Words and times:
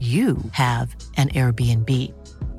you 0.00 0.36
have 0.52 0.94
an 1.16 1.30
Airbnb. 1.30 1.90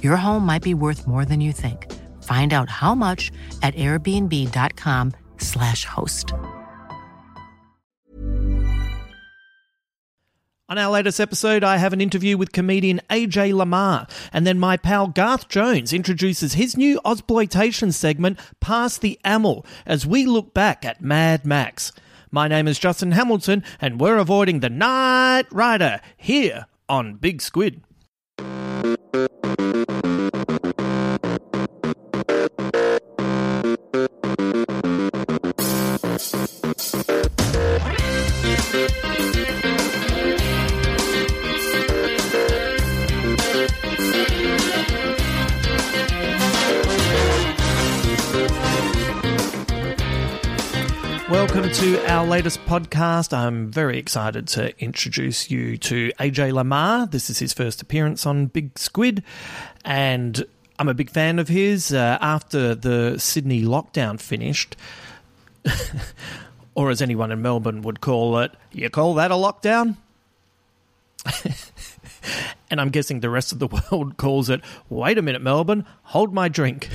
Your 0.02 0.16
home 0.16 0.43
might 0.43 0.63
be 0.63 0.73
worth 0.73 1.05
more 1.05 1.23
than 1.23 1.39
you 1.39 1.52
think. 1.52 1.93
Find 2.23 2.52
out 2.53 2.67
how 2.67 2.95
much 2.95 3.31
at 3.61 3.75
airbnb.com/slash 3.75 5.85
host. 5.85 6.33
On 10.69 10.77
our 10.77 10.91
latest 10.91 11.21
episode, 11.21 11.63
I 11.63 11.77
have 11.77 11.93
an 11.93 12.02
interview 12.02 12.38
with 12.38 12.52
comedian 12.52 12.99
AJ 13.09 13.53
Lamarque, 13.53 14.11
and 14.33 14.45
then 14.45 14.59
my 14.59 14.75
pal 14.75 15.08
Garth 15.08 15.47
Jones 15.47 15.93
introduces 15.93 16.55
his 16.55 16.75
new 16.75 16.99
Ozploitation 17.05 17.93
segment, 17.93 18.38
Pass 18.59 18.97
the 18.97 19.17
Amel, 19.23 19.65
as 19.85 20.05
we 20.05 20.25
look 20.25 20.53
back 20.53 20.83
at 20.83 21.02
Mad 21.02 21.45
Max. 21.45 21.93
My 22.31 22.49
name 22.49 22.67
is 22.67 22.80
Justin 22.80 23.13
Hamilton, 23.13 23.63
and 23.80 24.02
we're 24.02 24.17
avoiding 24.17 24.59
the 24.59 24.69
Night 24.69 25.45
Rider 25.52 26.02
here 26.17 26.65
on 26.89 27.16
Big 27.16 27.41
Squid. 27.41 27.83
Welcome 51.30 51.70
to 51.70 52.10
our 52.10 52.26
latest 52.26 52.65
podcast. 52.65 53.33
I'm 53.33 53.70
very 53.70 53.98
excited 53.98 54.48
to 54.49 54.73
introduce 54.82 55.52
you 55.52 55.77
to 55.80 56.14
AJ 56.21 56.54
Lamarque. 56.54 57.11
This 57.11 57.30
is 57.30 57.39
his 57.39 57.52
first 57.52 57.82
appearance 57.82 58.26
on 58.26 58.45
Big 58.45 58.80
Squid, 58.80 59.23
and 59.83 60.45
I'm 60.80 60.88
a 60.88 60.93
big 60.93 61.10
fan 61.10 61.38
of 61.38 61.49
his. 61.49 61.92
Uh, 61.92 62.17
after 62.21 62.73
the 62.73 63.20
Sydney 63.20 63.61
lockdown 63.61 64.21
finished, 64.21 64.77
or 66.76 66.89
as 66.89 67.02
anyone 67.02 67.33
in 67.33 67.42
Melbourne 67.42 67.82
would 67.82 67.99
call 67.99 68.39
it, 68.39 68.54
you 68.71 68.89
call 68.89 69.14
that 69.15 69.30
a 69.30 69.36
lockdown? 69.36 69.98
and 72.71 72.80
I'm 72.80 72.89
guessing 72.89 73.20
the 73.20 73.30
rest 73.30 73.52
of 73.52 73.59
the 73.59 73.67
world 73.92 74.15
calls 74.15 74.49
it, 74.49 74.61
wait 74.89 75.17
a 75.17 75.21
minute, 75.21 75.42
Melbourne, 75.42 75.86
hold 76.04 76.33
my 76.33 76.48
drink. 76.48 76.88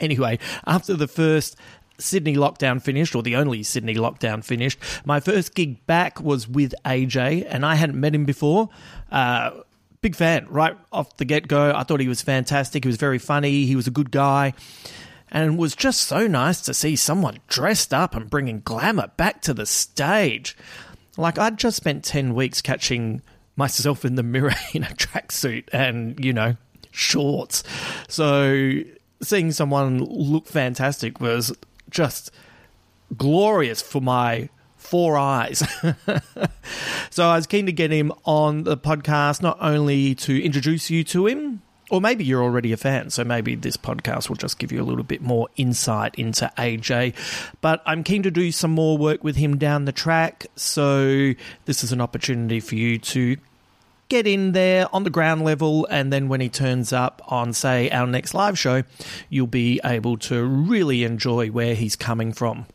anyway, 0.00 0.38
after 0.64 0.94
the 0.94 1.08
first 1.08 1.56
Sydney 1.98 2.36
lockdown 2.36 2.80
finished, 2.80 3.14
or 3.14 3.22
the 3.22 3.36
only 3.36 3.62
Sydney 3.62 3.94
lockdown 3.94 4.44
finished, 4.44 4.78
my 5.04 5.20
first 5.20 5.54
gig 5.54 5.84
back 5.86 6.20
was 6.20 6.48
with 6.48 6.74
AJ, 6.84 7.46
and 7.48 7.66
I 7.66 7.74
hadn't 7.74 7.98
met 7.98 8.14
him 8.14 8.24
before. 8.24 8.68
Uh, 9.10 9.50
big 10.00 10.14
fan, 10.14 10.46
right 10.48 10.76
off 10.92 11.16
the 11.16 11.24
get 11.24 11.48
go. 11.48 11.72
I 11.74 11.82
thought 11.82 12.00
he 12.00 12.08
was 12.08 12.22
fantastic. 12.22 12.84
He 12.84 12.88
was 12.88 12.96
very 12.96 13.18
funny. 13.18 13.64
He 13.64 13.76
was 13.76 13.86
a 13.86 13.90
good 13.92 14.10
guy. 14.10 14.54
And 15.30 15.54
it 15.54 15.58
was 15.58 15.76
just 15.76 16.02
so 16.02 16.26
nice 16.26 16.62
to 16.62 16.74
see 16.74 16.96
someone 16.96 17.38
dressed 17.48 17.92
up 17.92 18.14
and 18.14 18.30
bringing 18.30 18.60
glamour 18.60 19.10
back 19.16 19.42
to 19.42 19.52
the 19.52 19.66
stage. 19.66 20.56
Like, 21.16 21.38
I'd 21.38 21.58
just 21.58 21.76
spent 21.76 22.04
10 22.04 22.34
weeks 22.34 22.62
catching 22.62 23.20
myself 23.56 24.04
in 24.04 24.14
the 24.14 24.22
mirror 24.22 24.54
in 24.72 24.84
a 24.84 24.88
tracksuit 24.88 25.64
and, 25.72 26.24
you 26.24 26.32
know, 26.32 26.56
shorts. 26.90 27.62
So 28.08 28.80
seeing 29.20 29.52
someone 29.52 29.98
look 29.98 30.46
fantastic 30.46 31.20
was 31.20 31.52
just 31.90 32.30
glorious 33.16 33.82
for 33.82 34.00
my 34.00 34.48
four 34.76 35.18
eyes. 35.18 35.58
so 37.10 37.28
I 37.28 37.36
was 37.36 37.46
keen 37.46 37.66
to 37.66 37.72
get 37.72 37.90
him 37.90 38.12
on 38.24 38.64
the 38.64 38.76
podcast, 38.76 39.42
not 39.42 39.58
only 39.60 40.14
to 40.16 40.42
introduce 40.42 40.90
you 40.90 41.04
to 41.04 41.26
him, 41.26 41.62
or 41.90 42.00
maybe 42.00 42.24
you're 42.24 42.42
already 42.42 42.72
a 42.72 42.76
fan, 42.76 43.10
so 43.10 43.24
maybe 43.24 43.54
this 43.54 43.76
podcast 43.76 44.28
will 44.28 44.36
just 44.36 44.58
give 44.58 44.70
you 44.70 44.80
a 44.80 44.84
little 44.84 45.04
bit 45.04 45.22
more 45.22 45.48
insight 45.56 46.14
into 46.16 46.50
AJ. 46.58 47.14
But 47.60 47.82
I'm 47.86 48.04
keen 48.04 48.22
to 48.24 48.30
do 48.30 48.52
some 48.52 48.70
more 48.70 48.98
work 48.98 49.24
with 49.24 49.36
him 49.36 49.56
down 49.56 49.84
the 49.86 49.92
track, 49.92 50.46
so 50.54 51.32
this 51.64 51.82
is 51.82 51.92
an 51.92 52.00
opportunity 52.00 52.60
for 52.60 52.74
you 52.74 52.98
to 52.98 53.36
get 54.08 54.26
in 54.26 54.52
there 54.52 54.86
on 54.94 55.04
the 55.04 55.10
ground 55.10 55.44
level, 55.44 55.86
and 55.90 56.12
then 56.12 56.28
when 56.28 56.40
he 56.40 56.48
turns 56.48 56.92
up 56.92 57.22
on, 57.26 57.52
say, 57.52 57.90
our 57.90 58.06
next 58.06 58.34
live 58.34 58.58
show, 58.58 58.82
you'll 59.28 59.46
be 59.46 59.80
able 59.84 60.16
to 60.18 60.44
really 60.44 61.04
enjoy 61.04 61.48
where 61.48 61.74
he's 61.74 61.96
coming 61.96 62.32
from. 62.32 62.66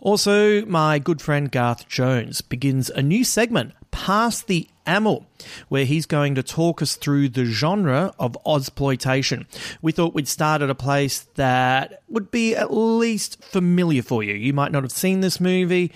Also, 0.00 0.64
my 0.66 0.98
good 0.98 1.20
friend 1.20 1.50
Garth 1.50 1.88
Jones 1.88 2.40
begins 2.40 2.88
a 2.90 3.02
new 3.02 3.24
segment, 3.24 3.72
Past 3.90 4.46
the 4.46 4.68
Amel, 4.86 5.26
where 5.68 5.84
he's 5.84 6.06
going 6.06 6.34
to 6.36 6.42
talk 6.42 6.80
us 6.80 6.94
through 6.94 7.30
the 7.30 7.44
genre 7.44 8.14
of 8.18 8.38
Ozploitation. 8.46 9.46
We 9.82 9.92
thought 9.92 10.14
we'd 10.14 10.28
start 10.28 10.62
at 10.62 10.70
a 10.70 10.74
place 10.74 11.26
that 11.34 12.02
would 12.08 12.30
be 12.30 12.54
at 12.54 12.72
least 12.72 13.42
familiar 13.42 14.02
for 14.02 14.22
you. 14.22 14.34
You 14.34 14.52
might 14.52 14.70
not 14.70 14.84
have 14.84 14.92
seen 14.92 15.20
this 15.20 15.40
movie, 15.40 15.92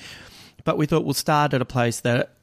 but 0.64 0.76
we 0.76 0.86
thought 0.86 1.04
we'll 1.04 1.14
start 1.14 1.54
at 1.54 1.62
a 1.62 1.66
place 1.66 2.00
that 2.00 2.34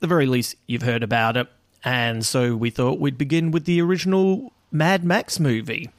at 0.00 0.08
the 0.08 0.08
very 0.08 0.24
least, 0.24 0.56
you've 0.66 0.80
heard 0.80 1.02
about 1.02 1.36
it. 1.36 1.46
And 1.84 2.24
so 2.24 2.56
we 2.56 2.70
thought 2.70 2.98
we'd 2.98 3.18
begin 3.18 3.50
with 3.50 3.66
the 3.66 3.82
original 3.82 4.50
Mad 4.72 5.04
Max 5.04 5.38
movie. 5.38 5.90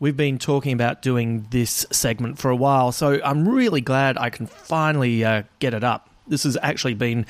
We've 0.00 0.16
been 0.16 0.38
talking 0.38 0.72
about 0.72 1.02
doing 1.02 1.46
this 1.50 1.84
segment 1.92 2.38
for 2.38 2.50
a 2.50 2.56
while, 2.56 2.92
so 2.92 3.20
I'm 3.22 3.46
really 3.46 3.82
glad 3.82 4.16
I 4.16 4.30
can 4.30 4.46
finally 4.46 5.22
uh, 5.22 5.42
get 5.58 5.74
it 5.74 5.84
up. 5.84 6.08
This 6.26 6.44
has 6.44 6.56
actually 6.62 6.94
been 6.94 7.26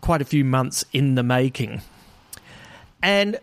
quite 0.00 0.22
a 0.22 0.24
few 0.24 0.46
months 0.46 0.86
in 0.94 1.14
the 1.14 1.22
making. 1.22 1.82
And 3.02 3.38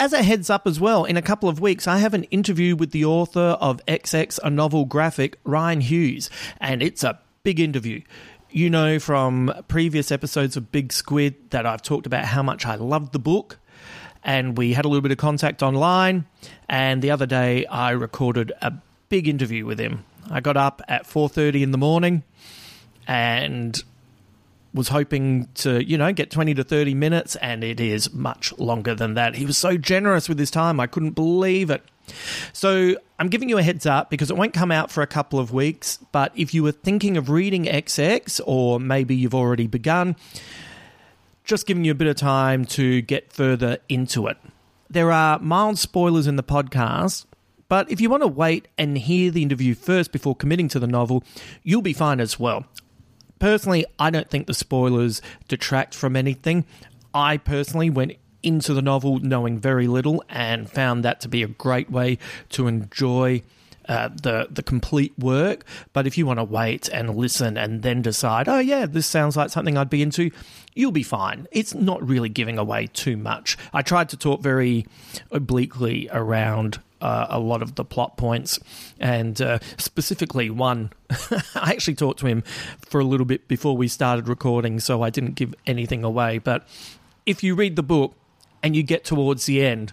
as 0.00 0.12
a 0.12 0.24
heads 0.24 0.50
up 0.50 0.66
as 0.66 0.80
well, 0.80 1.04
in 1.04 1.16
a 1.16 1.22
couple 1.22 1.48
of 1.48 1.60
weeks, 1.60 1.86
I 1.86 1.98
have 1.98 2.12
an 2.12 2.24
interview 2.24 2.74
with 2.74 2.90
the 2.90 3.04
author 3.04 3.56
of 3.60 3.80
XX, 3.86 4.40
a 4.42 4.50
novel 4.50 4.84
graphic, 4.84 5.40
Rian 5.44 5.80
Hughes, 5.80 6.28
and 6.60 6.82
it's 6.82 7.04
a 7.04 7.20
big 7.44 7.60
interview. 7.60 8.02
You 8.50 8.70
know 8.70 8.98
from 8.98 9.52
previous 9.68 10.10
episodes 10.10 10.56
of 10.56 10.72
Big 10.72 10.90
Squid 10.90 11.50
that 11.50 11.66
I've 11.66 11.82
talked 11.82 12.06
about 12.06 12.24
how 12.24 12.42
much 12.42 12.64
I 12.64 12.76
loved 12.76 13.12
the 13.12 13.18
book, 13.18 13.58
and 14.24 14.56
we 14.56 14.72
had 14.72 14.86
a 14.86 14.88
little 14.88 15.02
bit 15.02 15.12
of 15.12 15.18
contact 15.18 15.62
online. 15.62 16.24
And 16.66 17.02
the 17.02 17.10
other 17.10 17.26
day, 17.26 17.66
I 17.66 17.90
recorded 17.90 18.52
a 18.62 18.72
big 19.10 19.28
interview 19.28 19.66
with 19.66 19.78
him. 19.78 20.06
I 20.30 20.40
got 20.40 20.56
up 20.56 20.80
at 20.88 21.06
four 21.06 21.28
thirty 21.28 21.62
in 21.62 21.72
the 21.72 21.78
morning, 21.78 22.22
and 23.06 23.82
was 24.72 24.88
hoping 24.88 25.48
to, 25.54 25.84
you 25.84 25.98
know, 25.98 26.12
get 26.12 26.30
20 26.30 26.54
to 26.54 26.64
30 26.64 26.94
minutes, 26.94 27.36
and 27.36 27.64
it 27.64 27.80
is 27.80 28.12
much 28.12 28.56
longer 28.58 28.94
than 28.94 29.14
that. 29.14 29.34
He 29.34 29.46
was 29.46 29.56
so 29.56 29.76
generous 29.76 30.28
with 30.28 30.38
his 30.38 30.50
time, 30.50 30.78
I 30.78 30.86
couldn't 30.86 31.12
believe 31.12 31.70
it. 31.70 31.82
So 32.52 32.96
I'm 33.18 33.28
giving 33.28 33.48
you 33.48 33.58
a 33.58 33.62
heads 33.62 33.84
up 33.84 34.10
because 34.10 34.30
it 34.30 34.36
won't 34.36 34.52
come 34.52 34.70
out 34.70 34.90
for 34.90 35.02
a 35.02 35.06
couple 35.06 35.38
of 35.38 35.52
weeks. 35.52 35.98
But 36.12 36.32
if 36.36 36.54
you 36.54 36.62
were 36.62 36.72
thinking 36.72 37.16
of 37.16 37.30
reading 37.30 37.64
XX, 37.64 38.40
or 38.46 38.78
maybe 38.78 39.16
you've 39.16 39.34
already 39.34 39.66
begun, 39.66 40.14
just 41.44 41.66
giving 41.66 41.84
you 41.84 41.92
a 41.92 41.96
bit 41.96 42.06
of 42.06 42.16
time 42.16 42.64
to 42.66 43.00
get 43.02 43.32
further 43.32 43.78
into 43.88 44.26
it. 44.28 44.36
There 44.88 45.10
are 45.10 45.38
mild 45.40 45.78
spoilers 45.78 46.26
in 46.26 46.36
the 46.36 46.42
podcast, 46.42 47.26
but 47.68 47.90
if 47.90 48.00
you 48.00 48.08
want 48.08 48.22
to 48.22 48.28
wait 48.28 48.68
and 48.78 48.96
hear 48.96 49.30
the 49.30 49.42
interview 49.42 49.74
first 49.74 50.12
before 50.12 50.36
committing 50.36 50.68
to 50.68 50.78
the 50.78 50.86
novel, 50.86 51.24
you'll 51.62 51.82
be 51.82 51.92
fine 51.92 52.20
as 52.20 52.38
well. 52.38 52.66
Personally, 53.38 53.84
I 53.98 54.10
don't 54.10 54.30
think 54.30 54.46
the 54.46 54.54
spoilers 54.54 55.20
detract 55.48 55.94
from 55.94 56.16
anything. 56.16 56.64
I 57.12 57.36
personally 57.36 57.90
went 57.90 58.12
into 58.42 58.74
the 58.74 58.82
novel 58.82 59.18
knowing 59.18 59.58
very 59.58 59.86
little 59.86 60.22
and 60.28 60.70
found 60.70 61.04
that 61.04 61.20
to 61.20 61.28
be 61.28 61.42
a 61.42 61.48
great 61.48 61.90
way 61.90 62.18
to 62.50 62.66
enjoy 62.66 63.42
uh, 63.88 64.08
the 64.08 64.46
the 64.50 64.62
complete 64.62 65.18
work. 65.18 65.64
But 65.92 66.06
if 66.06 66.18
you 66.18 66.26
want 66.26 66.38
to 66.38 66.44
wait 66.44 66.88
and 66.88 67.16
listen 67.16 67.56
and 67.56 67.82
then 67.82 68.02
decide, 68.02 68.48
oh 68.48 68.58
yeah, 68.58 68.86
this 68.86 69.06
sounds 69.06 69.36
like 69.36 69.50
something 69.50 69.76
I'd 69.76 69.90
be 69.90 70.02
into, 70.02 70.30
you'll 70.74 70.92
be 70.92 71.02
fine. 71.02 71.48
It's 71.50 71.74
not 71.74 72.06
really 72.06 72.28
giving 72.28 72.58
away 72.58 72.88
too 72.92 73.16
much. 73.16 73.56
I 73.72 73.82
tried 73.82 74.10
to 74.10 74.16
talk 74.16 74.42
very 74.42 74.86
obliquely 75.30 76.08
around 76.12 76.80
uh, 77.00 77.26
a 77.30 77.38
lot 77.38 77.62
of 77.62 77.76
the 77.76 77.84
plot 77.84 78.16
points, 78.16 78.58
and 79.00 79.40
uh, 79.40 79.58
specifically 79.78 80.50
one. 80.50 80.90
I 81.54 81.70
actually 81.70 81.94
talked 81.94 82.18
to 82.20 82.26
him 82.26 82.42
for 82.80 83.00
a 83.00 83.04
little 83.04 83.26
bit 83.26 83.48
before 83.48 83.76
we 83.76 83.88
started 83.88 84.28
recording, 84.28 84.80
so 84.80 85.02
I 85.02 85.10
didn't 85.10 85.34
give 85.34 85.54
anything 85.66 86.04
away. 86.04 86.38
But 86.38 86.66
if 87.24 87.42
you 87.42 87.54
read 87.54 87.76
the 87.76 87.82
book 87.82 88.14
and 88.62 88.74
you 88.74 88.82
get 88.82 89.04
towards 89.04 89.46
the 89.46 89.62
end, 89.64 89.92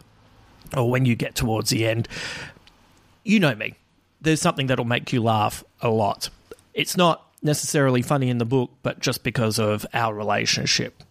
or 0.75 0.89
when 0.89 1.05
you 1.05 1.15
get 1.15 1.35
towards 1.35 1.69
the 1.69 1.85
end, 1.85 2.07
you 3.23 3.39
know 3.39 3.55
me. 3.55 3.75
There's 4.21 4.41
something 4.41 4.67
that'll 4.67 4.85
make 4.85 5.13
you 5.13 5.21
laugh 5.21 5.63
a 5.81 5.89
lot. 5.89 6.29
It's 6.73 6.97
not 6.97 7.25
necessarily 7.41 8.01
funny 8.01 8.29
in 8.29 8.39
the 8.39 8.45
book, 8.45 8.71
but 8.81 8.99
just 8.99 9.23
because 9.23 9.59
of 9.59 9.85
our 9.93 10.13
relationship. 10.13 11.03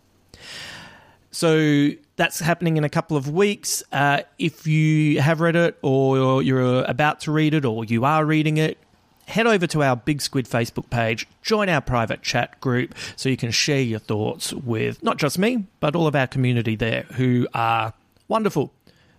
So 1.31 1.91
that's 2.17 2.39
happening 2.39 2.77
in 2.77 2.85
a 2.85 2.89
couple 2.89 3.17
of 3.17 3.29
weeks. 3.29 3.83
Uh, 3.91 4.23
if 4.39 4.67
you 4.67 5.21
have 5.21 5.41
read 5.41 5.56
it, 5.56 5.79
or 5.83 6.43
you're 6.43 6.85
about 6.85 7.21
to 7.21 7.33
read 7.33 7.55
it, 7.55 7.65
or 7.65 7.85
you 7.85 8.05
are 8.05 8.25
reading 8.25 8.56
it, 8.56 8.79
head 9.26 9.47
over 9.47 9.67
to 9.69 9.82
our 9.82 9.97
Big 9.97 10.21
Squid 10.21 10.47
Facebook 10.47 10.91
page, 10.91 11.26
join 11.43 11.69
our 11.69 11.81
private 11.81 12.23
chat 12.23 12.61
group 12.61 12.94
so 13.17 13.29
you 13.29 13.37
can 13.37 13.50
share 13.50 13.81
your 13.81 13.99
thoughts 13.99 14.53
with 14.53 15.03
not 15.03 15.19
just 15.19 15.38
me, 15.38 15.65
but 15.81 15.97
all 15.97 16.06
of 16.06 16.15
our 16.15 16.26
community 16.26 16.76
there 16.76 17.03
who 17.15 17.47
are 17.55 17.93
wonderful. 18.29 18.73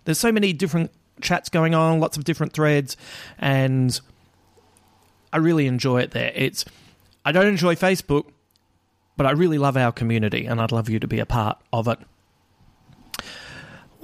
There's 0.05 0.19
so 0.19 0.31
many 0.31 0.53
different 0.53 0.91
chats 1.21 1.49
going 1.49 1.73
on, 1.73 1.99
lots 1.99 2.17
of 2.17 2.23
different 2.23 2.53
threads, 2.53 2.97
and 3.37 3.99
I 5.33 5.37
really 5.37 5.67
enjoy 5.67 6.01
it 6.01 6.11
there. 6.11 6.31
It's 6.35 6.65
I 7.23 7.31
don't 7.31 7.47
enjoy 7.47 7.75
Facebook, 7.75 8.25
but 9.17 9.25
I 9.25 9.31
really 9.31 9.57
love 9.57 9.77
our 9.77 9.91
community 9.91 10.45
and 10.45 10.61
I'd 10.61 10.71
love 10.71 10.89
you 10.89 10.99
to 10.99 11.07
be 11.07 11.19
a 11.19 11.25
part 11.25 11.57
of 11.73 11.87
it. 11.87 11.99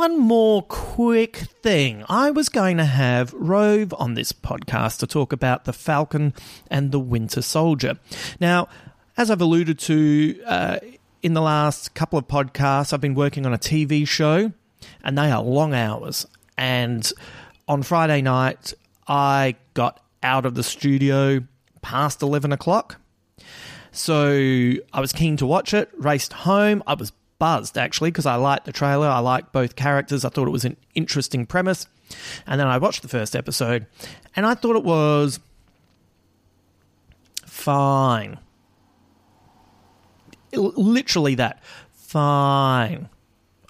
One 0.02 0.18
more 0.18 0.64
quick 0.64 1.38
thing. 1.38 2.04
I 2.10 2.32
was 2.32 2.50
going 2.50 2.78
to 2.78 2.86
have 2.86 3.32
Rove 3.34 3.94
on 4.00 4.16
this 4.16 4.32
podcast 4.32 4.98
to 4.98 5.06
talk 5.06 5.32
about 5.32 5.66
the 5.66 5.74
Falcon 5.74 6.34
and 6.72 6.92
the 6.92 7.00
Winter 7.00 7.44
Soldier. 7.44 8.00
Now, 8.40 8.68
as 9.16 9.30
I've 9.30 9.42
alluded 9.42 9.78
to 9.78 10.42
uh, 10.48 10.80
in 11.22 11.36
the 11.36 11.42
last 11.42 11.94
couple 11.94 12.18
of 12.18 12.28
podcasts, 12.28 12.94
I've 12.94 13.00
been 13.00 13.14
working 13.14 13.46
on 13.46 13.54
a 13.54 13.60
TV 13.60 14.08
show, 14.08 14.52
and 15.04 15.16
they 15.20 15.30
are 15.30 15.44
long 15.44 15.76
hours. 15.76 16.26
And 16.58 17.08
on 17.68 17.84
Friday 17.84 18.24
night, 18.24 18.74
I 19.08 19.56
got 19.76 20.04
out 20.24 20.48
of 20.48 20.56
the 20.56 20.64
studio 20.64 21.44
past 21.84 22.24
11 22.24 22.52
o'clock. 22.52 23.00
So 23.92 24.32
I 24.94 25.00
was 25.00 25.14
keen 25.14 25.38
to 25.38 25.46
watch 25.46 25.76
it, 25.76 25.92
raced 25.96 26.34
home. 26.34 26.82
I 26.88 26.96
was 26.96 27.12
buzzed 27.42 27.76
actually 27.76 28.12
because 28.12 28.28
I 28.28 28.36
liked 28.36 28.66
the 28.66 28.72
trailer. 28.72 29.08
I 29.08 29.18
liked 29.18 29.52
both 29.52 29.76
characters. 29.76 30.24
I 30.24 30.30
thought 30.30 30.48
it 30.48 30.52
was 30.52 30.64
an 30.64 30.78
interesting 30.94 31.48
premise. 31.48 31.88
And 32.46 32.60
then 32.60 32.68
I 32.68 32.78
watched 32.78 33.02
the 33.02 33.08
first 33.08 33.36
episode 33.36 33.88
and 34.36 34.46
I 34.46 34.54
thought 34.54 34.76
it 34.76 34.84
was 34.84 35.40
fine. 37.44 38.38
Literally 40.54 41.34
that. 41.34 41.64
Fine. 41.92 43.10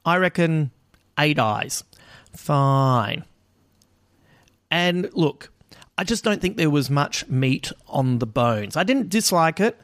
I 0.04 0.18
reckon 0.18 0.72
eight 1.18 1.40
eyes. 1.40 1.86
Fine. 2.36 3.24
And 4.70 5.10
look, 5.14 5.50
I 5.98 6.04
just 6.04 6.26
don't 6.26 6.42
think 6.42 6.58
there 6.58 6.70
was 6.70 6.90
much 6.90 7.26
meat 7.30 7.72
on 7.88 8.20
the 8.20 8.28
bones. 8.28 8.76
I 8.76 8.84
didn't 8.84 9.08
dislike 9.08 9.62
it, 9.62 9.80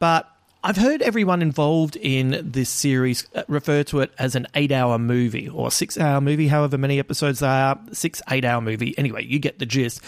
but 0.00 0.28
I've 0.66 0.78
heard 0.78 1.00
everyone 1.00 1.42
involved 1.42 1.94
in 1.94 2.40
this 2.42 2.68
series 2.68 3.28
uh, 3.36 3.44
refer 3.46 3.84
to 3.84 4.00
it 4.00 4.12
as 4.18 4.34
an 4.34 4.48
eight 4.56 4.72
hour 4.72 4.98
movie 4.98 5.48
or 5.48 5.70
six 5.70 5.96
hour 5.96 6.20
movie, 6.20 6.48
however 6.48 6.76
many 6.76 6.98
episodes 6.98 7.38
there 7.38 7.48
are, 7.48 7.78
six, 7.92 8.20
eight 8.30 8.44
hour 8.44 8.60
movie. 8.60 8.92
Anyway, 8.98 9.24
you 9.24 9.38
get 9.38 9.60
the 9.60 9.64
gist. 9.64 10.00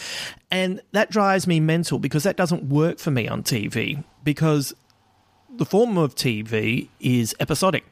And 0.50 0.82
that 0.90 1.12
drives 1.12 1.46
me 1.46 1.60
mental 1.60 2.00
because 2.00 2.24
that 2.24 2.36
doesn't 2.36 2.64
work 2.64 2.98
for 2.98 3.12
me 3.12 3.28
on 3.28 3.44
TV 3.44 4.02
because 4.24 4.74
the 5.48 5.64
form 5.64 5.96
of 5.96 6.16
TV 6.16 6.88
is 6.98 7.36
episodic. 7.38 7.84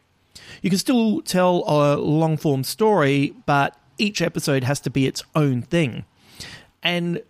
You 0.61 0.69
can 0.69 0.81
still 0.81 1.23
tell 1.23 1.63
a 1.69 1.95
long 1.95 2.37
form 2.37 2.65
story, 2.65 3.33
but 3.47 3.77
each 3.97 4.21
episode 4.21 4.65
has 4.65 4.81
to 4.81 4.91
be 4.91 5.07
its 5.07 5.23
own 5.37 5.63
thing. 5.63 6.05
And 6.83 7.23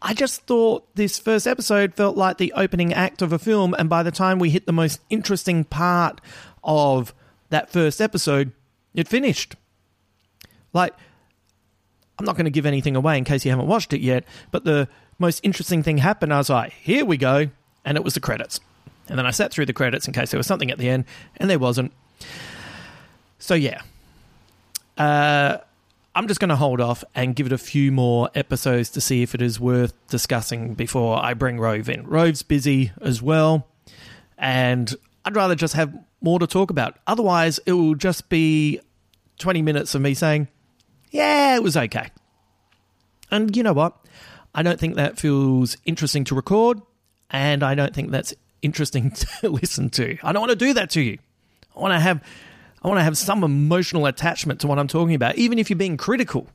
I 0.00 0.14
just 0.14 0.42
thought 0.42 0.94
this 0.94 1.18
first 1.18 1.46
episode 1.46 1.94
felt 1.94 2.16
like 2.16 2.38
the 2.38 2.52
opening 2.52 2.92
act 2.92 3.20
of 3.20 3.32
a 3.32 3.38
film, 3.38 3.74
and 3.78 3.88
by 3.88 4.02
the 4.02 4.12
time 4.12 4.38
we 4.38 4.50
hit 4.50 4.66
the 4.66 4.72
most 4.72 5.00
interesting 5.10 5.64
part 5.64 6.20
of 6.62 7.12
that 7.50 7.70
first 7.70 8.00
episode, 8.00 8.52
it 8.94 9.08
finished. 9.08 9.56
Like, 10.72 10.94
I'm 12.18 12.24
not 12.24 12.36
going 12.36 12.44
to 12.44 12.50
give 12.50 12.66
anything 12.66 12.94
away 12.94 13.18
in 13.18 13.24
case 13.24 13.44
you 13.44 13.50
haven't 13.50 13.66
watched 13.66 13.92
it 13.92 14.00
yet, 14.00 14.24
but 14.50 14.64
the 14.64 14.88
most 15.18 15.40
interesting 15.42 15.82
thing 15.82 15.98
happened. 15.98 16.32
I 16.32 16.38
was 16.38 16.50
like, 16.50 16.72
here 16.72 17.04
we 17.04 17.16
go. 17.16 17.48
And 17.84 17.96
it 17.96 18.04
was 18.04 18.14
the 18.14 18.20
credits. 18.20 18.60
And 19.08 19.18
then 19.18 19.26
I 19.26 19.30
sat 19.30 19.50
through 19.52 19.66
the 19.66 19.72
credits 19.72 20.06
in 20.06 20.12
case 20.12 20.30
there 20.30 20.38
was 20.38 20.46
something 20.46 20.70
at 20.70 20.78
the 20.78 20.88
end, 20.88 21.06
and 21.38 21.50
there 21.50 21.58
wasn't. 21.58 21.92
So, 23.38 23.54
yeah. 23.54 23.82
Uh, 24.96 25.58
I'm 26.14 26.26
just 26.26 26.40
going 26.40 26.48
to 26.48 26.56
hold 26.56 26.80
off 26.80 27.04
and 27.14 27.36
give 27.36 27.46
it 27.46 27.52
a 27.52 27.58
few 27.58 27.92
more 27.92 28.30
episodes 28.34 28.90
to 28.90 29.00
see 29.00 29.22
if 29.22 29.34
it 29.34 29.42
is 29.42 29.60
worth 29.60 29.94
discussing 30.08 30.74
before 30.74 31.22
I 31.22 31.34
bring 31.34 31.58
Rove 31.58 31.88
in. 31.88 32.06
Rove's 32.06 32.42
busy 32.42 32.92
as 33.00 33.22
well, 33.22 33.66
and 34.36 34.94
I'd 35.24 35.36
rather 35.36 35.54
just 35.54 35.74
have 35.74 35.96
more 36.20 36.38
to 36.38 36.46
talk 36.46 36.70
about. 36.70 36.98
Otherwise, 37.06 37.60
it 37.66 37.72
will 37.72 37.94
just 37.94 38.28
be 38.28 38.80
20 39.38 39.62
minutes 39.62 39.94
of 39.94 40.02
me 40.02 40.14
saying, 40.14 40.48
yeah, 41.10 41.54
it 41.54 41.62
was 41.62 41.76
okay. 41.76 42.10
And 43.30 43.56
you 43.56 43.62
know 43.62 43.72
what? 43.72 43.96
I 44.54 44.62
don't 44.62 44.80
think 44.80 44.96
that 44.96 45.18
feels 45.18 45.76
interesting 45.84 46.24
to 46.24 46.34
record, 46.34 46.80
and 47.30 47.62
I 47.62 47.74
don't 47.74 47.94
think 47.94 48.10
that's 48.10 48.34
interesting 48.62 49.10
to 49.40 49.48
listen 49.48 49.90
to. 49.90 50.18
I 50.22 50.32
don't 50.32 50.40
want 50.40 50.50
to 50.50 50.56
do 50.56 50.74
that 50.74 50.90
to 50.90 51.00
you. 51.00 51.18
I 51.76 51.80
want 51.80 51.92
to 51.92 52.00
have 52.00 52.22
I 52.82 52.88
want 52.88 52.98
to 52.98 53.04
have 53.04 53.18
some 53.18 53.42
emotional 53.42 54.06
attachment 54.06 54.60
to 54.60 54.66
what 54.66 54.78
I'm 54.78 54.88
talking 54.88 55.14
about, 55.14 55.36
even 55.36 55.58
if 55.58 55.70
you're 55.70 55.76
being 55.76 55.96
critical. 55.96 56.48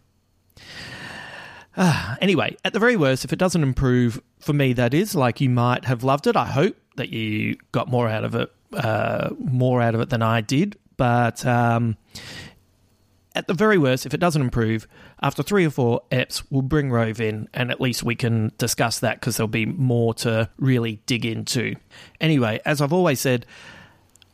Uh, 1.76 2.16
anyway, 2.22 2.56
at 2.64 2.74
the 2.74 2.80
very 2.80 2.96
worst, 2.96 3.26
if 3.26 3.34
it 3.34 3.40
doesn't 3.40 3.64
improve, 3.64 4.22
for 4.40 4.54
me, 4.54 4.74
that 4.74 4.94
is, 4.94 5.16
like 5.16 5.42
you 5.42 5.50
might 5.50 5.86
have 5.86 6.04
loved 6.04 6.28
it. 6.28 6.36
I 6.36 6.46
hope 6.46 6.76
that 6.98 7.10
you 7.10 7.58
got 7.72 7.88
more 7.90 8.08
out 8.08 8.24
of 8.24 8.36
it, 8.36 8.52
uh, 8.74 9.30
more 9.40 9.82
out 9.82 9.96
of 9.96 10.02
it 10.02 10.10
than 10.10 10.22
I 10.22 10.42
did. 10.42 10.78
But 10.98 11.46
um, 11.46 11.98
at 13.36 13.48
the 13.48 13.54
very 13.54 13.78
worst, 13.78 14.06
if 14.06 14.14
it 14.14 14.20
doesn't 14.20 14.42
improve, 14.42 14.88
after 15.22 15.42
three 15.42 15.66
or 15.66 15.72
four 15.72 16.02
eps, 16.12 16.44
we'll 16.50 16.62
bring 16.62 16.92
Rove 16.92 17.20
in 17.20 17.48
and 17.54 17.72
at 17.72 17.82
least 17.82 18.04
we 18.04 18.16
can 18.16 18.52
discuss 18.58 19.00
that 19.00 19.20
because 19.20 19.38
there'll 19.38 19.48
be 19.48 19.66
more 19.66 20.14
to 20.16 20.50
really 20.58 21.02
dig 21.08 21.26
into. 21.26 21.76
Anyway, 22.22 22.62
as 22.66 22.82
I've 22.82 22.94
always 22.94 23.20
said, 23.20 23.46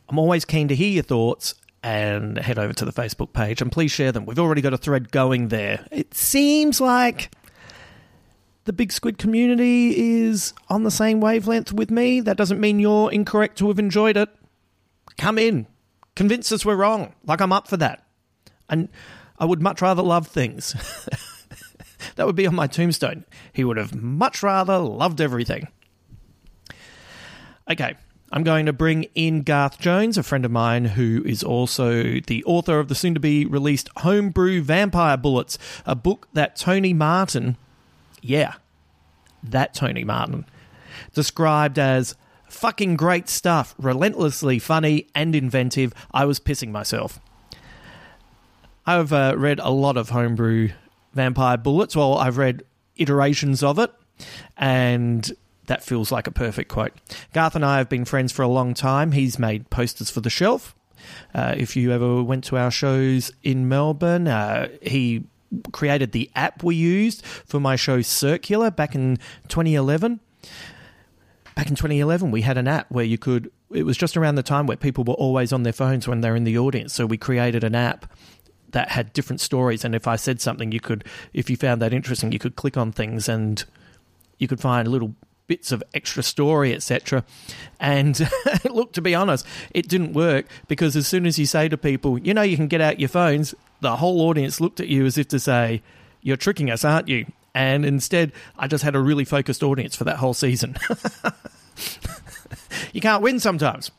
I'm 0.08 0.18
always 0.18 0.44
keen 0.44 0.68
to 0.68 0.74
hear 0.74 0.90
your 0.90 1.02
thoughts 1.04 1.54
and 1.82 2.36
head 2.38 2.58
over 2.58 2.72
to 2.74 2.84
the 2.84 2.92
Facebook 2.92 3.32
page 3.32 3.62
and 3.62 3.72
please 3.72 3.90
share 3.90 4.12
them. 4.12 4.26
We've 4.26 4.38
already 4.38 4.60
got 4.60 4.74
a 4.74 4.78
thread 4.78 5.10
going 5.10 5.48
there. 5.48 5.86
It 5.90 6.14
seems 6.14 6.80
like 6.80 7.30
the 8.64 8.72
Big 8.72 8.92
Squid 8.92 9.18
community 9.18 10.20
is 10.20 10.52
on 10.68 10.82
the 10.82 10.90
same 10.90 11.20
wavelength 11.20 11.72
with 11.72 11.90
me. 11.90 12.20
That 12.20 12.36
doesn't 12.36 12.60
mean 12.60 12.78
you're 12.78 13.10
incorrect 13.10 13.58
to 13.58 13.68
have 13.68 13.78
enjoyed 13.78 14.16
it. 14.16 14.28
Come 15.16 15.38
in, 15.38 15.66
convince 16.14 16.52
us 16.52 16.64
we're 16.64 16.76
wrong. 16.76 17.14
Like 17.24 17.40
I'm 17.40 17.52
up 17.52 17.68
for 17.68 17.76
that. 17.78 18.06
And 18.68 18.88
I 19.38 19.46
would 19.46 19.62
much 19.62 19.80
rather 19.80 20.02
love 20.02 20.26
things. 20.26 20.74
that 22.16 22.26
would 22.26 22.36
be 22.36 22.46
on 22.46 22.54
my 22.54 22.66
tombstone. 22.66 23.24
He 23.52 23.64
would 23.64 23.78
have 23.78 23.94
much 23.94 24.42
rather 24.42 24.78
loved 24.78 25.20
everything. 25.20 25.68
Okay, 27.70 27.94
I'm 28.32 28.44
going 28.44 28.66
to 28.66 28.72
bring 28.72 29.04
in 29.14 29.42
Garth 29.42 29.80
Jones, 29.80 30.16
a 30.16 30.22
friend 30.22 30.44
of 30.44 30.52
mine 30.52 30.84
who 30.84 31.22
is 31.26 31.42
also 31.42 32.20
the 32.20 32.44
author 32.44 32.78
of 32.78 32.86
the 32.86 32.94
soon 32.94 33.14
to 33.14 33.20
be 33.20 33.44
released 33.44 33.88
Homebrew 33.98 34.62
Vampire 34.62 35.16
Bullets, 35.16 35.58
a 35.84 35.96
book 35.96 36.28
that 36.32 36.54
Tony 36.54 36.92
Martin, 36.94 37.56
yeah, 38.22 38.54
that 39.42 39.74
Tony 39.74 40.04
Martin, 40.04 40.46
described 41.12 41.76
as 41.76 42.14
fucking 42.48 42.96
great 42.96 43.28
stuff, 43.28 43.74
relentlessly 43.78 44.60
funny 44.60 45.08
and 45.12 45.34
inventive. 45.34 45.92
I 46.12 46.24
was 46.24 46.38
pissing 46.38 46.70
myself. 46.70 47.18
I've 48.86 49.12
uh, 49.12 49.34
read 49.36 49.58
a 49.58 49.70
lot 49.70 49.96
of 49.96 50.10
Homebrew 50.10 50.70
Vampire 51.14 51.56
Bullets. 51.56 51.96
Well, 51.96 52.16
I've 52.16 52.38
read 52.38 52.62
iterations 52.96 53.64
of 53.64 53.80
it, 53.80 53.92
and 54.56 55.32
that 55.70 55.84
feels 55.84 56.10
like 56.10 56.26
a 56.26 56.32
perfect 56.32 56.68
quote. 56.68 56.92
Garth 57.32 57.54
and 57.54 57.64
I 57.64 57.78
have 57.78 57.88
been 57.88 58.04
friends 58.04 58.32
for 58.32 58.42
a 58.42 58.48
long 58.48 58.74
time. 58.74 59.12
He's 59.12 59.38
made 59.38 59.70
posters 59.70 60.10
for 60.10 60.20
the 60.20 60.28
shelf. 60.28 60.74
Uh, 61.32 61.54
if 61.56 61.76
you 61.76 61.92
ever 61.92 62.24
went 62.24 62.42
to 62.44 62.56
our 62.56 62.72
shows 62.72 63.30
in 63.44 63.68
Melbourne, 63.68 64.26
uh, 64.26 64.66
he 64.82 65.22
created 65.70 66.10
the 66.10 66.28
app 66.34 66.64
we 66.64 66.74
used 66.74 67.24
for 67.24 67.60
my 67.60 67.76
show 67.76 68.02
Circular 68.02 68.72
back 68.72 68.96
in 68.96 69.18
2011. 69.46 70.18
Back 71.54 71.68
in 71.68 71.76
2011, 71.76 72.32
we 72.32 72.42
had 72.42 72.58
an 72.58 72.66
app 72.66 72.90
where 72.90 73.04
you 73.04 73.16
could. 73.16 73.52
It 73.70 73.84
was 73.84 73.96
just 73.96 74.16
around 74.16 74.34
the 74.34 74.42
time 74.42 74.66
where 74.66 74.76
people 74.76 75.04
were 75.04 75.14
always 75.14 75.52
on 75.52 75.62
their 75.62 75.72
phones 75.72 76.08
when 76.08 76.20
they're 76.20 76.34
in 76.34 76.42
the 76.42 76.58
audience. 76.58 76.94
So 76.94 77.06
we 77.06 77.16
created 77.16 77.62
an 77.62 77.76
app 77.76 78.12
that 78.72 78.90
had 78.90 79.12
different 79.12 79.40
stories. 79.40 79.84
And 79.84 79.94
if 79.94 80.08
I 80.08 80.16
said 80.16 80.40
something, 80.40 80.72
you 80.72 80.80
could, 80.80 81.04
if 81.32 81.48
you 81.48 81.56
found 81.56 81.80
that 81.80 81.92
interesting, 81.92 82.32
you 82.32 82.40
could 82.40 82.56
click 82.56 82.76
on 82.76 82.90
things 82.90 83.28
and 83.28 83.64
you 84.38 84.48
could 84.48 84.60
find 84.60 84.88
little 84.88 85.14
bits 85.50 85.72
of 85.72 85.82
extra 85.94 86.22
story, 86.22 86.72
etc. 86.72 87.24
And 87.80 88.30
look, 88.70 88.92
to 88.92 89.02
be 89.02 89.16
honest, 89.16 89.44
it 89.72 89.88
didn't 89.88 90.12
work 90.12 90.46
because 90.68 90.94
as 90.94 91.08
soon 91.08 91.26
as 91.26 91.40
you 91.40 91.44
say 91.44 91.68
to 91.68 91.76
people, 91.76 92.18
you 92.18 92.32
know, 92.32 92.42
you 92.42 92.54
can 92.54 92.68
get 92.68 92.80
out 92.80 93.00
your 93.00 93.08
phones, 93.08 93.52
the 93.80 93.96
whole 93.96 94.20
audience 94.20 94.60
looked 94.60 94.78
at 94.78 94.86
you 94.86 95.04
as 95.04 95.18
if 95.18 95.26
to 95.26 95.40
say, 95.40 95.82
you're 96.22 96.36
tricking 96.36 96.70
us, 96.70 96.84
aren't 96.84 97.08
you? 97.08 97.26
And 97.52 97.84
instead, 97.84 98.30
I 98.60 98.68
just 98.68 98.84
had 98.84 98.94
a 98.94 99.00
really 99.00 99.24
focused 99.24 99.64
audience 99.64 99.96
for 99.96 100.04
that 100.04 100.18
whole 100.18 100.34
season. 100.34 100.76
you 102.92 103.00
can't 103.00 103.20
win 103.20 103.40
sometimes. 103.40 103.90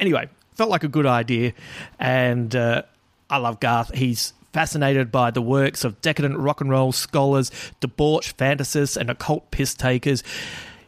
Anyway, 0.00 0.28
felt 0.54 0.70
like 0.70 0.82
a 0.82 0.88
good 0.88 1.06
idea. 1.06 1.52
And 2.00 2.56
uh, 2.56 2.82
I 3.30 3.36
love 3.36 3.60
Garth. 3.60 3.94
He's 3.94 4.32
fascinated 4.52 5.12
by 5.12 5.30
the 5.30 5.40
works 5.40 5.84
of 5.84 6.00
decadent 6.00 6.36
rock 6.36 6.60
and 6.60 6.68
roll 6.68 6.90
scholars, 6.90 7.52
debauched 7.78 8.36
fantasists, 8.36 8.96
and 8.96 9.08
occult 9.08 9.52
piss 9.52 9.74
takers. 9.74 10.24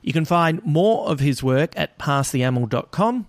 You 0.03 0.13
can 0.13 0.25
find 0.25 0.63
more 0.65 1.07
of 1.07 1.21
his 1.21 1.43
work 1.43 1.73
at 1.77 1.99
passtheamel.com. 1.99 3.27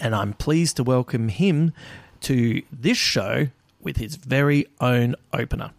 And 0.00 0.14
I'm 0.14 0.34
pleased 0.34 0.76
to 0.76 0.84
welcome 0.84 1.28
him 1.28 1.72
to 2.20 2.62
this 2.70 2.98
show 2.98 3.48
with 3.80 3.96
his 3.96 4.16
very 4.16 4.66
own 4.80 5.16
opener. 5.32 5.70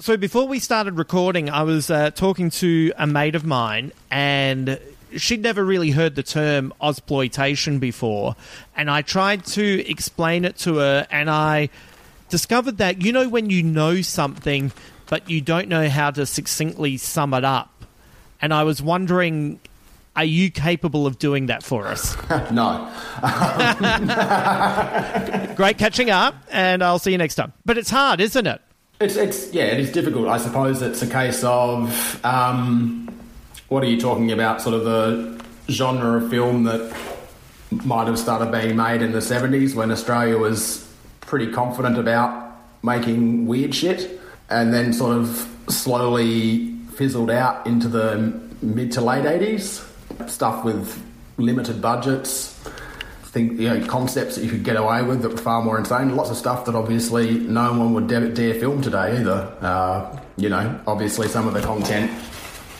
So 0.00 0.16
before 0.16 0.48
we 0.48 0.58
started 0.58 0.98
recording, 0.98 1.48
I 1.50 1.62
was 1.62 1.90
uh, 1.90 2.10
talking 2.10 2.50
to 2.50 2.92
a 2.96 3.06
mate 3.06 3.34
of 3.36 3.44
mine, 3.44 3.92
and 4.10 4.80
she'd 5.16 5.42
never 5.42 5.64
really 5.64 5.90
heard 5.90 6.14
the 6.14 6.22
term 6.22 6.72
Ozploitation 6.80 7.80
before, 7.80 8.36
and 8.76 8.90
I 8.90 9.02
tried 9.02 9.44
to 9.46 9.88
explain 9.88 10.44
it 10.44 10.56
to 10.58 10.76
her, 10.76 11.06
and 11.10 11.30
I 11.30 11.70
discovered 12.28 12.78
that 12.78 13.02
you 13.02 13.12
know 13.12 13.28
when 13.28 13.50
you 13.50 13.62
know 13.62 14.02
something, 14.02 14.72
but 15.06 15.30
you 15.30 15.40
don't 15.40 15.68
know 15.68 15.88
how 15.88 16.10
to 16.10 16.26
succinctly 16.26 16.96
sum 16.96 17.34
it 17.34 17.44
up, 17.44 17.84
and 18.40 18.52
I 18.52 18.64
was 18.64 18.82
wondering. 18.82 19.60
Are 20.16 20.22
you 20.22 20.52
capable 20.52 21.08
of 21.08 21.18
doing 21.18 21.46
that 21.46 21.64
for 21.64 21.88
us? 21.88 22.16
no. 22.52 22.88
Great 25.56 25.76
catching 25.76 26.08
up, 26.08 26.36
and 26.52 26.84
I'll 26.84 27.00
see 27.00 27.10
you 27.10 27.18
next 27.18 27.34
time. 27.34 27.52
But 27.66 27.78
it's 27.78 27.90
hard, 27.90 28.20
isn't 28.20 28.46
it? 28.46 28.60
It's, 29.00 29.16
it's 29.16 29.52
yeah, 29.52 29.64
it 29.64 29.80
is 29.80 29.90
difficult. 29.90 30.28
I 30.28 30.38
suppose 30.38 30.82
it's 30.82 31.02
a 31.02 31.08
case 31.08 31.42
of 31.42 32.24
um, 32.24 33.12
what 33.74 33.82
are 33.82 33.88
you 33.88 34.00
talking 34.00 34.30
about? 34.30 34.62
Sort 34.62 34.76
of 34.76 34.84
the 34.84 35.44
genre 35.68 36.22
of 36.22 36.30
film 36.30 36.62
that 36.62 36.96
might 37.84 38.06
have 38.06 38.20
started 38.20 38.52
being 38.52 38.76
made 38.76 39.02
in 39.02 39.10
the 39.10 39.20
seventies 39.20 39.74
when 39.74 39.90
Australia 39.90 40.38
was 40.38 40.88
pretty 41.22 41.50
confident 41.50 41.98
about 41.98 42.56
making 42.84 43.46
weird 43.48 43.74
shit, 43.74 44.20
and 44.48 44.72
then 44.72 44.92
sort 44.92 45.16
of 45.16 45.50
slowly 45.68 46.72
fizzled 46.94 47.30
out 47.32 47.66
into 47.66 47.88
the 47.88 48.40
mid 48.62 48.92
to 48.92 49.00
late 49.00 49.26
eighties. 49.26 49.84
Stuff 50.28 50.64
with 50.64 51.02
limited 51.36 51.82
budgets, 51.82 52.56
think 53.24 53.58
you 53.58 53.68
know 53.68 53.84
concepts 53.88 54.36
that 54.36 54.44
you 54.44 54.50
could 54.50 54.62
get 54.62 54.76
away 54.76 55.02
with 55.02 55.22
that 55.22 55.30
were 55.30 55.36
far 55.36 55.60
more 55.60 55.76
insane. 55.76 56.14
Lots 56.14 56.30
of 56.30 56.36
stuff 56.36 56.64
that 56.66 56.76
obviously 56.76 57.40
no 57.40 57.72
one 57.72 57.92
would 57.94 58.06
dare, 58.06 58.28
dare 58.28 58.54
film 58.54 58.82
today 58.82 59.18
either. 59.18 59.52
Uh, 59.60 60.20
you 60.36 60.48
know, 60.48 60.80
obviously 60.86 61.26
some 61.26 61.48
of 61.48 61.54
the 61.54 61.60
content 61.60 62.12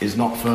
is 0.05 0.17
not 0.17 0.37
for 0.37 0.49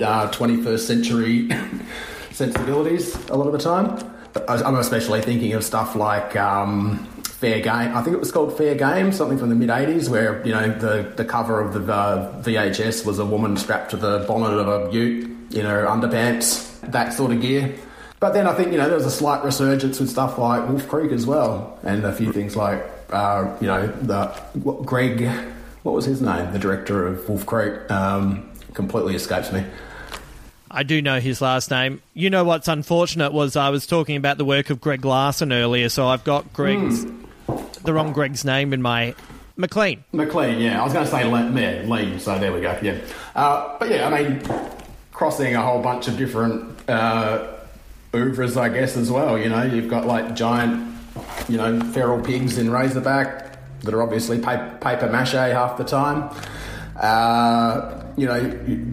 uh, 0.00 0.30
21st 0.30 0.78
century 0.80 1.48
sensibilities 2.30 3.14
a 3.28 3.36
lot 3.36 3.46
of 3.46 3.52
the 3.52 3.58
time. 3.58 4.12
I'm 4.48 4.76
especially 4.76 5.22
thinking 5.22 5.54
of 5.54 5.64
stuff 5.64 5.96
like 5.96 6.36
um, 6.36 6.98
Fair 7.24 7.60
Game. 7.60 7.96
I 7.96 8.02
think 8.02 8.14
it 8.14 8.20
was 8.20 8.30
called 8.30 8.56
Fair 8.56 8.74
Game, 8.74 9.12
something 9.12 9.38
from 9.38 9.48
the 9.48 9.54
mid 9.54 9.70
80s, 9.70 10.08
where 10.08 10.44
you 10.46 10.52
know 10.52 10.68
the 10.68 11.12
the 11.16 11.24
cover 11.24 11.60
of 11.60 11.72
the 11.72 11.92
uh, 11.92 12.42
VHS 12.42 13.06
was 13.06 13.18
a 13.18 13.24
woman 13.24 13.56
strapped 13.56 13.90
to 13.90 13.96
the 13.96 14.24
bonnet 14.28 14.58
of 14.58 14.68
a 14.68 14.92
Ute 14.92 15.54
in 15.54 15.64
her 15.64 15.86
underpants, 15.86 16.80
that 16.90 17.12
sort 17.12 17.32
of 17.32 17.40
gear. 17.40 17.74
But 18.20 18.32
then 18.32 18.46
I 18.46 18.54
think 18.54 18.72
you 18.72 18.78
know 18.78 18.86
there 18.86 18.96
was 18.96 19.06
a 19.06 19.10
slight 19.10 19.44
resurgence 19.44 20.00
with 20.00 20.10
stuff 20.10 20.38
like 20.38 20.68
Wolf 20.68 20.88
Creek 20.88 21.12
as 21.12 21.26
well, 21.26 21.78
and 21.82 22.04
a 22.04 22.12
few 22.12 22.32
things 22.32 22.56
like 22.56 22.82
uh, 23.10 23.54
you 23.60 23.66
know 23.66 23.86
the 23.86 24.26
Greg, 24.84 25.28
what 25.82 25.94
was 25.94 26.06
his 26.06 26.22
name, 26.22 26.52
the 26.52 26.58
director 26.58 27.06
of 27.06 27.28
Wolf 27.28 27.44
Creek, 27.44 27.90
um, 27.90 28.50
completely 28.76 29.16
escapes 29.16 29.50
me. 29.50 29.64
I 30.70 30.82
do 30.82 31.02
know 31.02 31.18
his 31.18 31.40
last 31.40 31.70
name. 31.70 32.02
You 32.14 32.30
know 32.30 32.44
what's 32.44 32.68
unfortunate 32.68 33.32
was 33.32 33.56
I 33.56 33.70
was 33.70 33.86
talking 33.86 34.16
about 34.16 34.38
the 34.38 34.44
work 34.44 34.70
of 34.70 34.80
Greg 34.80 35.04
Larson 35.04 35.52
earlier, 35.52 35.88
so 35.88 36.06
I've 36.06 36.22
got 36.22 36.52
Greg's 36.52 37.06
the 37.82 37.92
wrong 37.92 38.12
Greg's 38.12 38.44
name 38.44 38.72
in 38.72 38.82
my 38.82 39.14
McLean. 39.56 40.04
McLean, 40.12 40.58
yeah, 40.58 40.80
I 40.80 40.84
was 40.84 40.92
going 40.92 41.04
to 41.04 41.10
say 41.10 41.24
Le- 41.24 41.50
yeah, 41.52 41.82
Lee, 41.86 42.18
so 42.18 42.38
there 42.38 42.52
we 42.52 42.60
go, 42.60 42.78
yeah. 42.82 42.98
Uh, 43.34 43.78
but 43.78 43.88
yeah, 43.88 44.06
I 44.08 44.22
mean, 44.22 44.42
crossing 45.12 45.54
a 45.54 45.62
whole 45.62 45.80
bunch 45.80 46.08
of 46.08 46.18
different 46.18 46.76
uh, 46.90 47.54
oeuvres, 48.14 48.56
I 48.56 48.68
guess, 48.68 48.96
as 48.96 49.10
well. 49.10 49.38
You 49.38 49.48
know, 49.48 49.62
you've 49.62 49.88
got 49.88 50.06
like 50.06 50.34
giant, 50.34 50.94
you 51.48 51.56
know, 51.56 51.80
feral 51.92 52.20
pigs 52.20 52.58
in 52.58 52.70
Razorback 52.70 53.80
that 53.82 53.94
are 53.94 54.02
obviously 54.02 54.38
paper, 54.38 54.76
paper 54.80 55.08
mache 55.08 55.32
half 55.32 55.78
the 55.78 55.84
time. 55.84 56.28
Uh, 56.96 58.02
you 58.16 58.26
know, 58.26 58.40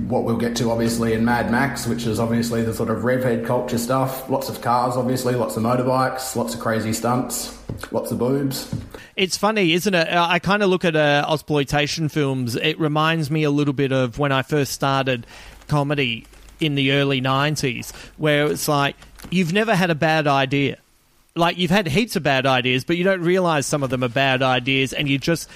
what 0.07 0.25
we'll 0.25 0.37
get 0.37 0.55
to 0.57 0.69
obviously 0.69 1.13
in 1.13 1.23
Mad 1.23 1.49
Max, 1.49 1.87
which 1.87 2.05
is 2.05 2.19
obviously 2.19 2.61
the 2.61 2.73
sort 2.73 2.89
of 2.89 3.03
revhead 3.03 3.45
culture 3.45 3.77
stuff. 3.77 4.29
Lots 4.29 4.49
of 4.49 4.61
cars, 4.61 4.97
obviously, 4.97 5.33
lots 5.35 5.55
of 5.55 5.63
motorbikes, 5.63 6.35
lots 6.35 6.53
of 6.53 6.59
crazy 6.59 6.91
stunts, 6.91 7.57
lots 7.91 8.11
of 8.11 8.19
boobs. 8.19 8.75
It's 9.15 9.37
funny, 9.37 9.73
isn't 9.73 9.93
it? 9.93 10.07
I 10.11 10.39
kind 10.39 10.61
of 10.61 10.69
look 10.69 10.83
at 10.83 10.95
uh, 10.95 11.25
exploitation 11.31 12.09
films. 12.09 12.55
It 12.57 12.77
reminds 12.79 13.31
me 13.31 13.43
a 13.43 13.51
little 13.51 13.73
bit 13.73 13.93
of 13.93 14.19
when 14.19 14.33
I 14.33 14.41
first 14.41 14.73
started 14.73 15.25
comedy 15.67 16.27
in 16.59 16.75
the 16.75 16.91
early 16.91 17.21
90s, 17.21 17.93
where 18.17 18.47
it's 18.47 18.67
like, 18.67 18.95
you've 19.29 19.53
never 19.53 19.73
had 19.73 19.89
a 19.89 19.95
bad 19.95 20.27
idea. 20.27 20.77
Like, 21.35 21.57
you've 21.57 21.71
had 21.71 21.87
heaps 21.87 22.15
of 22.15 22.23
bad 22.23 22.45
ideas, 22.45 22.83
but 22.83 22.97
you 22.97 23.03
don't 23.03 23.21
realize 23.21 23.65
some 23.65 23.83
of 23.83 23.89
them 23.89 24.03
are 24.03 24.09
bad 24.09 24.41
ideas, 24.41 24.93
and 24.93 25.07
you 25.07 25.17
just 25.17 25.49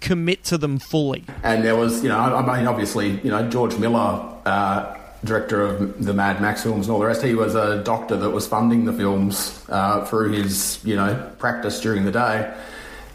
commit 0.00 0.44
to 0.44 0.58
them 0.58 0.78
fully. 0.78 1.24
And 1.42 1.64
there 1.64 1.76
was, 1.76 2.02
you 2.02 2.08
know, 2.08 2.18
I 2.18 2.58
mean, 2.58 2.66
obviously, 2.66 3.20
you 3.20 3.30
know, 3.30 3.48
George 3.48 3.76
Miller, 3.76 4.34
uh, 4.46 4.96
director 5.24 5.62
of 5.62 6.04
the 6.04 6.14
Mad 6.14 6.40
Max 6.40 6.62
films 6.62 6.86
and 6.86 6.92
all 6.92 7.00
the 7.00 7.06
rest, 7.06 7.22
he 7.22 7.34
was 7.34 7.54
a 7.54 7.82
doctor 7.84 8.16
that 8.16 8.30
was 8.30 8.46
funding 8.46 8.86
the 8.86 8.92
films 8.92 9.64
uh, 9.68 10.04
through 10.06 10.32
his, 10.32 10.80
you 10.84 10.96
know, 10.96 11.30
practice 11.38 11.80
during 11.80 12.04
the 12.04 12.12
day 12.12 12.52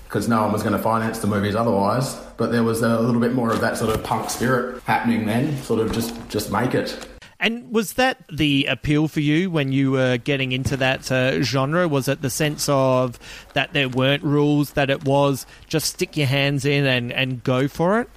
because 0.03 0.29
no 0.29 0.43
one 0.43 0.53
was 0.53 0.61
going 0.61 0.73
to 0.73 0.81
finance 0.81 1.19
the 1.19 1.27
movies 1.27 1.55
otherwise. 1.55 2.15
But 2.37 2.51
there 2.51 2.63
was 2.63 2.81
a 2.81 2.99
little 2.99 3.21
bit 3.21 3.33
more 3.33 3.51
of 3.51 3.61
that 3.61 3.77
sort 3.77 3.93
of 3.93 4.03
punk 4.03 4.29
spirit 4.29 4.81
happening 4.83 5.25
then, 5.25 5.57
sort 5.63 5.79
of 5.79 5.91
just 5.91 6.13
just 6.29 6.51
make 6.51 6.73
it. 6.73 7.07
And 7.39 7.71
was 7.71 7.93
that 7.93 8.23
the 8.31 8.65
appeal 8.65 9.07
for 9.07 9.19
you 9.19 9.51
when 9.51 9.71
you 9.71 9.91
were 9.91 10.17
getting 10.17 10.51
into 10.53 10.77
that 10.77 11.11
uh, 11.11 11.41
genre? 11.41 11.87
Was 11.87 12.07
it 12.07 12.21
the 12.21 12.29
sense 12.29 12.69
of 12.69 13.19
that 13.53 13.73
there 13.73 13.89
weren't 13.89 14.23
rules, 14.23 14.71
that 14.71 14.89
it 14.89 15.03
was 15.03 15.45
just 15.67 15.93
stick 15.93 16.15
your 16.15 16.27
hands 16.27 16.65
in 16.65 16.85
and, 16.85 17.11
and 17.11 17.43
go 17.43 17.67
for 17.67 17.99
it? 17.99 18.09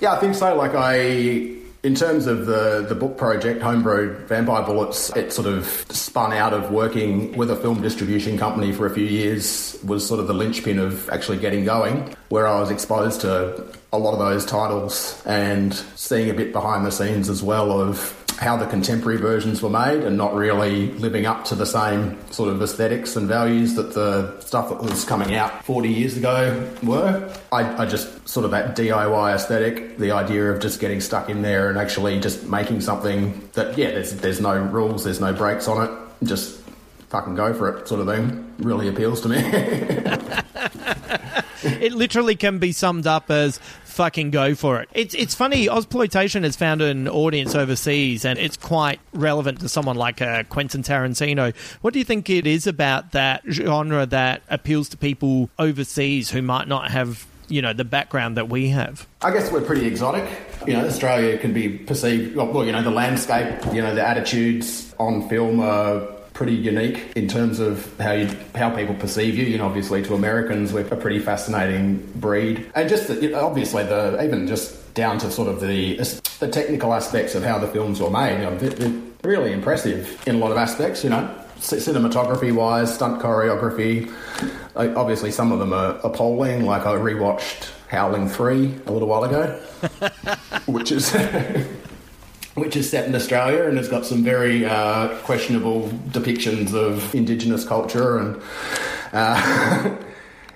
Yeah, 0.00 0.12
I 0.12 0.20
think 0.20 0.34
so. 0.34 0.54
Like 0.54 0.74
I, 0.74 1.56
In 1.82 1.94
terms 1.94 2.26
of 2.26 2.46
the, 2.46 2.84
the 2.88 2.94
book 2.96 3.16
project, 3.16 3.62
Homebrew 3.62 4.26
Vampire 4.26 4.64
Bullets, 4.64 5.14
it 5.14 5.32
sort 5.32 5.46
of 5.46 5.66
spun 5.90 6.32
out 6.32 6.52
of 6.52 6.72
working 6.72 7.36
with 7.36 7.48
a 7.50 7.56
film 7.56 7.80
distribution 7.80 8.36
company 8.36 8.72
for 8.72 8.86
a 8.86 8.90
few 8.90 9.04
years, 9.04 9.78
was 9.84 10.04
sort 10.04 10.18
of 10.18 10.26
the 10.26 10.34
linchpin 10.34 10.80
of 10.80 11.08
actually 11.10 11.38
getting 11.38 11.64
going, 11.64 12.16
where 12.28 12.46
I 12.46 12.58
was 12.58 12.70
exposed 12.70 13.20
to 13.20 13.64
a 13.96 13.98
lot 13.98 14.12
of 14.12 14.18
those 14.18 14.44
titles 14.44 15.22
and 15.26 15.74
seeing 15.94 16.30
a 16.30 16.34
bit 16.34 16.52
behind 16.52 16.84
the 16.86 16.92
scenes 16.92 17.28
as 17.28 17.42
well 17.42 17.80
of 17.80 18.22
how 18.38 18.56
the 18.56 18.66
contemporary 18.66 19.16
versions 19.18 19.62
were 19.62 19.70
made 19.70 20.02
and 20.02 20.18
not 20.18 20.34
really 20.34 20.92
living 20.94 21.24
up 21.24 21.44
to 21.46 21.54
the 21.54 21.64
same 21.64 22.18
sort 22.30 22.50
of 22.50 22.60
aesthetics 22.60 23.16
and 23.16 23.26
values 23.26 23.74
that 23.76 23.94
the 23.94 24.38
stuff 24.40 24.68
that 24.68 24.82
was 24.82 25.04
coming 25.04 25.34
out 25.34 25.64
40 25.64 25.88
years 25.88 26.18
ago 26.18 26.70
were. 26.82 27.34
I, 27.50 27.82
I 27.82 27.86
just 27.86 28.28
sort 28.28 28.44
of 28.44 28.50
that 28.50 28.76
DIY 28.76 29.34
aesthetic, 29.34 29.96
the 29.96 30.10
idea 30.12 30.50
of 30.50 30.60
just 30.60 30.80
getting 30.80 31.00
stuck 31.00 31.30
in 31.30 31.40
there 31.40 31.70
and 31.70 31.78
actually 31.78 32.20
just 32.20 32.44
making 32.44 32.82
something 32.82 33.48
that, 33.54 33.78
yeah, 33.78 33.92
there's, 33.92 34.12
there's 34.16 34.40
no 34.40 34.54
rules, 34.58 35.04
there's 35.04 35.20
no 35.20 35.32
breaks 35.32 35.66
on 35.66 35.88
it, 35.88 35.90
just 36.26 36.60
fucking 37.08 37.36
go 37.36 37.54
for 37.54 37.74
it 37.74 37.88
sort 37.88 38.02
of 38.02 38.06
thing, 38.06 38.52
really 38.58 38.88
appeals 38.88 39.22
to 39.22 39.30
me. 39.30 39.38
it 41.62 41.92
literally 41.92 42.36
can 42.36 42.58
be 42.58 42.72
summed 42.72 43.06
up 43.06 43.30
as 43.30 43.58
fucking 43.96 44.30
go 44.30 44.54
for 44.54 44.80
it. 44.80 44.88
It's 44.92 45.14
it's 45.14 45.34
funny. 45.34 45.66
Ozploitation 45.66 46.44
has 46.44 46.54
found 46.54 46.82
an 46.82 47.08
audience 47.08 47.54
overseas, 47.54 48.24
and 48.24 48.38
it's 48.38 48.56
quite 48.56 49.00
relevant 49.12 49.60
to 49.60 49.68
someone 49.68 49.96
like 49.96 50.20
uh, 50.20 50.44
Quentin 50.44 50.82
Tarantino. 50.82 51.56
What 51.80 51.94
do 51.94 51.98
you 51.98 52.04
think 52.04 52.28
it 52.28 52.46
is 52.46 52.66
about 52.66 53.12
that 53.12 53.42
genre 53.50 54.06
that 54.06 54.42
appeals 54.48 54.90
to 54.90 54.96
people 54.96 55.48
overseas 55.58 56.30
who 56.30 56.42
might 56.42 56.68
not 56.68 56.90
have 56.90 57.26
you 57.48 57.62
know 57.62 57.72
the 57.72 57.84
background 57.84 58.36
that 58.36 58.48
we 58.48 58.68
have? 58.68 59.08
I 59.22 59.32
guess 59.32 59.50
we're 59.50 59.62
pretty 59.62 59.86
exotic. 59.86 60.28
You 60.66 60.74
know, 60.74 60.86
Australia 60.86 61.38
can 61.38 61.52
be 61.54 61.70
perceived. 61.70 62.36
Well, 62.36 62.64
you 62.64 62.72
know, 62.72 62.82
the 62.82 62.90
landscape, 62.90 63.64
you 63.72 63.80
know, 63.80 63.94
the 63.94 64.06
attitudes 64.06 64.94
on 64.98 65.28
film 65.28 65.60
are 65.60 66.15
pretty 66.36 66.54
unique 66.54 67.12
in 67.16 67.26
terms 67.26 67.58
of 67.58 67.98
how 67.98 68.12
you 68.12 68.28
how 68.54 68.68
people 68.68 68.94
perceive 68.94 69.36
you. 69.38 69.46
You 69.46 69.56
know, 69.56 69.64
obviously 69.64 70.02
to 70.02 70.14
Americans, 70.14 70.70
we're 70.70 70.86
a 70.86 70.96
pretty 70.96 71.18
fascinating 71.18 71.96
breed, 72.16 72.70
and 72.74 72.88
just 72.88 73.08
the, 73.08 73.34
obviously 73.34 73.84
the 73.84 74.22
even 74.22 74.46
just 74.46 74.94
down 74.94 75.18
to 75.18 75.30
sort 75.30 75.48
of 75.48 75.60
the 75.62 75.96
the 76.38 76.48
technical 76.48 76.92
aspects 76.92 77.34
of 77.34 77.42
how 77.42 77.58
the 77.58 77.66
films 77.66 78.00
were 78.00 78.10
made. 78.10 78.42
You 78.42 78.50
know, 78.50 79.02
really 79.24 79.52
impressive 79.52 80.22
in 80.28 80.36
a 80.36 80.38
lot 80.38 80.52
of 80.52 80.58
aspects. 80.58 81.02
You 81.02 81.10
know, 81.10 81.34
cinematography 81.58 82.54
wise, 82.54 82.94
stunt 82.94 83.22
choreography. 83.22 84.12
Uh, 84.76 84.92
obviously, 84.94 85.30
some 85.30 85.52
of 85.52 85.58
them 85.58 85.72
are 85.72 85.98
appalling. 86.04 86.66
Like 86.66 86.84
I 86.84 86.92
rewatched 86.92 87.70
Howling 87.88 88.28
Three 88.28 88.74
a 88.84 88.92
little 88.92 89.08
while 89.08 89.24
ago, 89.24 89.58
which 90.66 90.92
is 90.92 91.14
which 92.56 92.74
is 92.74 92.90
set 92.90 93.06
in 93.06 93.14
Australia 93.14 93.64
and 93.64 93.78
has 93.78 93.88
got 93.88 94.04
some 94.04 94.24
very 94.24 94.64
uh, 94.64 95.08
questionable 95.18 95.88
depictions 96.08 96.74
of 96.74 97.14
Indigenous 97.14 97.64
culture 97.64 98.18
and. 98.18 98.42
Uh, 99.12 99.96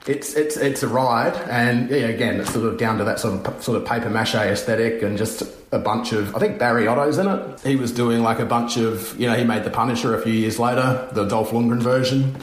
it's 0.07 0.35
it's 0.35 0.57
it's 0.57 0.83
a 0.83 0.89
ride, 0.89 1.37
and 1.49 1.91
yeah, 1.91 2.09
again, 2.09 2.41
it's 2.41 2.53
sort 2.53 2.67
of 2.67 2.79
down 2.79 2.99
to 2.99 3.05
that 3.05 3.21
sort 3.21 3.47
of 3.47 3.63
sort 3.63 3.77
of 3.81 3.87
paper 3.87 4.09
mache 4.09 4.35
aesthetic, 4.35 5.03
and 5.03 5.19
just 5.19 5.43
a 5.73 5.79
bunch 5.79 6.13
of. 6.13 6.35
I 6.35 6.39
think 6.39 6.59
Barry 6.59 6.87
Otto's 6.87 7.19
in 7.19 7.29
it. 7.29 7.61
He 7.61 7.77
was 7.77 7.93
doing 7.93 8.23
like 8.23 8.39
a 8.39 8.47
bunch 8.47 8.77
of, 8.77 9.19
you 9.21 9.29
know, 9.29 9.37
he 9.37 9.45
made 9.45 9.65
the 9.65 9.71
Punisher 9.71 10.15
a 10.15 10.23
few 10.23 10.33
years 10.33 10.59
later, 10.59 11.09
the 11.13 11.25
Dolph 11.25 11.51
Lundgren 11.51 11.83
version, 11.83 12.35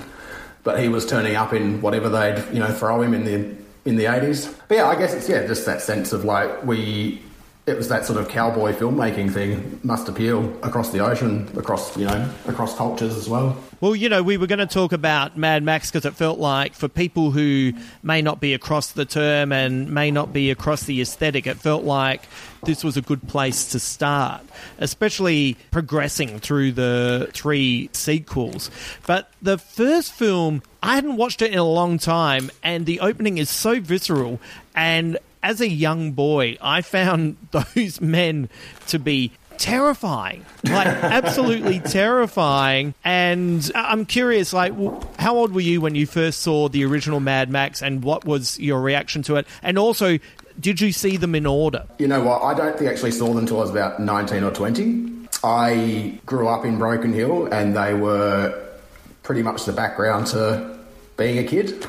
but 0.63 0.79
he 0.79 0.87
was 0.87 1.05
turning 1.05 1.35
up 1.35 1.51
in 1.51 1.81
whatever 1.81 2.09
they'd 2.09 2.43
you 2.53 2.59
know 2.59 2.71
throw 2.71 3.01
him 3.01 3.13
in 3.13 3.25
the 3.25 3.89
in 3.89 3.95
the 3.95 4.05
eighties. 4.05 4.53
But 4.67 4.77
yeah, 4.77 4.87
I 4.87 4.95
guess 4.95 5.13
it's 5.13 5.27
yeah, 5.27 5.45
just 5.47 5.65
that 5.65 5.81
sense 5.81 6.13
of 6.13 6.25
like 6.25 6.63
we 6.63 7.21
it 7.67 7.75
was 7.75 7.89
that 7.89 8.05
sort 8.05 8.17
of 8.17 8.29
cowboy 8.29 8.71
filmmaking 8.71 9.29
thing 9.29 9.77
must 9.83 10.07
appeal 10.07 10.57
across 10.63 10.91
the 10.91 10.99
ocean, 10.99 11.49
across 11.57 11.97
you 11.97 12.05
know, 12.05 12.33
across 12.47 12.77
cultures 12.77 13.17
as 13.17 13.27
well. 13.27 13.57
Well, 13.81 13.93
you 13.93 14.07
know, 14.07 14.23
we 14.23 14.37
were 14.37 14.47
going 14.47 14.59
to 14.59 14.65
talk 14.65 14.93
about 14.93 15.35
Mad 15.35 15.63
Max 15.63 15.91
because 15.91 16.05
it 16.05 16.15
felt 16.15 16.39
like 16.39 16.73
for 16.73 16.87
people 16.87 17.31
who 17.31 17.73
may 18.01 18.21
not 18.21 18.39
be 18.39 18.53
across 18.53 18.93
the 18.93 19.03
term 19.03 19.51
and 19.51 19.93
may 19.93 20.11
not 20.11 20.31
be 20.31 20.49
across 20.49 20.83
the 20.83 21.01
aesthetic, 21.01 21.45
it 21.45 21.57
felt 21.57 21.83
like 21.83 22.23
this 22.63 22.85
was 22.85 22.95
a 22.95 23.01
good 23.01 23.27
place 23.27 23.71
to 23.73 23.79
start, 23.79 24.43
especially 24.77 25.57
progressing 25.69 26.39
through 26.39 26.71
the 26.71 27.29
three 27.33 27.89
sequels. 27.91 28.71
But 29.05 29.29
the 29.41 29.57
first 29.57 30.13
film, 30.13 30.63
I 30.81 30.95
hadn't 30.95 31.17
watched 31.17 31.41
it 31.41 31.51
in 31.51 31.59
a 31.59 31.65
long 31.65 31.97
time, 31.97 32.49
and 32.63 32.85
the 32.85 33.01
opening 33.01 33.37
is 33.37 33.49
so 33.49 33.81
visceral 33.81 34.39
and 34.73 35.17
as 35.47 35.61
a 35.61 35.69
young 35.69 36.11
boy, 36.11 36.57
I 36.61 36.81
found 36.81 37.37
those 37.51 38.01
men 38.01 38.49
to 38.87 38.99
be 38.99 39.31
terrifying 39.57 40.45
like 40.65 40.85
absolutely 40.85 41.79
terrifying. 41.97 42.93
And 43.03 43.71
i'm 43.73 44.05
curious 44.05 44.53
like 44.53 44.71
how 45.17 45.35
old 45.35 45.51
were 45.51 45.61
you 45.61 45.81
when 45.81 45.95
you 45.95 46.05
first 46.05 46.41
saw 46.41 46.69
the 46.69 46.85
original 46.85 47.19
mad 47.19 47.49
max 47.49 47.81
and 47.81 48.03
what 48.03 48.23
was 48.23 48.59
your 48.59 48.79
reaction 48.79 49.23
to 49.23 49.37
it? 49.37 49.47
And 49.63 49.79
also 49.79 50.19
did 50.59 50.79
you 50.79 50.91
see 50.91 51.17
them 51.17 51.33
in 51.33 51.47
order? 51.47 51.87
You 51.97 52.07
know 52.07 52.23
what? 52.23 52.43
I 52.43 52.53
don't 52.53 52.77
think 52.77 52.87
I 52.87 52.93
actually 52.93 53.13
saw 53.13 53.29
them 53.29 53.37
until 53.37 53.57
i 53.57 53.61
was 53.61 53.71
about 53.71 53.99
19 53.99 54.43
or 54.43 54.51
20 54.51 55.27
i 55.43 56.19
grew 56.27 56.47
up 56.47 56.63
in 56.63 56.77
broken 56.77 57.11
hill 57.11 57.47
and 57.47 57.75
they 57.75 57.95
were 57.95 58.63
pretty 59.23 59.41
much 59.41 59.65
the 59.65 59.73
background 59.73 60.27
to 60.27 60.77
being 61.17 61.39
a 61.39 61.43
kid. 61.43 61.83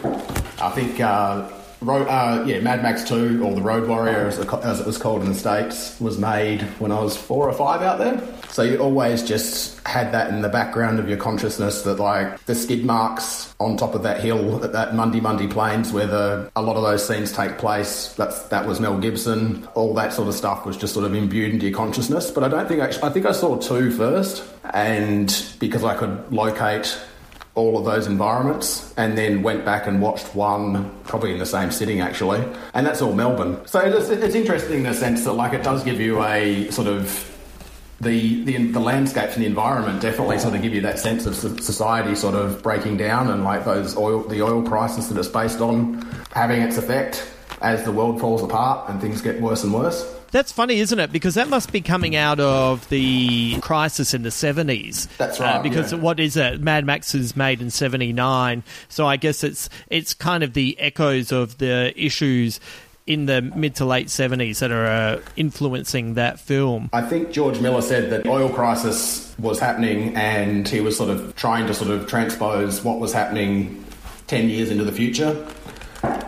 I 0.60 0.70
think 0.70 1.00
uh, 1.00 1.48
Road, 1.80 2.08
uh, 2.08 2.44
yeah, 2.44 2.58
Mad 2.60 2.82
Max 2.82 3.04
2, 3.04 3.44
or 3.44 3.54
The 3.54 3.62
Road 3.62 3.88
Warrior, 3.88 4.26
as, 4.26 4.38
as, 4.38 4.80
it 4.80 4.86
was 4.86 4.98
called 4.98 5.22
in 5.22 5.28
the 5.28 5.34
States, 5.34 5.98
was 6.00 6.18
made 6.18 6.62
when 6.80 6.90
I 6.90 7.00
was 7.00 7.16
four 7.16 7.48
or 7.48 7.52
five 7.52 7.82
out 7.82 7.98
there. 7.98 8.20
So 8.48 8.62
you 8.62 8.78
always 8.78 9.22
just 9.22 9.78
had 9.86 10.10
that 10.12 10.30
in 10.30 10.42
the 10.42 10.48
background 10.48 10.98
of 10.98 11.08
your 11.08 11.18
consciousness 11.18 11.82
that, 11.82 12.00
like, 12.00 12.44
the 12.46 12.56
skid 12.56 12.84
marks 12.84 13.54
on 13.60 13.76
top 13.76 13.94
of 13.94 14.02
that 14.02 14.20
hill 14.20 14.64
at 14.64 14.72
that 14.72 14.94
Mundy 14.94 15.20
Mundy 15.20 15.46
Plains 15.46 15.92
where 15.92 16.06
the, 16.06 16.50
a 16.56 16.62
lot 16.62 16.76
of 16.76 16.82
those 16.82 17.06
scenes 17.06 17.30
take 17.30 17.58
place, 17.58 18.12
that's, 18.14 18.42
that 18.44 18.66
was 18.66 18.80
Mel 18.80 18.98
Gibson. 18.98 19.68
All 19.74 19.94
that 19.94 20.12
sort 20.12 20.26
of 20.26 20.34
stuff 20.34 20.66
was 20.66 20.76
just 20.76 20.94
sort 20.94 21.06
of 21.06 21.14
imbued 21.14 21.52
into 21.52 21.66
your 21.68 21.76
consciousness. 21.76 22.32
But 22.32 22.42
I 22.42 22.48
don't 22.48 22.66
think, 22.66 22.80
actually, 22.80 23.04
I 23.04 23.10
think 23.10 23.24
I 23.24 23.32
saw 23.32 23.56
two 23.56 23.92
first, 23.92 24.42
and 24.72 25.32
because 25.60 25.84
I 25.84 25.94
could 25.96 26.32
locate 26.32 26.98
all 27.58 27.76
of 27.76 27.84
those 27.84 28.06
environments 28.06 28.94
and 28.96 29.18
then 29.18 29.42
went 29.42 29.64
back 29.64 29.86
and 29.86 30.00
watched 30.00 30.34
one 30.34 30.90
probably 31.04 31.32
in 31.32 31.38
the 31.38 31.46
same 31.46 31.70
sitting 31.70 32.00
actually. 32.00 32.42
And 32.72 32.86
that's 32.86 33.02
all 33.02 33.12
melbourne. 33.12 33.58
So 33.66 33.80
it's, 33.80 34.08
it's 34.08 34.34
interesting 34.34 34.78
in 34.78 34.82
the 34.84 34.94
sense 34.94 35.24
that 35.24 35.32
like 35.32 35.52
it 35.52 35.64
does 35.64 35.82
give 35.82 36.00
you 36.00 36.22
a 36.22 36.70
sort 36.70 36.88
of 36.88 37.24
the, 38.00 38.44
the 38.44 38.70
the 38.70 38.78
landscapes 38.78 39.34
and 39.34 39.42
the 39.42 39.48
environment 39.48 40.00
definitely 40.00 40.38
sort 40.38 40.54
of 40.54 40.62
give 40.62 40.72
you 40.72 40.80
that 40.82 41.00
sense 41.00 41.26
of 41.26 41.34
society 41.34 42.14
sort 42.14 42.36
of 42.36 42.62
breaking 42.62 42.96
down 42.96 43.28
and 43.28 43.42
like 43.42 43.64
those 43.64 43.96
oil 43.96 44.22
the 44.22 44.40
oil 44.40 44.62
crisis 44.62 45.08
that 45.08 45.18
it's 45.18 45.26
based 45.26 45.60
on 45.60 46.00
having 46.32 46.62
its 46.62 46.78
effect 46.78 47.28
as 47.60 47.84
the 47.84 47.92
world 47.92 48.20
falls 48.20 48.42
apart 48.42 48.88
and 48.88 49.00
things 49.00 49.22
get 49.22 49.40
worse 49.40 49.64
and 49.64 49.72
worse 49.72 50.14
that's 50.30 50.52
funny, 50.52 50.80
isn't 50.80 50.98
it? 50.98 51.10
Because 51.10 51.34
that 51.34 51.48
must 51.48 51.72
be 51.72 51.80
coming 51.80 52.14
out 52.14 52.40
of 52.40 52.88
the 52.88 53.58
crisis 53.60 54.14
in 54.14 54.22
the 54.22 54.28
70s. 54.28 55.08
That's 55.16 55.40
right. 55.40 55.56
Uh, 55.56 55.62
because 55.62 55.92
yeah. 55.92 55.98
what 55.98 56.20
is 56.20 56.36
it? 56.36 56.60
Mad 56.60 56.84
Max 56.84 57.14
is 57.14 57.36
made 57.36 57.60
in 57.60 57.70
79. 57.70 58.62
So 58.88 59.06
I 59.06 59.16
guess 59.16 59.42
it's 59.42 59.68
it's 59.88 60.14
kind 60.14 60.42
of 60.42 60.52
the 60.52 60.78
echoes 60.78 61.32
of 61.32 61.58
the 61.58 61.92
issues 61.96 62.60
in 63.06 63.24
the 63.24 63.40
mid 63.40 63.74
to 63.76 63.86
late 63.86 64.08
70s 64.08 64.58
that 64.58 64.70
are 64.70 64.86
uh, 64.86 65.20
influencing 65.34 66.14
that 66.14 66.38
film. 66.38 66.90
I 66.92 67.00
think 67.00 67.32
George 67.32 67.58
Miller 67.58 67.80
said 67.80 68.10
that 68.10 68.26
oil 68.26 68.50
crisis 68.50 69.34
was 69.38 69.58
happening 69.58 70.14
and 70.14 70.68
he 70.68 70.80
was 70.80 70.98
sort 70.98 71.08
of 71.08 71.34
trying 71.34 71.66
to 71.68 71.74
sort 71.74 71.90
of 71.90 72.06
transpose 72.06 72.84
what 72.84 73.00
was 73.00 73.14
happening 73.14 73.82
10 74.26 74.50
years 74.50 74.70
into 74.70 74.84
the 74.84 74.92
future 74.92 75.46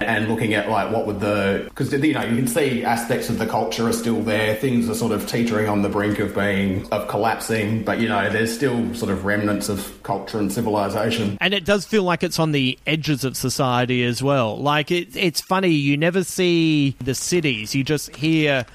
and 0.02 0.28
looking 0.28 0.54
at 0.54 0.68
like 0.68 0.92
what 0.92 1.06
would 1.06 1.20
the 1.20 1.64
because 1.68 1.92
you 1.92 2.12
know 2.14 2.22
you 2.22 2.36
can 2.36 2.46
see 2.46 2.84
aspects 2.84 3.28
of 3.28 3.38
the 3.38 3.46
culture 3.46 3.86
are 3.88 3.92
still 3.92 4.20
there. 4.22 4.54
Things 4.56 4.88
are 4.88 4.94
sort 4.94 5.12
of 5.12 5.26
teetering 5.26 5.68
on 5.68 5.82
the 5.82 5.88
brink 5.88 6.18
of 6.18 6.34
being 6.34 6.86
of 6.92 7.08
collapsing 7.08 7.84
but 7.84 8.00
you 8.00 8.08
know 8.08 8.30
there's 8.30 8.54
still 8.54 8.94
sort 8.94 9.10
of 9.10 9.24
remnants 9.24 9.68
of 9.68 10.02
culture 10.02 10.38
and 10.38 10.52
civilization. 10.52 11.38
And 11.40 11.54
it 11.54 11.64
does 11.64 11.84
feel 11.84 12.02
like 12.02 12.22
it's 12.22 12.38
on 12.38 12.52
the 12.52 12.78
edges 12.86 13.24
of 13.24 13.36
society 13.36 14.04
as 14.04 14.22
well. 14.22 14.56
Like 14.56 14.90
it, 14.90 15.16
it's 15.16 15.40
funny 15.40 15.70
you 15.70 15.96
never 15.96 16.24
see 16.24 16.96
the 17.00 17.14
cities. 17.14 17.74
You 17.74 17.84
just 17.84 18.14
hear 18.16 18.66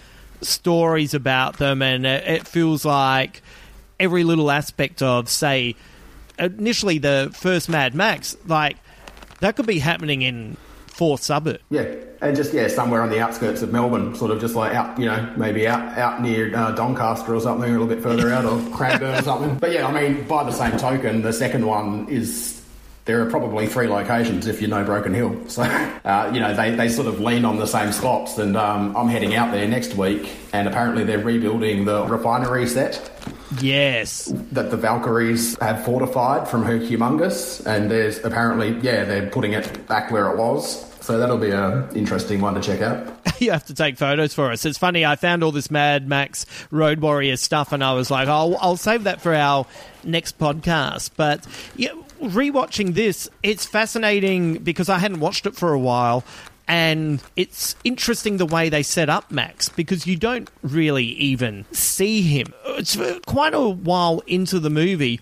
stories 0.42 1.14
about 1.14 1.58
them 1.58 1.82
and 1.82 2.06
it, 2.06 2.28
it 2.28 2.48
feels 2.48 2.86
like 2.86 3.42
every 4.00 4.24
little 4.24 4.52
aspect 4.52 5.02
of 5.02 5.30
say 5.30 5.76
initially 6.38 6.98
the 6.98 7.32
first 7.34 7.70
mad 7.70 7.96
max 7.96 8.36
like 8.46 8.76
that 9.40 9.56
could 9.56 9.66
be 9.66 9.80
happening 9.80 10.22
in 10.22 10.58
fourth 10.96 11.22
suburb. 11.22 11.60
Yeah, 11.70 11.94
and 12.22 12.36
just 12.36 12.54
yeah, 12.54 12.70
somewhere 12.70 13.02
on 13.02 13.10
the 13.10 13.20
outskirts 13.20 13.62
of 13.62 13.72
Melbourne, 13.72 14.16
sort 14.16 14.32
of 14.32 14.40
just 14.40 14.56
like 14.56 14.74
out, 14.74 14.98
you 14.98 15.06
know, 15.06 15.34
maybe 15.36 15.68
out 15.68 15.98
out 15.98 16.22
near 16.22 16.56
uh, 16.56 16.72
Doncaster 16.72 17.36
or 17.36 17.42
something, 17.42 17.70
a 17.70 17.72
little 17.72 17.88
bit 17.88 18.02
further 18.02 18.32
out, 18.32 18.46
or 18.46 18.60
Cranbourne 18.72 19.20
or 19.20 19.22
something. 19.22 19.58
But 19.58 19.74
yeah, 19.74 19.88
I 19.88 19.92
mean, 19.92 20.26
by 20.26 20.44
the 20.46 20.52
same 20.52 20.78
token, 20.78 21.22
the 21.22 21.34
second 21.34 21.66
one 21.66 22.08
is 22.08 22.62
there 23.04 23.22
are 23.22 23.30
probably 23.30 23.68
three 23.68 23.88
locations 23.88 24.48
if 24.48 24.62
you 24.62 24.68
know 24.68 24.84
Broken 24.84 25.14
Hill. 25.14 25.36
So, 25.50 25.62
uh, 25.64 26.32
you 26.34 26.40
know, 26.40 26.54
they, 26.54 26.76
they 26.76 26.90
sort 26.90 27.08
of 27.08 27.20
lean 27.20 27.46
on 27.46 27.58
the 27.58 27.68
same 27.68 27.92
spots. 27.92 28.38
And 28.38 28.58
um, 28.58 28.96
I'm 28.98 29.08
heading 29.08 29.36
out 29.36 29.52
there 29.52 29.68
next 29.68 29.96
week, 29.96 30.32
and 30.54 30.68
apparently 30.68 31.04
they're 31.04 31.20
rebuilding 31.20 31.86
the 31.86 32.04
refinery 32.06 32.68
set 32.68 33.12
Yes. 33.62 34.32
that 34.52 34.72
the 34.72 34.78
Valkyries 34.78 35.58
have 35.60 35.84
fortified 35.86 36.48
from 36.48 36.64
her 36.64 36.78
Humungus. 36.80 37.66
And 37.66 37.90
there's 37.90 38.24
apparently, 38.24 38.78
yeah, 38.82 39.04
they're 39.06 39.30
putting 39.30 39.54
it 39.54 39.88
back 39.88 40.12
where 40.12 40.30
it 40.32 40.38
was. 40.38 40.92
So 41.02 41.20
that'll 41.20 41.38
be 41.38 41.52
an 41.52 41.88
interesting 41.96 42.42
one 42.42 42.56
to 42.56 42.62
check 42.62 42.82
out. 42.82 43.16
you 43.40 43.52
have 43.52 43.66
to 43.68 43.76
take 43.76 43.98
photos 43.98 44.34
for 44.34 44.52
us. 44.52 44.66
It's 44.66 44.80
funny. 44.80 45.06
I 45.06 45.16
found 45.16 45.44
all 45.44 45.52
this 45.52 45.70
Mad 45.70 46.08
Max 46.08 46.48
Road 46.72 47.00
Warrior 47.00 47.38
stuff, 47.38 47.72
and 47.74 47.84
I 47.84 47.94
was 47.94 48.10
like, 48.10 48.28
"I'll, 48.28 48.58
I'll 48.60 48.78
save 48.78 49.04
that 49.04 49.22
for 49.22 49.36
our 49.36 49.68
next 50.04 50.40
podcast." 50.40 51.12
But 51.16 51.46
yeah, 51.76 51.92
rewatching 52.22 52.96
this, 52.96 53.30
it's 53.44 53.66
fascinating 53.68 54.60
because 54.60 54.90
I 54.90 54.98
hadn't 54.98 55.20
watched 55.20 55.46
it 55.46 55.56
for 55.56 55.74
a 55.74 55.80
while. 55.80 56.24
And 56.68 57.22
it's 57.36 57.76
interesting 57.84 58.38
the 58.38 58.46
way 58.46 58.70
they 58.70 58.82
set 58.82 59.10
up 59.10 59.30
Max 59.30 59.70
because 59.70 60.08
you 60.08 60.18
don't 60.18 60.50
really 60.64 61.06
even 61.06 61.66
see 61.72 62.22
him. 62.24 62.48
It's 62.66 62.98
quite 63.26 63.54
a 63.54 63.70
while 63.70 64.24
into 64.26 64.60
the 64.60 64.72
movie, 64.72 65.20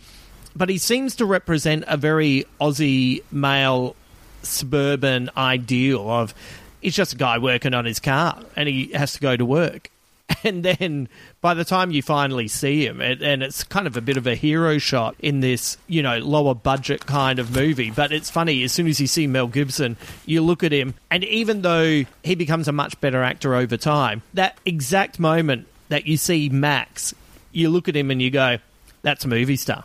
but 0.55 0.69
he 0.69 0.77
seems 0.77 1.15
to 1.17 1.25
represent 1.25 1.83
a 1.87 1.97
very 1.97 2.45
Aussie 2.61 3.23
male 3.31 3.95
suburban 4.41 5.29
ideal 5.35 6.09
of 6.09 6.33
he's 6.81 6.95
just 6.95 7.13
a 7.13 7.17
guy 7.17 7.37
working 7.37 7.73
on 7.73 7.85
his 7.85 7.99
car 7.99 8.39
and 8.55 8.69
he 8.69 8.87
has 8.93 9.13
to 9.13 9.19
go 9.19 9.35
to 9.35 9.45
work. 9.45 9.89
And 10.45 10.63
then 10.63 11.07
by 11.39 11.53
the 11.53 11.63
time 11.63 11.91
you 11.91 12.01
finally 12.01 12.49
see 12.49 12.85
him, 12.85 12.99
it, 12.99 13.21
and 13.21 13.41
it's 13.41 13.63
kind 13.63 13.87
of 13.87 13.95
a 13.95 14.01
bit 14.01 14.17
of 14.17 14.27
a 14.27 14.35
hero 14.35 14.77
shot 14.77 15.15
in 15.19 15.39
this, 15.39 15.77
you 15.87 16.03
know, 16.03 16.17
lower 16.19 16.53
budget 16.53 17.05
kind 17.05 17.39
of 17.39 17.55
movie. 17.55 17.91
But 17.91 18.11
it's 18.11 18.29
funny, 18.29 18.61
as 18.63 18.73
soon 18.73 18.87
as 18.87 18.99
you 18.99 19.07
see 19.07 19.25
Mel 19.25 19.47
Gibson, 19.47 19.95
you 20.25 20.41
look 20.41 20.61
at 20.63 20.73
him, 20.73 20.95
and 21.09 21.23
even 21.23 21.61
though 21.61 22.03
he 22.23 22.35
becomes 22.35 22.67
a 22.67 22.73
much 22.73 22.99
better 22.99 23.23
actor 23.23 23.55
over 23.55 23.77
time, 23.77 24.21
that 24.33 24.57
exact 24.65 25.17
moment 25.17 25.67
that 25.87 26.07
you 26.07 26.17
see 26.17 26.49
Max, 26.49 27.13
you 27.53 27.69
look 27.69 27.87
at 27.87 27.95
him 27.95 28.11
and 28.11 28.21
you 28.21 28.29
go, 28.29 28.57
that's 29.01 29.23
a 29.23 29.29
movie 29.29 29.55
star. 29.57 29.83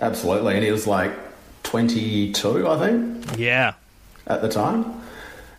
Absolutely. 0.00 0.54
And 0.54 0.64
he 0.64 0.70
was 0.70 0.86
like 0.86 1.12
22, 1.64 2.66
I 2.66 2.78
think. 2.78 3.38
Yeah. 3.38 3.74
at 4.26 4.40
the 4.40 4.48
time. 4.48 5.02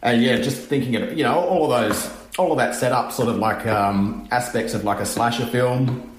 And 0.02 0.24
yeah, 0.24 0.38
just 0.38 0.58
thinking 0.62 0.96
of 0.96 1.18
you 1.18 1.24
know 1.24 1.40
all 1.40 1.72
of 1.72 1.82
those, 1.90 2.06
all 2.38 2.52
of 2.52 2.58
that 2.60 2.76
setup, 2.76 3.12
sort 3.12 3.30
of 3.30 3.38
like 3.38 3.66
um, 3.66 4.28
aspects 4.32 4.74
of 4.74 4.84
like 4.84 5.00
a 5.00 5.06
slasher 5.06 5.46
film. 5.46 6.12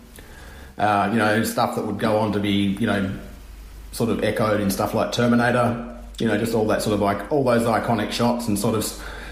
Uh, 0.77 1.09
you 1.13 1.19
know, 1.19 1.43
stuff 1.43 1.75
that 1.75 1.85
would 1.87 1.99
go 1.99 2.19
on 2.19 2.33
to 2.33 2.41
be 2.41 2.77
you 2.81 2.87
know 2.87 3.13
sort 3.93 4.11
of 4.11 4.23
echoed 4.23 4.61
in 4.61 4.71
stuff 4.71 4.95
like 4.95 5.13
Terminator. 5.13 5.97
You 6.19 6.27
know, 6.27 6.37
just 6.37 6.55
all 6.55 6.67
that 6.67 6.83
sort 6.83 6.95
of 6.95 7.01
like 7.01 7.31
all 7.33 7.45
those 7.45 7.63
iconic 7.63 8.11
shots 8.11 8.49
and 8.49 8.59
sort 8.59 8.75
of 8.75 8.85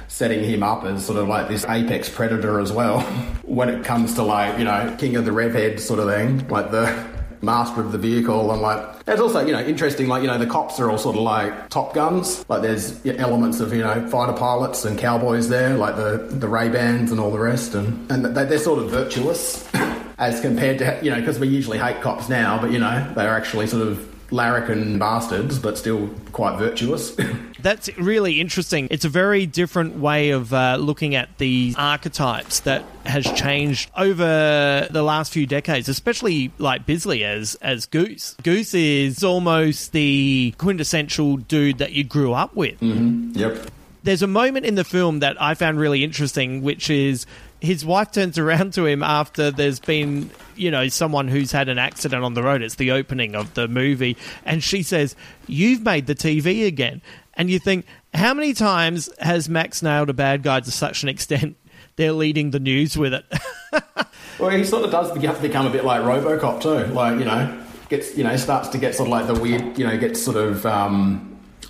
setting 0.08 0.44
him 0.44 0.62
up 0.62 0.84
as 0.84 1.04
sort 1.04 1.18
of 1.18 1.26
like 1.28 1.48
this 1.48 1.64
apex 1.68 2.08
predator 2.08 2.60
as 2.60 2.72
well. 2.72 3.00
when 3.42 3.68
it 3.68 3.84
comes 3.84 4.14
to 4.14 4.22
like 4.22 4.58
you 4.58 4.64
know 4.64 4.94
king 4.98 5.16
of 5.16 5.24
the 5.24 5.32
rev 5.32 5.52
head 5.52 5.80
sort 5.80 5.98
of 5.98 6.08
thing, 6.08 6.46
like 6.48 6.70
the 6.70 7.06
master 7.42 7.80
of 7.80 7.92
the 7.92 7.98
vehicle 7.98 8.52
and 8.52 8.62
like 8.62 8.95
it's 9.06 9.20
also 9.20 9.46
you 9.46 9.52
know 9.52 9.60
interesting 9.60 10.08
like 10.08 10.22
you 10.22 10.28
know 10.28 10.38
the 10.38 10.46
cops 10.46 10.80
are 10.80 10.90
all 10.90 10.98
sort 10.98 11.16
of 11.16 11.22
like 11.22 11.68
top 11.70 11.94
guns. 11.94 12.44
Like 12.48 12.62
there's 12.62 13.04
elements 13.06 13.60
of 13.60 13.72
you 13.72 13.82
know 13.82 14.06
fighter 14.08 14.32
pilots 14.32 14.84
and 14.84 14.98
cowboys 14.98 15.48
there 15.48 15.76
like 15.76 15.96
the 15.96 16.26
the 16.30 16.48
ray 16.48 16.68
bans 16.68 17.10
and 17.12 17.20
all 17.20 17.30
the 17.30 17.38
rest. 17.38 17.74
And 17.74 18.10
and 18.10 18.24
they, 18.24 18.44
they're 18.44 18.58
sort 18.58 18.80
of 18.80 18.90
virtuous 18.90 19.68
as 20.18 20.40
compared 20.40 20.78
to 20.78 20.98
you 21.02 21.10
know 21.10 21.20
because 21.20 21.38
we 21.38 21.48
usually 21.48 21.78
hate 21.78 22.00
cops 22.00 22.28
now 22.28 22.60
but 22.60 22.72
you 22.72 22.78
know 22.78 23.12
they're 23.14 23.34
actually 23.34 23.66
sort 23.66 23.86
of 23.86 24.15
larrikin 24.30 24.98
bastards 24.98 25.58
but 25.58 25.78
still 25.78 26.08
quite 26.32 26.58
virtuous 26.58 27.16
That's 27.66 27.88
really 27.98 28.40
interesting. 28.40 28.86
It's 28.92 29.04
a 29.04 29.08
very 29.08 29.44
different 29.44 29.96
way 29.96 30.30
of 30.30 30.54
uh, 30.54 30.76
looking 30.76 31.16
at 31.16 31.36
the 31.38 31.74
archetypes 31.76 32.60
that 32.60 32.84
has 33.04 33.24
changed 33.32 33.90
over 33.96 34.86
the 34.88 35.02
last 35.02 35.32
few 35.32 35.46
decades, 35.46 35.88
especially 35.88 36.52
like 36.58 36.86
Bisley 36.86 37.24
as 37.24 37.56
as 37.56 37.86
Goose. 37.86 38.36
Goose 38.44 38.72
is 38.74 39.24
almost 39.24 39.90
the 39.90 40.54
quintessential 40.58 41.38
dude 41.38 41.78
that 41.78 41.90
you 41.90 42.04
grew 42.04 42.34
up 42.34 42.54
with. 42.54 42.80
yep 42.80 43.68
There's 44.04 44.22
a 44.22 44.28
moment 44.28 44.64
in 44.66 44.76
the 44.76 44.84
film 44.84 45.18
that 45.20 45.40
I 45.42 45.54
found 45.54 45.80
really 45.80 46.04
interesting, 46.04 46.62
which 46.62 46.88
is 46.88 47.26
his 47.60 47.84
wife 47.84 48.12
turns 48.12 48.38
around 48.38 48.74
to 48.74 48.86
him 48.86 49.02
after 49.02 49.50
there's 49.50 49.80
been, 49.80 50.30
you 50.56 50.70
know, 50.70 50.88
someone 50.88 51.28
who's 51.28 51.52
had 51.52 51.68
an 51.68 51.78
accident 51.78 52.22
on 52.24 52.34
the 52.34 52.42
road. 52.42 52.62
It's 52.62 52.76
the 52.76 52.90
opening 52.90 53.34
of 53.34 53.54
the 53.54 53.68
movie. 53.68 54.16
And 54.44 54.62
she 54.62 54.82
says, 54.82 55.16
You've 55.46 55.82
made 55.82 56.06
the 56.06 56.14
TV 56.14 56.66
again. 56.66 57.02
And 57.34 57.50
you 57.50 57.58
think, 57.58 57.86
how 58.14 58.32
many 58.34 58.54
times 58.54 59.10
has 59.18 59.48
Max 59.48 59.82
nailed 59.82 60.08
a 60.10 60.14
bad 60.14 60.42
guy 60.42 60.60
to 60.60 60.70
such 60.70 61.02
an 61.02 61.08
extent 61.08 61.56
they're 61.96 62.12
leading 62.12 62.50
the 62.50 62.60
news 62.60 62.96
with 62.96 63.14
it? 63.14 63.24
Well, 64.38 64.50
he 64.50 64.64
sort 64.64 64.84
of 64.84 64.90
does 64.90 65.12
be- 65.12 65.48
become 65.48 65.66
a 65.66 65.70
bit 65.70 65.84
like 65.84 66.02
RoboCop 66.02 66.60
too. 66.60 66.92
Like 66.92 67.18
you 67.18 67.24
know, 67.24 67.58
gets 67.88 68.16
you 68.16 68.24
know 68.24 68.36
starts 68.36 68.68
to 68.68 68.78
get 68.78 68.94
sort 68.94 69.08
of 69.08 69.10
like 69.10 69.26
the 69.26 69.40
weird, 69.40 69.78
you 69.78 69.86
know, 69.86 69.96
gets 69.96 70.22
sort 70.22 70.36
of 70.36 70.66
um, 70.66 71.25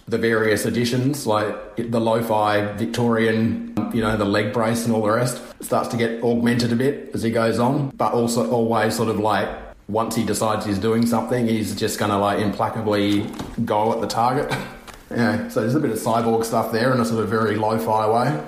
the 0.09 0.19
various 0.19 0.65
editions, 0.67 1.27
like 1.27 1.77
the 1.77 2.01
lo-fi 2.01 2.73
Victorian, 2.75 3.75
you 3.93 4.01
know, 4.01 4.17
the 4.17 4.25
leg 4.25 4.53
brace 4.53 4.85
and 4.85 4.95
all 4.95 5.03
the 5.03 5.11
rest. 5.11 5.43
Starts 5.63 5.89
to 5.89 5.97
get 5.97 6.23
augmented 6.23 6.73
a 6.73 6.77
bit 6.77 7.11
as 7.15 7.23
he 7.23 7.31
goes 7.31 7.59
on, 7.59 7.91
but 7.91 8.13
also 8.13 8.51
always 8.51 8.95
sort 8.95 9.09
of 9.09 9.19
like 9.19 9.49
once 9.89 10.15
he 10.15 10.25
decides 10.25 10.65
he's 10.67 10.79
doing 10.79 11.07
something, 11.07 11.47
he's 11.47 11.75
just 11.75 11.99
going 11.99 12.11
to 12.11 12.17
like 12.19 12.39
implacably 12.39 13.25
go 13.65 13.93
at 13.93 14.01
the 14.01 14.07
target. 14.07 14.53
Yeah, 15.09 15.47
so 15.51 15.61
there's 15.61 15.77
a 15.77 15.79
bit 15.81 15.93
of 15.93 15.99
cyborg 15.99 16.45
stuff 16.45 16.73
there 16.73 16.93
in 16.93 16.99
a 16.99 17.05
sort 17.05 17.23
of 17.23 17.31
very 17.31 17.55
lo-fi 17.55 18.11
way. 18.11 18.45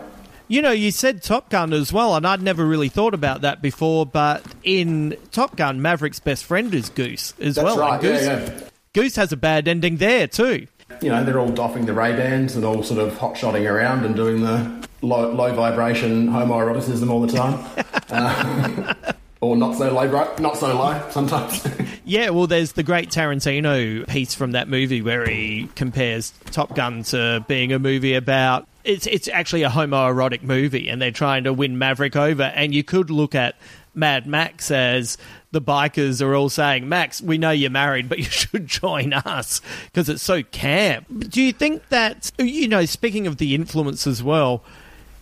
You 0.48 0.60
know, 0.60 0.72
you 0.72 0.90
said 0.90 1.22
Top 1.22 1.50
Gun 1.50 1.72
as 1.72 1.92
well, 1.92 2.16
and 2.16 2.26
I'd 2.26 2.42
never 2.42 2.66
really 2.66 2.88
thought 2.88 3.14
about 3.14 3.42
that 3.42 3.62
before. 3.62 4.04
But 4.04 4.42
in 4.64 5.16
Top 5.30 5.54
Gun, 5.54 5.80
Maverick's 5.80 6.18
best 6.18 6.44
friend 6.44 6.74
is 6.74 6.88
Goose 6.88 7.32
as 7.38 7.54
That's 7.54 7.64
well. 7.64 7.78
right, 7.78 8.00
Goose, 8.00 8.24
yeah, 8.24 8.40
yeah. 8.40 8.60
Goose 8.92 9.14
has 9.14 9.30
a 9.30 9.36
bad 9.36 9.68
ending 9.68 9.98
there 9.98 10.26
too. 10.26 10.66
You 11.00 11.08
know, 11.10 11.22
they're 11.24 11.38
all 11.38 11.50
doffing 11.50 11.86
the 11.86 11.92
Ray 11.92 12.12
Bans 12.12 12.56
and 12.56 12.64
all 12.64 12.82
sort 12.82 13.00
of 13.00 13.16
hot 13.18 13.36
shotting 13.36 13.66
around 13.66 14.04
and 14.04 14.16
doing 14.16 14.40
the 14.42 14.88
low, 15.02 15.30
low 15.30 15.54
vibration 15.54 16.28
homoeroticism 16.28 17.10
all 17.10 17.20
the 17.20 17.32
time, 17.32 17.64
uh, 18.10 19.12
or 19.40 19.56
not 19.56 19.76
so 19.76 19.92
low, 19.92 20.06
right? 20.06 20.38
not 20.40 20.56
so 20.56 20.74
low 20.76 21.08
sometimes. 21.10 21.66
Yeah, 22.08 22.30
well, 22.30 22.46
there's 22.46 22.72
the 22.72 22.82
great 22.82 23.10
Tarantino 23.10 24.08
piece 24.08 24.32
from 24.32 24.52
that 24.52 24.66
movie 24.66 25.02
where 25.02 25.26
he 25.26 25.68
compares 25.74 26.30
Top 26.46 26.74
Gun 26.74 27.02
to 27.02 27.44
being 27.48 27.70
a 27.74 27.78
movie 27.78 28.14
about. 28.14 28.66
It's 28.82 29.06
it's 29.06 29.28
actually 29.28 29.64
a 29.64 29.68
homoerotic 29.68 30.42
movie, 30.42 30.88
and 30.88 31.02
they're 31.02 31.10
trying 31.10 31.44
to 31.44 31.52
win 31.52 31.76
Maverick 31.76 32.16
over. 32.16 32.44
And 32.44 32.74
you 32.74 32.82
could 32.82 33.10
look 33.10 33.34
at 33.34 33.56
Mad 33.94 34.26
Max 34.26 34.70
as 34.70 35.18
the 35.50 35.60
bikers 35.60 36.20
are 36.20 36.34
all 36.34 36.48
saying, 36.48 36.88
"Max, 36.88 37.20
we 37.20 37.38
know 37.38 37.50
you're 37.50 37.70
married, 37.70 38.08
but 38.08 38.18
you 38.18 38.24
should 38.30 38.66
join 38.66 39.12
us 39.12 39.60
because 39.86 40.08
it's 40.08 40.22
so 40.22 40.42
camp." 40.42 41.06
Do 41.30 41.42
you 41.42 41.52
think 41.52 41.88
that 41.88 42.30
you 42.38 42.68
know? 42.68 42.84
Speaking 42.84 43.26
of 43.26 43.38
the 43.38 43.54
influence 43.54 44.06
as 44.06 44.22
well. 44.22 44.62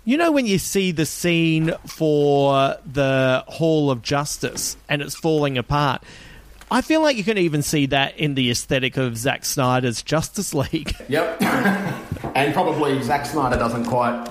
You 0.09 0.17
know 0.17 0.31
when 0.31 0.47
you 0.47 0.59
see 0.59 0.93
the 0.93 1.05
scene 1.05 1.73
for 1.85 2.77
the 2.87 3.43
Hall 3.49 3.91
of 3.91 4.03
Justice 4.03 4.77
and 4.89 5.03
it's 5.03 5.17
falling 5.17 5.59
apart. 5.59 6.05
I 6.71 6.81
feel 6.81 7.01
like 7.03 7.17
you 7.17 7.25
can 7.25 7.39
even 7.39 7.63
see 7.63 7.87
that 7.87 8.17
in 8.17 8.35
the 8.35 8.51
aesthetic 8.51 8.97
of 8.97 9.17
Zack 9.17 9.45
Snyder's 9.45 10.03
Justice 10.03 10.55
League. 10.55 10.95
yep, 11.09 11.41
and 11.43 12.55
probably 12.55 13.03
Zack 13.03 13.27
Snyder 13.27 13.57
doesn't 13.57 13.87
quite 13.87 14.25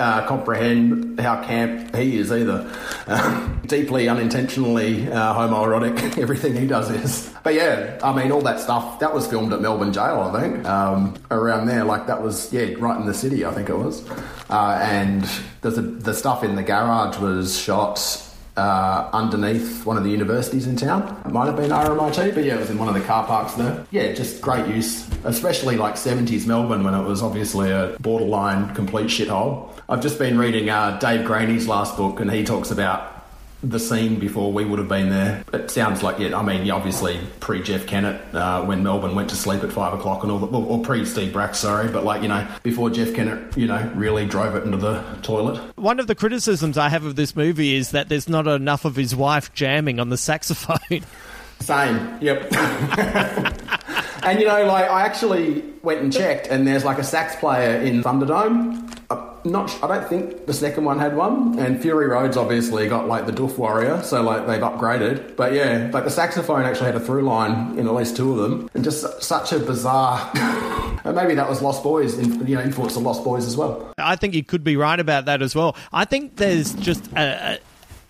uh, 0.00 0.26
comprehend 0.26 1.20
how 1.20 1.42
camp 1.44 1.94
he 1.94 2.18
is 2.18 2.32
either. 2.32 2.68
Uh, 3.06 3.48
deeply 3.66 4.08
unintentionally 4.08 5.06
uh, 5.12 5.34
homoerotic, 5.34 6.18
everything 6.22 6.56
he 6.56 6.66
does 6.66 6.90
is. 6.90 7.32
But 7.44 7.54
yeah, 7.54 7.98
I 8.02 8.14
mean, 8.14 8.32
all 8.32 8.40
that 8.42 8.60
stuff 8.60 8.98
that 9.00 9.14
was 9.14 9.26
filmed 9.26 9.52
at 9.52 9.60
Melbourne 9.60 9.92
Jail, 9.92 10.32
I 10.34 10.40
think, 10.40 10.66
um, 10.66 11.14
around 11.30 11.66
there. 11.66 11.84
Like 11.84 12.06
that 12.06 12.22
was 12.22 12.52
yeah, 12.52 12.74
right 12.78 12.98
in 12.98 13.06
the 13.06 13.14
city, 13.14 13.44
I 13.44 13.52
think 13.52 13.68
it 13.68 13.76
was. 13.76 14.08
Uh, 14.48 14.78
and 14.82 15.24
a, 15.62 15.70
the 15.70 16.14
stuff 16.14 16.42
in 16.42 16.56
the 16.56 16.62
garage 16.62 17.18
was 17.18 17.58
shot 17.58 18.26
uh, 18.56 19.08
underneath 19.12 19.86
one 19.86 19.96
of 19.96 20.04
the 20.04 20.10
universities 20.10 20.66
in 20.66 20.76
town. 20.76 21.22
It 21.24 21.32
might 21.32 21.46
have 21.46 21.56
been 21.56 21.70
RMIT, 21.70 22.34
but 22.34 22.44
yeah, 22.44 22.56
it 22.56 22.60
was 22.60 22.70
in 22.70 22.78
one 22.78 22.88
of 22.88 22.94
the 22.94 23.00
car 23.00 23.26
parks 23.26 23.54
there. 23.54 23.86
Yeah, 23.90 24.12
just 24.12 24.40
great 24.40 24.66
use, 24.66 25.08
especially 25.24 25.76
like 25.76 25.94
70s 25.94 26.46
Melbourne 26.46 26.84
when 26.84 26.94
it 26.94 27.02
was 27.02 27.22
obviously 27.22 27.70
a 27.70 27.96
borderline 28.00 28.74
complete 28.74 29.06
shithole. 29.06 29.72
I've 29.90 30.00
just 30.00 30.20
been 30.20 30.38
reading 30.38 30.70
uh, 30.70 30.98
Dave 30.98 31.26
Graney's 31.26 31.66
last 31.66 31.96
book, 31.96 32.20
and 32.20 32.30
he 32.30 32.44
talks 32.44 32.70
about 32.70 33.26
the 33.60 33.80
scene 33.80 34.20
before 34.20 34.52
we 34.52 34.64
would 34.64 34.78
have 34.78 34.88
been 34.88 35.10
there. 35.10 35.42
It 35.52 35.68
sounds 35.68 36.00
like, 36.00 36.20
yeah, 36.20 36.38
I 36.38 36.42
mean, 36.44 36.70
obviously 36.70 37.18
pre 37.40 37.60
Jeff 37.60 37.88
Kennett 37.88 38.32
uh, 38.32 38.64
when 38.64 38.84
Melbourne 38.84 39.16
went 39.16 39.30
to 39.30 39.36
sleep 39.36 39.64
at 39.64 39.72
five 39.72 39.92
o'clock 39.92 40.22
and 40.22 40.30
all 40.30 40.38
that, 40.38 40.46
or 40.46 40.80
pre 40.80 41.04
Steve 41.04 41.32
Bracks, 41.32 41.58
sorry, 41.58 41.88
but 41.88 42.04
like, 42.04 42.22
you 42.22 42.28
know, 42.28 42.46
before 42.62 42.88
Jeff 42.88 43.12
Kennett, 43.14 43.56
you 43.56 43.66
know, 43.66 43.90
really 43.96 44.26
drove 44.26 44.54
it 44.54 44.62
into 44.62 44.76
the 44.76 45.02
toilet. 45.22 45.60
One 45.76 45.98
of 45.98 46.06
the 46.06 46.14
criticisms 46.14 46.78
I 46.78 46.88
have 46.88 47.04
of 47.04 47.16
this 47.16 47.34
movie 47.34 47.74
is 47.74 47.90
that 47.90 48.08
there's 48.08 48.28
not 48.28 48.46
enough 48.46 48.84
of 48.84 48.94
his 48.94 49.16
wife 49.16 49.52
jamming 49.54 49.98
on 49.98 50.08
the 50.08 50.16
saxophone. 50.16 51.04
Same, 51.58 52.16
yep. 52.22 52.46
and 54.22 54.38
you 54.38 54.46
know, 54.46 54.64
like 54.66 54.88
I 54.88 55.02
actually 55.02 55.64
went 55.82 56.00
and 56.00 56.12
checked, 56.12 56.46
and 56.46 56.64
there's 56.64 56.84
like 56.84 56.98
a 56.98 57.04
sax 57.04 57.34
player 57.34 57.80
in 57.80 58.04
Thunderdome. 58.04 58.99
Not, 59.44 59.82
I 59.82 59.86
don't 59.86 60.08
think 60.08 60.46
the 60.46 60.52
second 60.52 60.84
one 60.84 60.98
had 60.98 61.16
one, 61.16 61.58
and 61.58 61.80
Fury 61.80 62.06
Road's 62.06 62.36
obviously 62.36 62.88
got 62.88 63.08
like 63.08 63.26
the 63.26 63.32
Doof 63.32 63.56
Warrior, 63.56 64.02
so 64.02 64.22
like 64.22 64.46
they've 64.46 64.60
upgraded. 64.60 65.36
But 65.36 65.54
yeah, 65.54 65.90
like 65.92 66.04
the 66.04 66.10
saxophone 66.10 66.62
actually 66.64 66.86
had 66.86 66.96
a 66.96 67.00
through 67.00 67.22
line 67.22 67.78
in 67.78 67.86
at 67.86 67.94
least 67.94 68.16
two 68.16 68.32
of 68.32 68.38
them, 68.38 68.70
and 68.74 68.84
just 68.84 69.22
such 69.22 69.52
a 69.52 69.58
bizarre. 69.58 70.30
and 71.04 71.16
maybe 71.16 71.34
that 71.34 71.48
was 71.48 71.62
Lost 71.62 71.82
Boys, 71.82 72.18
in, 72.18 72.46
you 72.46 72.56
know, 72.56 72.62
influence 72.62 72.96
of 72.96 73.02
Lost 73.02 73.24
Boys 73.24 73.46
as 73.46 73.56
well. 73.56 73.92
I 73.98 74.16
think 74.16 74.34
you 74.34 74.44
could 74.44 74.64
be 74.64 74.76
right 74.76 75.00
about 75.00 75.24
that 75.24 75.42
as 75.42 75.54
well. 75.54 75.76
I 75.92 76.04
think 76.04 76.36
there's 76.36 76.74
just 76.74 77.10
a, 77.12 77.58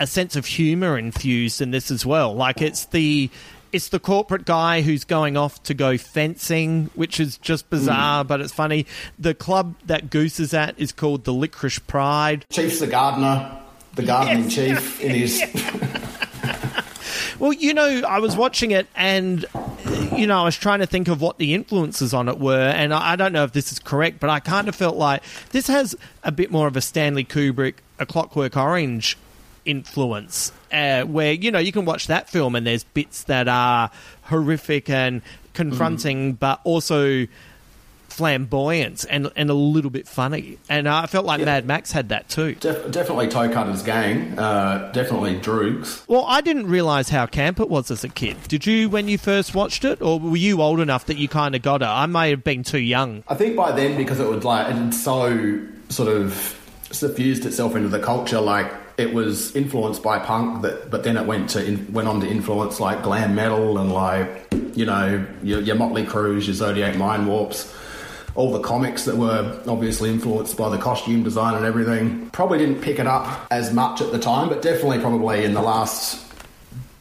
a, 0.00 0.06
sense 0.06 0.34
of 0.36 0.46
humour 0.46 0.98
infused 0.98 1.60
in 1.60 1.70
this 1.70 1.90
as 1.90 2.04
well. 2.04 2.34
Like 2.34 2.60
it's 2.60 2.86
the 2.86 3.30
it's 3.72 3.88
the 3.88 4.00
corporate 4.00 4.44
guy 4.44 4.82
who's 4.82 5.04
going 5.04 5.36
off 5.36 5.62
to 5.64 5.74
go 5.74 5.96
fencing, 5.96 6.90
which 6.94 7.20
is 7.20 7.38
just 7.38 7.70
bizarre, 7.70 8.22
hmm. 8.22 8.28
but 8.28 8.40
it's 8.40 8.52
funny. 8.52 8.86
The 9.18 9.34
club 9.34 9.74
that 9.86 10.10
Goose 10.10 10.40
is 10.40 10.54
at 10.54 10.78
is 10.78 10.92
called 10.92 11.24
the 11.24 11.32
Licorice 11.32 11.78
Pride. 11.86 12.44
Chief's 12.50 12.80
the 12.80 12.86
gardener, 12.86 13.60
the 13.94 14.02
gardening 14.02 14.50
Yes. 14.50 14.54
chief 14.54 15.00
in 15.00 15.14
his. 15.14 15.42
Well, 17.40 17.54
you 17.54 17.72
know, 17.72 18.02
I 18.06 18.18
was 18.18 18.36
watching 18.36 18.70
it 18.70 18.86
and, 18.94 19.46
you 20.14 20.26
know, 20.26 20.42
I 20.42 20.44
was 20.44 20.56
trying 20.56 20.80
to 20.80 20.86
think 20.86 21.08
of 21.08 21.22
what 21.22 21.38
the 21.38 21.54
influences 21.54 22.12
on 22.12 22.28
it 22.28 22.38
were, 22.38 22.68
and 22.68 22.92
I 22.92 23.12
I 23.12 23.16
don't 23.16 23.32
know 23.32 23.44
if 23.44 23.52
this 23.52 23.72
is 23.72 23.78
correct, 23.78 24.20
but 24.20 24.28
I 24.28 24.40
kind 24.40 24.68
of 24.68 24.74
felt 24.74 24.96
like 24.96 25.22
this 25.50 25.66
has 25.68 25.96
a 26.22 26.30
bit 26.30 26.50
more 26.50 26.66
of 26.66 26.76
a 26.76 26.82
Stanley 26.82 27.24
Kubrick, 27.24 27.76
A 27.98 28.04
Clockwork 28.04 28.58
Orange 28.58 29.16
influence, 29.64 30.52
uh, 30.72 31.02
where, 31.02 31.32
you 31.32 31.50
know, 31.50 31.58
you 31.58 31.72
can 31.72 31.84
watch 31.84 32.06
that 32.06 32.28
film 32.28 32.54
and 32.54 32.66
there's 32.66 32.84
bits 32.84 33.24
that 33.24 33.48
are 33.48 33.90
horrific 34.22 34.88
and 34.90 35.22
confronting, 35.54 36.34
but 36.34 36.60
also 36.64 37.26
flamboyant 38.08 39.06
and, 39.08 39.30
and 39.36 39.50
a 39.50 39.54
little 39.54 39.90
bit 39.90 40.06
funny. 40.06 40.58
And 40.68 40.88
I 40.88 41.06
felt 41.06 41.24
like 41.24 41.40
Mad 41.40 41.64
Max 41.64 41.92
had 41.92 42.10
that 42.10 42.28
too. 42.28 42.54
Def- 42.56 42.90
definitely 42.90 43.28
Toe 43.28 43.48
Cutter's 43.48 43.82
gang. 43.82 44.38
Uh, 44.38 44.90
definitely 44.92 45.38
Droogs. 45.38 46.06
Well, 46.08 46.24
I 46.26 46.40
didn't 46.40 46.66
realize 46.66 47.08
how 47.08 47.26
camp 47.26 47.60
it 47.60 47.70
was 47.70 47.90
as 47.90 48.04
a 48.04 48.08
kid. 48.08 48.36
Did 48.48 48.66
you 48.66 48.90
when 48.90 49.08
you 49.08 49.16
first 49.16 49.54
watched 49.54 49.84
it, 49.84 50.02
or 50.02 50.18
were 50.18 50.36
you 50.36 50.60
old 50.60 50.80
enough 50.80 51.06
that 51.06 51.16
you 51.16 51.28
kind 51.28 51.54
of 51.54 51.62
got 51.62 51.82
it? 51.82 51.86
I 51.86 52.06
may 52.06 52.30
have 52.30 52.44
been 52.44 52.62
too 52.62 52.80
young. 52.80 53.24
I 53.28 53.36
think 53.36 53.56
by 53.56 53.72
then, 53.72 53.96
because 53.96 54.20
it 54.20 54.28
was 54.28 54.44
like 54.44 54.74
it's 54.74 55.02
so 55.02 55.60
sort 55.88 56.08
of 56.08 56.59
suffused 56.90 57.46
itself 57.46 57.76
into 57.76 57.88
the 57.88 58.00
culture, 58.00 58.40
like 58.40 58.72
it 58.98 59.12
was 59.14 59.54
influenced 59.56 60.02
by 60.02 60.18
punk, 60.18 60.62
that 60.62 60.90
but 60.90 61.04
then 61.04 61.16
it 61.16 61.26
went 61.26 61.50
to 61.50 61.64
in, 61.64 61.92
went 61.92 62.08
on 62.08 62.20
to 62.20 62.28
influence 62.28 62.80
like 62.80 63.02
glam 63.02 63.34
metal 63.34 63.78
and 63.78 63.92
like 63.92 64.46
you 64.74 64.84
know 64.84 65.24
your, 65.42 65.60
your 65.60 65.76
Motley 65.76 66.04
Crues, 66.04 66.46
your 66.46 66.54
Zodiac 66.54 66.96
Mind 66.96 67.26
Warps. 67.26 67.74
All 68.36 68.52
the 68.52 68.60
comics 68.60 69.04
that 69.06 69.16
were 69.16 69.60
obviously 69.66 70.08
influenced 70.08 70.56
by 70.56 70.68
the 70.68 70.78
costume 70.78 71.24
design 71.24 71.54
and 71.54 71.64
everything. 71.64 72.30
Probably 72.30 72.58
didn't 72.58 72.80
pick 72.80 73.00
it 73.00 73.06
up 73.06 73.46
as 73.50 73.72
much 73.72 74.00
at 74.00 74.12
the 74.12 74.20
time, 74.20 74.48
but 74.48 74.62
definitely 74.62 75.00
probably 75.00 75.44
in 75.44 75.52
the 75.52 75.60
last 75.60 76.24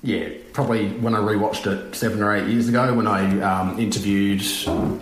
yeah, 0.02 0.30
probably 0.54 0.90
when 0.90 1.16
I 1.16 1.20
rewatched 1.20 1.68
it 1.68 1.96
seven 1.96 2.22
or 2.22 2.36
eight 2.36 2.48
years 2.48 2.68
ago 2.68 2.94
when 2.94 3.08
I 3.08 3.42
um, 3.42 3.80
interviewed 3.80 4.42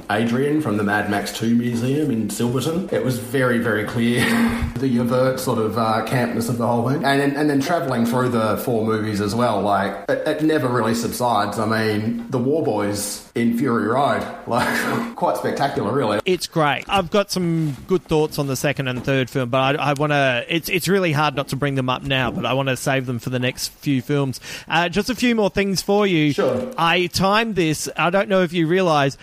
Adrian 0.10 0.62
from 0.62 0.78
the 0.78 0.84
Mad 0.84 1.10
Max 1.10 1.32
2 1.38 1.56
Museum 1.56 2.12
in 2.12 2.30
Silverton. 2.30 2.90
It 2.92 3.04
was 3.04 3.20
very, 3.20 3.58
very 3.60 3.86
clear 3.86 4.20
the 4.78 5.00
overt 5.00 5.40
sort 5.40 5.60
of 5.60 5.78
uh, 5.78 6.06
campness 6.06 6.50
of 6.50 6.58
the 6.58 6.68
whole 6.68 6.90
thing. 6.90 7.04
And, 7.04 7.36
and 7.36 7.50
then 7.50 7.62
travelling 7.62 8.06
through 8.06 8.30
the 8.30 8.58
four 8.58 8.86
movies 8.86 9.22
as 9.22 9.34
well, 9.34 9.62
like, 9.62 10.10
it, 10.10 10.28
it 10.28 10.44
never 10.44 10.68
really 10.68 10.96
subsides. 10.96 11.60
I 11.60 11.66
mean, 11.66 12.30
the 12.30 12.40
War 12.40 12.64
Boys 12.64 13.30
in 13.36 13.58
Fury 13.58 13.88
Road, 13.88 14.26
like, 14.48 15.16
quite 15.16 15.38
spectacular, 15.38 15.94
really. 15.94 16.20
It's 16.26 16.48
great. 16.48 16.86
I've 16.88 17.12
got 17.12 17.32
some 17.32 17.76
good 17.88 18.04
thoughts 18.04 18.40
on 18.40 18.48
the 18.48 18.56
second 18.56 18.88
and 18.88 19.04
third 19.04 19.30
film, 19.30 19.50
but 19.50 19.80
I, 19.80 19.92
I 19.92 19.94
want 19.94 20.12
to. 20.12 20.46
It's 20.48 20.70
it's 20.70 20.88
really 20.88 21.12
hard 21.12 21.36
not 21.36 21.50
to 21.50 21.56
bring 21.56 21.76
them 21.76 21.90
up 21.90 22.04
now, 22.04 22.32
but 22.32 22.46
I 22.46 22.54
want 22.54 22.70
to 22.70 22.78
save 22.78 23.06
them 23.06 23.20
for 23.20 23.30
the 23.30 23.40
next 23.40 23.70
few 23.70 24.02
films. 24.02 24.40
Uh, 24.68 24.90
just 24.90 25.10
a 25.10 25.16
few 25.16 25.36
more 25.38 25.50
things 25.50 25.82
for 25.82 26.06
you. 26.06 26.34
Sure. 26.34 26.74
I 26.78 27.08
timed 27.08 27.56
this. 27.56 27.88
I 27.96 28.10
don't 28.10 28.28
know 28.28 28.42
if 28.42 28.52
you 28.52 28.68
realise, 28.68 29.18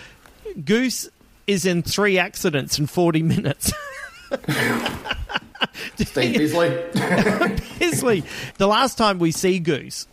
Goose 0.64 1.11
is 1.46 1.66
in 1.66 1.83
three 1.83 2.18
accidents 2.18 2.79
in 2.79 2.87
forty 2.87 3.22
minutes. 3.22 3.70
Steve 5.96 6.38
Bisley. 6.38 6.74
Isley, 7.81 8.24
the 8.57 8.66
last 8.66 8.96
time 8.96 9.18
we 9.18 9.31
see 9.31 9.59
Goose 9.59 10.09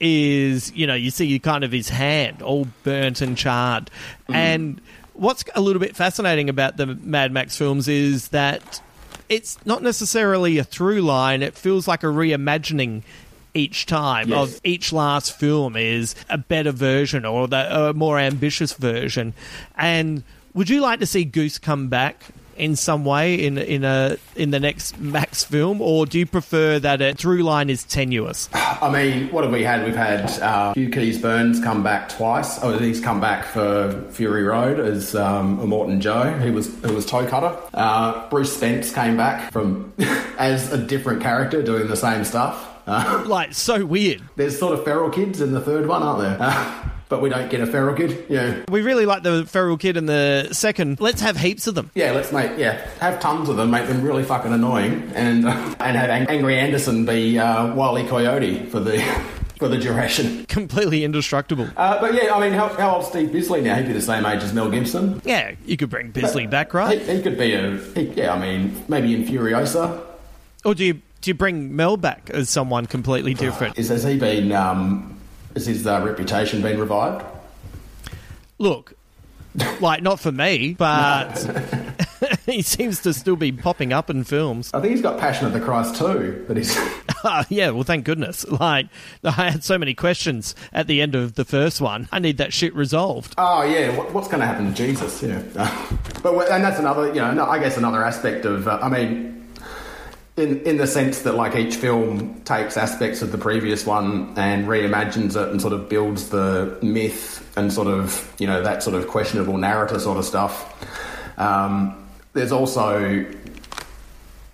is, 0.00 0.72
you 0.72 0.88
know, 0.88 0.94
you 0.94 1.10
see 1.12 1.38
kind 1.38 1.62
of 1.62 1.70
his 1.70 1.88
hand 1.88 2.42
all 2.42 2.66
burnt 2.82 3.20
and 3.20 3.36
charred. 3.36 3.90
Mm. 4.28 4.34
And 4.34 4.80
what's 5.14 5.44
a 5.54 5.60
little 5.60 5.80
bit 5.80 5.94
fascinating 5.94 6.48
about 6.48 6.76
the 6.76 6.86
Mad 6.86 7.30
Max 7.30 7.56
films 7.56 7.86
is 7.86 8.28
that 8.28 8.82
it's 9.28 9.64
not 9.64 9.82
necessarily 9.82 10.58
a 10.58 10.64
through 10.64 11.02
line, 11.02 11.42
it 11.42 11.54
feels 11.54 11.86
like 11.86 12.02
a 12.02 12.06
reimagining 12.06 13.02
each 13.54 13.86
time 13.86 14.28
Yes. 14.28 14.54
of 14.54 14.60
each 14.64 14.92
last 14.92 15.38
film 15.38 15.76
is 15.76 16.14
a 16.30 16.38
better 16.38 16.72
version 16.72 17.24
or 17.24 17.48
the, 17.48 17.88
a 17.88 17.92
more 17.92 18.18
ambitious 18.18 18.72
version. 18.74 19.34
And 19.76 20.22
would 20.54 20.68
you 20.70 20.80
like 20.80 21.00
to 21.00 21.06
see 21.06 21.24
Goose 21.24 21.58
come 21.58 21.88
back 21.88 22.24
in 22.54 22.76
some 22.76 23.02
way 23.06 23.34
in 23.46 23.56
in 23.56 23.82
a 23.82 24.16
in 24.36 24.50
the 24.50 24.60
next 24.60 25.00
Max 25.00 25.42
film, 25.42 25.80
or 25.80 26.04
do 26.04 26.18
you 26.18 26.26
prefer 26.26 26.78
that 26.78 27.00
a 27.00 27.14
through 27.14 27.42
line 27.42 27.70
is 27.70 27.82
tenuous? 27.84 28.50
I 28.52 28.90
mean, 28.92 29.32
what 29.32 29.42
have 29.44 29.52
we 29.52 29.62
had? 29.64 29.84
We've 29.86 29.96
had 29.96 30.28
uh, 30.40 30.74
Hugh 30.74 30.90
Keays-Byrne 30.90 31.62
come 31.62 31.82
back 31.82 32.10
twice. 32.10 32.58
Oh, 32.62 32.76
he's 32.78 33.00
come 33.00 33.20
back 33.22 33.46
for 33.46 34.04
Fury 34.10 34.42
Road 34.42 34.78
as 34.80 35.14
um, 35.14 35.58
Immortan 35.60 36.00
Joe, 36.00 36.30
who 36.32 36.52
was 36.52 36.66
who 36.84 36.92
was 36.92 37.06
toe 37.06 37.26
cutter. 37.26 37.56
Uh, 37.72 38.28
Bruce 38.28 38.54
Spence 38.54 38.92
came 38.92 39.16
back 39.16 39.50
from 39.50 39.90
as 40.38 40.70
a 40.72 40.78
different 40.78 41.22
character 41.22 41.62
doing 41.62 41.88
the 41.88 41.96
same 41.96 42.22
stuff. 42.22 42.68
Uh, 42.86 43.24
Like 43.26 43.54
so 43.54 43.84
weird. 43.86 44.22
there's 44.36 44.58
sort 44.58 44.78
of 44.78 44.84
feral 44.84 45.10
kids 45.10 45.40
in 45.40 45.52
the 45.52 45.60
third 45.60 45.86
one, 45.86 46.02
aren't 46.02 46.20
there? 46.20 46.36
Uh, 46.40 46.88
but 47.08 47.20
we 47.22 47.28
don't 47.28 47.50
get 47.50 47.60
a 47.60 47.66
feral 47.66 47.94
kid. 47.94 48.24
Yeah, 48.28 48.64
We 48.68 48.82
really 48.82 49.06
like 49.06 49.22
the 49.22 49.44
feral 49.46 49.76
kid 49.76 49.96
in 49.96 50.06
the 50.06 50.48
second. 50.52 51.00
Let's 51.00 51.20
have 51.20 51.36
heaps 51.36 51.66
of 51.66 51.74
them. 51.74 51.90
yeah. 51.94 52.12
Let's 52.12 52.32
make 52.32 52.58
yeah 52.58 52.86
have 53.00 53.20
tons 53.20 53.48
of 53.48 53.56
them, 53.56 53.70
make 53.70 53.86
them 53.86 54.02
really 54.02 54.24
fucking 54.24 54.52
annoying, 54.52 55.10
and 55.14 55.46
uh, 55.46 55.50
and 55.80 55.96
have 55.96 56.10
Ang- 56.10 56.28
Angry 56.28 56.58
Anderson 56.58 57.04
be 57.06 57.38
uh, 57.38 57.74
Wile 57.74 57.98
E. 57.98 58.06
Coyote 58.08 58.66
for 58.66 58.80
the 58.80 58.98
for 59.58 59.68
the 59.68 59.78
duration. 59.78 60.44
Completely 60.46 61.04
indestructible. 61.04 61.68
Uh, 61.76 62.00
but 62.00 62.14
yeah, 62.14 62.34
I 62.34 62.40
mean, 62.40 62.52
how, 62.52 62.68
how 62.70 62.96
old's 62.96 63.06
Steve 63.08 63.30
Bisley 63.30 63.60
now? 63.60 63.76
He'd 63.76 63.86
be 63.86 63.92
the 63.92 64.00
same 64.00 64.26
age 64.26 64.42
as 64.42 64.52
Mel 64.52 64.68
Gibson. 64.68 65.22
Yeah, 65.24 65.52
you 65.64 65.76
could 65.76 65.88
bring 65.88 66.10
Bisley 66.10 66.48
back, 66.48 66.74
right? 66.74 67.00
He, 67.00 67.16
he 67.16 67.22
could 67.22 67.38
be 67.38 67.52
a 67.54 67.76
he, 67.94 68.02
yeah. 68.16 68.34
I 68.34 68.40
mean, 68.40 68.84
maybe 68.88 69.14
in 69.14 69.24
Furiosa. 69.24 70.00
Or 70.64 70.74
do 70.74 70.84
you 70.84 71.00
do 71.22 71.30
you 71.30 71.34
bring 71.34 71.74
Mel 71.74 71.96
back 71.96 72.30
as 72.30 72.50
someone 72.50 72.86
completely 72.86 73.32
different? 73.32 73.78
Is 73.78 73.88
has 73.88 74.04
he 74.04 74.18
been? 74.18 74.52
Um, 74.52 75.18
has 75.54 75.66
his 75.66 75.86
uh, 75.86 76.00
reputation 76.04 76.60
been 76.62 76.78
revived? 76.78 77.24
Look, 78.58 78.94
like 79.80 80.02
not 80.02 80.18
for 80.20 80.32
me, 80.32 80.74
but 80.74 81.36
he 82.46 82.62
seems 82.62 83.00
to 83.02 83.12
still 83.12 83.36
be 83.36 83.52
popping 83.52 83.92
up 83.92 84.08
in 84.10 84.24
films. 84.24 84.70
I 84.74 84.80
think 84.80 84.92
he's 84.92 85.02
got 85.02 85.18
Passion 85.20 85.46
of 85.46 85.52
the 85.52 85.60
Christ 85.60 85.96
too. 85.96 86.44
But 86.48 86.56
he's 86.56 86.76
Ah, 87.24 87.46
yeah, 87.48 87.70
well, 87.70 87.84
thank 87.84 88.04
goodness. 88.04 88.44
Like, 88.48 88.88
I 89.22 89.30
had 89.30 89.62
so 89.62 89.78
many 89.78 89.94
questions 89.94 90.56
at 90.72 90.88
the 90.88 91.00
end 91.00 91.14
of 91.14 91.34
the 91.34 91.44
first 91.44 91.80
one. 91.80 92.08
I 92.10 92.18
need 92.18 92.38
that 92.38 92.52
shit 92.52 92.74
resolved. 92.74 93.34
oh 93.38 93.62
yeah. 93.62 93.96
What, 93.96 94.12
what's 94.12 94.26
going 94.28 94.40
to 94.40 94.46
happen 94.46 94.66
to 94.68 94.74
Jesus? 94.74 95.22
Yeah. 95.22 95.40
but 96.22 96.50
and 96.50 96.64
that's 96.64 96.80
another 96.80 97.08
you 97.08 97.20
know 97.20 97.32
no, 97.32 97.44
I 97.46 97.58
guess 97.60 97.76
another 97.76 98.04
aspect 98.04 98.44
of 98.44 98.66
uh, 98.66 98.78
I 98.82 98.88
mean. 98.88 99.38
In, 100.34 100.62
in 100.62 100.78
the 100.78 100.86
sense 100.86 101.22
that 101.22 101.34
like 101.34 101.54
each 101.56 101.76
film 101.76 102.40
takes 102.44 102.78
aspects 102.78 103.20
of 103.20 103.32
the 103.32 103.38
previous 103.38 103.84
one 103.84 104.32
and 104.38 104.66
reimagines 104.66 105.36
it 105.36 105.50
and 105.50 105.60
sort 105.60 105.74
of 105.74 105.90
builds 105.90 106.30
the 106.30 106.78
myth 106.80 107.46
and 107.54 107.70
sort 107.70 107.86
of 107.86 108.34
you 108.38 108.46
know 108.46 108.62
that 108.62 108.82
sort 108.82 108.96
of 108.96 109.08
questionable 109.08 109.58
narrative 109.58 110.00
sort 110.00 110.16
of 110.16 110.24
stuff. 110.24 111.38
Um, 111.38 112.02
there's 112.32 112.50
also 112.50 113.26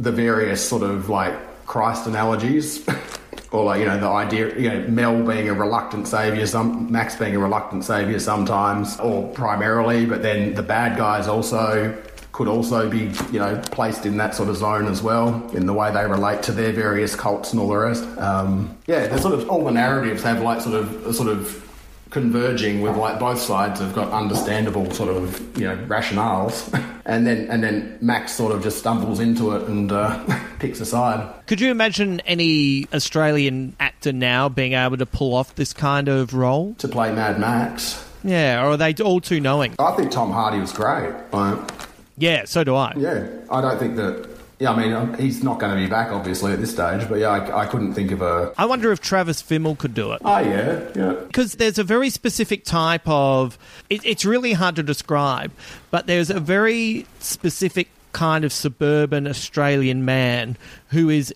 the 0.00 0.12
various 0.12 0.66
sort 0.66 0.82
of 0.82 1.08
like 1.08 1.34
Christ 1.66 2.06
analogies, 2.06 2.84
or 3.52 3.64
like 3.64 3.80
you 3.80 3.86
know 3.86 4.00
the 4.00 4.08
idea, 4.08 4.58
you 4.58 4.70
know 4.70 4.88
Mel 4.88 5.22
being 5.22 5.48
a 5.48 5.54
reluctant 5.54 6.08
savior, 6.08 6.46
some 6.46 6.90
Max 6.90 7.16
being 7.16 7.36
a 7.36 7.38
reluctant 7.38 7.84
savior 7.84 8.18
sometimes, 8.18 8.98
or 9.00 9.28
primarily, 9.28 10.06
but 10.06 10.22
then 10.22 10.54
the 10.54 10.62
bad 10.62 10.96
guys 10.96 11.28
also 11.28 11.96
could 12.38 12.46
also 12.46 12.88
be 12.88 13.10
you 13.32 13.40
know 13.40 13.60
placed 13.72 14.06
in 14.06 14.16
that 14.16 14.32
sort 14.32 14.48
of 14.48 14.56
zone 14.56 14.86
as 14.86 15.02
well 15.02 15.44
in 15.54 15.66
the 15.66 15.72
way 15.72 15.92
they 15.92 16.06
relate 16.06 16.40
to 16.40 16.52
their 16.52 16.72
various 16.72 17.16
cults 17.16 17.50
and 17.52 17.60
all 17.60 17.66
the 17.68 17.76
rest. 17.76 18.04
Um, 18.16 18.78
yeah, 18.86 19.08
the 19.08 19.18
sort 19.18 19.34
of 19.34 19.50
all 19.50 19.64
the 19.64 19.72
narratives 19.72 20.22
have 20.22 20.40
like 20.40 20.60
sort 20.60 20.76
of 20.76 21.16
sort 21.16 21.28
of 21.28 21.68
converging 22.10 22.80
with 22.80 22.96
like 22.96 23.18
both 23.18 23.40
sides 23.40 23.80
have 23.80 23.92
got 23.92 24.12
understandable 24.12 24.88
sort 24.92 25.10
of 25.10 25.58
you 25.58 25.66
know 25.66 25.76
rationales 25.88 26.72
and 27.06 27.26
then 27.26 27.50
and 27.50 27.60
then 27.60 27.98
max 28.00 28.32
sort 28.32 28.52
of 28.54 28.62
just 28.62 28.78
stumbles 28.78 29.18
into 29.18 29.56
it 29.56 29.62
and 29.68 29.90
uh, 29.90 30.24
picks 30.60 30.80
a 30.80 30.86
side 30.86 31.28
Could 31.48 31.60
you 31.60 31.72
imagine 31.72 32.20
any 32.20 32.86
Australian 32.94 33.74
actor 33.80 34.12
now 34.12 34.48
being 34.48 34.74
able 34.74 34.96
to 34.96 35.06
pull 35.06 35.34
off 35.34 35.56
this 35.56 35.72
kind 35.72 36.06
of 36.08 36.34
role? 36.34 36.74
to 36.78 36.86
play 36.86 37.12
mad 37.12 37.40
max 37.40 38.02
Yeah, 38.22 38.62
or 38.62 38.70
are 38.70 38.76
they 38.76 38.94
all 38.94 39.20
too 39.20 39.40
knowing? 39.40 39.74
I 39.80 39.90
think 39.96 40.12
Tom 40.12 40.30
Hardy 40.30 40.60
was 40.60 40.72
great. 40.72 41.12
Like, 41.32 41.77
Yeah, 42.18 42.44
so 42.44 42.64
do 42.64 42.74
I. 42.74 42.94
yeah, 42.96 43.26
I 43.50 43.60
don't 43.60 43.78
think 43.78 43.96
that. 43.96 44.28
Yeah, 44.60 44.72
I 44.72 44.76
mean, 44.76 44.92
um, 44.92 45.14
he's 45.14 45.44
not 45.44 45.60
going 45.60 45.72
to 45.76 45.80
be 45.80 45.88
back 45.88 46.10
obviously 46.10 46.52
at 46.52 46.58
this 46.58 46.72
stage, 46.72 47.08
but 47.08 47.20
yeah, 47.20 47.28
I, 47.28 47.62
I 47.62 47.66
couldn't 47.66 47.94
think 47.94 48.10
of 48.10 48.22
a. 48.22 48.52
I 48.58 48.64
wonder 48.66 48.90
if 48.90 49.00
Travis 49.00 49.40
Fimmel 49.40 49.78
could 49.78 49.94
do 49.94 50.10
it. 50.12 50.20
Oh 50.24 50.38
yeah, 50.38 50.80
yeah. 50.96 51.12
because 51.26 51.52
there's 51.54 51.78
a 51.78 51.84
very 51.84 52.10
specific 52.10 52.64
type 52.64 53.06
of 53.06 53.56
it, 53.88 54.04
it's 54.04 54.24
really 54.24 54.54
hard 54.54 54.74
to 54.76 54.82
describe 54.82 55.52
but 55.92 56.06
there's 56.08 56.28
a 56.30 56.40
very 56.40 57.06
specific 57.20 57.88
kind 58.12 58.44
of 58.44 58.52
suburban 58.52 59.26
australian 59.28 60.04
man 60.04 60.56
who 60.88 61.08
is 61.08 61.32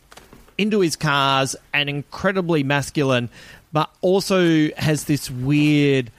into 0.59 0.81
his 0.81 0.97
cars 0.97 1.55
and 1.73 1.89
incredibly 1.89 2.63
masculine 2.63 3.29
but 3.73 3.89
also 4.01 4.69
has 4.77 5.05
this 5.05 5.31
weird 5.31 6.11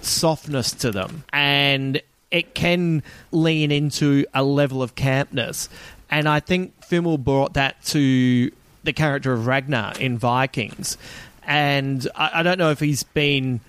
softness 0.00 0.70
to 0.72 0.90
them 0.90 1.24
and 1.32 2.00
it 2.30 2.54
can 2.54 3.02
lean 3.32 3.70
into 3.70 4.24
a 4.34 4.42
level 4.42 4.82
of 4.82 4.94
campness. 4.94 5.68
And 6.10 6.28
i 6.28 6.40
think 6.40 6.78
Fimmel 6.80 7.22
brought 7.22 7.54
that 7.54 7.82
to 7.86 8.50
the 8.82 8.92
character 8.92 9.32
of 9.32 9.46
ragnar 9.46 9.92
in 9.98 10.18
vikings. 10.18 10.96
And 11.44 12.06
I, 12.14 12.40
I 12.40 12.42
don't 12.42 12.58
know 12.58 12.70
if 12.70 12.80
he's 12.80 13.02
been 13.02 13.60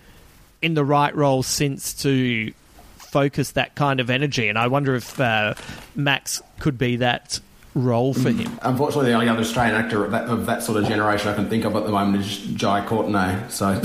in 0.62 0.74
the 0.74 0.86
right 0.86 1.15
role 1.15 1.43
since 1.43 1.93
to 2.04 2.54
focus 2.97 3.52
that 3.52 3.76
kind 3.76 4.00
of 4.00 4.10
energy. 4.10 4.47
And 4.47 4.58
i 4.58 4.67
wonder 4.67 4.95
if 4.95 5.19
uh, 5.19 5.56
max 5.95 6.41
could 6.60 6.78
be 6.78 6.97
that 6.97 7.39
role 7.74 8.13
for 8.13 8.32
him. 8.32 8.60
Unfortunately, 8.62 9.12
the 9.12 9.15
only 9.15 9.30
other 9.30 9.41
Australian 9.41 9.76
actor 9.76 10.04
of 10.04 10.12
that, 10.12 10.26
of 10.26 10.45
that 10.45 10.62
sort 10.62 10.78
of 10.78 10.88
generation 10.88 11.30
I 11.30 11.36
can 11.36 11.50
think 11.50 11.63
of 11.63 11.76
at 11.76 11.86
the 11.86 11.91
moment 11.91 12.24
is 12.24 12.38
Jai 12.38 12.86
Courtney. 12.86 13.38
So, 13.50 13.82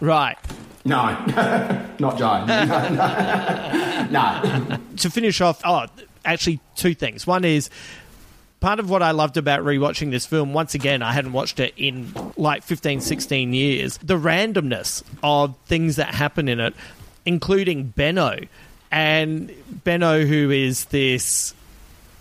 right 0.00 0.38
no, 0.88 1.86
not 1.98 2.18
Jai. 2.18 2.44
No, 4.10 4.40
no. 4.40 4.58
no. 4.68 4.78
to 4.96 5.10
finish 5.10 5.40
off, 5.40 5.60
oh, 5.64 5.86
actually, 6.24 6.60
two 6.76 6.94
things. 6.94 7.26
One 7.26 7.44
is 7.44 7.70
part 8.60 8.80
of 8.80 8.90
what 8.90 9.02
I 9.02 9.12
loved 9.12 9.36
about 9.36 9.60
rewatching 9.60 10.10
this 10.10 10.26
film, 10.26 10.52
once 10.52 10.74
again, 10.74 11.02
I 11.02 11.12
hadn't 11.12 11.32
watched 11.32 11.60
it 11.60 11.74
in 11.76 12.12
like 12.36 12.62
15, 12.62 13.00
16 13.00 13.52
years, 13.52 13.98
the 13.98 14.18
randomness 14.18 15.02
of 15.22 15.56
things 15.66 15.96
that 15.96 16.14
happen 16.14 16.48
in 16.48 16.60
it, 16.60 16.74
including 17.24 17.84
Benno. 17.84 18.38
And 18.90 19.52
Benno, 19.84 20.24
who 20.24 20.50
is 20.50 20.86
this 20.86 21.54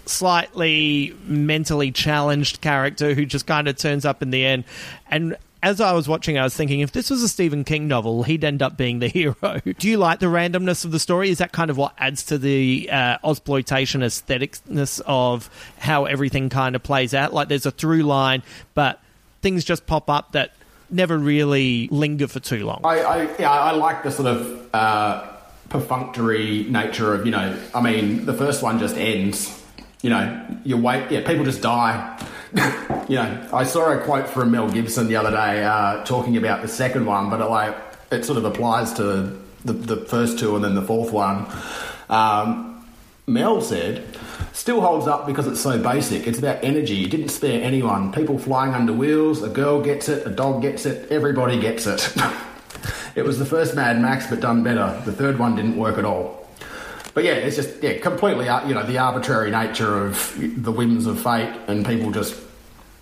slightly 0.05 1.15
mentally 1.25 1.91
challenged 1.91 2.61
character 2.61 3.13
who 3.13 3.25
just 3.25 3.45
kind 3.45 3.67
of 3.67 3.77
turns 3.77 4.05
up 4.05 4.21
in 4.21 4.29
the 4.29 4.45
end. 4.45 4.63
And 5.09 5.37
as 5.63 5.81
I 5.81 5.93
was 5.93 6.07
watching, 6.07 6.37
I 6.37 6.43
was 6.43 6.55
thinking, 6.55 6.81
if 6.81 6.91
this 6.91 7.09
was 7.09 7.23
a 7.23 7.27
Stephen 7.27 7.63
King 7.63 7.87
novel, 7.87 8.23
he'd 8.23 8.43
end 8.43 8.61
up 8.61 8.77
being 8.77 8.99
the 8.99 9.07
hero. 9.07 9.61
Do 9.77 9.89
you 9.89 9.97
like 9.97 10.19
the 10.19 10.27
randomness 10.27 10.85
of 10.85 10.91
the 10.91 10.99
story? 10.99 11.29
Is 11.29 11.39
that 11.39 11.51
kind 11.51 11.71
of 11.71 11.77
what 11.77 11.93
adds 11.97 12.23
to 12.25 12.37
the 12.37 12.89
uh, 12.91 13.17
Ozploitation 13.19 14.01
aestheticness 14.03 15.01
of 15.05 15.49
how 15.79 16.05
everything 16.05 16.49
kind 16.49 16.75
of 16.75 16.83
plays 16.83 17.13
out? 17.13 17.33
Like 17.33 17.47
there's 17.47 17.65
a 17.65 17.71
through 17.71 18.03
line, 18.03 18.43
but 18.73 19.01
things 19.41 19.63
just 19.63 19.87
pop 19.87 20.09
up 20.09 20.33
that 20.33 20.53
never 20.89 21.17
really 21.17 21.87
linger 21.89 22.27
for 22.27 22.39
too 22.39 22.65
long. 22.65 22.81
I, 22.83 22.99
I, 23.01 23.37
yeah, 23.39 23.51
I 23.51 23.71
like 23.71 24.03
the 24.03 24.11
sort 24.11 24.27
of 24.27 24.69
uh, 24.73 25.27
perfunctory 25.69 26.65
nature 26.69 27.13
of, 27.13 27.25
you 27.25 27.31
know, 27.31 27.57
I 27.73 27.81
mean, 27.81 28.25
the 28.25 28.33
first 28.33 28.61
one 28.63 28.79
just 28.79 28.95
ends. 28.95 29.53
You 30.03 30.11
know, 30.11 30.47
you 30.63 30.77
wait, 30.77 31.11
yeah, 31.11 31.25
people 31.25 31.43
just 31.43 31.61
die. 31.61 32.23
you 33.09 33.15
know, 33.15 33.49
I 33.53 33.63
saw 33.63 33.91
a 33.91 34.01
quote 34.03 34.29
from 34.29 34.51
Mel 34.51 34.69
Gibson 34.69 35.07
the 35.07 35.15
other 35.15 35.31
day 35.31 35.63
uh, 35.63 36.03
talking 36.05 36.37
about 36.37 36.61
the 36.61 36.67
second 36.67 37.05
one, 37.05 37.29
but 37.29 37.41
it, 37.41 37.45
like 37.45 37.75
it 38.11 38.25
sort 38.25 38.37
of 38.37 38.45
applies 38.45 38.93
to 38.93 39.37
the, 39.65 39.73
the 39.73 39.97
first 40.05 40.39
two 40.39 40.55
and 40.55 40.63
then 40.63 40.75
the 40.75 40.81
fourth 40.81 41.11
one. 41.11 41.45
Um, 42.09 42.85
Mel 43.27 43.61
said, 43.61 44.05
still 44.53 44.79
holds 44.79 45.07
up 45.07 45.27
because 45.27 45.47
it's 45.47 45.59
so 45.59 45.77
basic. 45.81 46.27
It's 46.27 46.39
about 46.39 46.63
energy. 46.63 47.03
It 47.03 47.11
didn't 47.11 47.29
spare 47.29 47.61
anyone. 47.61 48.13
People 48.13 48.39
flying 48.39 48.73
under 48.73 48.93
wheels, 48.93 49.43
a 49.43 49.49
girl 49.49 49.81
gets 49.81 50.07
it, 50.07 50.25
a 50.25 50.29
dog 50.29 50.61
gets 50.61 50.85
it, 50.85 51.11
everybody 51.11 51.59
gets 51.59 51.85
it. 51.87 52.15
it 53.15 53.23
was 53.23 53.37
the 53.39 53.45
first 53.45 53.75
Mad 53.75 54.01
Max, 54.01 54.27
but 54.27 54.39
done 54.39 54.63
better. 54.63 55.01
The 55.03 55.11
third 55.11 55.37
one 55.37 55.57
didn't 55.57 55.75
work 55.75 55.97
at 55.97 56.05
all. 56.05 56.46
But 57.17 57.23
yeah, 57.23 57.31
it's 57.31 57.55
just 57.55 57.81
yeah, 57.81 57.97
completely 57.97 58.47
uh, 58.47 58.67
you 58.67 58.75
know 58.75 58.85
the 58.85 58.99
arbitrary 58.99 59.49
nature 59.49 60.05
of 60.05 60.37
the 60.37 60.71
whims 60.71 61.07
of 61.07 61.19
fate 61.19 61.51
and 61.67 61.83
people 61.83 62.11
just 62.11 62.39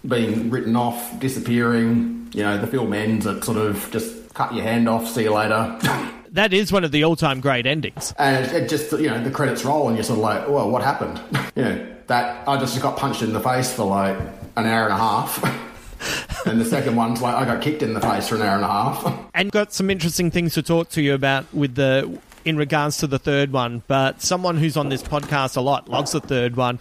being 0.08 0.50
written 0.50 0.78
off, 0.78 1.20
disappearing. 1.20 2.30
You 2.34 2.44
know, 2.44 2.58
the 2.58 2.66
film 2.66 2.94
ends 2.94 3.28
at 3.28 3.44
sort 3.44 3.58
of 3.58 3.92
just 3.92 4.34
cut 4.34 4.56
your 4.56 4.64
hand 4.64 4.88
off, 4.88 5.06
see 5.06 5.24
you 5.24 5.34
later. 5.34 5.78
That 6.32 6.54
is 6.54 6.70
one 6.72 6.84
of 6.84 6.92
the 6.92 7.04
all 7.04 7.18
time 7.18 7.42
great 7.42 7.66
endings. 7.66 8.14
And 8.18 8.46
it, 8.46 8.54
it 8.54 8.70
just, 8.70 8.92
you 8.92 9.08
know, 9.08 9.24
the 9.24 9.32
credits 9.32 9.64
roll 9.64 9.88
and 9.88 9.96
you're 9.96 10.04
sort 10.04 10.20
of 10.20 10.24
like, 10.24 10.50
well, 10.50 10.70
what 10.70 10.82
happened? 10.82 11.22
you 11.56 11.64
know, 11.64 11.96
that 12.08 12.46
I 12.46 12.58
just 12.58 12.82
got 12.82 12.98
punched 12.98 13.22
in 13.22 13.32
the 13.32 13.40
face 13.40 13.74
for 13.74 13.86
like 13.86 14.18
an 14.58 14.66
hour 14.66 14.84
and 14.84 14.94
a 14.94 14.98
half. 14.98 16.46
and 16.46 16.60
the 16.60 16.66
second 16.66 16.98
one's 16.98 17.22
like, 17.22 17.36
I 17.36 17.46
got 17.46 17.62
kicked 17.62 17.84
in 17.84 17.94
the 17.94 18.02
face 18.02 18.28
for 18.28 18.36
an 18.36 18.42
hour 18.42 18.56
and 18.56 18.66
a 18.66 18.68
half. 18.68 19.30
and 19.34 19.50
got 19.50 19.72
some 19.72 19.90
interesting 19.90 20.30
things 20.30 20.54
to 20.56 20.62
talk 20.62 20.90
to 20.90 21.02
you 21.02 21.14
about 21.14 21.46
with 21.54 21.76
the 21.76 22.20
in 22.46 22.56
regards 22.58 22.98
to 23.00 23.08
the 23.08 23.20
third 23.20 23.52
one. 23.52 23.84
But 23.88 24.22
someone 24.22 24.58
who's 24.58 24.78
on 24.78 24.90
this 24.90 25.04
podcast 25.04 25.58
a 25.58 25.62
lot 25.62 25.90
loves 25.90 26.12
the 26.14 26.22
third 26.22 26.56
one 26.56 26.80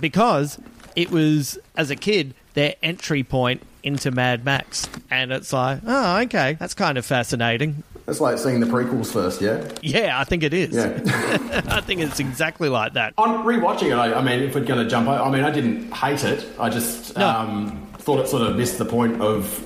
because 0.00 0.58
it 0.96 1.10
was 1.10 1.58
as 1.76 1.90
a 1.90 1.96
kid 1.96 2.34
their 2.54 2.74
entry 2.82 3.22
point 3.22 3.62
into 3.82 4.10
Mad 4.12 4.44
Max, 4.44 4.88
and 5.10 5.32
it's 5.32 5.52
like, 5.52 5.80
oh, 5.86 6.18
okay, 6.20 6.56
that's 6.58 6.74
kind 6.74 6.96
of 6.96 7.04
fascinating. 7.04 7.82
it's 8.06 8.20
like 8.20 8.38
seeing 8.38 8.60
the 8.60 8.66
prequels 8.66 9.12
first, 9.12 9.40
yeah? 9.40 9.66
Yeah, 9.82 10.20
I 10.20 10.22
think 10.24 10.44
it 10.44 10.54
is. 10.54 10.74
Yeah. 10.74 11.00
I 11.68 11.80
think 11.80 12.00
it's 12.00 12.20
exactly 12.20 12.68
like 12.68 12.92
that. 12.92 13.12
On 13.18 13.44
rewatching 13.44 13.88
it, 13.88 13.94
I, 13.94 14.14
I 14.14 14.22
mean, 14.22 14.40
if 14.42 14.54
we're 14.54 14.64
going 14.64 14.84
to 14.84 14.88
jump, 14.88 15.08
I, 15.08 15.18
I 15.18 15.30
mean, 15.30 15.42
I 15.42 15.50
didn't 15.50 15.90
hate 15.92 16.22
it. 16.22 16.46
I 16.60 16.68
just 16.70 17.16
No. 17.16 17.26
um, 17.28 17.88
thought 17.98 18.20
it 18.20 18.28
sort 18.28 18.42
of 18.42 18.54
missed 18.56 18.78
the 18.78 18.84
point 18.84 19.20
of 19.20 19.60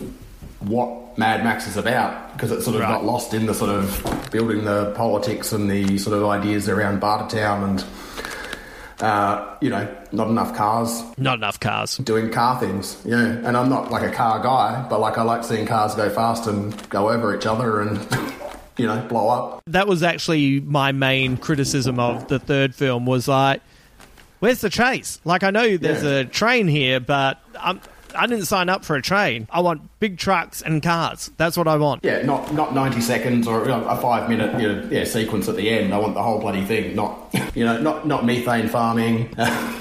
what 0.68 1.16
Mad 1.18 1.42
Max 1.44 1.66
is 1.66 1.76
about 1.76 2.32
because 2.34 2.50
it 2.50 2.62
sort 2.62 2.76
of 2.76 2.82
Right. 2.82 2.88
got 2.90 3.04
lost 3.04 3.32
in 3.34 3.46
the 3.46 3.54
sort 3.54 3.70
of 3.70 4.28
building 4.30 4.64
the 4.64 4.92
politics 4.96 5.52
and 5.52 5.70
the 5.70 5.96
sort 5.98 6.16
of 6.16 6.24
ideas 6.28 6.68
around 6.68 7.00
Bartertown 7.00 7.64
and, 7.64 7.84
uh, 9.00 9.44
you 9.60 9.68
know, 9.70 9.86
not 10.12 10.28
enough 10.28 10.54
cars 10.56 11.02
Not 11.18 11.38
enough 11.38 11.60
cars. 11.60 11.98
doing 11.98 12.30
car 12.30 12.58
things. 12.58 12.96
Yeah, 13.04 13.18
and 13.22 13.56
I'm 13.56 13.68
not 13.68 13.90
like 13.90 14.02
a 14.02 14.10
car 14.14 14.40
guy, 14.42 14.84
but 14.88 15.00
like 15.00 15.18
I 15.18 15.22
like 15.22 15.44
seeing 15.44 15.66
cars 15.66 15.94
go 15.94 16.08
fast 16.10 16.46
and 16.46 16.74
go 16.88 17.10
over 17.10 17.36
each 17.36 17.46
other 17.46 17.80
and, 17.80 17.98
you 18.78 18.86
know, 18.86 19.00
blow 19.08 19.28
up. 19.28 19.62
That 19.66 19.86
was 19.86 20.02
actually 20.02 20.60
my 20.60 20.92
main 20.92 21.36
criticism 21.36 21.98
of 22.00 22.28
the 22.28 22.38
third 22.38 22.74
film 22.74 23.04
was 23.06 23.28
like, 23.28 23.60
where's 24.40 24.60
the 24.60 24.70
chase? 24.70 25.20
Like, 25.24 25.42
I 25.42 25.50
know 25.50 25.76
there's 25.76 26.02
Yeah. 26.02 26.10
a 26.20 26.24
train 26.24 26.66
here, 26.68 27.00
but 27.00 27.38
I'm, 27.60 27.80
I 28.14 28.26
didn't 28.26 28.46
sign 28.46 28.70
up 28.70 28.82
for 28.84 28.96
a 28.96 29.02
train. 29.02 29.46
I 29.50 29.60
want 29.60 29.82
big 29.98 30.18
trucks 30.18 30.62
and 30.62 30.82
cars. 30.82 31.30
That's 31.36 31.56
what 31.56 31.66
I 31.68 31.76
want. 31.76 32.04
Yeah, 32.04 32.22
not 32.22 32.52
not 32.54 32.74
ninety 32.74 33.00
seconds 33.00 33.46
or 33.46 33.68
a 33.68 33.96
five 33.96 34.28
minute 34.28 34.60
you 34.60 34.68
know, 34.72 34.88
yeah 34.90 35.04
sequence 35.04 35.48
at 35.48 35.56
the 35.56 35.68
end. 35.70 35.94
I 35.94 35.98
want 35.98 36.14
the 36.14 36.22
whole 36.22 36.40
bloody 36.40 36.64
thing. 36.64 36.94
Not 36.94 37.34
you 37.54 37.64
know 37.64 37.80
not 37.80 38.06
not 38.06 38.24
methane 38.24 38.68
farming. 38.68 39.34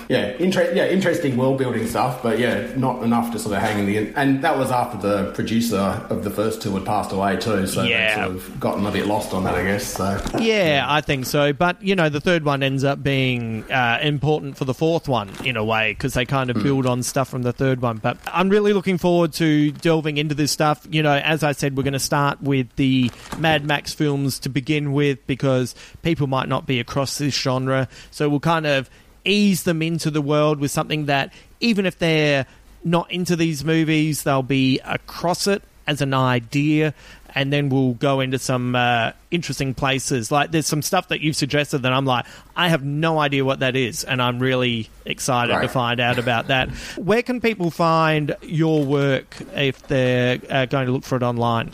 yeah, 0.09 0.33
inter- 0.39 0.71
yeah, 0.73 0.87
interesting 0.87 1.37
world 1.37 1.57
building 1.57 1.87
stuff, 1.87 2.21
but 2.21 2.39
yeah, 2.39 2.71
not 2.75 3.03
enough 3.03 3.31
to 3.31 3.39
sort 3.39 3.55
of 3.55 3.61
hang 3.61 3.79
in 3.79 3.85
the. 3.85 3.97
End. 3.97 4.13
And 4.15 4.43
that 4.43 4.57
was 4.57 4.71
after 4.71 4.97
the 4.97 5.31
producer 5.33 5.77
of 6.09 6.23
the 6.23 6.29
first 6.29 6.61
two 6.61 6.73
had 6.75 6.85
passed 6.85 7.11
away 7.11 7.37
too, 7.37 7.65
so 7.67 7.83
Yeah. 7.83 8.25
sort 8.25 8.35
of 8.35 8.59
gotten 8.59 8.85
a 8.85 8.91
bit 8.91 9.07
lost 9.07 9.33
on 9.33 9.43
that, 9.45 9.55
I 9.55 9.63
guess. 9.63 9.85
So 9.87 10.21
Yeah, 10.39 10.85
I 10.87 11.01
think 11.01 11.25
so. 11.25 11.53
But, 11.53 11.81
you 11.81 11.95
know, 11.95 12.09
the 12.09 12.21
third 12.21 12.43
one 12.45 12.61
ends 12.61 12.83
up 12.83 13.01
being 13.01 13.63
uh, 13.71 13.99
important 14.01 14.57
for 14.57 14.65
the 14.65 14.73
fourth 14.73 15.07
one 15.07 15.29
in 15.43 15.57
a 15.57 15.63
way 15.63 15.93
because 15.93 16.13
they 16.13 16.25
kind 16.25 16.49
of 16.49 16.61
build 16.61 16.85
on 16.85 17.01
stuff 17.03 17.29
from 17.29 17.41
the 17.41 17.53
third 17.53 17.81
one. 17.81 17.97
But 17.97 18.17
I'm 18.27 18.49
really 18.49 18.73
looking 18.73 18.97
forward 18.97 19.33
to 19.33 19.71
delving 19.71 20.04
into 20.05 20.35
this 20.35 20.51
stuff. 20.51 20.87
You 20.89 21.03
know, 21.03 21.15
as 21.15 21.43
I 21.43 21.51
said, 21.51 21.75
we're 21.75 21.83
going 21.83 21.93
to 21.93 21.99
start 21.99 22.41
with 22.41 22.73
the 22.75 23.11
Mad 23.37 23.65
Max 23.65 23.93
films 23.93 24.39
to 24.39 24.49
begin 24.49 24.93
with 24.93 25.25
because 25.27 25.75
people 26.01 26.27
might 26.27 26.47
not 26.47 26.65
be 26.65 26.79
across 26.79 27.17
this 27.17 27.35
genre. 27.35 27.87
So 28.11 28.29
we'll 28.29 28.39
kind 28.39 28.65
of 28.65 28.89
ease 29.25 29.63
them 29.63 29.81
into 29.81 30.11
the 30.11 30.21
world 30.21 30.59
with 30.59 30.71
something 30.71 31.07
that, 31.07 31.33
even 31.59 31.85
if 31.85 31.97
they're 31.97 32.45
not 32.83 33.11
into 33.11 33.35
these 33.35 33.65
movies, 33.65 34.23
they'll 34.23 34.43
be 34.43 34.79
across 34.85 35.47
it 35.47 35.63
as 35.87 36.01
an 36.01 36.13
idea, 36.13 36.93
and 37.35 37.51
then 37.51 37.69
we'll 37.69 37.93
go 37.93 38.21
into 38.21 38.39
some 38.39 38.75
uh, 38.75 39.11
interesting 39.29 39.73
places. 39.73 40.31
Like 40.31 40.51
there's 40.51 40.65
some 40.65 40.81
stuff 40.81 41.09
that 41.09 41.19
you've 41.19 41.35
suggested 41.35 41.79
that 41.79 41.91
I'm 41.91 42.05
like, 42.05 42.25
I 42.55 42.69
have 42.69 42.83
no 42.83 43.19
idea 43.19 43.43
what 43.43 43.59
that 43.59 43.75
is, 43.75 44.05
and 44.05 44.21
I'm 44.21 44.39
really 44.39 44.89
excited 45.03 45.59
to 45.59 45.67
find 45.67 45.99
out 45.99 46.17
about 46.17 46.47
that. 46.47 46.69
Where 46.97 47.21
can 47.21 47.41
people 47.41 47.69
find 47.69 48.35
your 48.41 48.83
work 48.85 49.35
if 49.53 49.85
they're 49.87 50.39
uh, 50.49 50.65
going 50.65 50.87
to 50.87 50.93
look 50.93 51.03
for 51.03 51.17
it 51.17 51.23
online? 51.23 51.71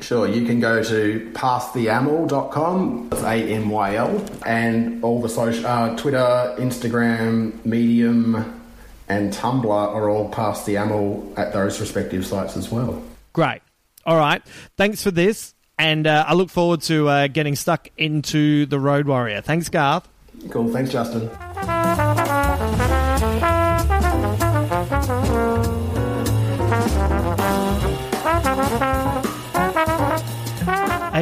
Sure, 0.00 0.26
you 0.26 0.44
can 0.44 0.60
go 0.60 0.82
to 0.82 1.30
passtheamyl.com, 1.34 3.08
that's 3.10 3.22
A-M-Y-L, 3.22 4.26
and 4.44 5.02
all 5.04 5.22
the 5.22 5.28
social, 5.28 5.66
uh, 5.66 5.96
Twitter, 5.96 6.54
Instagram, 6.58 7.64
Medium, 7.64 8.60
and 9.08 9.32
Tumblr 9.32 9.66
are 9.66 10.10
all 10.10 10.28
Pass 10.28 10.64
the 10.64 10.76
Amyl 10.76 11.32
at 11.38 11.52
those 11.52 11.80
respective 11.80 12.26
sites 12.26 12.56
as 12.56 12.70
well. 12.70 13.02
Great. 13.32 13.60
All 14.06 14.16
right. 14.16 14.42
Thanks 14.76 15.02
for 15.02 15.10
this. 15.10 15.54
And 15.78 16.06
uh, 16.06 16.24
I 16.26 16.34
look 16.34 16.50
forward 16.50 16.82
to 16.82 17.08
uh, 17.08 17.26
getting 17.26 17.56
stuck 17.56 17.88
into 17.96 18.66
the 18.66 18.78
Road 18.78 19.06
Warrior. 19.06 19.40
Thanks, 19.40 19.68
Garth. 19.68 20.08
Cool. 20.50 20.72
Thanks, 20.72 20.92
Justin. 20.92 21.28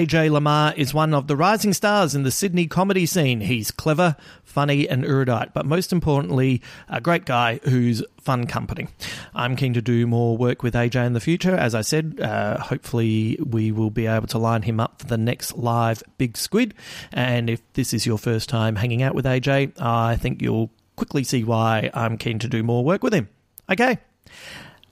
AJ 0.02 0.30
Lamarque 0.30 0.78
is 0.78 0.92
one 0.92 1.14
of 1.14 1.28
the 1.28 1.36
rising 1.36 1.72
stars 1.72 2.16
in 2.16 2.24
the 2.24 2.32
Sydney 2.32 2.66
comedy 2.66 3.06
scene. 3.06 3.40
He's 3.40 3.70
clever, 3.70 4.16
funny, 4.42 4.88
and 4.88 5.04
erudite, 5.04 5.54
but 5.54 5.64
most 5.64 5.92
importantly, 5.92 6.60
a 6.88 7.00
great 7.00 7.24
guy 7.24 7.60
who's 7.62 8.02
fun 8.20 8.48
company. 8.48 8.88
I'm 9.32 9.54
keen 9.54 9.74
to 9.74 9.80
do 9.80 10.08
more 10.08 10.36
work 10.36 10.64
with 10.64 10.74
AJ 10.74 11.06
in 11.06 11.12
the 11.12 11.20
future. 11.20 11.54
As 11.54 11.76
I 11.76 11.82
said, 11.82 12.18
uh, 12.20 12.58
hopefully, 12.58 13.38
we 13.46 13.70
will 13.70 13.90
be 13.90 14.08
able 14.08 14.26
to 14.26 14.38
line 14.38 14.62
him 14.62 14.80
up 14.80 14.98
for 14.98 15.06
the 15.06 15.16
next 15.16 15.56
live 15.56 16.02
Big 16.18 16.36
Squid. 16.36 16.74
And 17.12 17.48
if 17.48 17.60
this 17.74 17.94
is 17.94 18.04
your 18.04 18.18
first 18.18 18.48
time 18.48 18.74
hanging 18.74 19.04
out 19.04 19.14
with 19.14 19.24
AJ, 19.24 19.80
I 19.80 20.16
think 20.16 20.42
you'll 20.42 20.72
quickly 20.96 21.22
see 21.22 21.44
why 21.44 21.90
I'm 21.94 22.18
keen 22.18 22.40
to 22.40 22.48
do 22.48 22.64
more 22.64 22.84
work 22.84 23.04
with 23.04 23.14
him. 23.14 23.28
Okay, 23.70 23.98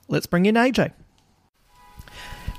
let's 0.07 0.25
bring 0.25 0.45
in 0.45 0.55
AJ. 0.55 0.93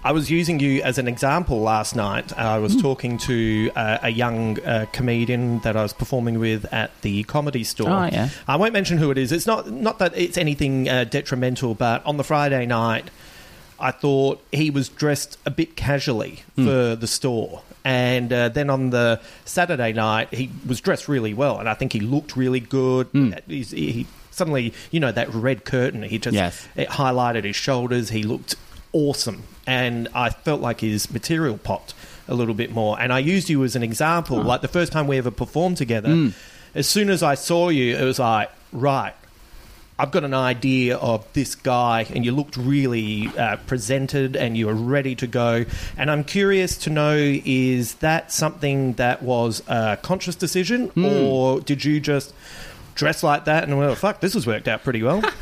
I 0.05 0.11
was 0.13 0.31
using 0.31 0.59
you 0.59 0.83
as 0.83 0.99
an 0.99 1.07
example 1.07 1.61
last 1.61 1.95
night. 1.95 2.37
I 2.37 2.59
was 2.59 2.75
talking 2.81 3.19
to 3.19 3.71
uh, 3.77 3.99
a 4.03 4.11
young 4.11 4.59
uh, 4.61 4.87
comedian 4.93 5.61
that 5.61 5.77
I 5.77 5.83
was 5.83 5.93
performing 5.93 6.41
with 6.41 6.65
at 6.73 6.91
the 7.03 7.23
comedy 7.25 7.63
store. 7.63 7.89
Oh, 7.89 8.05
yeah. 8.11 8.31
I 8.49 8.57
won't 8.57 8.73
mention 8.73 8.99
who 8.99 9.13
it 9.13 9.19
is. 9.19 9.31
It's 9.31 9.47
not 9.47 9.71
not 9.71 10.01
that 10.01 10.17
it's 10.17 10.37
anything 10.37 10.89
uh, 10.89 11.05
detrimental, 11.05 11.75
but 11.75 12.05
on 12.05 12.17
the 12.17 12.25
Friday 12.25 12.67
night, 12.67 13.11
I 13.79 13.93
thought 13.93 14.43
he 14.51 14.71
was 14.71 14.89
dressed 14.89 15.39
a 15.47 15.51
bit 15.51 15.77
casually 15.77 16.43
for 16.57 16.97
the 16.97 17.07
store. 17.07 17.63
And 17.85 18.33
uh, 18.33 18.49
then 18.49 18.71
on 18.71 18.91
the 18.91 19.21
Saturday 19.45 19.93
night, 19.93 20.33
he 20.35 20.51
was 20.67 20.81
dressed 20.81 21.09
really 21.09 21.35
well, 21.35 21.59
and 21.59 21.69
I 21.69 21.75
think 21.75 21.93
he 21.93 22.01
looked 22.01 22.37
really 22.37 22.61
good. 22.61 23.09
He's, 23.49 23.71
he 23.73 24.07
suddenly, 24.31 24.73
you 24.91 24.99
know, 25.01 25.11
that 25.13 25.33
red 25.35 25.65
curtain. 25.65 26.03
He 26.05 26.19
just 26.19 26.35
Yes. 26.35 26.67
it 26.77 26.89
highlighted 26.89 27.45
his 27.45 27.57
shoulders. 27.57 28.11
He 28.11 28.23
looked 28.23 28.55
awesome, 28.93 29.43
and 29.67 30.09
I 30.15 30.31
felt 30.31 30.61
like 30.61 30.81
his 30.81 31.11
material 31.11 31.59
popped 31.59 31.95
a 32.29 32.35
little 32.35 32.55
bit 32.55 32.73
more. 32.73 33.01
And 33.01 33.13
I 33.13 33.19
used 33.19 33.49
you 33.49 33.63
as 33.65 33.77
an 33.77 33.83
example, 33.83 34.43
like 34.43 34.61
the 34.61 34.69
first 34.69 34.93
time 34.93 35.07
we 35.07 35.19
ever 35.19 35.31
performed 35.31 35.77
together. 35.77 36.31
As 36.75 36.87
soon 36.87 37.11
as 37.11 37.23
I 37.23 37.35
saw 37.35 37.69
you, 37.69 37.97
it 37.97 38.05
was 38.05 38.19
like, 38.19 38.51
right. 38.73 39.15
I've 39.99 40.11
got 40.11 40.25
an 40.25 40.35
idea 40.35 40.97
of 40.97 41.31
this 41.33 41.55
guy, 41.55 42.07
and 42.13 42.25
you 42.25 42.33
looked 42.33 42.57
really 42.57 43.29
uh, 43.39 43.57
presented 43.67 44.35
and 44.37 44.57
you 44.57 44.67
were 44.67 44.75
ready 44.75 45.15
to 45.17 45.27
go. 45.29 45.65
And 45.97 46.11
I'm 46.11 46.25
curious 46.25 46.77
to 46.79 46.91
know 46.91 47.15
is 47.15 47.95
that 47.97 48.33
something 48.33 48.95
that 48.95 49.23
was 49.23 49.63
a 49.69 49.99
conscious 50.03 50.35
decision, 50.35 50.91
or 50.97 51.61
did 51.61 51.85
you 51.85 52.01
just 52.01 52.33
dress 52.95 53.23
like 53.23 53.47
that 53.47 53.65
and, 53.65 53.79
well, 53.79 53.95
fuck, 53.95 54.21
this 54.21 54.35
has 54.35 54.47
worked 54.47 54.69
out 54.69 54.83
pretty 54.85 55.03
well? 55.03 55.23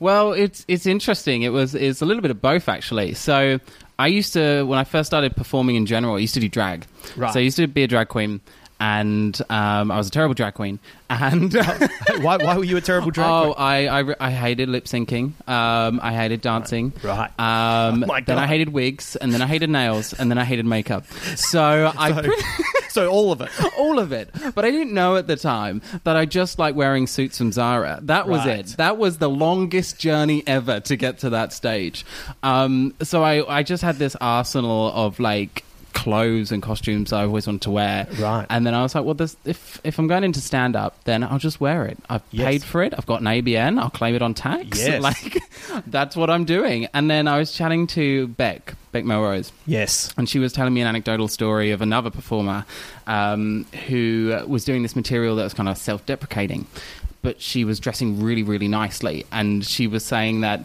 Well, 0.00 0.32
it's 0.32 0.64
it's 0.68 0.86
interesting. 0.86 1.42
It 1.42 1.50
was 1.50 1.74
it's 1.74 2.02
a 2.02 2.06
little 2.06 2.20
bit 2.20 2.30
of 2.30 2.40
both 2.40 2.68
actually. 2.68 3.14
So 3.14 3.60
I 3.98 4.06
used 4.08 4.32
to 4.32 4.64
when 4.64 4.78
I 4.78 4.84
first 4.84 5.06
started 5.06 5.36
performing 5.36 5.76
in 5.76 5.86
general, 5.86 6.16
I 6.16 6.18
used 6.18 6.34
to 6.34 6.40
do 6.40 6.48
drag. 6.48 6.86
Right. 7.16 7.32
So 7.32 7.38
I 7.38 7.42
used 7.42 7.56
to 7.58 7.66
be 7.66 7.82
a 7.82 7.86
drag 7.86 8.08
queen, 8.08 8.40
and 8.78 9.40
um, 9.48 9.90
I 9.90 9.96
was 9.96 10.08
a 10.08 10.10
terrible 10.10 10.34
drag 10.34 10.54
queen. 10.54 10.78
And 11.08 11.52
why, 12.20 12.36
why 12.36 12.56
were 12.56 12.64
you 12.64 12.76
a 12.76 12.80
terrible 12.80 13.10
drag 13.10 13.28
oh, 13.28 13.54
queen? 13.54 13.66
I, 13.66 14.00
I 14.00 14.14
I 14.20 14.30
hated 14.30 14.68
lip 14.68 14.84
syncing. 14.84 15.32
Um, 15.48 16.00
I 16.02 16.12
hated 16.12 16.40
dancing. 16.40 16.92
Right. 17.02 17.30
Um, 17.38 18.04
Oh 18.10 18.20
then 18.26 18.38
I 18.38 18.46
hated 18.46 18.70
wigs, 18.70 19.14
and 19.16 19.32
then 19.32 19.40
I 19.42 19.46
hated 19.46 19.70
nails, 19.70 20.12
and 20.12 20.30
then 20.30 20.38
I 20.38 20.44
hated 20.44 20.66
makeup. 20.66 21.06
So 21.36 21.92
I. 21.98 22.28
So 22.88 23.10
all 23.10 23.30
of 23.30 23.42
it. 23.42 23.50
all 23.78 23.98
of 23.98 24.10
it. 24.12 24.30
But 24.54 24.64
I 24.64 24.70
didn't 24.70 24.94
know 24.94 25.16
at 25.16 25.26
the 25.26 25.36
time 25.36 25.82
that 26.04 26.16
I 26.16 26.24
just 26.24 26.58
like 26.58 26.74
wearing 26.74 27.06
suits 27.06 27.36
from 27.36 27.52
Zara. 27.52 27.98
That 28.02 28.26
was 28.26 28.46
Right. 28.46 28.60
it. 28.60 28.68
That 28.78 28.96
was 28.96 29.18
the 29.18 29.28
longest 29.28 29.98
journey 29.98 30.42
ever 30.46 30.80
to 30.80 30.96
get 30.96 31.18
to 31.18 31.28
that 31.30 31.52
stage. 31.52 32.06
Um, 32.42 32.94
so 33.02 33.22
I, 33.22 33.58
I 33.58 33.62
just 33.64 33.82
had 33.82 33.96
this 33.96 34.16
arsenal 34.18 34.90
of 34.94 35.20
like 35.20 35.62
clothes 35.96 36.52
and 36.52 36.62
costumes 36.62 37.12
I 37.12 37.24
always 37.24 37.46
wanted 37.46 37.62
to 37.62 37.70
wear. 37.70 38.06
Right. 38.20 38.46
And 38.50 38.66
then 38.66 38.74
I 38.74 38.82
was 38.82 38.94
like, 38.94 39.04
well, 39.04 39.14
this, 39.14 39.36
if 39.44 39.80
if 39.82 39.98
I'm 39.98 40.06
going 40.06 40.24
into 40.24 40.40
stand 40.40 40.76
up, 40.76 41.02
then 41.04 41.24
I'll 41.24 41.38
just 41.38 41.60
wear 41.60 41.86
it. 41.86 41.98
I've 42.10 42.22
Yes. 42.30 42.46
paid 42.46 42.62
for 42.64 42.82
it. 42.82 42.92
I've 42.96 43.06
got 43.06 43.20
an 43.22 43.26
ABN. 43.26 43.80
I'll 43.80 43.90
claim 43.90 44.14
it 44.14 44.22
on 44.22 44.34
tax. 44.34 44.78
Yes. 44.86 45.02
Like 45.02 45.38
that's 45.86 46.14
what 46.16 46.28
I'm 46.30 46.44
doing. 46.44 46.86
And 46.94 47.10
then 47.10 47.26
I 47.26 47.38
was 47.38 47.52
chatting 47.52 47.86
to 47.88 48.28
Beck, 48.28 48.74
Beck 48.92 49.04
Melrose 49.04 49.52
Yes. 49.66 50.12
and 50.18 50.28
she 50.28 50.38
was 50.38 50.52
telling 50.52 50.72
me 50.74 50.80
an 50.82 50.86
anecdotal 50.86 51.28
story 51.28 51.70
of 51.72 51.80
another 51.82 52.10
performer 52.10 52.64
um, 53.06 53.64
who 53.88 54.38
was 54.46 54.64
doing 54.64 54.82
this 54.82 54.94
material 54.96 55.36
that 55.36 55.44
was 55.44 55.54
kind 55.54 55.68
of 55.68 55.76
self-deprecating 55.78 56.66
but 57.22 57.40
she 57.40 57.64
was 57.64 57.80
dressing 57.80 58.22
really 58.22 58.42
really 58.44 58.68
nicely 58.68 59.24
and 59.32 59.64
she 59.66 59.86
was 59.88 60.04
saying 60.04 60.42
that 60.42 60.60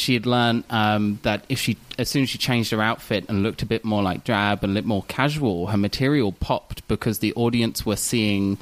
she 0.00 0.14
had 0.14 0.26
learned 0.26 0.64
um, 0.70 1.18
that 1.22 1.44
if 1.48 1.58
she 1.58 1.76
as 1.98 2.08
soon 2.08 2.22
as 2.24 2.30
she 2.30 2.38
changed 2.38 2.70
her 2.70 2.80
outfit 2.82 3.24
and 3.28 3.42
looked 3.42 3.62
a 3.62 3.66
bit 3.66 3.84
more 3.84 4.02
like 4.02 4.24
drab 4.24 4.64
and 4.64 4.72
a 4.72 4.74
bit 4.74 4.84
more 4.86 5.02
casual 5.08 5.66
her 5.68 5.76
material 5.76 6.32
popped 6.32 6.86
because 6.88 7.18
the 7.20 7.32
audience 7.34 7.84
were 7.84 7.96
seeing 7.96 8.56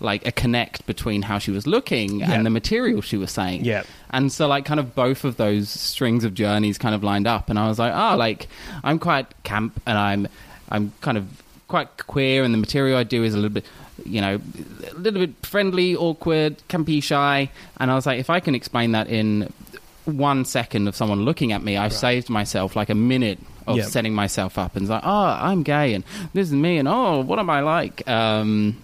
like 0.00 0.26
a 0.26 0.32
connect 0.32 0.84
between 0.86 1.22
how 1.22 1.38
she 1.38 1.50
was 1.50 1.66
looking 1.66 2.20
Yeah. 2.20 2.32
and 2.32 2.44
the 2.46 2.50
material 2.50 3.00
she 3.00 3.16
was 3.16 3.30
saying 3.30 3.64
Yeah. 3.64 3.84
and 4.10 4.30
so, 4.32 4.46
like, 4.48 4.64
kind 4.64 4.80
of 4.80 4.94
both 4.94 5.24
of 5.24 5.36
those 5.36 5.68
strings 5.68 6.24
of 6.24 6.34
journeys 6.34 6.78
kind 6.78 6.94
of 6.94 7.02
lined 7.04 7.26
up, 7.28 7.48
and 7.50 7.58
I 7.58 7.68
was 7.68 7.78
like, 7.78 7.92
oh, 7.94 8.16
like, 8.16 8.48
I'm 8.82 8.98
quite 8.98 9.26
camp, 9.44 9.80
and 9.86 9.96
I'm, 9.96 10.28
I'm 10.68 10.92
kind 11.00 11.16
of 11.16 11.26
quite 11.68 12.06
queer, 12.06 12.42
and 12.42 12.52
the 12.52 12.58
material 12.58 12.98
I 12.98 13.04
do 13.04 13.22
is 13.22 13.34
a 13.34 13.36
little 13.36 13.50
bit, 13.54 13.64
you 14.04 14.20
know, 14.20 14.40
a 14.90 14.94
little 14.98 15.20
bit 15.26 15.34
friendly, 15.46 15.94
awkward, 15.96 16.58
campy, 16.68 17.00
shy, 17.02 17.50
and 17.78 17.90
I 17.90 17.94
was 17.94 18.04
like, 18.04 18.18
if 18.18 18.28
I 18.30 18.40
can 18.40 18.54
explain 18.56 18.92
that 18.92 19.06
in 19.08 19.52
one 20.04 20.44
second 20.44 20.88
of 20.88 20.96
someone 20.96 21.24
looking 21.24 21.52
at 21.52 21.62
me, 21.62 21.76
I've 21.76 21.92
saved 21.92 22.28
myself 22.30 22.76
like 22.76 22.90
a 22.90 22.94
minute 22.94 23.38
of 23.66 23.78
Yeah. 23.78 23.84
setting 23.84 24.14
myself 24.14 24.58
up, 24.58 24.76
and 24.76 24.86
like, 24.88 25.02
oh, 25.04 25.24
I'm 25.40 25.62
gay, 25.62 25.94
and 25.94 26.04
this 26.34 26.48
is 26.48 26.52
me, 26.54 26.76
and 26.78 26.86
oh, 26.86 27.20
what 27.20 27.38
am 27.38 27.48
I 27.48 27.60
like? 27.60 28.06
Um, 28.08 28.76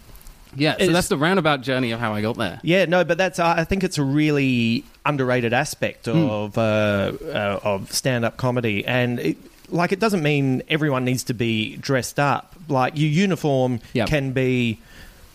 yeah, 0.56 0.72
so 0.72 0.84
It's- 0.84 0.92
that's 0.94 1.08
the 1.08 1.18
roundabout 1.18 1.60
journey 1.62 1.90
of 1.92 2.00
how 2.00 2.14
I 2.14 2.22
got 2.22 2.36
there. 2.38 2.58
Yeah, 2.62 2.86
no, 2.86 3.04
but 3.04 3.18
that's 3.18 3.38
I 3.38 3.64
think 3.64 3.84
it's 3.84 3.98
a 3.98 4.02
really 4.02 4.84
underrated 5.04 5.52
aspect 5.52 6.08
of 6.08 6.56
uh, 6.58 7.12
uh, 7.22 7.60
of 7.62 7.92
stand 7.92 8.24
up 8.24 8.36
comedy, 8.38 8.84
and 8.86 9.20
it, 9.20 9.36
like 9.68 9.92
it 9.92 10.00
doesn't 10.00 10.22
mean 10.22 10.62
everyone 10.68 11.04
needs 11.04 11.24
to 11.24 11.34
be 11.34 11.76
dressed 11.76 12.18
up. 12.18 12.54
Like 12.68 12.96
your 12.96 13.08
uniform 13.10 13.80
Yep. 13.92 14.08
can 14.08 14.32
be 14.32 14.78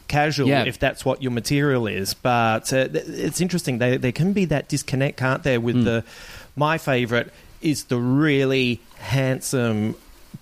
casual 0.08 0.48
Yeah. 0.48 0.64
if 0.66 0.78
that's 0.80 1.04
what 1.06 1.22
your 1.22 1.32
material 1.32 1.88
is, 1.88 2.14
but 2.14 2.72
uh, 2.74 2.88
th- 2.88 3.06
it's 3.08 3.42
interesting. 3.42 3.78
There 3.80 3.98
there 3.98 4.12
can 4.12 4.34
be 4.34 4.46
that 4.46 4.68
disconnect, 4.68 5.18
can't 5.18 5.44
there? 5.44 5.60
With 5.62 5.84
the 5.86 6.04
my 6.56 6.78
favorite 6.78 7.32
is 7.62 7.86
the 7.86 7.98
really 7.98 8.80
handsome, 8.98 9.96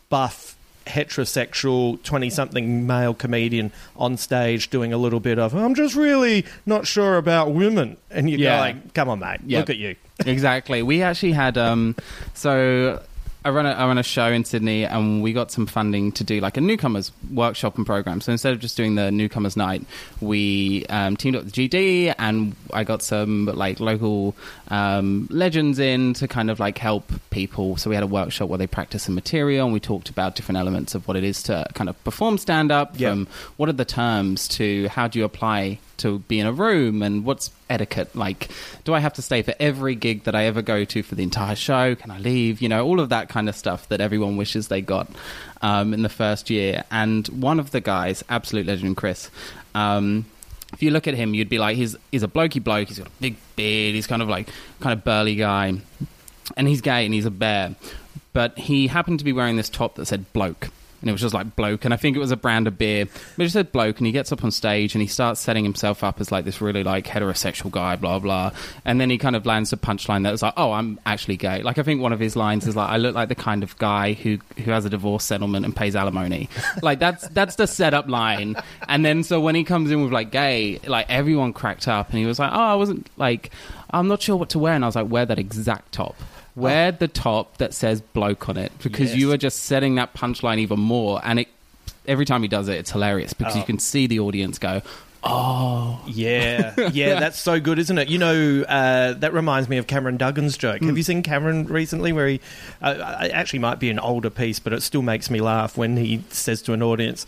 buff. 0.09 0.51
Heterosexual 0.85 2.03
twenty-something 2.03 2.85
male 2.85 3.13
comedian 3.13 3.71
on 3.95 4.17
stage 4.17 4.69
doing 4.69 4.91
a 4.91 4.97
little 4.97 5.21
bit 5.21 5.39
of 5.39 5.53
I'm 5.55 5.75
just 5.75 5.95
really 5.95 6.45
not 6.65 6.85
sure 6.87 7.15
about 7.17 7.53
women, 7.53 7.95
and 8.11 8.29
you're 8.29 8.39
Yeah. 8.39 8.57
going, 8.57 8.91
"Come 8.93 9.07
on, 9.07 9.19
mate, 9.19 9.39
Yep. 9.47 9.59
look 9.61 9.69
at 9.69 9.77
you." 9.77 9.95
exactly. 10.25 10.83
We 10.83 11.01
actually 11.01 11.31
had 11.31 11.57
um, 11.57 11.95
so 12.33 13.01
I 13.45 13.49
run 13.49 13.65
a 13.65 13.71
I 13.71 13.85
run 13.85 13.97
a 13.97 14.03
show 14.03 14.27
in 14.27 14.45
Sydney, 14.45 14.85
and 14.85 15.21
we 15.21 15.33
got 15.33 15.51
some 15.51 15.65
funding 15.65 16.11
to 16.13 16.23
do 16.23 16.39
like 16.39 16.55
a 16.55 16.61
newcomers 16.61 17.11
workshop 17.31 17.77
and 17.77 17.85
program. 17.85 18.21
So 18.21 18.31
instead 18.31 18.53
of 18.53 18.59
just 18.59 18.77
doing 18.77 18.95
the 18.95 19.11
newcomers 19.11 19.57
night, 19.57 19.83
we 20.21 20.85
um, 20.89 21.17
teamed 21.17 21.35
up 21.35 21.43
with 21.43 21.53
GD, 21.53 22.15
and 22.17 22.55
I 22.73 22.83
got 22.83 23.01
some 23.01 23.45
like 23.45 23.79
local 23.79 24.35
um, 24.69 25.27
legends 25.29 25.79
in 25.79 26.13
to 26.15 26.27
kind 26.27 26.49
of 26.49 26.59
like 26.59 26.77
help 26.77 27.11
people. 27.31 27.75
So 27.75 27.89
we 27.89 27.95
had 27.95 28.03
a 28.03 28.07
workshop 28.07 28.47
where 28.47 28.57
they 28.57 28.67
practiced 28.67 29.05
some 29.05 29.15
material, 29.15 29.65
and 29.65 29.73
we 29.73 29.79
talked 29.81 30.09
about 30.09 30.35
different 30.35 30.57
elements 30.57 30.95
of 30.95 31.07
what 31.07 31.17
it 31.17 31.25
is 31.25 31.43
to 31.43 31.65
kind 31.73 31.89
of 31.89 32.01
perform 32.03 32.37
stand 32.37 32.71
up. 32.71 32.97
Yep. 32.97 33.11
From 33.11 33.27
what 33.57 33.67
are 33.67 33.73
the 33.73 33.85
terms 33.85 34.47
to 34.49 34.87
how 34.87 35.07
do 35.07 35.19
you 35.19 35.25
apply 35.25 35.79
to 35.97 36.19
be 36.19 36.39
in 36.39 36.47
a 36.47 36.51
room 36.51 37.01
and 37.01 37.25
what's 37.25 37.51
etiquette? 37.69 38.15
Like 38.15 38.49
do 38.83 38.93
i 38.93 38.99
have 38.99 39.13
to 39.13 39.21
stay 39.21 39.41
for 39.41 39.53
every 39.59 39.95
gig 39.95 40.23
that 40.23 40.35
i 40.35 40.45
ever 40.45 40.61
go 40.61 40.85
to 40.85 41.03
for 41.03 41.15
the 41.15 41.23
entire 41.23 41.55
show? 41.55 41.95
Can 41.95 42.11
i 42.11 42.19
leave? 42.19 42.61
You 42.61 42.69
know 42.69 42.85
all 42.85 42.99
of 42.99 43.09
that 43.09 43.29
kind 43.29 43.49
of 43.49 43.55
stuff 43.55 43.87
that 43.89 44.01
everyone 44.01 44.37
wishes 44.37 44.67
they 44.67 44.81
got 44.81 45.07
um, 45.61 45.93
in 45.93 46.01
the 46.03 46.09
first 46.09 46.49
year. 46.49 46.83
And 46.91 47.27
one 47.27 47.59
of 47.59 47.71
the 47.71 47.81
guys 47.81 48.23
absolute 48.29 48.65
legend 48.65 48.97
chris 48.97 49.29
um, 49.75 50.25
if 50.73 50.81
you 50.83 50.91
look 50.91 51.07
at 51.07 51.13
him 51.13 51.33
you'd 51.33 51.49
be 51.49 51.59
like 51.59 51.77
he's 51.77 51.95
he's 52.11 52.23
a 52.23 52.27
blokey 52.27 52.63
bloke. 52.63 52.87
He's 52.87 52.99
got 52.99 53.07
a 53.07 53.11
big 53.21 53.35
beard. 53.55 53.95
He's 53.95 54.07
kind 54.07 54.21
of 54.21 54.29
like 54.29 54.49
kind 54.79 54.93
of 54.97 55.03
burly 55.03 55.35
guy. 55.35 55.73
And 56.57 56.67
he's 56.67 56.81
gay 56.81 57.05
and 57.05 57.13
he's 57.13 57.25
a 57.25 57.31
bear. 57.31 57.75
But 58.33 58.57
he 58.57 58.87
happened 58.87 59.19
to 59.19 59.25
be 59.25 59.31
wearing 59.31 59.55
this 59.55 59.69
top 59.69 59.95
that 59.95 60.07
said 60.07 60.31
bloke 60.33 60.69
and 61.03 61.09
it 61.09 61.11
was 61.11 61.19
just 61.19 61.33
like 61.33 61.57
bloke, 61.57 61.83
and 61.83 61.93
I 61.93 61.97
think 61.97 62.15
it 62.15 62.19
was 62.19 62.31
a 62.31 62.37
brand 62.37 62.65
of 62.65 62.77
beer, 62.77 63.07
but 63.35 63.45
it 63.45 63.49
said 63.49 63.73
bloke, 63.73 63.97
and 63.97 64.07
he 64.07 64.13
gets 64.13 64.31
up 64.31 64.41
on 64.41 64.51
stage 64.51 64.95
and 64.95 65.01
he 65.01 65.07
starts 65.07 65.41
setting 65.41 65.65
himself 65.65 66.01
up 66.01 66.21
as 66.21 66.31
like 66.31 66.45
this 66.45 66.61
really 66.61 66.81
like 66.81 67.05
heterosexual 67.05 67.69
guy, 67.69 67.97
blah 67.97 68.19
blah, 68.19 68.51
and 68.85 69.01
then 69.01 69.09
he 69.09 69.17
kind 69.17 69.35
of 69.35 69.45
lands 69.45 69.73
a 69.73 69.77
punchline 69.77 70.23
that 70.23 70.31
was 70.31 70.41
like, 70.41 70.53
oh, 70.55 70.71
I'm 70.71 70.97
actually 71.05 71.35
gay. 71.35 71.61
Like 71.61 71.77
I 71.77 71.83
think 71.83 72.01
one 72.01 72.13
of 72.13 72.21
his 72.21 72.37
lines 72.37 72.65
is 72.65 72.77
like, 72.77 72.89
I 72.89 72.95
look 72.95 73.13
like 73.13 73.27
the 73.27 73.35
kind 73.35 73.63
of 73.63 73.77
guy 73.79 74.13
who 74.13 74.39
who 74.63 74.71
has 74.71 74.85
a 74.85 74.89
divorce 74.89 75.25
settlement 75.25 75.65
and 75.65 75.75
pays 75.75 75.93
alimony. 75.93 76.47
like 76.81 76.99
that's 76.99 77.27
that's 77.29 77.57
the 77.57 77.67
setup 77.67 78.07
line, 78.07 78.55
and 78.87 79.05
then 79.05 79.23
so 79.23 79.41
when 79.41 79.55
he 79.55 79.65
comes 79.65 79.91
in 79.91 80.03
with 80.03 80.13
like 80.13 80.31
gay, 80.31 80.79
like 80.87 81.07
everyone 81.09 81.51
cracked 81.51 81.89
up, 81.89 82.11
and 82.11 82.19
he 82.19 82.25
was 82.25 82.39
like, 82.39 82.53
oh, 82.53 82.55
I 82.55 82.75
wasn't 82.75 83.09
like, 83.17 83.51
I'm 83.89 84.07
not 84.07 84.21
sure 84.21 84.37
what 84.37 84.51
to 84.51 84.59
wear, 84.59 84.73
and 84.73 84.85
I 84.85 84.87
was 84.87 84.95
like, 84.95 85.09
wear 85.09 85.25
that 85.25 85.37
exact 85.37 85.91
top. 85.91 86.15
Wear 86.55 86.91
the 86.91 87.07
top 87.07 87.57
that 87.57 87.73
says 87.73 88.01
bloke 88.01 88.47
on 88.49 88.57
it 88.57 88.71
because 88.81 89.09
Yes. 89.11 89.17
you 89.17 89.31
are 89.31 89.37
just 89.37 89.63
setting 89.63 89.95
that 89.95 90.13
punchline 90.13 90.59
even 90.59 90.79
more. 90.79 91.19
And 91.23 91.39
it 91.39 91.47
every 92.07 92.25
time 92.25 92.41
he 92.43 92.47
does 92.47 92.67
it, 92.67 92.75
it's 92.75 92.91
hilarious 92.91 93.33
because 93.33 93.55
you 93.55 93.63
can 93.63 93.79
see 93.79 94.05
the 94.07 94.19
audience 94.19 94.59
go, 94.59 94.81
"Oh, 95.23 96.01
Yeah, 96.05 96.73
yeah, 96.93 97.19
that's 97.19 97.39
so 97.39 97.59
good, 97.59 97.79
isn't 97.79 97.97
it? 97.97 98.07
You 98.09 98.17
know, 98.19 98.61
uh, 98.67 99.13
that 99.13 99.33
reminds 99.33 99.67
me 99.69 99.77
of 99.77 99.87
Cameron 99.87 100.17
Duggan's 100.17 100.57
joke. 100.57 100.79
Hmm. 100.79 100.87
Have 100.87 100.97
you 100.97 101.03
seen 101.03 101.23
Cameron 101.23 101.65
recently? 101.65 102.11
Where 102.13 102.27
he 102.27 102.39
uh, 102.81 103.17
it 103.23 103.31
actually 103.31 103.59
might 103.59 103.79
be 103.79 103.89
an 103.89 103.99
older 103.99 104.29
piece, 104.29 104.59
but 104.59 104.73
it 104.73 104.81
still 104.83 105.01
makes 105.01 105.29
me 105.31 105.41
laugh 105.41 105.77
when 105.77 105.97
he 105.97 106.23
says 106.29 106.61
to 106.63 106.73
an 106.73 106.83
audience, 106.83 107.25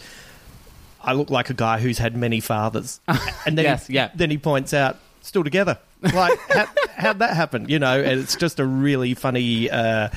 "I 1.02 1.14
look 1.14 1.30
like 1.30 1.50
a 1.50 1.54
guy 1.56 1.80
who's 1.80 1.98
had 1.98 2.16
many 2.16 2.40
fathers," 2.42 3.00
and 3.08 3.58
then 3.58 3.66
Yes, 3.66 3.88
he, 3.88 3.94
yeah. 3.94 4.10
then 4.14 4.30
he 4.30 4.38
points 4.38 4.74
out, 4.74 4.98
"Still 5.22 5.44
together." 5.44 5.80
Like, 6.02 6.38
how, 6.50 6.68
how'd 6.98 7.20
that 7.20 7.36
happen? 7.36 7.68
You 7.70 7.80
know, 7.80 8.00
and 8.02 8.20
it's 8.20 8.36
just 8.36 8.60
a 8.60 8.66
really 8.66 9.14
funny. 9.14 9.70
Uh, 9.70 10.10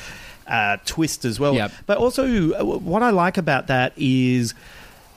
uh, 0.47 0.79
twist 0.87 1.27
as 1.27 1.39
well, 1.39 1.55
Yep. 1.55 1.73
but 1.85 1.99
also 1.99 2.25
uh, 2.55 2.65
what 2.65 3.03
I 3.03 3.11
like 3.11 3.37
about 3.37 3.67
that 3.67 3.93
is 3.99 4.55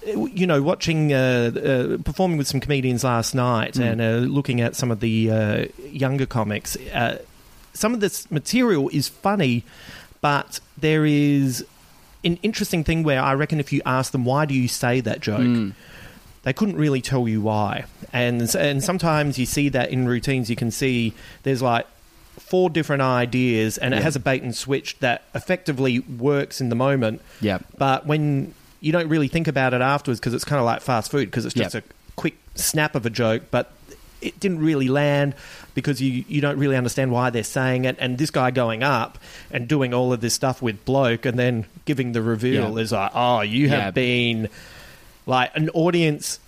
you 0.06 0.46
know, 0.46 0.62
watching, 0.62 1.14
uh, 1.14 1.52
uh, 1.56 1.98
performing 2.04 2.38
with 2.38 2.48
some 2.48 2.60
comedians 2.60 3.06
last 3.06 3.34
night 3.34 3.76
Mm. 3.76 3.92
and 3.92 4.02
uh, 4.02 4.06
looking 4.30 4.60
at 4.60 4.76
some 4.76 4.92
of 4.92 5.00
the 5.00 5.32
uh, 5.32 5.66
younger 5.90 6.26
comics, 6.26 6.76
uh, 6.94 7.20
some 7.74 7.94
of 7.94 8.02
this 8.02 8.30
material 8.30 8.90
is 8.90 9.08
funny, 9.08 9.64
but 10.20 10.60
there 10.78 11.06
is 11.06 11.64
an 12.26 12.38
interesting 12.44 12.84
thing 12.84 13.04
where 13.04 13.22
I 13.22 13.34
reckon 13.34 13.60
if 13.62 13.72
you 13.72 13.82
ask 13.86 14.12
them, 14.12 14.26
why 14.26 14.46
do 14.46 14.54
you 14.54 14.68
say 14.68 15.00
that 15.00 15.22
joke? 15.22 15.40
Mm. 15.40 15.74
They 16.44 16.54
couldn't 16.54 16.76
really 16.78 17.02
tell 17.02 17.28
you 17.28 17.42
why. 17.42 17.86
And, 18.12 18.54
and 18.56 18.84
sometimes 18.84 19.38
you 19.38 19.46
see 19.46 19.70
that 19.70 19.90
in 19.92 20.08
routines, 20.08 20.50
you 20.50 20.56
can 20.56 20.72
see 20.72 21.14
there's 21.44 21.62
like 21.62 21.86
four 22.40 22.70
different 22.70 23.02
ideas 23.04 23.78
and 23.78 23.94
it 23.94 24.02
has 24.02 24.16
a 24.16 24.20
bait 24.20 24.42
and 24.42 24.56
switch 24.56 24.98
that 25.00 25.24
effectively 25.36 26.00
works 26.00 26.60
in 26.60 26.70
the 26.70 26.76
moment. 26.76 27.22
yeah, 27.42 27.60
But 27.78 28.08
when 28.08 28.54
you 28.80 28.92
don't 28.92 29.08
really 29.10 29.28
think 29.28 29.48
about 29.48 29.74
it 29.76 29.82
afterwards 29.82 30.20
because 30.20 30.34
it's 30.34 30.44
kind 30.46 30.60
of 30.60 30.66
like 30.66 30.82
fast 30.82 31.12
food 31.12 31.26
because 31.30 31.46
it's 31.46 31.54
just 31.54 31.76
Yep. 31.76 31.84
a 31.86 31.94
quick 32.16 32.36
snap 32.56 32.96
of 32.96 33.06
a 33.06 33.10
joke, 33.12 33.44
but 33.52 33.72
it 34.22 34.40
didn't 34.40 34.60
really 34.60 34.88
land 34.88 35.36
because 35.76 36.02
you, 36.02 36.24
you 36.28 36.42
don't 36.42 36.58
really 36.58 36.76
understand 36.76 37.12
why 37.12 37.30
they're 37.30 37.44
saying 37.44 37.86
it. 37.86 37.96
And 38.00 38.18
this 38.18 38.32
guy 38.32 38.50
going 38.52 38.82
up 38.82 39.18
and 39.52 39.68
doing 39.68 39.94
all 39.94 40.12
of 40.14 40.22
this 40.22 40.34
stuff 40.34 40.62
with 40.62 40.84
bloke 40.86 41.26
and 41.26 41.38
then 41.38 41.66
giving 41.86 42.14
the 42.14 42.22
reveal 42.24 42.76
Yeah. 42.78 42.82
is 42.84 42.92
like, 42.92 43.12
oh, 43.14 43.42
you 43.42 43.70
have 43.70 43.80
Yeah. 43.80 43.92
been 43.92 44.50
like 45.26 45.52
an 45.56 45.70
audience 45.70 46.40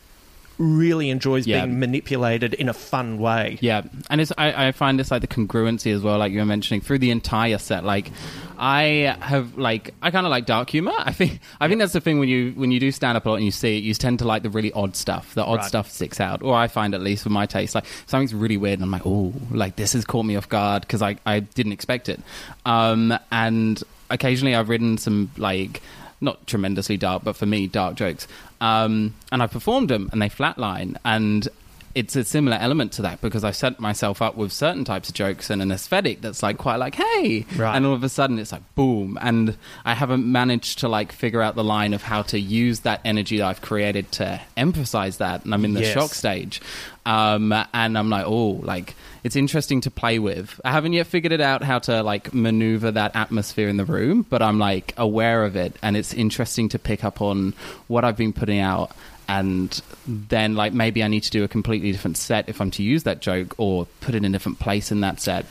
really 0.59 1.09
enjoys 1.09 1.47
Yeah. 1.47 1.65
being 1.65 1.79
manipulated 1.79 2.53
in 2.53 2.69
a 2.69 2.73
fun 2.73 3.17
way. 3.17 3.57
Yeah, 3.59 3.81
and 4.09 4.21
it's 4.21 4.31
I, 4.37 4.67
I 4.67 4.71
find 4.71 4.99
this 4.99 5.09
like 5.09 5.21
the 5.21 5.27
congruency 5.27 5.93
as 5.93 6.01
well, 6.03 6.19
like 6.19 6.31
you 6.31 6.39
were 6.39 6.45
mentioning 6.45 6.79
through 6.81 6.99
the 6.99 7.09
entire 7.09 7.57
set. 7.57 7.83
Like 7.83 8.11
I 8.57 9.17
have 9.19 9.57
like 9.57 9.95
I 10.01 10.11
kind 10.11 10.27
of 10.27 10.29
like 10.29 10.45
dark 10.45 10.69
humor. 10.69 10.93
I 10.95 11.11
think 11.11 11.39
I 11.59 11.67
think 11.67 11.79
that's 11.79 11.93
the 11.93 12.01
thing 12.01 12.19
when 12.19 12.29
you 12.29 12.51
when 12.55 12.69
you 12.71 12.79
do 12.79 12.91
stand 12.91 13.17
up 13.17 13.25
a 13.25 13.29
lot 13.29 13.35
and 13.37 13.45
you 13.45 13.51
see 13.51 13.77
it, 13.79 13.83
you 13.83 13.93
tend 13.95 14.19
to 14.19 14.25
like 14.25 14.43
the 14.43 14.49
really 14.51 14.71
odd 14.73 14.95
stuff. 14.95 15.33
The 15.33 15.43
odd 15.43 15.57
Right. 15.59 15.65
stuff 15.65 15.89
sticks 15.89 16.19
out, 16.21 16.43
or 16.43 16.53
I 16.55 16.67
find 16.67 16.93
at 16.93 17.01
least 17.01 17.23
for 17.23 17.29
my 17.29 17.47
taste, 17.47 17.73
like 17.73 17.85
something's 18.05 18.33
really 18.35 18.57
weird, 18.57 18.75
and 18.79 18.83
I'm 18.83 18.91
like, 18.91 19.05
oh, 19.07 19.33
like 19.49 19.75
this 19.75 19.93
has 19.93 20.05
caught 20.05 20.23
me 20.23 20.35
off 20.35 20.47
guard 20.49 20.81
because 20.83 21.01
I 21.01 21.17
I 21.25 21.39
didn't 21.39 21.71
expect 21.73 22.09
it. 22.09 22.21
Um, 22.63 23.17
and 23.31 23.81
occasionally 24.11 24.53
I've 24.55 24.69
written 24.69 24.99
some 24.99 25.31
like 25.35 25.81
not 26.21 26.45
tremendously 26.47 26.95
dark, 26.95 27.23
but 27.25 27.35
for 27.35 27.45
me, 27.47 27.67
dark 27.67 27.95
jokes. 27.95 28.27
Um, 28.63 29.13
and 29.31 29.43
I 29.43 29.47
performed 29.47 29.89
them, 29.89 30.09
and 30.11 30.21
they 30.21 30.29
flatline. 30.29 30.95
And 31.03 31.47
it's 31.95 32.15
a 32.15 32.23
similar 32.23 32.57
element 32.57 32.91
to 32.93 33.03
that 33.03 33.21
because 33.21 33.43
I 33.43 33.51
set 33.51 33.79
myself 33.79 34.19
up 34.21 34.35
with 34.35 34.51
certain 34.51 34.83
types 34.83 35.09
of 35.09 35.15
jokes 35.15 35.51
and 35.51 35.61
an 35.61 35.71
aesthetic 35.71 36.21
that's 36.21 36.41
like 36.41 36.57
quite 36.57 36.77
like, 36.77 36.95
hey, 36.95 37.45
Right. 37.55 37.75
and 37.75 37.85
all 37.85 37.93
of 37.93 38.03
a 38.03 38.09
sudden 38.09 38.39
it's 38.39 38.51
like 38.51 38.63
boom, 38.73 39.17
and 39.21 39.55
I 39.85 39.93
haven't 39.93 40.25
managed 40.25 40.79
to 40.79 40.87
like 40.87 41.11
figure 41.11 41.41
out 41.41 41.53
the 41.53 41.63
line 41.63 41.93
of 41.93 42.01
how 42.01 42.23
to 42.23 42.39
use 42.39 42.79
that 42.79 43.01
energy 43.05 43.37
that 43.37 43.45
I've 43.45 43.61
created 43.61 44.11
to 44.13 44.41
emphasize 44.57 45.17
that, 45.17 45.45
and 45.45 45.53
I'm 45.53 45.65
in 45.65 45.73
the 45.75 45.81
Yes. 45.81 45.93
shock 45.93 46.13
stage, 46.15 46.61
um, 47.05 47.51
and 47.73 47.95
I'm 47.97 48.09
like, 48.09 48.25
oh, 48.25 48.59
like 48.63 48.95
it's 49.23 49.35
interesting 49.35 49.81
to 49.81 49.91
play 49.91 50.19
with. 50.19 50.59
I 50.65 50.71
haven't 50.71 50.93
yet 50.93 51.07
figured 51.07 51.31
it 51.31 51.41
out 51.41 51.63
how 51.63 51.79
to 51.79 52.03
like 52.03 52.33
maneuver 52.33 52.91
that 52.91 53.15
atmosphere 53.15 53.69
in 53.69 53.77
the 53.77 53.85
room, 53.85 54.25
but 54.29 54.41
I'm 54.41 54.59
like 54.59 54.93
aware 54.97 55.45
of 55.45 55.55
it, 55.55 55.75
and 55.81 55.95
it's 55.95 56.13
interesting 56.13 56.69
to 56.69 56.79
pick 56.79 57.03
up 57.03 57.21
on 57.21 57.53
what 57.87 58.03
I've 58.03 58.17
been 58.17 58.33
putting 58.33 58.59
out. 58.59 58.91
And 59.25 59.81
then, 60.05 60.55
like, 60.55 60.73
maybe 60.73 61.01
I 61.01 61.07
need 61.07 61.23
to 61.23 61.31
do 61.31 61.45
a 61.45 61.47
completely 61.47 61.93
different 61.93 62.17
set 62.17 62.49
if 62.49 62.59
I'm 62.59 62.71
to 62.71 62.83
use 62.83 63.03
that 63.03 63.21
joke, 63.21 63.55
or 63.57 63.87
put 64.01 64.15
it 64.15 64.17
in 64.17 64.25
a 64.25 64.29
different 64.29 64.59
place 64.59 64.91
in 64.91 64.99
that 64.99 65.21
set. 65.21 65.45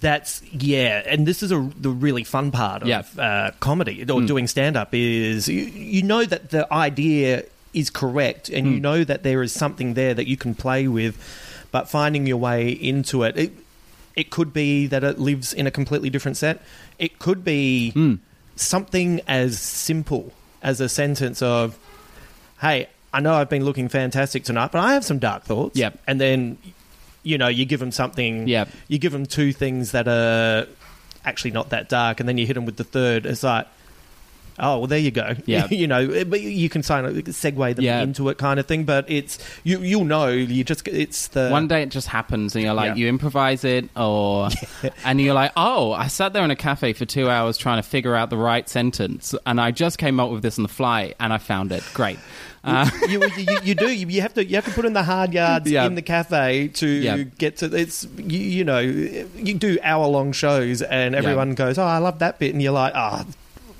That's 0.00 0.42
yeah, 0.52 1.02
and 1.06 1.26
this 1.26 1.42
is 1.42 1.50
a, 1.50 1.70
the 1.78 1.88
really 1.90 2.24
fun 2.24 2.50
part 2.50 2.82
of 2.82 2.88
Yeah. 2.88 3.02
Mm. 3.02 3.48
uh, 3.48 3.50
comedy 3.60 4.04
or 4.10 4.20
doing 4.22 4.46
stand 4.46 4.76
up 4.76 4.90
is 4.94 5.48
you, 5.48 5.62
you 5.62 6.02
know 6.02 6.24
that 6.24 6.50
the 6.50 6.70
idea 6.72 7.44
is 7.72 7.88
correct 7.90 8.48
and 8.50 8.66
Mm. 8.66 8.72
you 8.74 8.80
know 8.80 9.04
that 9.04 9.22
there 9.22 9.42
is 9.42 9.52
something 9.52 9.94
there 9.94 10.12
that 10.14 10.26
you 10.26 10.36
can 10.36 10.54
play 10.54 10.86
with, 10.88 11.16
but 11.70 11.88
finding 11.88 12.26
your 12.26 12.36
way 12.38 12.70
into 12.70 13.22
it, 13.22 13.36
it 13.36 13.52
it 14.16 14.30
could 14.30 14.52
be 14.52 14.86
that 14.88 15.04
it 15.04 15.18
lives 15.18 15.52
in 15.52 15.66
a 15.66 15.70
completely 15.70 16.10
different 16.10 16.36
set. 16.36 16.60
It 16.98 17.18
could 17.18 17.44
be 17.44 17.92
Mm. 17.94 18.18
something 18.56 19.20
as 19.28 19.58
simple 19.58 20.32
as 20.62 20.80
a 20.80 20.88
sentence 20.88 21.40
of, 21.42 21.78
"Hey, 22.60 22.88
I 23.12 23.20
know 23.20 23.34
I've 23.34 23.48
been 23.48 23.64
looking 23.64 23.88
fantastic 23.88 24.44
tonight, 24.44 24.70
but 24.72 24.80
I 24.80 24.92
have 24.94 25.04
some 25.04 25.18
dark 25.18 25.44
thoughts." 25.44 25.78
Yep. 25.78 25.98
and 26.06 26.20
then 26.20 26.58
you 27.22 27.36
know 27.38 27.48
you 27.48 27.64
give 27.66 27.80
them 27.80 27.92
something 27.92 28.48
Yep. 28.48 28.68
you 28.88 28.98
give 28.98 29.12
them 29.12 29.26
two 29.26 29.52
things 29.52 29.92
that 29.92 30.08
are 30.08 30.66
actually 31.24 31.50
not 31.52 31.68
that 31.70 31.88
dark, 31.88 32.18
and 32.18 32.28
then 32.28 32.36
you 32.38 32.46
hit 32.46 32.54
them 32.54 32.64
with 32.66 32.76
the 32.76 32.84
third. 32.84 33.26
It's 33.26 33.42
like, 33.42 33.66
oh, 34.60 34.78
well, 34.78 34.86
there 34.86 34.98
you 34.98 35.10
go. 35.10 35.34
Yeah. 35.46 35.66
you 35.70 35.86
know, 35.88 36.24
but 36.24 36.40
you 36.40 36.68
can 36.68 36.82
sign 36.82 37.04
segue 37.04 37.74
them 37.76 37.84
Yeah. 37.84 38.02
into 38.02 38.28
it, 38.28 38.38
kind 38.38 38.60
of 38.60 38.66
thing. 38.66 38.84
But 38.84 39.10
it's 39.10 39.38
you, 39.64 39.80
you'll 39.80 40.04
know. 40.04 40.28
You 40.28 40.62
just 40.64 40.86
it's 40.86 41.28
the 41.28 41.48
One 41.50 41.66
day 41.66 41.82
it 41.82 41.88
just 41.88 42.06
happens, 42.08 42.54
and 42.54 42.64
you're 42.64 42.74
like, 42.74 42.88
Yeah. 42.90 42.94
you 42.96 43.08
improvise 43.08 43.64
it, 43.64 43.88
or 43.96 44.48
and 45.04 45.20
you're 45.20 45.34
like, 45.34 45.52
oh, 45.56 45.92
I 45.92 46.06
sat 46.08 46.32
there 46.32 46.44
in 46.44 46.50
a 46.50 46.56
cafe 46.56 46.92
for 46.92 47.04
two 47.04 47.28
hours 47.28 47.56
trying 47.58 47.82
to 47.82 47.88
figure 47.88 48.14
out 48.14 48.30
the 48.30 48.36
right 48.36 48.68
sentence, 48.68 49.34
and 49.46 49.60
I 49.60 49.70
just 49.72 49.98
came 49.98 50.20
up 50.20 50.30
with 50.30 50.42
this 50.42 50.58
on 50.58 50.62
the 50.62 50.68
fly, 50.68 51.14
and 51.18 51.32
I 51.32 51.38
found 51.38 51.72
it. 51.72 51.82
Great. 51.94 52.18
Uh, 52.62 52.88
you, 53.08 53.22
you, 53.38 53.46
you 53.62 53.74
do. 53.74 53.88
You, 53.90 54.06
you 54.06 54.20
have 54.20 54.34
to. 54.34 54.44
You 54.44 54.56
have 54.56 54.66
to 54.66 54.70
put 54.72 54.84
in 54.84 54.92
the 54.92 55.02
hard 55.02 55.32
yards 55.32 55.70
Yeah. 55.70 55.86
in 55.86 55.94
the 55.94 56.02
cafe 56.02 56.68
to 56.74 56.86
Yeah. 56.86 57.16
get 57.38 57.56
to. 57.58 57.74
It's 57.74 58.06
you, 58.18 58.38
you 58.38 58.64
know. 58.64 58.80
You 58.80 59.54
do 59.54 59.78
hour 59.82 60.06
long 60.06 60.32
shows, 60.32 60.82
and 60.82 61.14
everyone 61.14 61.54
goes, 61.54 61.78
"Oh, 61.78 61.84
I 61.84 61.96
love 61.98 62.18
that 62.18 62.38
bit," 62.38 62.52
and 62.52 62.62
you're 62.62 62.72
like, 62.72 62.92
"Oh." 62.94 63.24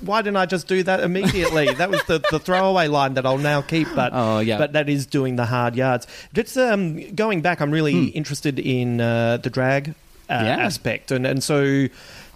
Why 0.01 0.21
didn't 0.21 0.37
I 0.37 0.45
just 0.45 0.67
do 0.67 0.83
that 0.83 0.99
immediately? 1.01 1.71
that 1.73 1.89
was 1.89 2.03
the, 2.05 2.19
the 2.31 2.39
throwaway 2.39 2.87
line 2.87 3.13
that 3.15 3.25
I'll 3.25 3.37
now 3.37 3.61
keep. 3.61 3.87
But 3.95 4.11
Oh, 4.13 4.39
yeah. 4.39 4.57
but 4.57 4.73
that 4.73 4.89
is 4.89 5.05
doing 5.05 5.35
the 5.35 5.45
hard 5.45 5.75
yards. 5.75 6.07
Just 6.33 6.57
um, 6.57 7.13
going 7.15 7.41
back, 7.41 7.61
I'm 7.61 7.71
really 7.71 8.07
interested 8.07 8.59
in 8.59 8.99
uh, 9.01 9.37
the 9.37 9.49
drag 9.49 9.89
uh, 10.29 10.39
Hmm. 10.39 10.45
Yeah. 10.45 10.57
aspect, 10.57 11.11
and 11.11 11.25
and 11.27 11.43
so. 11.43 11.87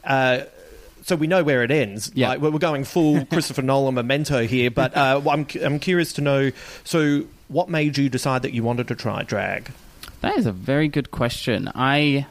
Uh, 0.03 0.41
so 1.03 1.16
we 1.16 1.28
know 1.28 1.43
where 1.43 1.61
it 1.63 1.70
ends. 1.70 2.11
Yeah. 2.16 2.30
Like, 2.30 2.41
we're 2.41 2.49
we're 2.49 2.57
going 2.59 2.84
full 2.84 3.24
Christopher 3.32 3.61
Nolan 3.61 3.93
memento 3.93 4.47
here, 4.47 4.72
but 4.72 4.95
uh, 4.97 5.22
I'm 5.30 5.45
I'm 5.63 5.78
curious 5.80 6.13
to 6.13 6.22
know. 6.22 6.51
So, 6.84 7.26
what 7.47 7.70
made 7.70 7.95
you 7.97 8.09
decide 8.09 8.41
that 8.41 8.53
you 8.53 8.63
wanted 8.63 8.88
to 8.88 8.95
try 8.95 9.22
drag? 9.24 9.72
That 10.22 10.36
is 10.38 10.45
a 10.47 10.51
very 10.51 10.88
good 10.88 11.11
question. 11.11 11.70
I 11.76 12.26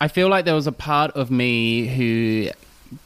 I 0.00 0.08
feel 0.08 0.28
like 0.28 0.44
there 0.44 0.54
was 0.56 0.66
a 0.66 0.72
part 0.72 1.12
of 1.12 1.30
me 1.30 1.86
who 1.86 2.48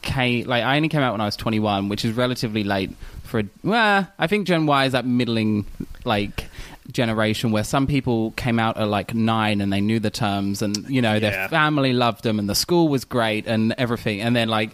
came 0.03 0.47
like 0.47 0.63
I 0.65 0.77
only 0.77 0.89
came 0.89 1.03
out 1.03 1.13
when 1.13 1.21
I 1.21 1.27
was 1.27 1.37
21, 1.37 1.89
which 1.89 2.05
is 2.05 2.13
relatively 2.17 2.65
late 2.65 2.91
for 3.25 3.41
a, 3.41 3.45
well, 3.63 4.09
I 4.19 4.27
think 4.27 4.47
Gen 4.47 4.67
Y 4.67 4.85
is 4.87 4.93
that 4.93 5.05
middling 5.07 5.67
like 6.05 6.49
generation 6.93 7.51
where 7.51 7.65
some 7.65 7.87
people 7.87 8.33
came 8.33 8.59
out 8.59 8.77
at 8.77 8.87
like 8.89 9.15
9 9.15 9.61
and 9.63 9.73
they 9.73 9.81
knew 9.81 9.99
the 9.99 10.11
terms 10.11 10.61
and 10.61 10.77
you 10.89 11.01
know 11.01 11.15
Yeah. 11.15 11.19
their 11.19 11.49
family 11.49 11.95
loved 11.95 12.23
them 12.25 12.39
and 12.39 12.47
the 12.49 12.55
school 12.55 12.89
was 12.89 13.07
great 13.07 13.47
and 13.47 13.75
everything 13.79 14.21
and 14.21 14.37
then 14.37 14.49
like 14.49 14.71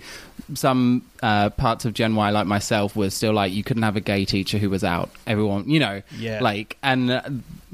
some 0.55 1.03
uh, 1.23 1.51
parts 1.51 1.85
of 1.85 1.95
Gen 1.95 2.17
Y 2.17 2.31
like 2.31 2.49
myself 2.49 2.97
was 2.97 3.15
still 3.15 3.33
like 3.33 3.53
you 3.53 3.63
couldn't 3.63 3.85
have 3.85 3.95
a 3.95 4.01
gay 4.01 4.25
teacher 4.25 4.59
who 4.59 4.69
was 4.69 4.83
out 4.83 5.09
everyone 5.27 5.71
you 5.71 5.79
know 5.79 6.03
Yeah. 6.19 6.41
like 6.43 6.77
and 6.83 7.11
uh, 7.13 7.23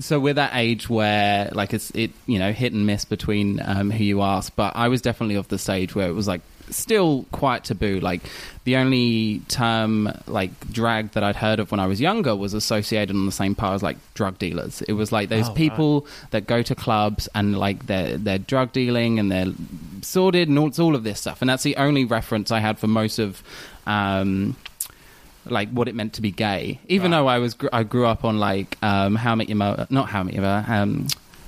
so 0.00 0.20
we're 0.20 0.34
that 0.34 0.50
age 0.54 0.90
where 0.90 1.48
like 1.52 1.72
it's 1.72 1.90
it 1.92 2.10
you 2.26 2.38
know 2.38 2.52
hit 2.52 2.74
and 2.74 2.84
miss 2.86 3.06
between 3.06 3.62
um, 3.64 3.90
who 3.90 4.04
you 4.04 4.20
ask 4.20 4.54
but 4.54 4.76
i 4.76 4.88
was 4.88 5.00
definitely 5.00 5.36
of 5.36 5.48
the 5.48 5.58
stage 5.58 5.94
where 5.94 6.08
it 6.08 6.12
was 6.12 6.28
like 6.28 6.42
still 6.70 7.24
quite 7.32 7.64
taboo. 7.64 8.00
Like 8.00 8.22
the 8.64 8.76
only 8.76 9.40
term 9.48 10.10
like 10.26 10.50
drag 10.72 11.12
that 11.12 11.22
I'd 11.22 11.36
heard 11.36 11.60
of 11.60 11.70
when 11.70 11.80
I 11.80 11.86
was 11.86 12.00
younger 12.00 12.34
was 12.34 12.54
associated 12.54 13.14
on 13.14 13.26
the 13.26 13.32
same 13.32 13.54
par 13.54 13.74
as 13.74 13.82
like 13.82 13.96
drug 14.14 14.38
dealers. 14.38 14.82
It 14.82 14.94
was 14.94 15.12
like 15.12 15.28
those 15.28 15.48
Oh, 15.48 15.54
people 15.54 16.06
that 16.30 16.46
go 16.46 16.62
to 16.62 16.74
clubs 16.74 17.28
and 17.34 17.56
like 17.58 17.86
they're 17.86 18.16
they're 18.18 18.38
drug 18.38 18.72
dealing 18.72 19.18
and 19.18 19.30
they're 19.30 19.52
sorted 20.02 20.48
and 20.48 20.58
all, 20.58 20.66
it's 20.68 20.78
all 20.78 20.94
of 20.94 21.04
this 21.04 21.20
stuff. 21.20 21.40
And 21.40 21.48
that's 21.48 21.62
the 21.62 21.76
only 21.76 22.04
reference 22.04 22.50
I 22.50 22.60
had 22.60 22.78
for 22.78 22.86
most 22.88 23.18
of. 23.18 23.42
Um, 23.86 24.56
like 25.48 25.70
what 25.70 25.86
it 25.86 25.94
meant 25.94 26.14
to 26.14 26.22
be 26.22 26.32
gay, 26.32 26.80
even 26.88 27.12
though 27.12 27.28
I 27.28 27.38
was 27.38 27.54
gr- 27.54 27.68
I 27.72 27.84
grew 27.84 28.04
up 28.04 28.24
on 28.24 28.40
like 28.40 28.76
um, 28.82 29.14
How 29.14 29.30
I 29.30 29.34
Met 29.36 29.48
Your 29.48 29.54
Mother, 29.54 29.86
not 29.90 30.08
How 30.08 30.18
I 30.18 30.22
Met 30.24 30.34
Your 30.34 30.42
Mother. 30.42 30.72
Um, 30.72 31.06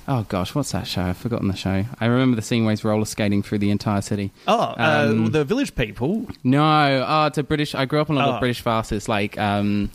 oh 0.09 0.25
gosh, 0.27 0.53
what's 0.55 0.71
that 0.73 0.87
show? 0.87 1.03
I've 1.03 1.17
forgotten 1.17 1.47
the 1.47 1.55
show. 1.55 1.85
I 2.01 2.05
remember 2.07 2.35
the 2.35 2.41
scene 2.41 2.65
where 2.65 2.71
he's 2.73 2.83
roller 2.83 3.05
skating 3.05 3.41
through 3.43 3.59
the 3.59 3.71
entire 3.71 4.01
city. 4.01 4.31
Oh, 4.47 4.59
uh, 4.59 5.07
Um, 5.09 5.31
the 5.31 5.45
village 5.45 5.73
people. 5.75 6.27
No, 6.43 7.05
oh, 7.07 7.25
it's 7.27 7.37
a 7.37 7.43
British. 7.43 7.73
I 7.75 7.85
grew 7.85 8.01
up 8.01 8.09
on 8.09 8.17
a 8.17 8.19
lot 8.19 8.29
Oh. 8.29 8.33
of 8.33 8.39
British 8.41 8.61
farces. 8.61 9.07
Like, 9.07 9.37
um, 9.37 9.89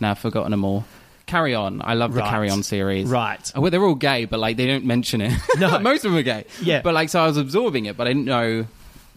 now 0.00 0.12
I've 0.12 0.18
forgotten 0.18 0.50
them 0.52 0.64
all. 0.64 0.84
Carry 1.26 1.54
On. 1.54 1.80
I 1.82 1.94
love 1.94 2.12
the 2.12 2.20
Carry 2.20 2.50
On 2.50 2.62
series. 2.62 3.08
Right. 3.08 3.50
Well, 3.56 3.70
they're 3.70 3.82
all 3.82 3.94
gay, 3.94 4.26
but 4.26 4.38
like 4.38 4.58
they 4.58 4.66
don't 4.66 4.84
mention 4.84 5.22
it. 5.22 5.32
No. 5.58 5.78
most 5.80 6.04
of 6.04 6.12
them 6.12 6.18
are 6.18 6.22
gay. 6.22 6.44
Yeah. 6.62 6.82
But 6.82 6.92
like, 6.94 7.08
so 7.08 7.20
I 7.22 7.26
was 7.26 7.38
absorbing 7.38 7.86
it, 7.86 7.96
but 7.96 8.06
I 8.06 8.10
didn't 8.10 8.26
know 8.26 8.66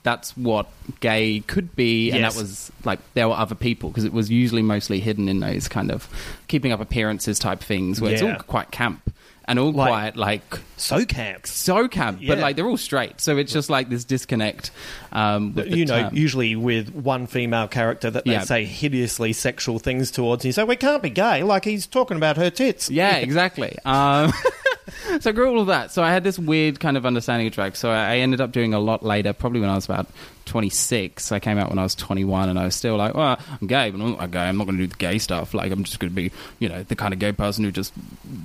that's 0.04 0.38
what 0.38 0.68
gay 1.02 1.42
could 1.48 1.76
be, 1.76 2.12
and 2.12 2.22
Yes. 2.22 2.36
that 2.36 2.40
was 2.42 2.72
like 2.86 3.00
there 3.14 3.28
were 3.28 3.36
other 3.36 3.56
people 3.56 3.90
because 3.90 4.06
it 4.06 4.14
was 4.14 4.30
usually 4.30 4.62
mostly 4.62 5.02
hidden 5.02 5.28
in 5.28 5.42
those 5.42 5.68
kind 5.68 5.92
of 5.92 6.08
keeping 6.48 6.72
up 6.72 6.80
appearances 6.80 7.40
type 7.40 7.60
things 7.60 8.00
where 8.00 8.14
it's 8.14 8.22
all 8.22 8.36
quite 8.48 8.72
camp 8.72 9.02
and 9.48 9.58
all 9.60 9.72
Like- 9.72 9.88
quite 9.90 10.16
like 10.18 10.60
So 10.76 11.06
camps. 11.06 11.52
so 11.52 11.88
camp, 11.88 12.20
but 12.28 12.38
like 12.40 12.56
they're 12.56 12.68
all 12.68 12.78
straight. 12.78 13.22
So 13.22 13.38
it's 13.38 13.52
just 13.54 13.70
like 13.70 13.90
this 13.90 14.04
disconnect. 14.04 14.72
Um, 15.12 15.54
you 15.66 15.86
know, 15.86 16.04
term. 16.04 16.16
usually 16.16 16.56
with 16.56 16.94
one 16.94 17.28
female 17.28 17.68
character 17.68 18.12
that 18.12 18.26
they 18.26 18.32
Yeah. 18.34 18.44
say 18.44 18.66
hideously 18.66 19.34
sexual 19.34 19.80
things 19.80 20.12
towards, 20.12 20.44
and 20.44 20.50
you 20.50 20.54
say, 20.54 20.64
"We 20.64 20.76
can't 20.76 21.02
be 21.02 21.10
gay." 21.10 21.44
Like 21.44 21.64
he's 21.66 21.88
talking 21.88 22.18
about 22.18 22.38
her 22.38 22.50
tits. 22.50 22.90
Yeah, 22.90 23.16
exactly. 23.18 23.76
Um, 23.86 24.34
so 25.20 25.30
I 25.30 25.34
grew 25.34 25.50
all 25.50 25.62
of 25.62 25.68
that. 25.68 25.92
So 25.92 26.04
I 26.04 26.12
had 26.12 26.24
this 26.24 26.38
weird 26.38 26.80
kind 26.80 26.98
of 26.98 27.06
understanding 27.06 27.48
of 27.48 27.54
drag. 27.54 27.76
So 27.76 27.90
I 27.90 28.18
ended 28.18 28.42
up 28.42 28.52
doing 28.52 28.74
a 28.74 28.80
lot 28.80 29.04
later, 29.04 29.34
probably 29.34 29.62
when 29.62 29.70
I 29.70 29.76
was 29.76 29.86
about 29.86 30.08
26. 30.48 31.32
I 31.32 31.40
came 31.40 31.58
out 31.58 31.70
when 31.70 31.78
I 31.78 31.84
was 31.84 31.94
21, 31.96 32.50
and 32.50 32.58
I 32.58 32.66
was 32.66 32.76
still 32.76 32.98
like, 32.98 33.14
well, 33.14 33.40
I'm 33.62 33.68
gay, 33.68 33.92
but 33.92 34.02
I'm 34.02 34.12
not 34.12 34.32
gay. 34.32 34.40
I'm 34.40 34.58
not 34.58 34.66
going 34.66 34.78
to 34.78 34.84
do 34.84 34.88
the 34.88 34.96
gay 34.96 35.20
stuff. 35.20 35.54
Like, 35.54 35.72
I'm 35.72 35.84
just 35.84 36.00
going 36.00 36.10
to 36.12 36.16
be, 36.16 36.32
you 36.60 36.70
know, 36.70 36.84
the 36.84 36.96
kind 36.96 37.14
of 37.14 37.20
gay 37.20 37.32
person 37.32 37.64
who 37.64 37.72
just 37.72 37.94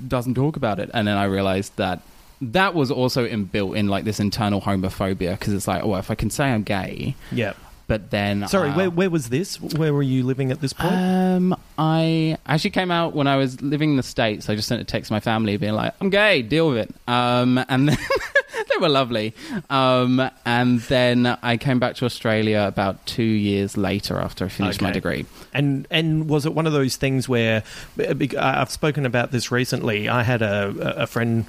doesn't 0.07 0.35
talk 0.35 0.55
about 0.55 0.79
it. 0.79 0.91
And 0.93 1.07
then 1.07 1.17
I 1.17 1.23
realized 1.25 1.75
that 1.77 2.01
that 2.41 2.73
was 2.73 2.91
also 2.91 3.25
inbuilt 3.27 3.77
in 3.77 3.87
like 3.87 4.03
this 4.03 4.19
internal 4.19 4.59
homophobia 4.61 5.39
because 5.39 5.53
it's 5.53 5.67
like, 5.67 5.83
oh, 5.83 5.95
if 5.95 6.11
I 6.11 6.15
can 6.15 6.29
say 6.29 6.45
I'm 6.45 6.63
gay, 6.63 7.15
Yeah. 7.31 7.53
But 7.93 8.09
then 8.09 8.47
Sorry, 8.47 8.69
uh, 8.69 8.75
where, 8.75 8.89
where 8.89 9.09
was 9.11 9.29
this? 9.29 9.61
Where 9.61 9.93
were 9.93 10.01
you 10.01 10.23
living 10.23 10.49
at 10.49 10.59
this 10.59 10.73
point? 10.73 10.95
um, 10.95 11.55
I 11.77 12.39
actually 12.47 12.71
came 12.71 12.89
out 12.89 13.13
when 13.13 13.27
I 13.27 13.35
was 13.35 13.61
living 13.61 13.91
in 13.91 13.97
the 13.97 14.01
States. 14.01 14.49
I 14.49 14.55
just 14.55 14.67
sent 14.67 14.81
a 14.81 14.83
text 14.83 15.09
to 15.09 15.13
my 15.13 15.19
family 15.19 15.57
being 15.57 15.73
like, 15.73 15.93
I'm 16.01 16.09
gay, 16.09 16.41
deal 16.41 16.69
with 16.69 16.89
it. 16.89 16.95
Um, 17.07 17.63
and 17.69 17.89
then 17.89 17.97
they 18.53 18.77
were 18.81 18.89
lovely. 18.89 19.35
Um, 19.69 20.27
and 20.43 20.79
then 20.79 21.37
I 21.43 21.57
came 21.57 21.77
back 21.77 21.97
to 21.97 22.05
Australia 22.05 22.65
about 22.67 23.05
two 23.05 23.21
years 23.21 23.77
later 23.77 24.17
after 24.17 24.45
I 24.45 24.47
finished 24.47 24.81
my 24.81 24.89
degree. 24.89 25.27
And 25.53 25.87
and 25.91 26.27
was 26.27 26.47
it 26.47 26.55
one 26.55 26.65
of 26.65 26.73
those 26.73 26.95
things 26.95 27.29
where 27.29 27.61
I've 27.99 28.71
spoken 28.71 29.05
about 29.05 29.29
this 29.29 29.51
recently? 29.51 30.09
I 30.09 30.23
had 30.23 30.41
a 30.41 31.03
a 31.03 31.05
friend 31.05 31.45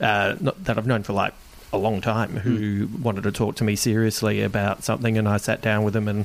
uh, 0.00 0.36
not, 0.40 0.64
that 0.64 0.78
I've 0.78 0.86
known 0.86 1.02
for 1.02 1.12
like 1.12 1.34
a 1.74 1.76
long 1.78 2.00
time 2.00 2.36
who 2.38 2.88
wanted 3.02 3.24
to 3.24 3.32
talk 3.32 3.56
to 3.56 3.64
me 3.64 3.76
seriously 3.76 4.40
about 4.42 4.84
something, 4.84 5.18
and 5.18 5.28
I 5.28 5.36
sat 5.38 5.60
down 5.60 5.82
with 5.84 5.94
him, 5.94 6.08
and 6.08 6.24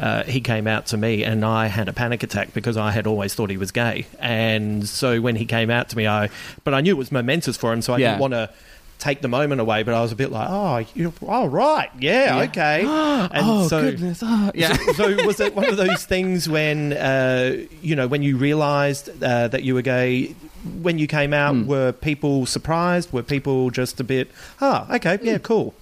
uh, 0.00 0.22
he 0.24 0.40
came 0.40 0.66
out 0.66 0.86
to 0.86 0.96
me, 0.96 1.22
and 1.24 1.44
I 1.44 1.66
had 1.66 1.88
a 1.88 1.92
panic 1.92 2.22
attack 2.22 2.52
because 2.54 2.76
I 2.76 2.90
had 2.90 3.06
always 3.06 3.34
thought 3.34 3.50
he 3.50 3.56
was 3.56 3.70
gay, 3.72 4.06
and 4.18 4.88
so 4.88 5.20
when 5.20 5.36
he 5.36 5.44
came 5.44 5.70
out 5.70 5.88
to 5.90 5.96
me, 5.96 6.06
I 6.06 6.30
but 6.64 6.74
I 6.74 6.80
knew 6.80 6.92
it 6.92 6.98
was 6.98 7.12
momentous 7.12 7.56
for 7.56 7.72
him, 7.72 7.82
so 7.82 7.92
I 7.92 7.98
Yeah. 7.98 8.08
didn't 8.12 8.20
want 8.20 8.32
to. 8.34 8.50
Take 8.98 9.20
the 9.20 9.28
moment 9.28 9.60
away, 9.60 9.82
but 9.82 9.92
I 9.94 10.00
was 10.00 10.10
a 10.12 10.16
bit 10.16 10.32
like, 10.32 10.48
oh, 10.50 10.84
you, 10.94 11.12
oh, 11.22 11.46
right, 11.46 11.90
yeah, 12.00 12.36
Yeah. 12.38 12.42
okay. 12.44 12.80
And 13.36 13.46
oh, 13.46 13.68
so, 13.68 13.82
goodness. 13.82 14.20
Oh, 14.22 14.50
yeah. 14.54 14.72
so, 14.74 14.92
so 14.92 15.26
was 15.26 15.38
it 15.40 15.54
one 15.54 15.66
of 15.68 15.76
those 15.76 16.04
things 16.06 16.48
when 16.48 16.92
uh, 16.94 17.56
you 17.82 17.94
know 17.94 18.06
when 18.08 18.22
you 18.22 18.36
realised 18.36 19.10
uh, 19.22 19.48
that 19.48 19.62
you 19.64 19.74
were 19.74 19.82
gay? 19.82 20.34
When 20.82 20.98
you 20.98 21.06
came 21.06 21.32
out, 21.32 21.54
Hmm. 21.54 21.66
were 21.66 21.92
people 21.92 22.44
surprised? 22.46 23.12
Were 23.12 23.22
people 23.22 23.70
just 23.70 24.00
a 24.00 24.04
bit, 24.04 24.30
oh, 24.60 24.86
okay, 24.90 25.18
yeah, 25.22 25.38
cool. 25.38 25.74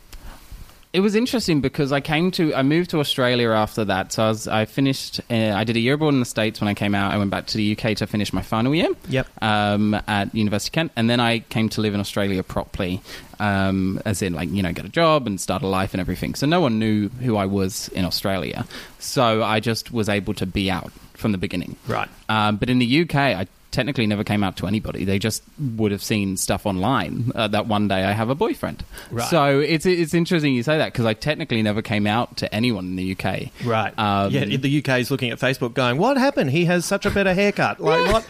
It 0.94 1.00
was 1.00 1.16
interesting 1.16 1.60
because 1.60 1.90
I 1.90 2.00
came 2.00 2.30
to 2.32 2.54
I 2.54 2.62
moved 2.62 2.90
to 2.90 3.00
Australia 3.00 3.50
after 3.50 3.84
that. 3.86 4.12
So 4.12 4.22
I 4.22 4.28
was 4.28 4.46
I 4.46 4.64
finished 4.64 5.20
uh, 5.28 5.34
I 5.34 5.64
did 5.64 5.74
a 5.74 5.80
year 5.80 5.94
abroad 5.94 6.14
in 6.14 6.20
the 6.20 6.24
states 6.24 6.60
when 6.60 6.68
I 6.68 6.74
came 6.74 6.94
out. 6.94 7.12
I 7.12 7.18
went 7.18 7.32
back 7.32 7.46
to 7.48 7.56
the 7.56 7.76
UK 7.76 7.96
to 7.96 8.06
finish 8.06 8.32
my 8.32 8.42
final 8.42 8.72
year. 8.72 8.90
Yep. 9.08 9.26
Um, 9.42 9.94
at 10.06 10.32
University 10.32 10.68
of 10.68 10.72
Kent, 10.72 10.92
and 10.94 11.10
then 11.10 11.18
I 11.18 11.40
came 11.40 11.68
to 11.70 11.80
live 11.80 11.94
in 11.94 12.00
Australia 12.00 12.44
properly, 12.44 13.02
um, 13.40 14.00
as 14.04 14.22
in 14.22 14.34
like 14.34 14.50
you 14.50 14.62
know 14.62 14.72
get 14.72 14.84
a 14.84 14.88
job 14.88 15.26
and 15.26 15.40
start 15.40 15.62
a 15.62 15.66
life 15.66 15.94
and 15.94 16.00
everything. 16.00 16.36
So 16.36 16.46
no 16.46 16.60
one 16.60 16.78
knew 16.78 17.08
who 17.08 17.36
I 17.36 17.46
was 17.46 17.88
in 17.88 18.04
Australia. 18.04 18.64
So 19.00 19.42
I 19.42 19.58
just 19.58 19.90
was 19.90 20.08
able 20.08 20.34
to 20.34 20.46
be 20.46 20.70
out 20.70 20.92
from 21.14 21.32
the 21.32 21.38
beginning. 21.38 21.74
Right. 21.88 22.08
Um, 22.28 22.56
but 22.56 22.70
in 22.70 22.78
the 22.78 23.02
UK, 23.02 23.16
I 23.16 23.48
technically 23.74 24.06
never 24.06 24.24
came 24.24 24.44
out 24.44 24.56
to 24.58 24.66
anybody. 24.66 25.04
They 25.04 25.18
just 25.18 25.42
would 25.58 25.90
have 25.90 26.02
seen 26.02 26.36
stuff 26.36 26.64
online 26.64 27.32
uh, 27.34 27.48
that 27.48 27.66
one 27.66 27.88
day 27.88 28.04
I 28.04 28.12
have 28.12 28.30
a 28.30 28.34
boyfriend. 28.34 28.84
Right. 29.10 29.28
So 29.28 29.58
it's 29.58 29.84
it's 29.84 30.14
interesting 30.14 30.54
you 30.54 30.62
say 30.62 30.78
that 30.78 30.92
because 30.92 31.04
I 31.04 31.12
technically 31.12 31.60
never 31.60 31.82
came 31.82 32.06
out 32.06 32.36
to 32.38 32.54
anyone 32.54 32.84
in 32.86 32.96
the 32.96 33.12
UK. 33.12 33.50
Right. 33.64 33.92
Um, 33.98 34.30
yeah, 34.30 34.44
the 34.44 34.78
UK 34.78 35.00
is 35.00 35.10
looking 35.10 35.30
at 35.30 35.38
Facebook, 35.38 35.74
going, 35.74 35.98
"What 35.98 36.16
happened? 36.16 36.50
He 36.50 36.64
has 36.66 36.84
such 36.84 37.04
a 37.04 37.10
better 37.10 37.34
haircut. 37.34 37.80
Like 37.80 38.12
what? 38.12 38.26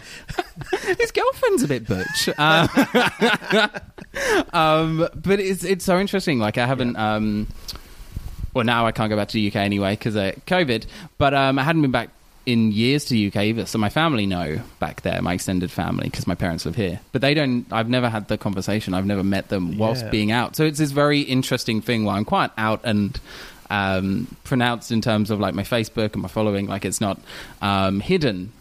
His 0.99 1.11
girlfriend's 1.11 1.63
a 1.63 1.67
bit 1.67 1.87
butch. 1.87 2.29
Um, 2.37 2.67
um, 4.53 5.07
but 5.15 5.39
it's 5.39 5.63
it's 5.63 5.85
so 5.85 5.99
interesting. 5.99 6.39
Like 6.39 6.57
I 6.57 6.65
haven't. 6.65 6.95
Um, 6.97 7.47
well, 8.55 8.65
now 8.65 8.87
I 8.87 8.91
can't 8.91 9.09
go 9.09 9.15
back 9.15 9.27
to 9.27 9.33
the 9.33 9.47
UK 9.47 9.57
anyway 9.57 9.93
because 9.93 10.15
of 10.15 10.33
COVID. 10.45 10.85
But 11.17 11.33
um, 11.33 11.59
I 11.59 11.63
hadn't 11.63 11.83
been 11.83 11.91
back 11.91 12.09
in 12.45 12.71
years 12.71 13.05
to 13.05 13.13
the 13.13 13.27
UK 13.27 13.35
either. 13.37 13.65
So 13.65 13.77
my 13.77 13.89
family 13.89 14.25
know 14.25 14.59
back 14.79 15.01
there, 15.01 15.21
my 15.21 15.33
extended 15.33 15.71
family, 15.71 16.05
because 16.09 16.27
my 16.27 16.35
parents 16.35 16.65
live 16.65 16.75
here. 16.75 16.99
But 17.11 17.21
they 17.21 17.33
don't. 17.33 17.65
I've 17.71 17.89
never 17.89 18.09
had 18.09 18.27
the 18.27 18.37
conversation. 18.37 18.93
I've 18.93 19.05
never 19.05 19.23
met 19.23 19.49
them 19.49 19.77
whilst 19.77 20.03
Yeah. 20.05 20.11
being 20.11 20.31
out. 20.31 20.55
So 20.55 20.63
it's 20.65 20.79
this 20.79 20.91
very 20.91 21.21
interesting 21.21 21.81
thing 21.81 22.05
where 22.05 22.15
I'm 22.15 22.25
quite 22.25 22.51
out 22.57 22.81
and. 22.83 23.19
Um, 23.67 24.27
pronounced 24.43 24.91
in 24.91 25.01
terms 25.01 25.31
of 25.31 25.39
like 25.39 25.55
my 25.55 25.63
Facebook 25.63 26.13
and 26.13 26.21
my 26.21 26.27
following, 26.27 26.67
like 26.67 26.85
it's 26.85 27.01
not 27.01 27.19
um, 27.63 27.99
hidden 27.99 28.51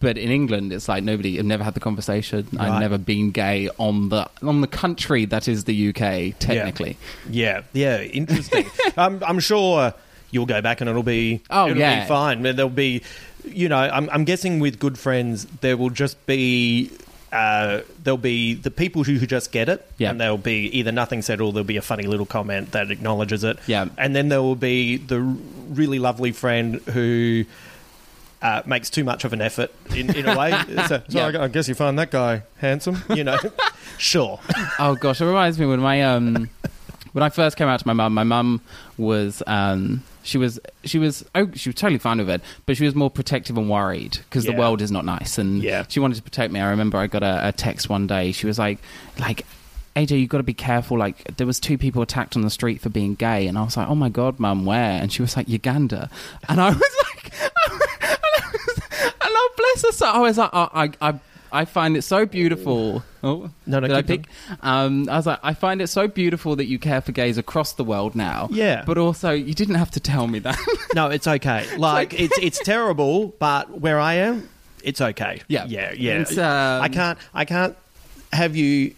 but 0.00 0.16
in 0.16 0.30
England, 0.30 0.72
it's 0.72 0.88
like 0.88 1.02
nobody. 1.02 1.38
I've 1.38 1.44
never 1.44 1.64
had 1.64 1.74
the 1.74 1.80
conversation. 1.80 2.46
Right. 2.52 2.70
I've 2.70 2.80
never 2.80 2.98
been 2.98 3.30
gay 3.30 3.68
on 3.78 4.08
the 4.10 4.28
on 4.42 4.60
the 4.60 4.66
country 4.66 5.24
that 5.26 5.48
is 5.48 5.64
the 5.64 5.88
UK. 5.88 6.38
Technically, 6.38 6.96
Yeah, 7.28 7.62
yeah, 7.72 8.00
interesting. 8.00 8.64
I'm, 8.96 9.22
I'm 9.24 9.40
sure 9.40 9.92
you'll 10.30 10.46
go 10.46 10.60
back 10.60 10.80
and 10.80 10.88
it'll 10.90 11.02
be, 11.02 11.40
Oh, 11.50 11.66
it'll 11.68 11.78
yeah. 11.78 12.02
be 12.02 12.08
fine. 12.08 12.42
There'll 12.42 12.68
be, 12.68 13.02
you 13.44 13.68
know, 13.68 13.78
I'm, 13.78 14.08
I'm 14.10 14.24
guessing 14.24 14.60
with 14.60 14.78
good 14.78 14.98
friends 14.98 15.46
there 15.60 15.76
will 15.76 15.90
just 15.90 16.24
be. 16.26 16.90
Uh, 17.30 17.82
there'll 18.02 18.16
be 18.16 18.54
the 18.54 18.70
people 18.70 19.04
who, 19.04 19.16
who 19.16 19.26
just 19.26 19.52
get 19.52 19.68
it, 19.68 19.86
Yeah. 19.98 20.08
and 20.10 20.18
there'll 20.18 20.38
be 20.38 20.70
either 20.78 20.92
nothing 20.92 21.20
said 21.20 21.42
or 21.42 21.52
there'll 21.52 21.62
be 21.66 21.76
a 21.76 21.82
funny 21.82 22.04
little 22.04 22.24
comment 22.24 22.72
that 22.72 22.90
acknowledges 22.90 23.44
it. 23.44 23.58
Yeah. 23.66 23.88
and 23.98 24.16
then 24.16 24.30
there 24.30 24.40
will 24.40 24.56
be 24.56 24.96
the 24.96 25.20
really 25.20 25.98
lovely 25.98 26.32
friend 26.32 26.76
who 26.76 27.44
uh, 28.40 28.62
makes 28.64 28.88
too 28.88 29.04
much 29.04 29.24
of 29.24 29.34
an 29.34 29.42
effort 29.42 29.70
in, 29.94 30.14
in 30.16 30.26
a 30.26 30.38
way. 30.38 30.52
so, 30.68 30.86
so 30.86 31.02
Yeah. 31.08 31.26
I, 31.40 31.44
I 31.44 31.48
guess 31.48 31.68
you 31.68 31.74
find 31.74 31.98
that 31.98 32.10
guy 32.10 32.44
handsome, 32.56 33.02
you 33.14 33.24
know? 33.24 33.36
sure. 33.98 34.40
oh 34.78 34.94
gosh, 34.94 35.20
it 35.20 35.26
reminds 35.26 35.58
me 35.58 35.66
when 35.66 35.80
my 35.80 36.00
um 36.04 36.48
when 37.12 37.22
I 37.22 37.28
first 37.28 37.58
came 37.58 37.68
out 37.68 37.80
to 37.80 37.86
my 37.86 37.92
mum. 37.92 38.14
My 38.14 38.24
mum 38.24 38.62
was 38.96 39.42
um 39.46 40.02
she 40.28 40.38
was 40.38 40.60
she 40.84 40.98
was 40.98 41.24
oh 41.34 41.48
she 41.54 41.70
was 41.70 41.76
totally 41.76 41.98
fine 41.98 42.18
with 42.18 42.28
it, 42.30 42.40
but 42.66 42.76
she 42.76 42.84
was 42.84 42.94
more 42.94 43.10
protective 43.10 43.56
and 43.56 43.68
worried 43.70 44.18
because 44.28 44.44
Yeah. 44.44 44.52
the 44.52 44.58
world 44.58 44.82
is 44.82 44.90
not 44.90 45.04
nice, 45.04 45.38
and 45.38 45.62
Yeah. 45.62 45.84
she 45.88 46.00
wanted 46.00 46.16
to 46.16 46.22
protect 46.22 46.52
me. 46.52 46.60
I 46.60 46.68
remember 46.70 46.98
I 46.98 47.06
got 47.06 47.22
a, 47.22 47.48
a 47.48 47.52
text 47.52 47.88
one 47.88 48.06
day. 48.06 48.32
She 48.32 48.46
was 48.46 48.58
like 48.58 48.78
like. 49.18 49.44
AJ, 49.96 50.20
you've 50.20 50.28
got 50.28 50.36
to 50.36 50.44
be 50.44 50.54
careful. 50.54 50.96
Like, 50.96 51.24
there 51.38 51.46
was 51.46 51.58
two 51.58 51.76
people 51.76 52.02
attacked 52.02 52.36
on 52.36 52.42
the 52.42 52.50
street 52.50 52.80
for 52.80 52.88
being 52.88 53.16
gay, 53.16 53.48
and 53.48 53.58
I 53.58 53.64
was 53.64 53.76
like, 53.76 53.88
"Oh 53.88 53.96
my 53.96 54.08
god, 54.08 54.38
mum, 54.38 54.64
where?" 54.64 54.78
And 55.02 55.12
she 55.12 55.22
was 55.22 55.36
like, 55.36 55.48
"Uganda," 55.48 56.08
and 56.48 56.60
I 56.60 56.68
was 56.82 56.96
like, 57.04 57.32
and 57.42 57.50
I 58.12 58.50
was, 58.52 58.78
and 59.02 59.12
I 59.22 59.48
bless 59.56 59.82
her. 59.86 59.92
So 59.92 60.06
I 60.06 60.18
was 60.18 60.38
like, 60.38 60.50
I, 60.52 60.68
I, 61.02 61.08
I, 61.08 61.20
I 61.50 61.64
find 61.64 61.96
it 61.96 62.02
so 62.02 62.26
beautiful. 62.26 63.02
Oh, 63.22 63.50
No, 63.66 63.80
no, 63.80 63.88
did 63.88 63.96
I 63.96 64.02
pick? 64.02 64.26
Um, 64.62 65.08
I 65.08 65.16
was 65.16 65.26
like, 65.26 65.40
I 65.42 65.52
find 65.54 65.82
it 65.82 65.88
so 65.88 66.06
beautiful 66.08 66.56
that 66.56 66.66
you 66.66 66.78
care 66.78 67.00
for 67.00 67.12
gays 67.12 67.36
across 67.38 67.72
the 67.72 67.84
world 67.84 68.14
now. 68.14 68.48
Yeah. 68.50 68.84
but 68.86 68.96
also 68.98 69.30
you 69.32 69.54
didn't 69.54 69.74
have 69.76 69.90
to 69.92 70.00
tell 70.00 70.26
me 70.26 70.38
that. 70.40 70.58
No, 70.94 71.08
it's 71.10 71.26
okay. 71.26 71.66
Like 71.76 72.18
it's 72.18 72.38
it's 72.38 72.58
terrible, 72.60 73.34
but 73.38 73.80
where 73.80 74.00
I 74.00 74.14
am, 74.14 74.48
it's 74.82 75.00
okay. 75.00 75.42
Yeah. 75.48 75.66
yeah, 75.66 75.92
yeah. 75.92 76.20
It's, 76.20 76.38
um, 76.38 76.82
I 76.82 76.88
can't 76.88 77.18
I 77.34 77.44
can't 77.44 77.76
have 78.32 78.56
you 78.56 78.94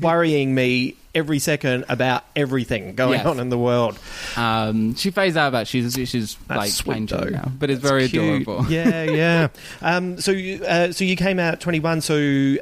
worrying 0.00 0.54
me 0.54 0.94
every 1.14 1.38
second 1.38 1.84
about 1.88 2.24
everything 2.36 2.94
going 2.94 3.14
Yes. 3.18 3.26
on 3.26 3.40
in 3.40 3.48
the 3.48 3.58
world. 3.58 3.98
Um, 4.36 4.94
she 4.94 5.10
phased 5.10 5.36
out 5.36 5.48
about 5.48 5.66
she's 5.66 5.94
she's 5.94 6.36
That's 6.46 6.58
like 6.58 6.70
sweet, 6.70 7.08
though. 7.08 7.28
now, 7.30 7.50
but 7.58 7.70
it's 7.70 7.80
That's 7.80 7.90
very 7.90 8.08
cute. 8.08 8.42
adorable. 8.42 8.70
Yeah, 8.70 9.02
yeah. 9.10 9.48
um, 9.82 10.20
so, 10.20 10.30
you, 10.32 10.62
uh, 10.64 10.92
so 10.92 11.04
you 11.04 11.16
came 11.16 11.38
out 11.38 11.60
twenty 11.60 11.80
one. 11.80 12.00
So, 12.00 12.14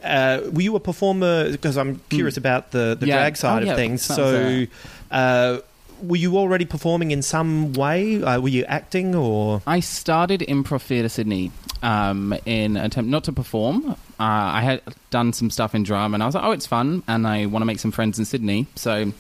uh, 0.03 0.41
were 0.53 0.63
you 0.63 0.77
a 0.77 0.81
performer? 0.81 1.51
Because 1.51 1.77
I'm 1.77 2.01
curious 2.09 2.37
about 2.37 2.71
the 2.71 2.97
the. 2.99 3.07
Yeah. 3.07 3.17
drag 3.17 3.37
side 3.37 3.59
Oh, 3.59 3.63
of 3.63 3.67
yeah, 3.69 3.75
things. 3.77 4.03
So, 4.03 4.67
uh, 5.11 5.59
were 6.03 6.17
you 6.17 6.37
already 6.37 6.65
performing 6.67 7.11
in 7.11 7.23
some 7.23 7.73
way? 7.73 8.23
Uh, 8.23 8.39
were 8.41 8.49
you 8.51 8.65
acting 8.67 9.15
or? 9.15 9.63
I 9.67 9.81
started 9.81 10.41
Improv 10.41 10.83
Theatre 10.83 11.09
Sydney 11.09 11.51
um, 11.83 12.35
in 12.45 12.77
attempt 12.77 13.11
not 13.11 13.25
to 13.25 13.33
perform. 13.33 13.91
Uh, 13.91 13.95
I 14.19 14.61
had 14.63 14.83
done 15.11 15.33
some 15.33 15.51
stuff 15.51 15.75
in 15.75 15.83
drama, 15.83 16.15
and 16.15 16.23
I 16.23 16.27
was 16.27 16.35
like, 16.35 16.45
"Oh, 16.45 16.53
it's 16.53 16.67
fun," 16.67 17.03
and 17.07 17.27
I 17.27 17.47
want 17.47 17.63
to 17.63 17.67
make 17.67 17.79
some 17.79 17.93
friends 17.93 18.19
in 18.19 18.25
Sydney, 18.25 18.67
so 18.75 18.93
I'm 18.93 19.15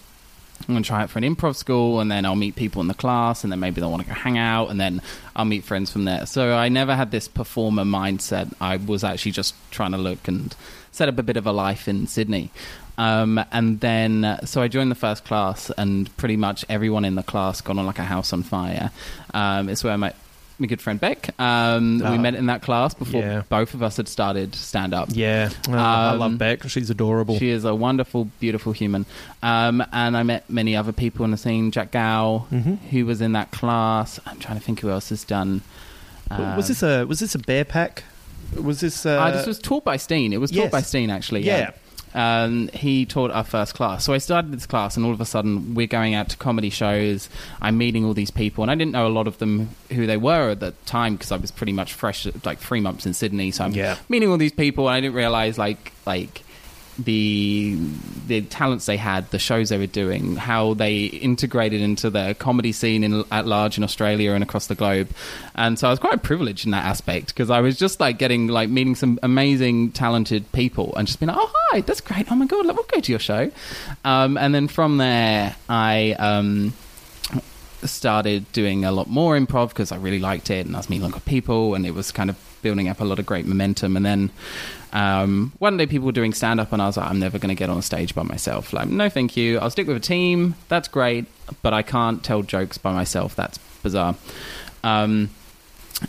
going 0.66 0.82
to 0.82 0.86
try 0.86 1.04
it 1.04 1.10
for 1.10 1.18
an 1.18 1.24
improv 1.24 1.54
school, 1.56 2.00
and 2.00 2.10
then 2.10 2.24
I'll 2.24 2.34
meet 2.34 2.56
people 2.56 2.80
in 2.80 2.88
the 2.88 2.94
class, 2.94 3.44
and 3.44 3.52
then 3.52 3.60
maybe 3.60 3.80
they'll 3.80 3.90
want 3.90 4.02
to 4.02 4.08
go 4.08 4.14
hang 4.14 4.38
out, 4.38 4.70
and 4.70 4.80
then 4.80 5.02
I'll 5.34 5.44
meet 5.44 5.64
friends 5.64 5.92
from 5.92 6.06
there. 6.06 6.26
So 6.26 6.54
I 6.54 6.68
never 6.68 6.94
had 6.94 7.10
this 7.10 7.28
performer 7.28 7.84
mindset. 7.84 8.52
I 8.60 8.76
was 8.76 9.04
actually 9.04 9.32
just 9.32 9.54
trying 9.70 9.92
to 9.92 9.98
look 9.98 10.26
and 10.26 10.54
set 10.92 11.08
up 11.08 11.18
a 11.18 11.22
bit 11.22 11.36
of 11.36 11.46
a 11.46 11.52
life 11.52 11.88
in 11.88 12.06
Sydney. 12.06 12.50
Um, 12.98 13.44
and 13.52 13.80
then, 13.80 14.38
so 14.44 14.62
I 14.62 14.68
joined 14.68 14.90
the 14.90 14.96
first 14.96 15.24
class, 15.24 15.70
and 15.76 16.14
pretty 16.16 16.36
much 16.36 16.64
everyone 16.68 17.04
in 17.04 17.14
the 17.14 17.22
class 17.22 17.60
got 17.60 17.76
on 17.76 17.86
like 17.86 17.98
a 17.98 18.04
house 18.04 18.32
on 18.32 18.42
fire. 18.42 18.90
Um, 19.34 19.68
it's 19.68 19.84
where 19.84 19.92
I 19.92 19.96
met 19.96 20.16
my 20.58 20.66
good 20.66 20.80
friend 20.80 20.98
Beck. 21.00 21.30
Um, 21.38 22.00
Ah. 22.04 22.12
we 22.12 22.18
met 22.18 22.34
in 22.34 22.46
that 22.46 22.62
class 22.62 22.94
before 22.94 23.20
Yeah. 23.20 23.42
both 23.48 23.74
of 23.74 23.82
us 23.82 23.96
had 23.98 24.08
started 24.08 24.54
stand 24.54 24.94
up. 24.94 25.08
Yeah, 25.12 25.50
Oh, 25.68 25.72
I 25.74 26.12
Um, 26.12 26.18
love 26.18 26.38
Beck. 26.38 26.68
She's 26.68 26.88
adorable. 26.90 27.38
She 27.38 27.50
is 27.50 27.64
a 27.64 27.74
wonderful, 27.74 28.28
beautiful 28.40 28.72
human. 28.72 29.04
Um, 29.42 29.84
and 29.92 30.16
I 30.16 30.22
met 30.22 30.48
many 30.48 30.74
other 30.74 30.92
people 30.92 31.24
in 31.24 31.30
the 31.30 31.36
scene. 31.36 31.70
Jack 31.70 31.90
Gow, 31.90 32.46
Mhm. 32.52 32.78
who 32.90 33.04
was 33.06 33.20
in 33.20 33.32
that 33.32 33.50
class. 33.50 34.18
I'm 34.26 34.38
trying 34.38 34.58
to 34.58 34.64
think 34.64 34.80
who 34.80 34.90
else 34.90 35.10
has 35.10 35.24
done. 35.24 35.60
W- 36.30 36.56
was 36.56 36.68
this 36.68 36.82
a 36.82 37.04
was 37.06 37.20
this 37.20 37.34
a 37.34 37.38
bear 37.38 37.64
pack? 37.64 38.04
Was 38.60 38.80
this? 38.80 39.04
Uh, 39.06 39.10
Uh, 39.10 39.30
this 39.32 39.46
was 39.46 39.58
taught 39.58 39.84
by 39.84 39.96
Steen. 39.96 40.32
It 40.32 40.40
was 40.40 40.50
taught 40.50 40.56
yes. 40.64 40.72
by 40.72 40.80
Steen, 40.80 41.10
actually. 41.10 41.44
Yeah. 41.44 41.58
Yeah. 41.58 41.70
Um, 42.14 42.68
he 42.68 43.04
taught 43.04 43.30
our 43.30 43.44
first 43.44 43.74
class. 43.74 44.04
So 44.04 44.14
I 44.14 44.18
started 44.18 44.52
this 44.52 44.66
class, 44.66 44.96
and 44.96 45.04
all 45.04 45.12
of 45.12 45.20
a 45.20 45.24
sudden, 45.26 45.74
we're 45.74 45.86
going 45.86 46.14
out 46.14 46.28
to 46.30 46.36
comedy 46.36 46.70
shows. 46.70 47.28
I'm 47.60 47.76
meeting 47.76 48.04
all 48.04 48.14
these 48.14 48.30
people, 48.30 48.64
and 48.64 48.70
I 48.70 48.74
didn't 48.74 48.92
know 48.92 49.06
a 49.06 49.08
lot 49.08 49.26
of 49.26 49.38
them 49.38 49.68
who 49.92 50.06
they 50.06 50.16
were 50.16 50.50
at 50.50 50.60
the 50.60 50.72
time 50.86 51.16
because 51.16 51.30
I 51.32 51.36
was 51.36 51.50
pretty 51.50 51.72
much 51.72 51.92
fresh, 51.92 52.26
like 52.44 52.58
three 52.58 52.80
months 52.80 53.04
in 53.06 53.12
Sydney. 53.14 53.50
So 53.50 53.64
I'm 53.64 53.72
Yeah. 53.72 53.96
meeting 54.08 54.30
all 54.30 54.38
these 54.38 54.52
people, 54.52 54.88
and 54.88 54.96
I 54.96 55.00
didn't 55.00 55.14
realize 55.16 55.58
like 55.58 55.92
like 56.06 56.42
the 56.98 57.78
the 58.26 58.42
talents 58.42 58.86
they 58.86 58.96
had, 58.96 59.30
the 59.30 59.38
shows 59.38 59.68
they 59.68 59.78
were 59.78 59.86
doing, 59.86 60.36
how 60.36 60.74
they 60.74 61.04
integrated 61.04 61.80
into 61.80 62.10
the 62.10 62.34
comedy 62.38 62.72
scene 62.72 63.04
in, 63.04 63.24
at 63.30 63.46
large 63.46 63.78
in 63.78 63.84
Australia 63.84 64.32
and 64.32 64.42
across 64.42 64.66
the 64.66 64.74
globe. 64.74 65.08
And 65.54 65.78
so 65.78 65.88
I 65.88 65.90
was 65.90 65.98
quite 65.98 66.22
privileged 66.22 66.64
in 66.64 66.72
that 66.72 66.84
aspect 66.84 67.28
because 67.28 67.50
I 67.50 67.60
was 67.60 67.78
just 67.78 68.00
like 68.00 68.18
getting 68.18 68.48
like 68.48 68.68
meeting 68.68 68.94
some 68.94 69.18
amazing, 69.22 69.92
talented 69.92 70.50
people 70.52 70.94
and 70.96 71.06
just 71.06 71.20
being 71.20 71.28
like, 71.28 71.38
oh 71.38 71.52
hi, 71.70 71.80
that's 71.82 72.00
great. 72.00 72.30
Oh 72.30 72.34
my 72.34 72.46
god, 72.46 72.66
we'll 72.66 72.74
go 72.74 73.00
to 73.00 73.12
your 73.12 73.18
show. 73.18 73.50
Um, 74.04 74.36
and 74.38 74.54
then 74.54 74.68
from 74.68 74.98
there, 74.98 75.56
I. 75.68 76.16
Um, 76.18 76.72
started 77.84 78.50
doing 78.52 78.84
a 78.84 78.90
lot 78.90 79.06
more 79.06 79.38
improv 79.38 79.68
because 79.68 79.92
I 79.92 79.96
really 79.96 80.18
liked 80.18 80.50
it 80.50 80.66
and 80.66 80.74
I 80.74 80.78
was 80.78 80.90
meeting 80.90 81.04
a 81.04 81.08
lot 81.08 81.18
of 81.18 81.24
people 81.24 81.74
and 81.74 81.86
it 81.86 81.94
was 81.94 82.10
kind 82.10 82.30
of 82.30 82.36
building 82.66 82.88
up 82.88 83.00
a 83.00 83.04
lot 83.04 83.20
of 83.20 83.26
great 83.26 83.46
momentum. 83.46 83.96
And 83.96 84.04
then 84.04 84.30
um, 84.92 85.52
one 85.60 85.76
day 85.76 85.86
people 85.86 86.06
were 86.06 86.18
doing 86.20 86.34
stand 86.34 86.58
up 86.58 86.72
and 86.72 86.82
I 86.82 86.86
was 86.86 86.96
like, 86.96 87.08
I'm 87.08 87.20
never 87.20 87.38
going 87.38 87.54
to 87.56 87.60
get 87.62 87.70
on 87.70 87.80
stage 87.82 88.12
by 88.12 88.24
myself. 88.24 88.72
Like, 88.72 88.88
no, 88.88 89.08
thank 89.08 89.36
you. 89.36 89.60
I'll 89.60 89.70
stick 89.70 89.86
with 89.86 89.96
a 89.96 90.00
team. 90.16 90.56
That's 90.68 90.88
great. 90.88 91.26
But 91.62 91.72
I 91.72 91.82
can't 91.82 92.24
tell 92.24 92.42
jokes 92.42 92.76
by 92.76 92.92
myself. 92.92 93.36
That's 93.36 93.58
bizarre. 93.84 94.16
Um, 94.82 95.30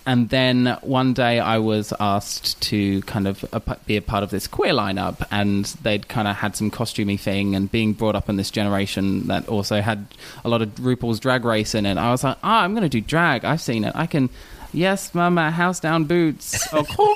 and 0.06 0.30
then 0.30 0.78
one 0.82 1.14
day 1.14 1.40
I 1.40 1.60
was 1.60 1.94
asked 2.00 2.60
to 2.70 3.02
kind 3.04 3.28
of 3.28 3.46
be 3.86 3.98
a 3.98 4.02
part 4.02 4.24
of 4.24 4.32
this 4.32 4.46
queer 4.48 4.74
lineup, 4.74 5.26
and 5.32 5.64
they'd 5.82 6.08
kind 6.10 6.28
of 6.28 6.36
had 6.36 6.58
some 6.58 6.70
costumey 6.70 7.18
thing, 7.18 7.56
and 7.56 7.72
being 7.72 7.94
brought 7.94 8.16
up 8.16 8.28
in 8.30 8.36
this 8.36 8.52
generation 8.52 9.28
that 9.28 9.48
also 9.48 9.80
had 9.80 10.08
a 10.44 10.50
lot 10.50 10.62
of 10.62 10.70
RuPaul's 10.76 11.22
Drag 11.22 11.46
Race 11.46 11.74
in 11.74 11.86
it. 11.86 11.98
I 11.98 12.12
was 12.12 12.24
like, 12.24 12.38
ah, 12.44 12.64
I'm 12.64 12.74
going 12.74 12.84
to 12.84 12.90
do 12.90 13.00
drag. 13.00 13.46
I've 13.46 13.62
seen 13.62 13.86
it. 13.86 13.94
I 13.96 14.08
can, 14.08 14.30
yes, 14.78 15.14
mama, 15.14 15.52
house 15.52 15.80
down 15.80 16.06
boots. 16.06 16.68
Or, 17.00 17.16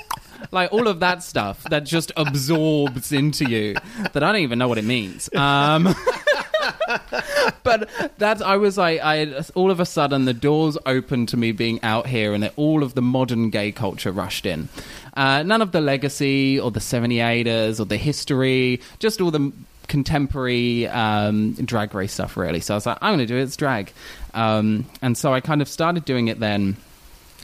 like 0.52 0.74
all 0.74 0.88
of 0.88 1.02
that 1.02 1.24
stuff 1.24 1.64
that 1.66 1.84
just 1.84 2.12
absorbs 2.18 3.12
into 3.12 3.48
you 3.48 3.76
that 4.14 4.24
I 4.24 4.32
don't 4.32 4.42
even 4.42 4.58
know 4.60 4.68
what 4.68 4.80
it 4.80 4.86
means. 4.86 5.34
Um, 5.36 5.84
but 7.64 7.90
that's 8.18 8.42
I 8.42 8.58
was 8.58 8.78
like 8.78 9.02
I 9.02 9.44
all 9.56 9.72
of 9.72 9.80
a 9.80 9.86
sudden 9.86 10.26
the 10.26 10.34
doors 10.34 10.78
opened 10.86 11.30
to 11.30 11.38
me 11.38 11.52
being 11.52 11.82
out 11.84 12.08
here 12.08 12.34
and 12.34 12.52
all 12.56 12.84
of 12.84 12.96
the 12.96 13.02
modern 13.02 13.50
gay 13.50 13.72
culture 13.72 14.12
rushed 14.12 14.46
in. 14.46 14.68
Uh, 15.16 15.44
none 15.44 15.62
of 15.62 15.72
the 15.72 15.82
legacy 15.82 16.60
or 16.60 16.72
the 16.72 16.80
78ers 16.80 17.80
or 17.80 17.86
the 17.86 17.98
history, 17.98 18.82
just 19.00 19.22
all 19.22 19.32
the 19.32 19.52
contemporary 19.88 20.88
um, 20.88 21.54
drag 21.54 21.94
race 21.94 22.14
stuff 22.14 22.38
really. 22.38 22.62
So 22.62 22.74
I 22.74 22.78
was 22.78 22.86
like 22.86 22.98
I'm 23.02 23.16
going 23.16 23.20
to 23.20 23.26
do 23.26 23.38
it. 23.38 23.44
It's 23.44 23.58
drag, 23.58 23.92
um, 24.34 24.86
and 25.02 25.18
so 25.18 25.34
I 25.34 25.40
kind 25.42 25.62
of 25.62 25.68
started 25.68 26.06
doing 26.06 26.28
it 26.30 26.40
then. 26.40 26.78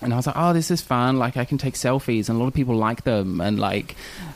And 0.01 0.13
I 0.13 0.15
was 0.15 0.27
like, 0.27 0.35
oh, 0.37 0.53
this 0.53 0.69
is 0.69 0.79
fun. 0.81 1.17
Like, 1.17 1.37
I 1.37 1.45
can 1.45 1.57
take 1.57 1.73
selfies, 1.73 2.29
and 2.29 2.37
a 2.37 2.39
lot 2.39 2.47
of 2.47 2.53
people 2.53 2.75
like 2.75 3.03
them, 3.03 3.41
and 3.41 3.57
like 3.59 3.95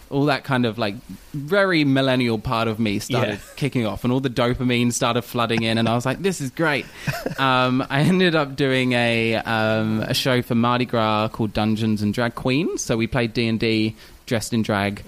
all 0.09 0.25
that 0.25 0.43
kind 0.43 0.65
of 0.65 0.77
like 0.79 0.95
very 1.33 1.83
millennial 1.85 2.37
part 2.39 2.67
of 2.67 2.79
me 2.79 2.97
started 2.99 3.33
Yeah. 3.35 3.53
kicking 3.57 3.85
off, 3.85 4.03
and 4.03 4.11
all 4.11 4.19
the 4.19 4.29
dopamine 4.29 4.91
started 4.91 5.21
flooding 5.21 5.61
in, 5.63 5.77
and 5.77 5.87
I 5.87 5.93
was 5.93 6.05
like, 6.05 6.21
this 6.21 6.41
is 6.41 6.49
great. 6.49 6.85
um, 7.39 7.85
I 7.89 8.01
ended 8.01 8.33
up 8.35 8.55
doing 8.55 8.93
a 8.93 9.35
um, 9.35 9.99
a 10.01 10.13
show 10.15 10.41
for 10.41 10.55
Mardi 10.55 10.85
Gras 10.85 11.27
called 11.29 11.53
Dungeons 11.53 12.01
and 12.01 12.11
Drag 12.13 12.33
Queens. 12.33 12.81
So 12.81 12.97
we 12.97 13.05
played 13.05 13.33
D 13.33 13.47
and 13.47 13.59
D 13.59 13.95
dressed 14.25 14.53
in 14.53 14.63
drag. 14.63 15.03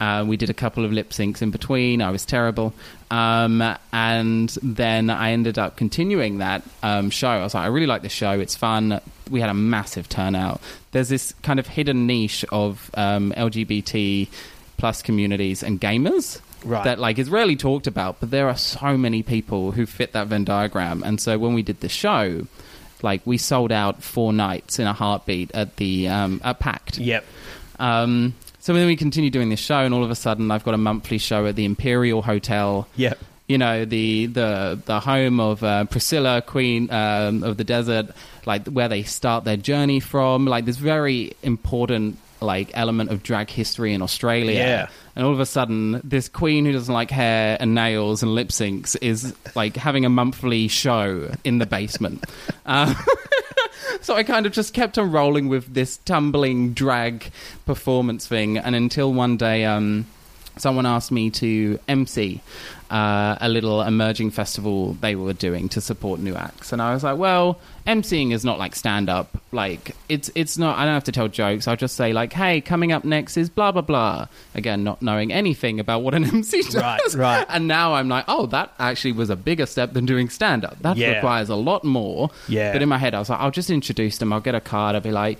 Uh, 0.00 0.24
we 0.26 0.36
did 0.36 0.50
a 0.50 0.54
couple 0.54 0.84
of 0.84 0.92
lip 0.92 1.10
syncs 1.10 1.40
in 1.40 1.50
between. 1.50 2.02
I 2.02 2.10
was 2.10 2.26
terrible. 2.26 2.74
Um, 3.10 3.62
and 3.92 4.50
then 4.62 5.08
I 5.08 5.30
ended 5.30 5.56
up 5.58 5.76
continuing 5.76 6.38
that 6.38 6.62
um, 6.82 7.10
show. 7.10 7.28
I 7.28 7.42
was 7.42 7.54
like, 7.54 7.62
I 7.64 7.68
really 7.68 7.86
like 7.86 8.02
this 8.02 8.12
show. 8.12 8.32
It's 8.32 8.56
fun. 8.56 9.00
We 9.30 9.40
had 9.40 9.50
a 9.50 9.54
massive 9.54 10.08
turnout. 10.08 10.60
There's 10.92 11.08
this 11.08 11.32
kind 11.42 11.58
of 11.58 11.66
hidden 11.66 12.06
niche 12.06 12.44
of 12.50 12.90
um, 12.94 13.32
LGBT 13.36 14.28
plus 14.76 15.02
communities 15.02 15.62
and 15.62 15.80
gamers 15.80 16.40
Right. 16.64 16.84
that 16.84 16.98
like 16.98 17.18
is 17.18 17.28
rarely 17.28 17.56
talked 17.56 17.86
about, 17.86 18.20
but 18.20 18.30
there 18.30 18.48
are 18.48 18.56
so 18.56 18.96
many 18.96 19.22
people 19.22 19.72
who 19.72 19.84
fit 19.84 20.12
that 20.12 20.28
Venn 20.28 20.44
diagram. 20.44 21.02
And 21.02 21.20
so 21.20 21.36
when 21.38 21.52
we 21.52 21.62
did 21.62 21.80
the 21.80 21.90
show, 21.90 22.46
like 23.02 23.20
we 23.26 23.36
sold 23.36 23.70
out 23.70 24.02
four 24.02 24.32
nights 24.32 24.78
in 24.78 24.86
a 24.86 24.94
heartbeat 24.94 25.50
at 25.52 25.76
the 25.76 26.08
um, 26.08 26.40
at 26.42 26.60
Pact. 26.60 26.96
Yep. 26.96 27.24
Um, 27.78 28.34
so 28.60 28.72
then 28.72 28.86
we 28.86 28.96
continue 28.96 29.28
doing 29.28 29.50
this 29.50 29.60
show, 29.60 29.80
and 29.80 29.92
all 29.92 30.02
of 30.02 30.10
a 30.10 30.14
sudden, 30.14 30.50
I've 30.50 30.64
got 30.64 30.72
a 30.72 30.78
monthly 30.78 31.18
show 31.18 31.44
at 31.44 31.54
the 31.54 31.66
Imperial 31.66 32.22
Hotel. 32.22 32.88
Yep. 32.96 33.18
You 33.46 33.58
know 33.58 33.84
the 33.84 34.26
the 34.26 34.80
the 34.84 35.00
home 35.00 35.38
of 35.38 35.62
uh, 35.62 35.84
Priscilla, 35.84 36.42
Queen 36.42 36.90
um, 36.90 37.42
of 37.42 37.56
the 37.56 37.64
Desert, 37.64 38.06
like 38.46 38.66
where 38.68 38.88
they 38.88 39.02
start 39.02 39.44
their 39.44 39.58
journey 39.58 40.00
from. 40.00 40.46
Like 40.46 40.64
this 40.64 40.78
very 40.78 41.36
important 41.42 42.18
like 42.44 42.70
element 42.74 43.10
of 43.10 43.22
drag 43.22 43.50
history 43.50 43.92
in 43.92 44.02
Australia. 44.02 44.54
Yeah. 44.54 44.88
And 45.16 45.24
all 45.24 45.32
of 45.32 45.40
a 45.40 45.46
sudden, 45.46 46.00
this 46.04 46.28
queen 46.28 46.64
who 46.64 46.72
doesn't 46.72 46.92
like 46.92 47.10
hair 47.10 47.56
and 47.58 47.74
nails 47.74 48.22
and 48.22 48.34
lip 48.34 48.48
syncs 48.48 48.96
is 49.00 49.34
like 49.54 49.76
having 49.76 50.04
a 50.04 50.08
monthly 50.08 50.68
show 50.68 51.32
in 51.42 51.58
the 51.58 51.66
basement. 51.66 52.24
Uh, 52.66 52.94
so 54.00 54.14
I 54.14 54.22
kind 54.22 54.46
of 54.46 54.52
just 54.52 54.72
kept 54.72 54.96
on 54.96 55.12
rolling 55.12 55.48
with 55.48 55.74
this 55.74 55.98
tumbling 55.98 56.72
drag 56.72 57.30
performance 57.66 58.26
thing, 58.26 58.56
and 58.56 58.74
until 58.74 59.12
one 59.12 59.36
day, 59.36 59.66
um, 59.66 60.06
someone 60.56 60.86
asked 60.86 61.12
me 61.12 61.28
to 61.28 61.78
MC 61.86 62.40
uh, 62.94 63.36
a 63.40 63.48
little 63.48 63.82
emerging 63.82 64.30
festival 64.30 64.92
they 65.00 65.16
were 65.16 65.32
doing 65.32 65.68
to 65.70 65.80
support 65.80 66.20
new 66.20 66.36
acts, 66.36 66.72
and 66.72 66.80
I 66.80 66.94
was 66.94 67.02
like, 67.02 67.18
well, 67.18 67.58
MCing 67.88 68.32
is 68.32 68.44
not 68.44 68.56
like 68.58 68.76
stand 68.76 69.08
up. 69.10 69.36
Like 69.50 69.96
it's 70.08 70.30
it's 70.36 70.56
not. 70.56 70.78
I 70.78 70.84
don't 70.84 70.94
have 70.94 71.04
to 71.04 71.12
tell 71.12 71.26
jokes. 71.26 71.66
I'll 71.66 71.74
just 71.76 71.96
say 71.96 72.12
like, 72.12 72.32
hey, 72.32 72.60
coming 72.60 72.92
up 72.92 73.04
next 73.04 73.36
is 73.36 73.50
blah 73.50 73.72
blah 73.72 73.82
blah. 73.82 74.28
Again, 74.54 74.84
not 74.84 75.02
knowing 75.02 75.32
anything 75.32 75.80
about 75.80 76.02
what 76.02 76.14
an 76.14 76.24
MC 76.34 76.62
does. 76.62 76.76
Right, 76.76 77.00
right. 77.14 77.46
And 77.48 77.66
now 77.66 77.94
I'm 77.94 78.08
like, 78.08 78.26
oh, 78.28 78.46
that 78.46 78.72
actually 78.78 79.12
was 79.12 79.28
a 79.28 79.36
bigger 79.36 79.66
step 79.66 79.92
than 79.92 80.06
doing 80.06 80.28
stand 80.28 80.64
up. 80.64 80.78
That 80.82 80.96
Yeah. 80.96 81.14
requires 81.16 81.48
a 81.48 81.56
lot 81.56 81.82
more. 81.82 82.30
Yeah. 82.48 82.72
But 82.72 82.82
in 82.82 82.88
my 82.88 82.98
head, 82.98 83.14
I 83.14 83.18
was 83.18 83.28
like, 83.28 83.40
I'll 83.40 83.50
just 83.50 83.70
introduce 83.70 84.18
them. 84.18 84.32
I'll 84.32 84.40
get 84.40 84.54
a 84.54 84.60
card. 84.60 84.94
I'll 84.94 85.00
be 85.02 85.10
like, 85.10 85.38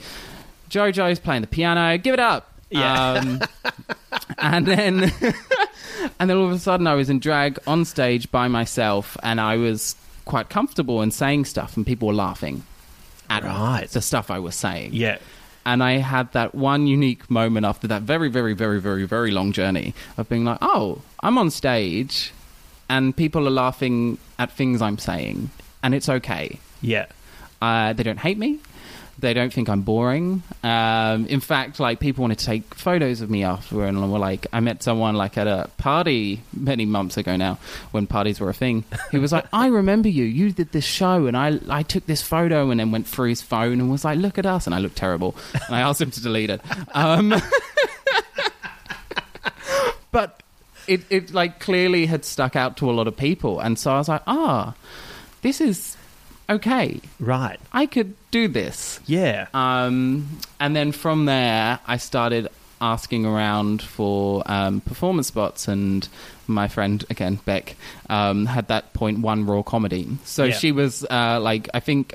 JoJo's 0.71 1.21
playing 1.21 1.43
the 1.43 1.47
piano. 1.49 1.97
Give 1.99 2.15
it 2.15 2.21
up. 2.21 2.51
Yeah. 2.71 3.13
Um, 3.13 3.41
and 4.39 4.67
then, 4.67 5.13
and 6.19 6.31
then 6.31 6.37
all 6.37 6.47
of 6.47 6.53
a 6.53 6.59
sudden, 6.59 6.87
I 6.87 6.95
was 6.95 7.11
in 7.11 7.19
drag 7.21 7.59
on 7.67 7.85
stage 7.85 8.31
by 8.31 8.49
myself, 8.49 9.17
and 9.23 9.41
I 9.41 9.57
was 9.57 9.97
quite 10.25 10.49
comfortable 10.49 11.03
in 11.03 11.11
saying 11.11 11.45
stuff, 11.47 11.77
and 11.77 11.87
people 11.87 12.09
were 12.09 12.15
laughing 12.15 12.65
at 13.31 13.43
Right. 13.43 13.89
the 13.91 14.01
stuff 14.03 14.31
I 14.31 14.39
was 14.39 14.55
saying. 14.55 14.91
Yeah. 14.93 15.19
And 15.67 15.83
I 15.83 15.93
had 15.93 16.31
that 16.33 16.55
one 16.55 16.87
unique 16.87 17.31
moment 17.31 17.65
after 17.65 17.87
that 17.89 18.03
very, 18.03 18.29
very, 18.29 18.53
very, 18.53 18.81
very, 18.81 19.05
very 19.07 19.31
long 19.31 19.53
journey 19.53 19.95
of 20.19 20.29
being 20.29 20.45
like, 20.45 20.59
oh, 20.61 21.01
I'm 21.21 21.39
on 21.39 21.51
stage 21.51 22.33
and 22.91 23.17
people 23.17 23.47
are 23.49 23.51
laughing 23.51 24.19
at 24.39 24.53
things 24.53 24.83
I'm 24.83 24.99
saying, 24.99 25.49
and 25.83 25.95
it's 25.95 26.09
okay. 26.09 26.59
Yeah. 26.83 27.07
Uh, 27.63 27.95
they 27.95 28.03
don't 28.03 28.19
hate 28.21 28.37
me. 28.37 28.59
They 29.25 29.33
don't 29.33 29.51
think 29.51 29.71
I'm 29.71 29.81
boring. 29.81 30.43
Um, 30.63 31.25
in 31.29 31.41
fact, 31.41 31.81
like 31.81 31.99
people 31.99 32.21
want 32.21 32.39
to 32.39 32.45
take 32.45 32.75
photos 32.75 33.23
of 33.23 33.31
me 33.31 33.43
after, 33.43 33.83
and 33.83 34.13
were 34.13 34.19
like, 34.19 34.47
I 34.53 34.61
met 34.61 34.83
someone 34.83 35.15
like 35.15 35.39
at 35.39 35.47
a 35.47 35.71
party 35.79 36.43
many 36.53 36.85
months 36.85 37.17
ago 37.17 37.35
now, 37.35 37.59
when 37.91 38.07
parties 38.07 38.39
were 38.39 38.51
a 38.51 38.53
thing. 38.53 38.85
He 39.11 39.17
was 39.17 39.33
like, 39.33 39.47
I 39.55 39.69
remember 39.69 40.11
you. 40.11 40.25
You 40.25 40.53
did 40.53 40.73
this 40.73 40.85
show, 40.85 41.25
and 41.25 41.39
I 41.39 41.59
I 41.71 41.83
took 41.83 42.05
this 42.05 42.21
photo, 42.21 42.69
and 42.69 42.79
then 42.79 42.91
went 42.91 43.07
through 43.07 43.31
his 43.31 43.41
phone 43.41 43.81
and 43.81 43.91
was 43.91 44.05
like, 44.05 44.19
look 44.19 44.37
at 44.37 44.45
us, 44.45 44.67
and 44.67 44.75
I 44.75 44.79
looked 44.79 44.97
terrible, 44.97 45.35
and 45.55 45.75
I 45.75 45.81
asked 45.81 46.03
him 46.03 46.11
to 46.11 46.21
delete 46.21 46.51
it. 46.51 46.61
Um, 46.95 47.35
but 50.11 50.43
it 50.87 51.01
it 51.09 51.33
like 51.33 51.61
clearly 51.61 52.05
had 52.05 52.27
stuck 52.27 52.57
out 52.57 52.77
to 52.77 52.91
a 52.91 52.93
lot 52.93 53.09
of 53.09 53.17
people, 53.17 53.59
and 53.59 53.79
so 53.79 53.91
I 53.91 53.97
was 53.97 54.09
like, 54.11 54.23
ah, 54.27 54.75
this 55.41 55.63
is 55.63 55.97
okay. 56.49 57.01
Right. 57.21 57.59
I 57.73 57.87
could 57.87 58.15
do 58.31 58.49
this. 58.49 59.01
Yeah. 59.07 59.47
Um, 59.55 60.39
and 60.61 60.75
then 60.75 60.93
from 60.93 61.27
there, 61.27 61.79
I 61.87 61.97
started 61.97 62.49
asking 62.81 63.25
around 63.25 63.81
for 63.83 64.43
um, 64.47 64.81
performance 64.83 65.29
spots, 65.29 65.69
and 65.69 66.07
my 66.47 66.69
friend 66.69 67.05
again 67.09 67.39
Beck 67.45 67.77
um, 68.11 68.47
had 68.47 68.69
that 68.69 68.93
point 68.93 69.21
one 69.21 69.47
raw 69.47 69.63
comedy. 69.63 70.09
So 70.25 70.45
Yeah. 70.45 70.55
she 70.55 70.73
was 70.73 71.05
uh, 71.11 71.41
like, 71.41 71.69
I 71.73 71.81
think, 71.81 72.15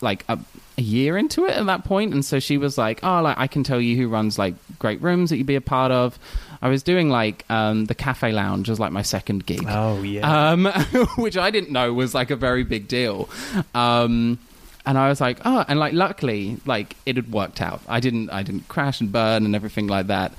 like 0.00 0.24
a, 0.28 0.38
a 0.78 0.82
year 0.82 1.18
into 1.18 1.44
it 1.46 1.52
at 1.56 1.66
that 1.66 1.84
point, 1.84 2.14
and 2.14 2.24
so 2.24 2.38
she 2.38 2.56
was 2.56 2.78
like, 2.78 3.00
"Oh, 3.02 3.20
like 3.22 3.36
I 3.38 3.46
can 3.48 3.64
tell 3.64 3.80
you 3.80 3.96
who 3.96 4.08
runs 4.08 4.38
like 4.38 4.54
great 4.78 5.02
rooms 5.02 5.30
that 5.30 5.36
you'd 5.38 5.46
be 5.46 5.56
a 5.56 5.60
part 5.60 5.92
of." 5.92 6.18
I 6.62 6.68
was 6.68 6.82
doing 6.82 7.08
like 7.08 7.44
um, 7.50 7.86
the 7.86 7.94
cafe 7.94 8.32
lounge 8.32 8.68
as 8.68 8.78
like 8.78 8.92
my 8.92 9.02
second 9.02 9.46
gig 9.46 9.64
Oh 9.68 10.02
yeah. 10.02 10.50
um, 10.52 10.66
which 11.16 11.36
I 11.36 11.50
didn't 11.50 11.70
know 11.70 11.92
was 11.92 12.14
like 12.14 12.30
a 12.30 12.36
very 12.36 12.64
big 12.64 12.86
deal. 12.86 13.28
Um, 13.74 14.38
and 14.86 14.98
I 14.98 15.08
was 15.08 15.20
like, 15.20 15.38
oh, 15.44 15.64
and 15.68 15.78
like 15.78 15.92
luckily, 15.92 16.58
like 16.66 16.96
it 17.06 17.16
had 17.16 17.30
worked 17.32 17.60
out. 17.60 17.80
I 17.88 18.00
didn't, 18.00 18.30
I 18.30 18.42
didn't 18.42 18.68
crash 18.68 19.00
and 19.00 19.10
burn 19.12 19.44
and 19.44 19.54
everything 19.54 19.86
like 19.86 20.08
that. 20.08 20.32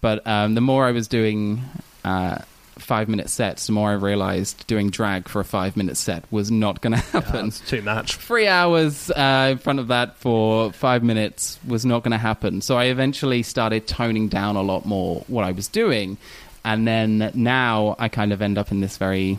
But 0.00 0.26
um, 0.26 0.54
the 0.54 0.60
more 0.60 0.84
I 0.86 0.92
was 0.92 1.08
doing 1.08 1.62
uh, 2.04 2.38
five 2.80 3.08
minute 3.08 3.28
sets, 3.30 3.66
the 3.66 3.72
more 3.72 3.90
I 3.90 3.94
realized 3.94 4.66
doing 4.66 4.90
drag 4.90 5.28
for 5.28 5.40
a 5.40 5.44
five 5.44 5.76
minute 5.76 5.96
set 5.96 6.24
was 6.30 6.50
not 6.50 6.80
going 6.80 6.92
to 6.96 6.98
happen 6.98 7.46
That's 7.46 7.60
too 7.60 7.82
much. 7.82 8.16
three 8.16 8.46
hours 8.48 9.10
uh, 9.10 9.48
in 9.52 9.58
front 9.58 9.78
of 9.78 9.88
that 9.88 10.16
for 10.16 10.72
five 10.72 11.02
minutes 11.02 11.58
was 11.66 11.84
not 11.84 12.02
going 12.02 12.12
to 12.12 12.18
happen. 12.18 12.60
So 12.60 12.76
I 12.76 12.84
eventually 12.84 13.42
started 13.42 13.86
toning 13.86 14.28
down 14.28 14.56
a 14.56 14.62
lot 14.62 14.84
more 14.86 15.24
what 15.28 15.44
I 15.44 15.52
was 15.52 15.68
doing. 15.68 16.18
And 16.64 16.86
then 16.86 17.30
now 17.34 17.96
I 17.98 18.08
kind 18.08 18.32
of 18.32 18.42
end 18.42 18.58
up 18.58 18.70
in 18.70 18.80
this 18.80 18.96
very 18.96 19.38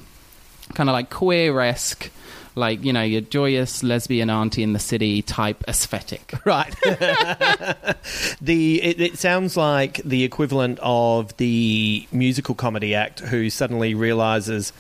kind 0.74 0.90
of 0.90 0.94
like 0.94 1.10
queer 1.10 1.60
esque, 1.62 2.10
like, 2.60 2.84
you 2.84 2.94
know, 2.94 3.02
your 3.02 3.22
joyous 3.22 3.82
lesbian 3.84 4.30
auntie 4.30 4.62
in 4.64 4.74
the 4.74 4.80
city 4.80 5.22
type 5.24 5.64
aesthetic. 5.68 6.34
Right. 6.46 6.74
the 8.42 8.82
it, 8.82 9.00
it 9.02 9.18
sounds 9.18 9.58
like 9.58 9.98
the 10.04 10.24
equivalent 10.24 10.80
of 10.82 11.36
the 11.38 12.08
musical 12.12 12.56
comedy 12.56 12.96
act 12.96 13.20
who 13.20 13.50
suddenly 13.50 13.94
realizes 13.94 14.74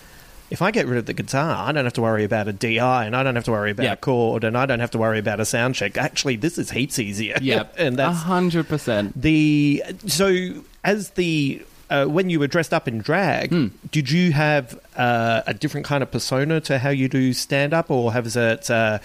if 0.50 0.64
I 0.64 0.72
get 0.72 0.88
rid 0.88 0.98
of 0.98 1.06
the 1.06 1.14
guitar, 1.14 1.68
I 1.68 1.72
don't 1.72 1.84
have 1.86 1.94
to 1.94 2.02
worry 2.02 2.24
about 2.24 2.48
a 2.48 2.54
DI 2.54 3.06
and 3.06 3.16
I 3.16 3.22
don't 3.22 3.36
have 3.36 3.44
to 3.46 3.52
worry 3.52 3.70
about 3.72 3.84
Yeah. 3.84 3.94
a 3.94 3.98
chord 3.98 4.44
and 4.44 4.58
I 4.58 4.66
don't 4.66 4.80
have 4.80 4.92
to 4.92 4.98
worry 4.98 5.20
about 5.20 5.40
a 5.40 5.46
sound 5.46 5.76
check. 5.76 5.96
Actually, 5.96 6.38
this 6.38 6.58
is 6.58 6.72
heaps 6.72 6.98
easier. 6.98 7.38
Yep. 7.40 7.76
and 7.78 7.94
A 7.96 7.98
that's 7.98 8.18
hundred 8.20 8.68
percent. 8.68 9.20
the 9.22 9.84
so 10.08 10.54
as 10.84 11.12
the 11.12 11.62
uh, 11.90 12.06
when 12.06 12.30
you 12.30 12.40
were 12.40 12.48
dressed 12.48 12.74
up 12.74 12.88
in 12.88 13.00
drag, 13.00 13.50
Hmm. 13.50 13.68
did 13.92 14.12
you 14.12 14.32
have 14.34 14.80
uh, 14.96 15.42
a 15.48 15.54
different 15.54 15.86
kind 15.86 16.04
of 16.04 16.12
persona 16.12 16.62
to 16.62 16.80
how 16.80 16.90
you 16.90 17.08
do 17.10 17.34
stand 17.34 17.74
up, 17.74 17.90
or 17.90 18.14
has 18.14 18.36
it 18.36 18.70
uh, 18.70 19.00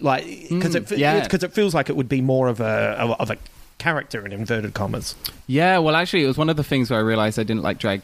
like 0.00 0.24
because 0.48 0.74
it 0.74 0.86
Mm, 0.86 0.98
yeah. 0.98 1.22
because 1.22 1.42
it 1.44 1.52
feels 1.52 1.74
like 1.74 1.88
it 1.88 1.96
would 1.96 2.08
be 2.08 2.20
more 2.20 2.48
of 2.48 2.60
a 2.60 2.96
of, 2.98 3.10
of 3.20 3.30
a 3.30 3.36
character 3.78 4.24
in 4.26 4.32
inverted 4.32 4.74
commas. 4.74 5.14
Yeah, 5.46 5.78
well, 5.78 5.94
actually, 5.96 6.24
it 6.24 6.26
was 6.26 6.38
one 6.38 6.48
of 6.50 6.56
the 6.56 6.64
things 6.64 6.90
where 6.90 6.98
I 6.98 7.02
realized 7.02 7.38
I 7.38 7.42
didn't 7.44 7.62
like 7.62 7.78
drag 7.78 8.02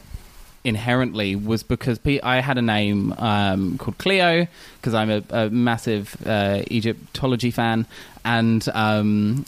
inherently 0.62 1.34
was 1.34 1.62
because 1.62 1.98
I 2.22 2.40
had 2.40 2.58
a 2.58 2.62
name 2.62 3.14
um, 3.18 3.78
called 3.78 3.96
Cleo 3.98 4.46
because 4.76 4.92
I'm 4.94 5.10
a, 5.10 5.22
a 5.30 5.48
massive 5.50 6.14
uh, 6.26 6.62
Egyptology 6.70 7.50
fan, 7.50 7.86
and 8.24 8.68
um, 8.74 9.44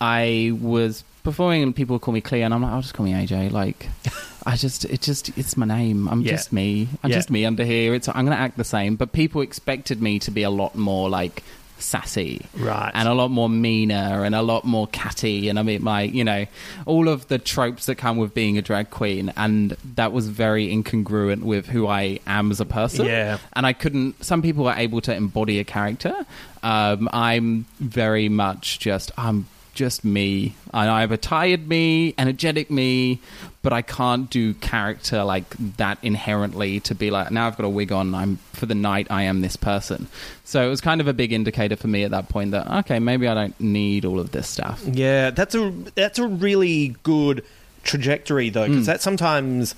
I 0.00 0.52
was 0.60 1.02
performing 1.24 1.62
and 1.64 1.74
people 1.74 1.98
call 1.98 2.14
me 2.14 2.20
Cleo, 2.20 2.44
and 2.44 2.54
I'm 2.54 2.62
like, 2.62 2.72
I'll 2.72 2.82
just 2.82 2.94
call 2.94 3.04
me 3.04 3.12
AJ. 3.12 3.50
Like, 3.50 3.88
I 4.46 4.54
just, 4.56 4.84
it 4.84 5.00
just, 5.00 5.36
it's 5.36 5.56
my 5.56 5.66
name. 5.66 6.06
I'm 6.08 6.20
Yeah. 6.20 6.32
just 6.32 6.52
me. 6.52 6.88
I'm 7.02 7.10
Yeah. 7.10 7.16
just 7.16 7.30
me 7.30 7.44
under 7.44 7.64
here. 7.64 7.94
It's, 7.94 8.08
I'm 8.08 8.24
going 8.26 8.36
to 8.36 8.42
act 8.42 8.56
the 8.56 8.64
same, 8.64 8.94
but 8.96 9.12
people 9.12 9.40
expected 9.40 10.00
me 10.00 10.18
to 10.20 10.30
be 10.30 10.42
a 10.44 10.50
lot 10.50 10.76
more 10.76 11.08
like 11.10 11.42
sassy 11.76 12.40
Right. 12.56 12.92
and 12.94 13.08
a 13.08 13.14
lot 13.14 13.32
more 13.32 13.48
meaner 13.48 14.22
and 14.24 14.32
a 14.34 14.42
lot 14.42 14.64
more 14.64 14.86
catty 14.86 15.48
and 15.48 15.58
I 15.58 15.62
mean 15.64 15.82
my 15.82 16.02
you 16.02 16.22
know 16.22 16.46
all 16.86 17.08
of 17.08 17.26
the 17.26 17.36
tropes 17.36 17.86
that 17.86 17.96
come 17.96 18.16
with 18.16 18.32
being 18.32 18.56
a 18.56 18.62
drag 18.62 18.90
queen 18.90 19.32
and 19.36 19.76
that 19.96 20.12
was 20.12 20.28
very 20.28 20.68
incongruent 20.72 21.42
with 21.42 21.66
who 21.66 21.88
I 21.88 22.20
am 22.28 22.52
as 22.52 22.60
a 22.60 22.64
person 22.64 23.06
Yeah. 23.06 23.38
and 23.54 23.66
I 23.66 23.72
couldn't 23.72 24.24
some 24.24 24.40
people 24.40 24.68
are 24.68 24.76
able 24.78 25.00
to 25.02 25.14
embody 25.14 25.58
a 25.58 25.64
character 25.64 26.14
um, 26.62 27.08
I'm 27.12 27.66
very 27.80 28.28
much 28.28 28.78
just 28.78 29.10
I'm 29.18 29.46
just 29.74 30.04
me. 30.04 30.54
And 30.72 30.90
I 30.90 31.00
have 31.00 31.12
a 31.12 31.16
tired 31.16 31.68
me 31.68 32.14
energetic 32.18 32.70
me 32.70 33.20
but 33.64 33.72
I 33.72 33.80
can't 33.80 34.28
do 34.28 34.52
character 34.52 35.24
like 35.24 35.48
that 35.78 35.98
inherently 36.02 36.80
to 36.80 36.94
be 36.94 37.10
like 37.10 37.30
now 37.30 37.46
I've 37.46 37.56
got 37.56 37.64
a 37.64 37.68
wig 37.68 37.92
on 37.92 38.14
I'm 38.14 38.36
for 38.52 38.66
the 38.66 38.74
night 38.74 39.06
I 39.08 39.22
am 39.22 39.40
this 39.40 39.56
person. 39.56 40.06
So 40.44 40.64
it 40.64 40.68
was 40.68 40.82
kind 40.82 41.00
of 41.00 41.08
a 41.08 41.14
big 41.14 41.32
indicator 41.32 41.74
for 41.74 41.88
me 41.88 42.04
at 42.04 42.10
that 42.10 42.28
point 42.28 42.50
that 42.50 42.70
okay 42.84 42.98
maybe 42.98 43.26
I 43.26 43.34
don't 43.34 43.58
need 43.58 44.04
all 44.04 44.20
of 44.20 44.32
this 44.32 44.48
stuff. 44.48 44.84
Yeah, 44.86 45.30
that's 45.30 45.54
a 45.54 45.70
that's 45.94 46.18
a 46.18 46.28
really 46.28 46.94
good 47.02 47.42
trajectory 47.84 48.50
though, 48.50 48.68
because 48.68 48.84
hmm. 48.84 48.92
that 48.92 49.00
sometimes 49.00 49.74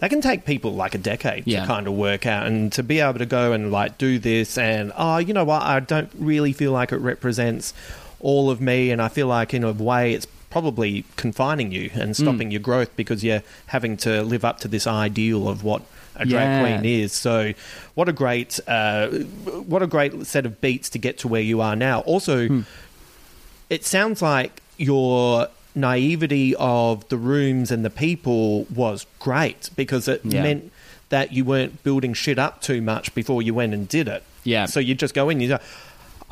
that 0.00 0.10
can 0.10 0.20
take 0.20 0.44
people 0.44 0.74
like 0.74 0.94
a 0.94 0.98
decade 0.98 1.44
Yeah. 1.46 1.60
to 1.60 1.66
kind 1.66 1.86
of 1.86 1.94
work 1.94 2.26
out, 2.26 2.46
and 2.46 2.70
to 2.72 2.82
be 2.82 3.00
able 3.00 3.18
to 3.18 3.26
go 3.26 3.52
and 3.52 3.72
like 3.72 3.96
do 3.96 4.18
this, 4.18 4.58
and 4.58 4.92
oh, 4.96 5.18
you 5.18 5.32
know 5.32 5.44
what, 5.44 5.62
I 5.62 5.80
don't 5.80 6.10
really 6.18 6.52
feel 6.52 6.72
like 6.72 6.92
it 6.92 6.98
represents 6.98 7.72
all 8.22 8.50
of 8.50 8.60
me, 8.60 8.90
and 8.90 9.02
I 9.02 9.08
feel 9.08 9.26
like 9.26 9.52
in 9.54 9.64
a 9.64 9.72
way 9.72 10.14
it's 10.14 10.26
probably 10.50 11.04
confining 11.16 11.72
you 11.72 11.90
and 11.94 12.14
stopping 12.16 12.50
your 12.50 12.60
growth 12.60 12.94
because 12.96 13.24
you're 13.24 13.42
having 13.66 13.96
to 13.96 14.22
live 14.22 14.44
up 14.44 14.60
to 14.60 14.68
this 14.68 14.86
ideal 14.86 15.48
of 15.48 15.64
what 15.64 15.82
a 16.16 16.26
drag 16.26 16.46
Yeah. 16.46 16.60
queen 16.80 16.84
is. 17.00 17.12
So, 17.12 17.54
what 17.94 18.08
a 18.08 18.12
great, 18.12 18.60
uh, 18.68 19.08
what 19.66 19.82
a 19.82 19.86
great 19.86 20.26
set 20.26 20.44
of 20.44 20.60
beats 20.60 20.90
to 20.90 20.98
get 20.98 21.16
to 21.20 21.28
where 21.28 21.40
you 21.40 21.60
are 21.62 21.74
now. 21.74 22.00
Also, 22.00 22.48
Hmm. 22.48 22.60
it 23.70 23.84
sounds 23.86 24.20
like 24.20 24.60
your 24.76 25.48
naivety 25.74 26.54
of 26.56 27.08
the 27.08 27.16
rooms 27.16 27.70
and 27.70 27.82
the 27.82 27.90
people 27.90 28.64
was 28.74 29.06
great 29.18 29.70
because 29.74 30.06
it 30.06 30.20
Yeah. 30.22 30.42
meant 30.42 30.70
that 31.08 31.32
you 31.32 31.44
weren't 31.46 31.82
building 31.82 32.12
shit 32.14 32.38
up 32.38 32.60
too 32.60 32.82
much 32.82 33.14
before 33.14 33.42
you 33.42 33.54
went 33.54 33.72
and 33.72 33.88
did 33.88 34.06
it. 34.08 34.22
Yeah. 34.44 34.66
So 34.66 34.80
you 34.80 34.94
just 34.94 35.14
go 35.14 35.28
in, 35.30 35.40
you 35.40 35.48
go, 35.48 35.58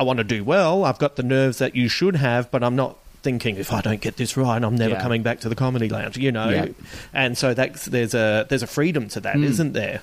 I 0.01 0.03
want 0.03 0.17
to 0.17 0.25
do 0.25 0.43
well. 0.43 0.85
I've 0.87 0.99
got 0.99 1.17
the 1.17 1.23
nerves 1.23 1.59
that 1.59 1.77
you 1.77 1.89
should 1.89 2.17
have, 2.17 2.51
but 2.51 2.65
I'm 2.65 2.75
not 2.75 2.97
thinking 3.23 3.57
if 3.59 3.71
I 3.71 3.83
don't 3.83 4.01
get 4.01 4.17
this 4.17 4.35
right, 4.37 4.65
I'm 4.65 4.75
never 4.77 4.95
Yeah. 4.95 5.03
coming 5.03 5.23
back 5.23 5.41
to 5.41 5.51
the 5.51 5.55
comedy 5.55 5.91
lounge. 5.91 6.17
You 6.17 6.33
know, 6.33 6.49
Yeah. 6.49 6.67
and 7.13 7.37
so 7.37 7.53
that's 7.53 7.85
there's 7.85 8.15
a 8.15 8.47
there's 8.49 8.63
a 8.63 8.67
freedom 8.67 9.09
to 9.11 9.21
that, 9.21 9.37
Mm. 9.37 9.59
not 9.59 9.73
there? 9.75 10.01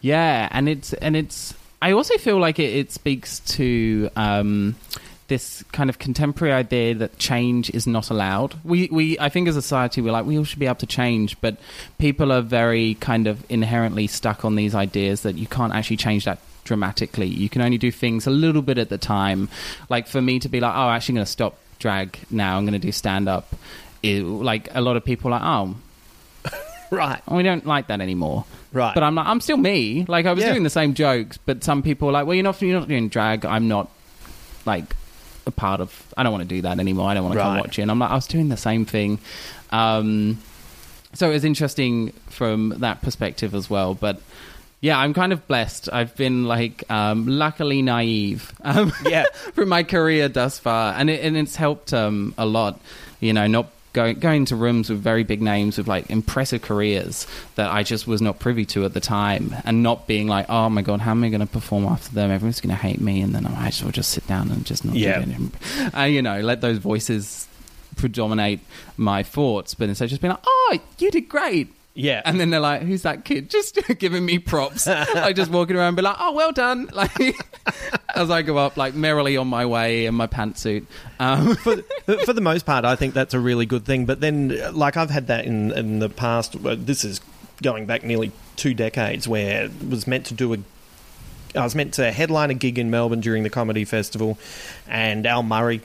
Yeah, 0.00 0.48
and 0.50 0.68
it's 0.68 0.92
and 0.94 1.14
it's. 1.16 1.54
I 1.80 1.92
also 1.92 2.16
feel 2.18 2.38
like 2.38 2.58
it, 2.58 2.74
it 2.74 2.90
speaks 2.90 3.38
to 3.56 4.10
um, 4.16 4.74
this 5.28 5.62
kind 5.72 5.90
of 5.90 5.98
contemporary 6.00 6.52
idea 6.54 6.94
that 6.96 7.18
change 7.18 7.70
is 7.70 7.86
not 7.86 8.10
allowed. 8.10 8.54
We 8.64 8.88
we 8.90 9.16
I 9.20 9.28
think 9.28 9.46
as 9.46 9.56
a 9.56 9.62
society 9.62 10.00
we're 10.00 10.10
like 10.12 10.26
we 10.26 10.36
all 10.38 10.44
should 10.44 10.58
be 10.58 10.66
able 10.66 10.76
to 10.76 10.86
change, 10.86 11.40
but 11.40 11.56
people 11.98 12.32
are 12.32 12.40
very 12.42 12.94
kind 12.94 13.28
of 13.28 13.44
inherently 13.48 14.08
stuck 14.08 14.44
on 14.44 14.56
these 14.56 14.74
ideas 14.74 15.20
that 15.22 15.36
you 15.36 15.46
can't 15.46 15.72
actually 15.72 15.98
change 15.98 16.24
that 16.24 16.38
dramatically. 16.66 17.26
You 17.28 17.48
can 17.48 17.62
only 17.62 17.78
do 17.78 17.90
things 17.90 18.26
a 18.26 18.30
little 18.30 18.60
bit 18.62 18.76
at 18.76 18.90
the 18.90 18.98
time. 18.98 19.48
Like 19.88 20.06
for 20.06 20.20
me 20.20 20.38
to 20.40 20.48
be 20.50 20.60
like, 20.60 20.74
oh, 20.74 20.80
I'm 20.88 20.96
actually 20.96 21.14
going 21.14 21.24
to 21.24 21.32
stop 21.32 21.56
drag 21.78 22.18
now. 22.30 22.58
I'm 22.58 22.64
going 22.64 22.74
to 22.78 22.78
do 22.78 22.92
stand 22.92 23.28
up. 23.28 23.54
Like 24.04 24.68
a 24.74 24.80
lot 24.82 24.96
of 24.96 25.04
people 25.04 25.32
are 25.32 25.40
like, 25.40 25.42
oh, 25.42 25.76
Right. 26.90 27.20
we 27.30 27.42
don't 27.42 27.66
like 27.66 27.86
that 27.88 28.00
anymore. 28.00 28.44
Right. 28.72 28.94
But 28.94 29.02
I'm 29.02 29.14
like, 29.14 29.26
I'm 29.26 29.40
still 29.40 29.56
me. 29.56 30.04
Like 30.06 30.26
I 30.26 30.32
was 30.32 30.44
Yeah. 30.44 30.50
doing 30.52 30.62
the 30.64 30.70
same 30.70 30.92
jokes, 30.94 31.38
but 31.38 31.64
some 31.64 31.82
people 31.82 32.08
are 32.08 32.12
like, 32.12 32.26
well, 32.26 32.34
you're 32.34 32.44
not, 32.44 32.60
you're 32.60 32.78
not 32.78 32.88
doing 32.88 33.08
drag. 33.08 33.44
I'm 33.46 33.68
not 33.68 33.90
like 34.66 34.94
a 35.46 35.50
part 35.50 35.80
of. 35.80 36.12
I 36.16 36.22
don't 36.22 36.32
want 36.32 36.42
to 36.42 36.48
do 36.48 36.62
that 36.62 36.78
anymore. 36.78 37.08
I 37.08 37.14
don't 37.14 37.24
want 37.24 37.34
to 37.36 37.40
come 37.42 37.56
watch 37.58 37.78
it. 37.78 37.82
And 37.82 37.90
I'm 37.90 37.98
like, 37.98 38.10
I 38.10 38.14
was 38.14 38.26
doing 38.26 38.48
the 38.48 38.56
same 38.56 38.84
thing. 38.84 39.18
Um, 39.70 40.38
so 41.14 41.30
it 41.30 41.32
was 41.32 41.44
interesting 41.44 42.12
from 42.28 42.74
that 42.78 43.00
perspective 43.02 43.54
as 43.54 43.70
well. 43.70 43.94
But 43.94 44.20
yeah, 44.80 44.98
I'm 44.98 45.14
kind 45.14 45.32
of 45.32 45.46
blessed. 45.48 45.88
I've 45.92 46.14
been 46.16 46.44
like 46.44 46.88
um, 46.90 47.26
luckily 47.26 47.82
naive. 47.82 48.52
Um, 48.62 48.92
Yeah. 49.06 49.24
from 49.54 49.68
my 49.68 49.82
career 49.82 50.28
thus 50.28 50.58
far, 50.58 50.94
and 50.94 51.08
it, 51.10 51.24
and 51.24 51.36
it's 51.36 51.56
helped 51.56 51.92
um, 51.92 52.34
a 52.38 52.46
lot. 52.46 52.78
You 53.20 53.32
know, 53.32 53.46
not 53.46 53.70
going 53.94 54.18
going 54.18 54.44
to 54.44 54.54
rooms 54.56 54.90
with 54.90 55.00
very 55.00 55.24
big 55.24 55.40
names 55.40 55.78
with 55.78 55.88
like 55.88 56.10
impressive 56.10 56.60
careers 56.60 57.26
that 57.54 57.70
I 57.70 57.82
just 57.82 58.06
was 58.06 58.20
not 58.20 58.38
privy 58.38 58.66
to 58.66 58.84
at 58.84 58.92
the 58.92 59.00
time, 59.00 59.56
and 59.64 59.82
not 59.82 60.06
being 60.06 60.28
like, 60.28 60.46
oh 60.50 60.68
my 60.68 60.82
god, 60.82 61.00
how 61.00 61.12
am 61.12 61.24
I 61.24 61.30
going 61.30 61.40
to 61.40 61.46
perform 61.46 61.86
after 61.86 62.14
them? 62.14 62.30
Everyone's 62.30 62.60
going 62.60 62.76
to 62.76 62.80
hate 62.80 63.00
me, 63.00 63.22
and 63.22 63.34
then 63.34 63.46
I 63.46 63.50
might 63.50 63.68
as 63.68 63.82
well 63.82 63.92
just 63.92 64.10
sit 64.10 64.26
down 64.26 64.50
and 64.50 64.66
just 64.66 64.84
not 64.84 64.94
Yeah. 64.96 65.16
do 65.16 65.22
anything. 65.22 65.52
And 65.94 66.12
you 66.12 66.20
know, 66.20 66.40
let 66.42 66.60
those 66.60 66.76
voices 66.78 67.48
predominate 67.96 68.60
my 68.98 69.22
thoughts, 69.22 69.72
but 69.74 69.88
instead 69.88 70.10
just 70.10 70.20
being 70.20 70.32
like, 70.32 70.44
oh, 70.46 70.78
you 70.98 71.10
did 71.10 71.28
great. 71.30 71.68
Yeah. 71.96 72.20
And 72.26 72.38
then 72.38 72.50
they're 72.50 72.60
like, 72.60 72.82
"Who's 72.82 73.02
that 73.02 73.24
kid?" 73.24 73.50
Just 73.56 73.78
giving 73.98 74.24
me 74.24 74.38
props. 74.38 74.86
like 74.86 75.34
just 75.34 75.50
walking 75.50 75.76
around, 75.76 75.88
and 75.88 75.96
be 75.96 76.02
like, 76.02 76.16
"Oh, 76.18 76.32
well 76.32 76.52
done!" 76.52 76.90
Like 76.96 77.34
as 78.14 78.30
I 78.30 78.42
go 78.42 78.58
up, 78.58 78.76
like 78.76 78.94
merrily 78.94 79.36
on 79.36 79.48
my 79.48 79.66
way 79.66 80.06
in 80.06 80.14
my 80.14 80.26
pantsuit. 80.26 80.86
Um, 81.18 81.56
for, 81.56 81.82
for 82.24 82.32
the 82.32 82.40
most 82.40 82.64
part, 82.64 82.84
I 82.84 82.94
think 82.96 83.12
that's 83.12 83.34
a 83.34 83.40
really 83.40 83.66
good 83.66 83.84
thing. 83.84 84.06
But 84.06 84.20
then, 84.20 84.56
like 84.72 84.96
I've 84.96 85.10
had 85.10 85.26
that 85.28 85.46
in 85.46 85.72
in 85.72 85.98
the 85.98 86.08
past. 86.08 86.56
This 86.62 87.04
is 87.04 87.20
going 87.62 87.86
back 87.86 88.04
nearly 88.04 88.30
two 88.56 88.74
decades, 88.74 89.26
where 89.26 89.64
it 89.64 89.88
was 89.88 90.06
meant 90.06 90.26
to 90.26 90.34
do 90.34 90.54
a. 90.54 90.58
I 91.54 91.64
was 91.64 91.74
meant 91.74 91.94
to 91.94 92.12
headline 92.12 92.50
a 92.50 92.54
gig 92.54 92.78
in 92.78 92.90
Melbourne 92.90 93.20
during 93.20 93.42
the 93.42 93.50
comedy 93.50 93.84
festival, 93.86 94.38
and 94.86 95.26
Al 95.26 95.42
Murray 95.42 95.80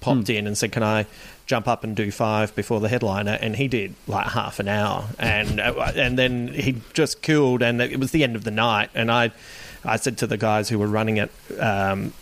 popped 0.00 0.30
in 0.30 0.46
and 0.46 0.56
said, 0.56 0.72
"Can 0.72 0.84
I 0.84 1.06
jump 1.50 1.68
up 1.68 1.84
and 1.84 1.94
do 1.94 2.10
five 2.10 2.54
before 2.54 2.80
the 2.80 2.88
headliner?" 2.88 3.36
And 3.40 3.56
he 3.56 3.68
did 3.68 3.94
like 4.06 4.28
half 4.28 4.58
an 4.60 4.68
hour, 4.68 5.08
and 5.18 5.60
uh, 5.60 5.92
and 5.94 6.18
then 6.18 6.48
he 6.48 6.80
just 6.94 7.20
killed, 7.20 7.62
and 7.62 7.82
it 7.82 7.98
was 7.98 8.12
the 8.12 8.24
end 8.24 8.36
of 8.36 8.44
the 8.44 8.50
night. 8.50 8.90
And 8.94 9.10
I, 9.10 9.32
I 9.84 9.96
said 9.96 10.16
to 10.18 10.26
the 10.26 10.36
guys 10.36 10.68
who 10.68 10.78
were 10.78 10.86
running 10.86 11.18
it, 11.18 11.30
um, 11.58 12.12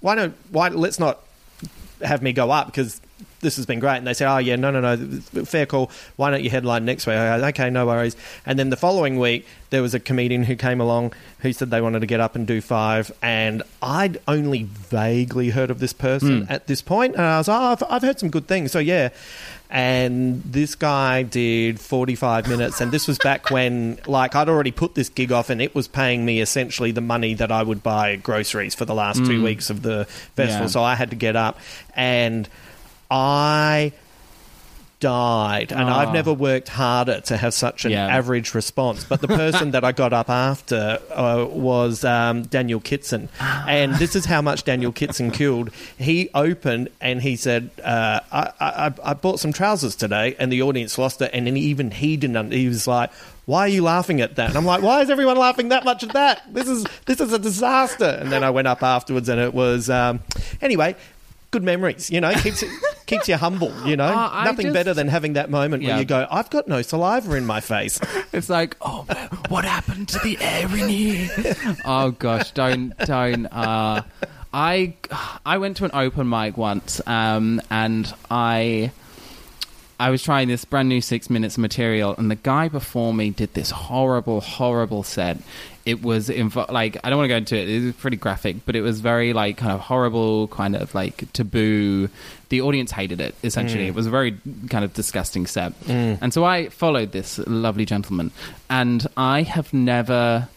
"Why 0.00 0.14
don't 0.14 0.36
why 0.50 0.68
let's 0.68 1.00
not 1.00 1.20
have 2.02 2.22
me 2.22 2.32
go 2.32 2.50
up 2.50 2.66
because 2.66 3.00
this 3.40 3.56
has 3.56 3.66
been 3.66 3.78
great. 3.78 3.98
And 3.98 4.06
they 4.06 4.14
said, 4.14 4.32
oh, 4.32 4.38
yeah, 4.38 4.56
no, 4.56 4.70
no, 4.70 4.80
no, 4.80 5.20
fair 5.44 5.66
call. 5.66 5.90
Why 6.16 6.30
don't 6.30 6.42
you 6.42 6.50
headline 6.50 6.84
next 6.84 7.06
week? 7.06 7.16
Go, 7.16 7.44
okay, 7.48 7.70
no 7.70 7.86
worries. 7.86 8.16
And 8.44 8.58
then 8.58 8.70
the 8.70 8.76
following 8.76 9.18
week, 9.18 9.46
there 9.70 9.82
was 9.82 9.94
a 9.94 10.00
comedian 10.00 10.44
who 10.44 10.56
came 10.56 10.80
along 10.80 11.12
who 11.40 11.52
said 11.52 11.70
they 11.70 11.80
wanted 11.80 12.00
to 12.00 12.06
get 12.06 12.20
up 12.20 12.34
and 12.34 12.46
do 12.46 12.60
five. 12.60 13.12
And 13.22 13.62
I'd 13.82 14.18
only 14.26 14.64
vaguely 14.64 15.50
heard 15.50 15.70
of 15.70 15.80
this 15.80 15.92
person 15.92 16.42
hmm. 16.42 16.52
at 16.52 16.66
this 16.66 16.82
point. 16.82 17.14
And 17.14 17.24
I 17.24 17.38
was, 17.38 17.48
oh, 17.48 17.54
I've, 17.54 17.82
I've 17.88 18.02
heard 18.02 18.18
some 18.18 18.30
good 18.30 18.46
things. 18.46 18.72
So, 18.72 18.78
yeah. 18.78 19.10
And 19.68 20.42
this 20.44 20.76
guy 20.76 21.24
did 21.24 21.80
45 21.80 22.48
minutes. 22.48 22.80
And 22.80 22.92
this 22.92 23.06
was 23.06 23.18
back 23.18 23.50
when, 23.50 23.98
like, 24.06 24.34
I'd 24.34 24.48
already 24.48 24.72
put 24.72 24.94
this 24.94 25.08
gig 25.08 25.32
off 25.32 25.50
and 25.50 25.60
it 25.60 25.74
was 25.74 25.88
paying 25.88 26.24
me 26.24 26.40
essentially 26.40 26.92
the 26.92 27.00
money 27.00 27.34
that 27.34 27.52
I 27.52 27.62
would 27.62 27.82
buy 27.82 28.16
groceries 28.16 28.74
for 28.74 28.84
the 28.84 28.94
last 28.94 29.18
two 29.18 29.38
hmm. 29.38 29.44
weeks 29.44 29.68
of 29.68 29.82
the 29.82 30.06
festival. 30.36 30.66
Yeah. 30.66 30.70
So 30.70 30.82
I 30.82 30.94
had 30.94 31.10
to 31.10 31.16
get 31.16 31.36
up. 31.36 31.58
And 31.94 32.48
I 33.10 33.92
died 34.98 35.72
and 35.72 35.90
I've 35.90 36.08
Oh. 36.08 36.12
never 36.12 36.32
worked 36.32 36.68
harder 36.68 37.20
to 37.20 37.36
have 37.36 37.52
such 37.52 37.84
an 37.84 37.90
Yeah. 37.92 38.06
average 38.06 38.54
response 38.54 39.04
but 39.04 39.20
the 39.20 39.28
person 39.28 39.72
that 39.72 39.84
I 39.84 39.92
got 39.92 40.14
up 40.14 40.30
after 40.30 40.98
uh, 41.14 41.44
was 41.50 42.02
um, 42.02 42.44
Daniel 42.44 42.80
Kitson 42.80 43.28
and 43.38 43.94
this 43.96 44.16
is 44.16 44.24
how 44.24 44.40
much 44.40 44.64
Daniel 44.64 44.92
Kitson 44.92 45.30
killed 45.32 45.68
he 45.98 46.30
opened 46.32 46.88
and 47.02 47.20
he 47.20 47.36
said 47.36 47.68
uh, 47.84 48.20
I, 48.32 48.52
I, 48.58 48.92
I 49.04 49.12
bought 49.14 49.38
some 49.38 49.52
trousers 49.52 49.94
today 49.96 50.34
and 50.38 50.50
the 50.50 50.62
audience 50.62 50.96
lost 50.96 51.20
it 51.20 51.30
and 51.34 51.46
then 51.46 51.58
even 51.58 51.90
he 51.90 52.16
didn't 52.16 52.52
he 52.52 52.66
was 52.66 52.86
like 52.86 53.10
why 53.44 53.60
are 53.60 53.68
you 53.68 53.84
laughing 53.84 54.20
at 54.22 54.34
that? 54.34 54.48
And 54.48 54.58
I'm 54.58 54.64
like, 54.64 54.82
why 54.82 55.02
is 55.02 55.08
everyone 55.08 55.36
laughing 55.36 55.68
that 55.68 55.84
much 55.84 56.02
at 56.02 56.14
that? 56.14 56.42
This 56.52 56.66
is 56.66 56.84
this 57.04 57.20
is 57.20 57.32
a 57.32 57.38
disaster. 57.38 58.18
And 58.20 58.32
then 58.32 58.42
I 58.42 58.50
went 58.50 58.66
up 58.66 58.82
afterwards, 58.82 59.28
and 59.28 59.40
it 59.40 59.54
was 59.54 59.88
um, 59.88 60.18
anyway. 60.60 60.96
Good 61.52 61.62
memories, 61.62 62.10
you 62.10 62.20
know, 62.20 62.32
keeps 62.34 62.64
it, 62.64 62.70
keeps 63.06 63.28
you 63.28 63.36
humble. 63.36 63.72
You 63.84 63.96
know, 63.96 64.04
I 64.06 64.44
nothing 64.44 64.66
just- 64.66 64.74
better 64.74 64.92
than 64.94 65.08
having 65.08 65.34
that 65.34 65.50
moment 65.50 65.82
Yeah. 65.82 65.90
where 65.90 65.98
you 66.00 66.04
go, 66.04 66.26
"I've 66.30 66.50
got 66.50 66.68
no 66.68 66.82
saliva 66.82 67.34
in 67.34 67.46
my 67.46 67.60
face." 67.60 68.00
it's 68.32 68.48
like, 68.48 68.76
oh, 68.80 69.06
what 69.48 69.64
happened 69.64 70.08
to 70.10 70.18
the 70.20 70.36
air 70.40 70.66
in 70.76 70.88
here? 70.88 71.56
oh 71.84 72.10
gosh, 72.12 72.50
don't 72.52 72.96
don't. 72.98 73.46
Uh, 73.46 74.02
I 74.52 74.94
I 75.44 75.58
went 75.58 75.76
to 75.78 75.84
an 75.84 75.90
open 75.94 76.28
mic 76.28 76.56
once, 76.56 77.00
um, 77.06 77.60
and 77.70 78.12
I. 78.30 78.90
I 79.98 80.10
was 80.10 80.22
trying 80.22 80.48
this 80.48 80.66
brand 80.66 80.90
new 80.90 81.00
six 81.00 81.30
minutes 81.30 81.56
material, 81.56 82.14
and 82.18 82.30
the 82.30 82.34
guy 82.34 82.68
before 82.68 83.14
me 83.14 83.30
did 83.30 83.54
this 83.54 83.70
horrible, 83.70 84.42
horrible 84.42 85.02
set. 85.02 85.38
It 85.86 86.02
was 86.02 86.28
invo- 86.28 86.70
like 86.70 86.98
I 87.02 87.10
don't 87.10 87.18
want 87.18 87.26
to 87.26 87.32
go 87.32 87.36
into 87.36 87.56
it. 87.56 87.68
It 87.68 87.84
was 87.86 87.94
pretty 87.94 88.16
graphic, 88.16 88.56
but 88.66 88.76
it 88.76 88.82
was 88.82 89.00
very 89.00 89.32
like 89.32 89.56
kind 89.56 89.72
of 89.72 89.80
horrible, 89.80 90.48
kind 90.48 90.76
of 90.76 90.94
like 90.94 91.32
taboo. 91.32 92.10
The 92.48 92.60
audience 92.60 92.90
hated 92.90 93.20
it. 93.20 93.34
Essentially, 93.42 93.84
mm. 93.84 93.88
it 93.88 93.94
was 93.94 94.06
a 94.06 94.10
very 94.10 94.36
kind 94.68 94.84
of 94.84 94.92
disgusting 94.92 95.46
set. 95.46 95.78
Mm. 95.84 96.18
And 96.20 96.34
so 96.34 96.44
I 96.44 96.68
followed 96.68 97.12
this 97.12 97.38
lovely 97.38 97.86
gentleman, 97.86 98.32
and 98.68 99.06
I 99.16 99.42
have 99.42 99.72
never 99.72 100.48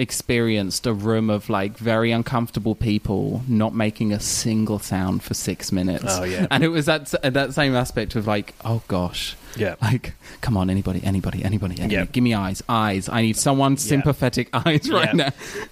experienced 0.00 0.86
a 0.86 0.92
room 0.92 1.30
of 1.30 1.48
like 1.50 1.76
very 1.78 2.10
uncomfortable 2.10 2.74
people 2.74 3.42
not 3.46 3.74
making 3.74 4.12
a 4.12 4.18
single 4.20 4.78
sound 4.78 5.22
for 5.22 5.34
six 5.34 5.70
minutes. 5.72 6.04
Oh, 6.08 6.24
yeah. 6.24 6.46
and 6.50 6.64
it 6.64 6.68
was 6.68 6.86
that 6.86 7.06
that 7.22 7.54
same 7.54 7.74
aspect 7.76 8.16
of 8.16 8.26
like, 8.26 8.54
oh 8.64 8.82
gosh, 8.88 9.36
Yeah. 9.56 9.74
like 9.82 10.14
come 10.40 10.56
on, 10.56 10.70
anybody, 10.70 11.00
anybody, 11.04 11.44
anybody, 11.44 11.74
anybody. 11.78 11.94
Yeah. 11.94 12.04
give 12.06 12.24
me 12.24 12.34
eyes, 12.34 12.62
eyes. 12.68 13.08
I 13.08 13.22
need 13.22 13.36
someone 13.36 13.76
sympathetic 13.76 14.48
eyes 14.54 14.90
right 14.90 15.06
Yeah. 15.08 15.12
now. 15.12 15.30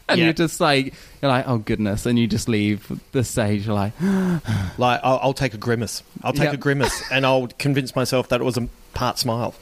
And 0.09 0.19
Yeah. 0.19 0.25
you're 0.27 0.33
just 0.35 0.61
like, 0.61 0.95
you're 1.23 1.31
like, 1.31 1.49
oh 1.49 1.59
goodness, 1.59 2.07
and 2.07 2.19
you 2.19 2.27
just 2.27 2.49
leave 2.49 2.93
the 3.13 3.25
stage. 3.25 3.67
You're 3.67 3.75
like, 3.75 3.93
Like, 4.79 5.01
I'll, 5.03 5.19
I'll 5.23 5.35
take 5.35 5.55
a 5.55 5.59
grimace. 5.59 6.03
I'll 6.23 6.33
take 6.33 6.45
Yeah. 6.45 6.53
a 6.53 6.57
grimace, 6.57 7.03
and 7.11 7.25
I'll 7.27 7.49
convince 7.59 7.97
myself 7.97 8.29
that 8.29 8.41
it 8.41 8.45
was 8.45 8.57
a 8.57 8.69
part 8.95 9.19
smile. 9.19 9.55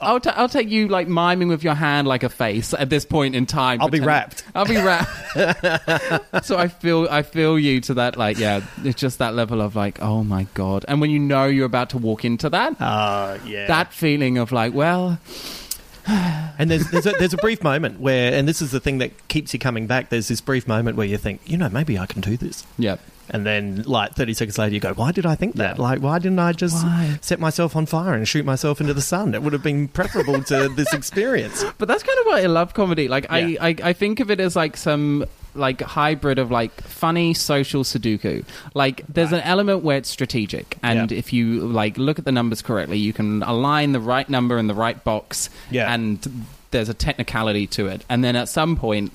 I'll, 0.00 0.20
ta- 0.20 0.34
I'll 0.36 0.48
take 0.48 0.68
you 0.70 0.88
like 0.88 1.08
miming 1.08 1.48
with 1.48 1.62
your 1.64 1.74
hand 1.74 2.06
like 2.08 2.22
a 2.22 2.28
face 2.28 2.72
at 2.72 2.88
this 2.88 3.04
point 3.04 3.34
in 3.34 3.46
time. 3.46 3.80
I'll 3.82 3.88
be 3.88 4.00
wrapped. 4.00 4.44
I'll 4.54 4.64
be 4.64 4.76
wrapped. 4.76 5.10
so 6.44 6.56
I 6.56 6.68
feel 6.68 7.06
I 7.10 7.22
feel 7.22 7.58
you 7.58 7.80
to 7.82 7.94
that 7.94 8.16
like 8.16 8.38
yeah, 8.38 8.60
it's 8.84 9.00
just 9.00 9.18
that 9.18 9.34
level 9.34 9.60
of 9.60 9.74
like 9.76 10.00
oh 10.00 10.22
my 10.24 10.46
god, 10.54 10.84
and 10.88 11.00
when 11.00 11.10
you 11.10 11.18
know 11.18 11.46
you're 11.46 11.66
about 11.66 11.90
to 11.90 11.98
walk 11.98 12.24
into 12.24 12.48
that, 12.50 12.80
Uh, 12.80 13.38
yeah. 13.44 13.66
that 13.66 13.92
feeling 13.92 14.38
of 14.38 14.52
like 14.52 14.72
well 14.74 15.18
And 16.08 16.70
there's 16.70 16.90
there's 16.90 17.06
a, 17.06 17.12
there's 17.12 17.34
a 17.34 17.38
brief 17.38 17.62
moment 17.62 18.00
where, 18.00 18.32
and 18.32 18.48
this 18.48 18.62
is 18.62 18.70
the 18.70 18.80
thing 18.80 18.98
that 18.98 19.28
keeps 19.28 19.52
you 19.52 19.58
coming 19.60 19.86
back. 19.86 20.08
There's 20.08 20.28
this 20.28 20.40
brief 20.40 20.66
moment 20.66 20.96
where 20.96 21.06
you 21.06 21.18
think, 21.18 21.40
you 21.44 21.56
know, 21.58 21.68
maybe 21.68 21.98
I 21.98 22.06
can 22.06 22.20
do 22.20 22.36
this. 22.36 22.66
yeah 22.78 22.96
And 23.30 23.44
then, 23.46 23.82
like 23.82 24.14
30 24.14 24.34
seconds 24.34 24.58
later, 24.58 24.74
you 24.74 24.80
go, 24.80 24.94
why 24.94 25.12
did 25.12 25.26
I 25.26 25.34
think 25.34 25.56
that? 25.56 25.78
Like, 25.78 26.00
why 26.00 26.18
didn't 26.18 26.38
I 26.38 26.52
just 26.52 26.82
Why? 26.84 27.18
set 27.20 27.38
myself 27.40 27.76
on 27.76 27.86
fire 27.86 28.14
and 28.14 28.26
shoot 28.26 28.44
myself 28.44 28.80
into 28.80 28.94
the 28.94 29.02
sun? 29.02 29.34
It 29.34 29.42
would 29.42 29.52
have 29.52 29.62
been 29.62 29.88
preferable 29.88 30.42
to 30.44 30.68
this 30.76 30.92
experience. 30.94 31.64
But 31.78 31.88
that's 31.88 32.02
kind 32.02 32.18
of 32.20 32.26
why 32.26 32.42
I 32.42 32.46
love 32.46 32.74
comedy. 32.74 33.08
Like 33.08 33.24
Yeah. 33.24 33.34
I, 33.34 33.56
I, 33.60 33.74
I 33.84 33.92
think 33.92 34.20
of 34.20 34.30
it 34.30 34.40
as 34.40 34.56
like 34.56 34.76
some 34.76 35.24
like 35.54 35.80
hybrid 35.80 36.38
of 36.38 36.50
like 36.50 36.72
funny 36.82 37.34
social 37.34 37.82
Sudoku. 37.82 38.44
Like 38.74 39.02
there's 39.08 39.32
an 39.32 39.40
element 39.40 39.82
where 39.82 39.96
it's 39.96 40.08
strategic, 40.08 40.76
and 40.82 41.10
Yeah. 41.10 41.18
if 41.18 41.32
you 41.32 41.60
like 41.66 41.98
look 41.98 42.18
at 42.18 42.24
the 42.24 42.32
numbers 42.32 42.62
correctly, 42.62 42.98
you 42.98 43.12
can 43.12 43.42
align 43.42 43.92
the 43.92 44.00
right 44.00 44.28
number 44.28 44.56
in 44.58 44.66
the 44.68 44.74
right 44.74 45.02
box. 45.04 45.50
Yeah. 45.70 45.92
and 45.92 46.26
there's 46.70 46.90
a 46.90 46.94
technicality 46.94 47.66
to 47.66 47.86
it. 47.86 48.04
And 48.10 48.22
then 48.22 48.36
at 48.36 48.48
some 48.48 48.76
point. 48.76 49.10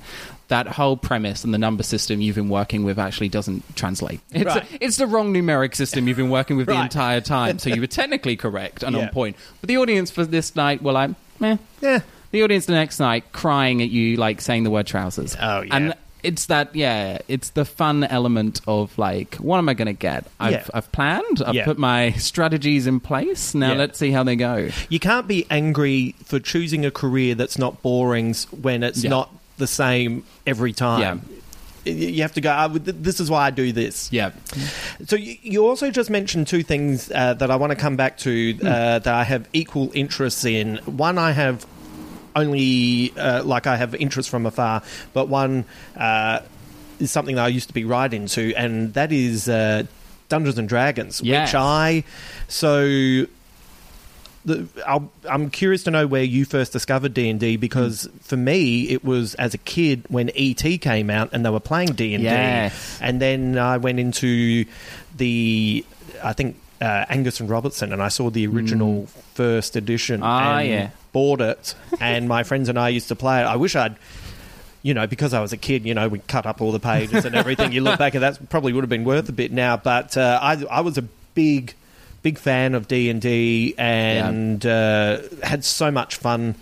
That 0.54 0.68
whole 0.68 0.96
premise 0.98 1.44
and 1.44 1.52
the 1.52 1.58
number 1.58 1.82
system 1.82 2.22
you've 2.22 2.36
been 2.36 2.48
working 2.50 2.84
with 2.84 3.00
actually 3.00 3.30
doesn't 3.30 3.76
translate. 3.76 4.20
It's, 4.32 4.46
Right. 4.46 4.64
it's 4.80 4.98
the 4.98 5.08
wrong 5.08 5.34
numeric 5.34 5.76
system 5.76 6.08
you've 6.08 6.18
been 6.18 6.30
working 6.30 6.58
with 6.58 6.68
the 6.68 6.80
entire 6.90 7.22
time. 7.22 7.58
So 7.58 7.72
you 7.72 7.82
were 7.82 7.88
technically 8.02 8.36
correct 8.36 8.84
and 8.84 8.96
Yeah. 8.96 9.04
on 9.04 9.10
point. 9.10 9.36
But 9.62 9.68
the 9.68 9.78
audience 9.78 10.12
for 10.12 10.26
this 10.26 10.56
night 10.56 10.84
were 10.84 10.92
like, 10.92 11.10
meh. 11.40 11.58
Yeah. 11.82 12.02
The 12.30 12.44
audience 12.44 12.68
the 12.68 12.74
next 12.74 13.00
night 13.00 13.32
crying 13.32 13.82
at 13.82 13.90
you, 13.90 14.16
like 14.18 14.42
saying 14.42 14.64
the 14.64 14.70
word 14.70 14.86
trousers. 14.86 15.36
Oh, 15.42 15.62
yeah. 15.62 15.76
And 15.76 15.94
it's 16.22 16.46
that, 16.46 16.76
yeah, 16.76 17.18
it's 17.28 17.50
the 17.50 17.66
fun 17.66 18.04
element 18.04 18.62
of 18.68 18.96
like, 19.00 19.36
what 19.38 19.58
am 19.58 19.68
I 19.70 19.74
going 19.74 19.88
to 19.88 19.94
get? 19.94 20.26
I've, 20.40 20.52
Yeah. 20.52 20.64
I've 20.74 20.92
planned, 20.92 21.42
I've 21.46 21.56
Yeah. 21.56 21.66
put 21.66 21.78
my 21.80 22.12
strategies 22.12 22.86
in 22.88 23.00
place. 23.00 23.54
Now 23.56 23.72
Yeah. 23.72 23.78
let's 23.80 23.98
see 24.00 24.12
how 24.12 24.24
they 24.24 24.36
go. 24.36 24.70
You 24.90 25.00
can't 25.00 25.28
be 25.28 25.46
angry 25.50 26.14
for 26.24 26.40
choosing 26.40 26.86
a 26.86 26.92
career 26.92 27.34
that's 27.34 27.58
not 27.58 27.82
boring 27.82 28.36
when 28.62 28.84
it's 28.84 29.04
not 29.04 29.32
the 29.64 29.68
same 29.84 30.24
every 30.46 30.74
time. 30.74 31.22
Y- 31.86 31.92
You 32.18 32.22
have 32.28 32.34
to 32.40 32.42
go, 32.42 32.50
"Ah, 32.52 32.68
this 33.08 33.20
is 33.20 33.28
why 33.30 33.42
I 33.48 33.52
do 33.52 33.68
this. 33.74 33.96
Yeah. 34.12 34.32
So 35.10 35.16
you, 35.18 35.36
you 35.52 35.60
also 35.70 35.92
just 35.92 36.10
mentioned 36.10 36.48
two 36.48 36.64
things 36.64 37.12
uh, 37.12 37.34
that 37.40 37.50
I 37.52 37.56
want 37.62 37.72
to 37.76 37.80
come 37.86 37.96
back 38.04 38.14
to 38.26 38.32
uh, 38.62 39.00
that 39.06 39.14
I 39.22 39.24
have 39.34 39.44
equal 39.54 39.92
interests 39.94 40.46
in. 40.46 40.78
One, 40.86 41.18
I 41.30 41.32
have 41.44 41.58
only 42.36 43.14
uh, 43.18 43.44
like 43.54 43.68
I 43.68 43.76
have 43.78 43.94
interest 43.96 44.30
from 44.30 44.46
afar, 44.46 44.82
but 45.14 45.28
one 45.28 45.66
uh, 45.98 46.40
is 47.00 47.12
something 47.12 47.36
that 47.36 47.46
I 47.46 47.50
used 47.60 47.68
to 47.68 47.74
be 47.74 47.86
right 47.86 48.12
into, 48.14 48.54
and 48.56 48.94
that 48.94 49.12
is 49.12 49.48
uh, 49.50 49.84
Dungeons 50.30 50.58
and 50.58 50.68
Dragons, 50.70 51.22
Yes. 51.22 51.50
which 51.50 51.56
I 51.56 52.04
so. 52.48 53.26
The, 54.46 54.68
I'll, 54.86 55.12
I'm 55.30 55.50
curious 55.50 55.84
to 55.84 55.92
know 55.92 56.06
where 56.06 56.24
you 56.24 56.44
first 56.46 56.74
discovered 56.74 57.14
D 57.14 57.30
and 57.30 57.40
D 57.40 57.56
because 57.56 58.10
for 58.22 58.36
me 58.36 58.90
it 58.90 59.04
was 59.06 59.36
as 59.36 59.54
a 59.54 59.58
kid 59.58 60.06
when 60.10 60.32
ET 60.36 60.62
came 60.82 61.10
out 61.10 61.30
and 61.32 61.46
they 61.46 61.50
were 61.50 61.62
playing 61.62 61.94
D 61.94 62.14
and 62.14 62.24
D, 62.24 62.30
and 63.02 63.22
then 63.22 63.58
I 63.58 63.78
went 63.78 64.00
into 64.00 64.66
the 65.16 65.86
I 66.24 66.34
think 66.34 66.58
uh, 66.82 67.06
Angus 67.08 67.40
and 67.40 67.50
Robertson, 67.50 67.94
and 67.94 68.04
I 68.04 68.10
saw 68.10 68.30
the 68.30 68.46
original 68.48 69.08
first 69.36 69.76
edition. 69.78 70.20
Mm. 70.20 70.26
Ah, 70.26 70.58
and 70.60 70.70
yeah. 70.70 70.90
Bought 71.14 71.42
it, 71.42 71.76
and 72.02 72.28
my 72.28 72.44
friends 72.44 72.68
and 72.70 72.78
I 72.78 72.90
used 72.90 73.08
to 73.08 73.16
play 73.16 73.40
it. 73.42 73.46
I 73.46 73.56
wish 73.56 73.76
I'd. 73.76 73.96
You 74.82 74.94
know, 74.94 75.08
because 75.08 75.34
I 75.34 75.40
was 75.40 75.54
a 75.54 75.58
kid, 75.58 75.86
you 75.86 75.94
know, 75.94 76.10
we 76.10 76.20
cut 76.20 76.46
up 76.46 76.60
all 76.60 76.74
the 76.74 76.80
pages 76.80 77.24
and 77.24 77.36
everything. 77.36 77.72
you 77.72 77.80
look 77.80 77.98
back 77.98 78.16
at 78.16 78.20
that, 78.20 78.50
probably 78.50 78.74
would 78.74 78.84
have 78.84 78.90
been 78.90 79.06
worth 79.06 79.30
a 79.30 79.32
bit 79.32 79.50
now. 79.50 79.78
But 79.78 80.18
uh, 80.18 80.38
I, 80.42 80.62
I 80.70 80.82
was 80.82 80.98
a 80.98 81.04
big, 81.36 81.74
big 82.24 82.40
fan 82.40 82.74
of 82.74 82.88
D 82.88 83.10
and 83.10 83.22
D, 83.22 83.76
and 83.78 84.66
uh, 84.66 85.20
had 85.44 85.64
so 85.64 85.92
much 85.92 86.16
fun 86.16 86.56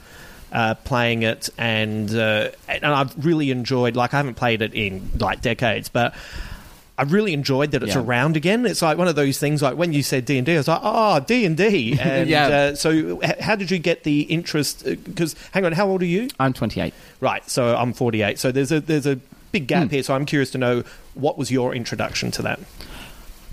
uh, 0.52 0.76
playing 0.76 1.24
it, 1.24 1.50
and 1.58 2.14
uh, 2.14 2.50
and 2.68 2.84
I've 2.86 3.26
really 3.26 3.52
enjoyed. 3.52 3.96
Like 3.96 4.14
I 4.14 4.18
haven't 4.18 4.36
played 4.36 4.62
it 4.62 4.74
in 4.74 5.10
like 5.18 5.42
decades, 5.42 5.88
but 5.88 6.14
I 6.98 7.04
really 7.04 7.34
enjoyed 7.34 7.72
that 7.72 7.82
it's 7.84 7.96
Yeah. 7.96 8.02
around 8.02 8.36
again. 8.38 8.66
It's 8.66 8.82
like 8.82 8.98
one 8.98 9.08
of 9.08 9.16
those 9.16 9.40
things. 9.40 9.62
Like 9.62 9.78
when 9.78 9.94
you 9.94 10.04
said 10.04 10.26
D 10.26 10.38
and 10.38 10.46
D, 10.46 10.54
I 10.54 10.58
was 10.58 10.68
like, 10.68 10.82
oh, 10.84 11.20
D 11.22 11.46
and 11.46 11.56
D. 11.56 11.94
Yeah. 12.26 12.48
uh, 12.48 12.76
so, 12.76 13.22
h- 13.24 13.40
how 13.40 13.56
did 13.56 13.72
you 13.72 13.80
get 13.80 14.04
the 14.04 14.22
interest? 14.24 14.84
Because 14.84 15.36
hang 15.52 15.66
on, 15.66 15.72
how 15.72 15.88
old 15.88 16.02
are 16.02 16.06
you? 16.06 16.28
I'm 16.40 16.54
28. 16.54 16.94
Right, 17.22 17.50
so 17.50 17.76
I'm 17.76 17.94
48. 17.94 18.38
So 18.38 18.52
there's 18.52 18.72
a 18.72 18.82
there's 18.82 19.08
a 19.08 19.16
big 19.52 19.68
gap 19.68 19.84
Hmm. 19.88 19.90
here. 19.90 20.04
So 20.04 20.14
I'm 20.14 20.26
curious 20.26 20.52
to 20.52 20.58
know 20.58 20.84
what 21.16 21.38
was 21.38 21.50
your 21.50 21.74
introduction 21.74 22.30
to 22.32 22.42
that? 22.44 22.60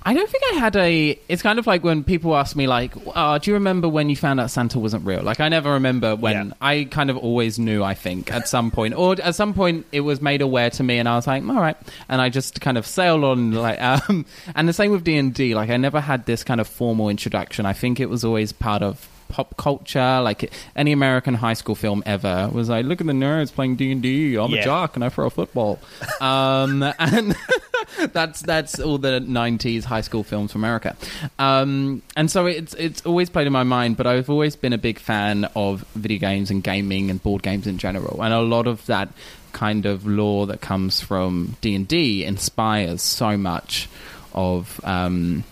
I 0.09 0.15
don't 0.15 0.31
think 0.31 0.43
I 0.55 0.57
had 0.57 0.75
a. 0.75 1.21
It's 1.29 1.43
kind 1.43 1.59
of 1.59 1.67
like 1.67 1.85
when 1.85 2.03
people 2.03 2.35
ask 2.35 2.57
me, 2.57 2.67
like, 2.67 2.95
oh, 3.15 3.37
"Do 3.37 3.51
you 3.51 3.55
remember 3.57 3.91
when 3.91 4.09
you 4.09 4.17
found 4.17 4.41
out 4.41 4.51
Santa 4.51 4.79
wasn't 4.79 5.05
real?" 5.05 5.23
Like, 5.23 5.39
I 5.39 5.51
never 5.51 5.73
remember 5.73 6.17
when. 6.17 6.47
Yeah. 6.47 6.53
I 6.63 6.85
kind 6.91 7.11
of 7.11 7.19
always 7.19 7.59
knew. 7.59 7.83
I 7.85 7.93
think 7.93 8.33
at 8.33 8.49
some 8.49 8.71
point, 8.71 8.95
or 8.95 9.17
at 9.23 9.35
some 9.35 9.53
point, 9.53 9.85
it 9.93 10.01
was 10.01 10.23
made 10.23 10.41
aware 10.41 10.71
to 10.71 10.83
me, 10.83 10.99
and 10.99 11.07
I 11.07 11.17
was 11.17 11.27
like, 11.27 11.43
"All 11.43 11.61
right," 11.61 11.77
and 12.09 12.23
I 12.23 12.31
just 12.31 12.63
kind 12.63 12.79
of 12.79 12.87
sailed 12.87 13.23
on. 13.23 13.53
Like, 13.53 13.83
um, 14.09 14.25
and 14.55 14.67
the 14.67 14.73
same 14.73 14.93
with 14.93 15.05
D 15.05 15.19
and 15.19 15.35
D. 15.35 15.55
Like, 15.55 15.69
I 15.69 15.77
never 15.77 16.01
had 16.01 16.25
this 16.25 16.43
kind 16.43 16.59
of 16.59 16.67
formal 16.67 17.11
introduction. 17.11 17.67
I 17.67 17.75
think 17.75 18.01
it 18.01 18.09
was 18.09 18.25
always 18.25 18.51
part 18.51 18.83
of 18.83 19.07
pop 19.29 19.57
culture 19.57 20.21
like 20.23 20.53
any 20.75 20.93
american 20.93 21.35
high 21.35 21.53
school 21.55 21.75
film 21.75 22.03
ever 22.07 22.49
was 22.53 22.69
like 22.69 22.85
look 22.87 23.01
at 23.01 23.07
the 23.07 23.13
nerds 23.13 23.53
playing 23.53 23.77
d&d 23.77 24.37
i'm 24.37 24.51
Yeah. 24.51 24.61
a 24.61 24.65
jock 24.65 24.97
and 24.97 25.05
i 25.05 25.09
throw 25.09 25.27
a 25.27 25.31
football 25.31 25.79
um 26.21 26.83
and 26.99 27.37
that's 28.13 28.43
that's 28.43 28.79
all 28.81 28.99
the 28.99 29.21
90s 29.21 29.85
high 29.85 30.03
school 30.03 30.23
films 30.23 30.53
from 30.53 30.63
America. 30.63 30.95
Um, 31.39 32.03
and 32.17 32.31
so 32.31 32.47
it's 32.47 32.75
it's 32.75 33.05
always 33.07 33.31
played 33.31 33.47
in 33.47 33.53
my 33.53 33.63
mind, 33.63 33.97
but 33.97 34.07
I've 34.07 34.29
always 34.29 34.57
been 34.57 34.73
a 34.75 34.79
big 34.79 34.99
fan 34.99 35.45
of 35.57 35.85
video 35.95 36.19
games 36.19 36.51
and 36.51 36.63
gaming 36.63 37.11
and 37.11 37.23
board 37.23 37.43
games 37.43 37.67
in 37.67 37.79
general. 37.79 38.23
And 38.23 38.33
a 38.35 38.41
lot 38.41 38.67
of 38.67 38.85
that 38.87 39.09
kind 39.53 39.87
of 39.87 40.07
lore 40.07 40.47
that 40.49 40.61
comes 40.61 41.01
from 41.01 41.57
D&D 41.63 42.25
inspires 42.25 43.01
so 43.03 43.37
much 43.37 43.89
of 44.35 44.81
um, 44.85 45.45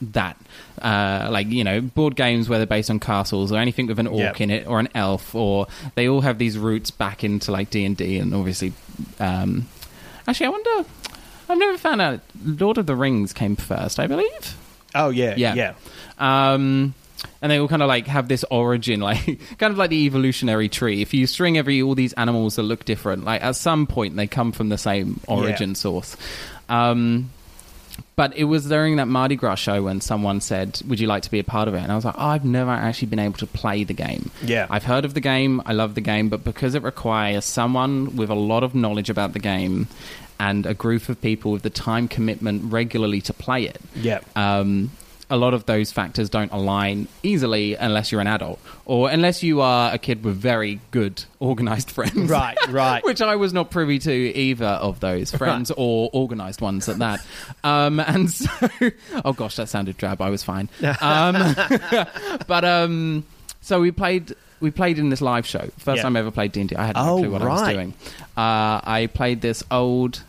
that. 0.00 0.36
Uh, 0.80 1.28
like 1.30 1.48
you 1.48 1.62
know, 1.64 1.80
board 1.80 2.16
games 2.16 2.48
where 2.48 2.58
they're 2.58 2.66
based 2.66 2.90
on 2.90 2.98
castles 3.00 3.52
or 3.52 3.58
anything 3.58 3.86
with 3.86 3.98
an 3.98 4.06
orc 4.06 4.18
Yep. 4.18 4.40
in 4.40 4.50
it 4.50 4.66
or 4.66 4.80
an 4.80 4.88
elf, 4.94 5.34
or 5.34 5.66
they 5.94 6.08
all 6.08 6.20
have 6.22 6.38
these 6.38 6.56
roots 6.58 6.90
back 6.90 7.22
into 7.24 7.52
like 7.52 7.70
D 7.70 7.84
and 7.84 7.96
D, 7.96 8.18
and 8.18 8.34
obviously, 8.34 8.72
um, 9.18 9.66
actually, 10.26 10.46
I 10.46 10.50
wonder. 10.50 10.88
I've 11.48 11.58
never 11.58 11.76
found 11.78 12.00
out. 12.00 12.20
Lord 12.44 12.78
of 12.78 12.86
the 12.86 12.94
Rings 12.94 13.32
came 13.32 13.56
first, 13.56 13.98
I 13.98 14.06
believe. 14.06 14.56
Oh 14.94 15.10
yeah, 15.10 15.34
Yeah. 15.36 15.54
yeah. 15.54 15.72
Um, 16.18 16.94
and 17.42 17.50
they 17.52 17.58
all 17.58 17.68
kind 17.68 17.82
of 17.82 17.88
like 17.88 18.06
have 18.06 18.28
this 18.28 18.44
origin, 18.50 19.00
like 19.10 19.40
kind 19.58 19.72
of 19.72 19.76
like 19.78 19.90
the 19.90 20.06
evolutionary 20.06 20.68
tree. 20.68 21.02
If 21.02 21.12
you 21.12 21.26
string 21.26 21.58
every 21.58 21.82
all 21.82 21.94
these 21.94 22.12
animals 22.14 22.56
that 22.56 22.62
look 22.62 22.84
different, 22.84 23.24
like 23.24 23.42
at 23.42 23.56
some 23.56 23.86
point 23.86 24.16
they 24.16 24.26
come 24.26 24.52
from 24.52 24.68
the 24.68 24.78
same 24.78 25.20
origin 25.26 25.70
Yeah. 25.70 25.74
source. 25.74 26.16
Um, 26.68 27.30
but 28.20 28.36
it 28.36 28.44
was 28.44 28.66
during 28.68 28.96
that 28.96 29.08
Mardi 29.08 29.34
Gras 29.34 29.54
show 29.66 29.78
when 29.84 29.98
someone 30.02 30.38
said, 30.42 30.68
"Would 30.86 31.00
you 31.00 31.06
like 31.06 31.22
to 31.22 31.30
be 31.30 31.38
a 31.38 31.44
part 31.56 31.68
of 31.68 31.74
it?" 31.74 31.80
And 31.84 31.90
I 31.90 31.94
was 32.00 32.04
like, 32.04 32.16
oh, 32.18 32.26
"I've 32.34 32.44
never 32.44 32.70
actually 32.70 33.08
been 33.08 33.18
able 33.18 33.38
to 33.38 33.46
play 33.46 33.82
the 33.82 33.94
game. 33.94 34.30
Yeah. 34.44 34.66
I've 34.68 34.84
heard 34.84 35.06
of 35.06 35.14
the 35.14 35.20
game, 35.22 35.62
I 35.64 35.72
love 35.72 35.94
the 35.94 36.02
game, 36.12 36.28
but 36.28 36.44
because 36.44 36.74
it 36.74 36.82
requires 36.82 37.46
someone 37.46 38.16
with 38.16 38.28
a 38.28 38.34
lot 38.52 38.62
of 38.62 38.74
knowledge 38.74 39.08
about 39.08 39.32
the 39.32 39.38
game." 39.38 39.88
And 40.38 40.66
a 40.66 40.74
group 40.74 41.08
of 41.08 41.16
people 41.22 41.52
with 41.52 41.62
the 41.62 41.70
time 41.70 42.08
commitment 42.08 42.72
regularly 42.72 43.20
to 43.22 43.32
play 43.32 43.64
it 43.64 43.80
Yeah. 43.94 44.20
um, 44.36 44.90
a 45.30 45.36
lot 45.36 45.54
of 45.54 45.64
those 45.66 45.92
factors 45.92 46.28
don't 46.28 46.50
align 46.52 47.06
easily 47.22 47.74
unless 47.76 48.10
you're 48.10 48.20
an 48.20 48.26
adult 48.26 48.58
or 48.84 49.08
unless 49.10 49.42
you 49.42 49.60
are 49.60 49.94
a 49.94 49.98
kid 49.98 50.24
with 50.24 50.36
very 50.36 50.80
good 50.90 51.24
organized 51.38 51.90
friends. 51.96 52.28
Right, 52.28 52.58
right. 52.68 53.02
Which 53.04 53.22
I 53.22 53.36
was 53.36 53.52
not 53.52 53.70
privy 53.70 53.98
to 54.00 54.12
either 54.12 54.66
of 54.66 55.00
those 55.00 55.30
friends 55.30 55.70
or 55.76 56.10
organized 56.12 56.60
ones 56.60 56.88
at 56.88 56.98
that. 56.98 57.24
Um, 57.64 58.00
and 58.06 58.30
so, 58.30 58.50
oh 59.24 59.32
gosh, 59.32 59.56
that 59.56 59.68
sounded 59.68 59.96
drab. 59.96 60.20
I 60.20 60.30
was 60.30 60.42
fine. 60.42 60.68
Um, 61.00 61.54
but 62.46 62.64
um, 62.64 63.24
so 63.60 63.80
we 63.80 63.90
played. 63.92 64.34
We 64.60 64.70
played 64.70 64.98
in 64.98 65.08
this 65.08 65.22
live 65.22 65.46
show. 65.46 65.70
First 65.78 65.96
Yeah. 65.98 66.02
time 66.02 66.16
I 66.16 66.20
ever 66.20 66.30
played 66.30 66.52
D&D. 66.52 66.76
I 66.76 66.84
had 66.88 66.94
no 66.96 67.02
Oh, 67.14 67.18
clue 67.20 67.30
what 67.30 67.40
I 67.40 67.46
was 67.48 67.68
doing. 67.72 67.94
Uh, 68.36 68.80
I 68.84 69.08
played 69.14 69.40
this 69.40 69.62
old 69.70 70.22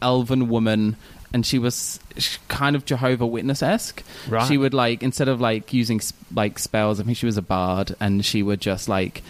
elven 0.00 0.48
woman 0.48 0.94
and 1.32 1.44
she 1.46 1.58
was 1.58 2.00
kind 2.48 2.76
of 2.76 2.84
Jehovah 2.84 3.26
Witness 3.26 3.62
esque. 3.62 4.02
Right. 4.28 4.46
She 4.46 4.58
would 4.58 4.74
like 4.74 5.02
instead 5.02 5.28
of 5.28 5.40
like 5.40 5.72
using 5.72 6.00
like 6.34 6.58
spells. 6.58 7.00
I 7.00 7.04
think 7.04 7.16
she 7.16 7.26
was 7.26 7.36
a 7.36 7.42
bard, 7.42 7.94
and 8.00 8.24
she 8.24 8.42
would 8.42 8.60
just 8.60 8.88
like 8.88 9.22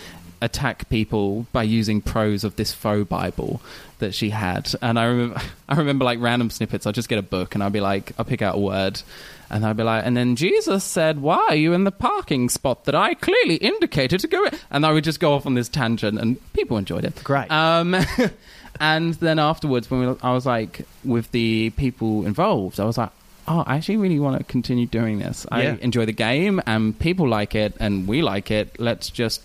attack 0.42 0.88
people 0.88 1.46
by 1.52 1.62
using 1.62 2.00
prose 2.00 2.44
of 2.44 2.56
this 2.56 2.72
faux 2.72 3.08
Bible 3.08 3.60
that 3.98 4.14
she 4.14 4.30
had. 4.30 4.72
And 4.82 4.98
I 4.98 5.04
remember, 5.04 5.40
I 5.68 5.76
remember 5.76 6.04
like 6.04 6.18
random 6.20 6.50
snippets. 6.50 6.86
I'd 6.86 6.94
just 6.94 7.08
get 7.08 7.18
a 7.18 7.22
book 7.22 7.54
and 7.54 7.62
I'd 7.62 7.72
be 7.72 7.80
like, 7.80 8.12
I'll 8.18 8.24
pick 8.24 8.42
out 8.42 8.56
a 8.56 8.58
word. 8.58 9.02
And 9.50 9.66
I'd 9.66 9.76
be 9.76 9.82
like, 9.82 10.06
and 10.06 10.16
then 10.16 10.36
Jesus 10.36 10.84
said, 10.84 11.20
"Why 11.20 11.44
are 11.48 11.56
you 11.56 11.72
in 11.72 11.82
the 11.82 11.90
parking 11.90 12.48
spot 12.48 12.84
that 12.84 12.94
I 12.94 13.14
clearly 13.14 13.56
indicated 13.56 14.20
to 14.20 14.28
go?" 14.28 14.44
In? 14.44 14.54
And 14.70 14.86
I 14.86 14.92
would 14.92 15.02
just 15.02 15.18
go 15.18 15.32
off 15.32 15.44
on 15.44 15.54
this 15.54 15.68
tangent, 15.68 16.20
and 16.20 16.38
people 16.52 16.76
enjoyed 16.76 17.04
it. 17.04 17.20
Great. 17.24 17.50
Um, 17.50 17.96
and 18.80 19.14
then 19.14 19.38
afterwards, 19.38 19.90
when 19.90 20.00
we, 20.00 20.16
I 20.22 20.32
was 20.32 20.46
like 20.46 20.86
with 21.04 21.30
the 21.32 21.70
people 21.76 22.26
involved, 22.26 22.80
I 22.80 22.84
was 22.84 22.98
like, 22.98 23.10
"Oh, 23.46 23.62
I 23.66 23.76
actually 23.76 23.98
really 23.98 24.18
want 24.18 24.38
to 24.38 24.44
continue 24.44 24.86
doing 24.86 25.18
this. 25.20 25.46
I 25.50 25.62
Yeah. 25.62 25.76
enjoy 25.80 26.06
the 26.06 26.12
game, 26.12 26.60
and 26.66 26.98
people 26.98 27.28
like 27.28 27.54
it, 27.54 27.74
and 27.78 28.08
we 28.08 28.22
like 28.22 28.50
it. 28.50 28.80
Let's 28.80 29.10
just 29.10 29.42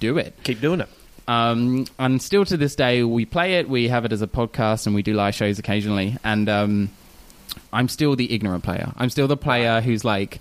do 0.00 0.18
it." 0.18 0.34
Keep 0.44 0.60
doing 0.60 0.80
it. 0.80 0.88
Um, 1.26 1.86
and 1.98 2.20
still 2.20 2.44
to 2.44 2.56
this 2.58 2.74
day, 2.76 3.02
we 3.02 3.24
play 3.24 3.54
it. 3.54 3.68
We 3.68 3.88
have 3.88 4.04
it 4.04 4.12
as 4.12 4.20
a 4.20 4.26
podcast, 4.26 4.86
and 4.86 4.94
we 4.94 5.02
do 5.02 5.14
live 5.14 5.34
shows 5.34 5.58
occasionally. 5.58 6.18
And 6.22 6.48
um, 6.50 6.90
I'm 7.72 7.88
still 7.88 8.14
the 8.14 8.30
ignorant 8.32 8.62
player. 8.62 8.92
I'm 8.98 9.08
still 9.08 9.26
the 9.26 9.36
player 9.36 9.80
who's 9.80 10.04
like, 10.04 10.40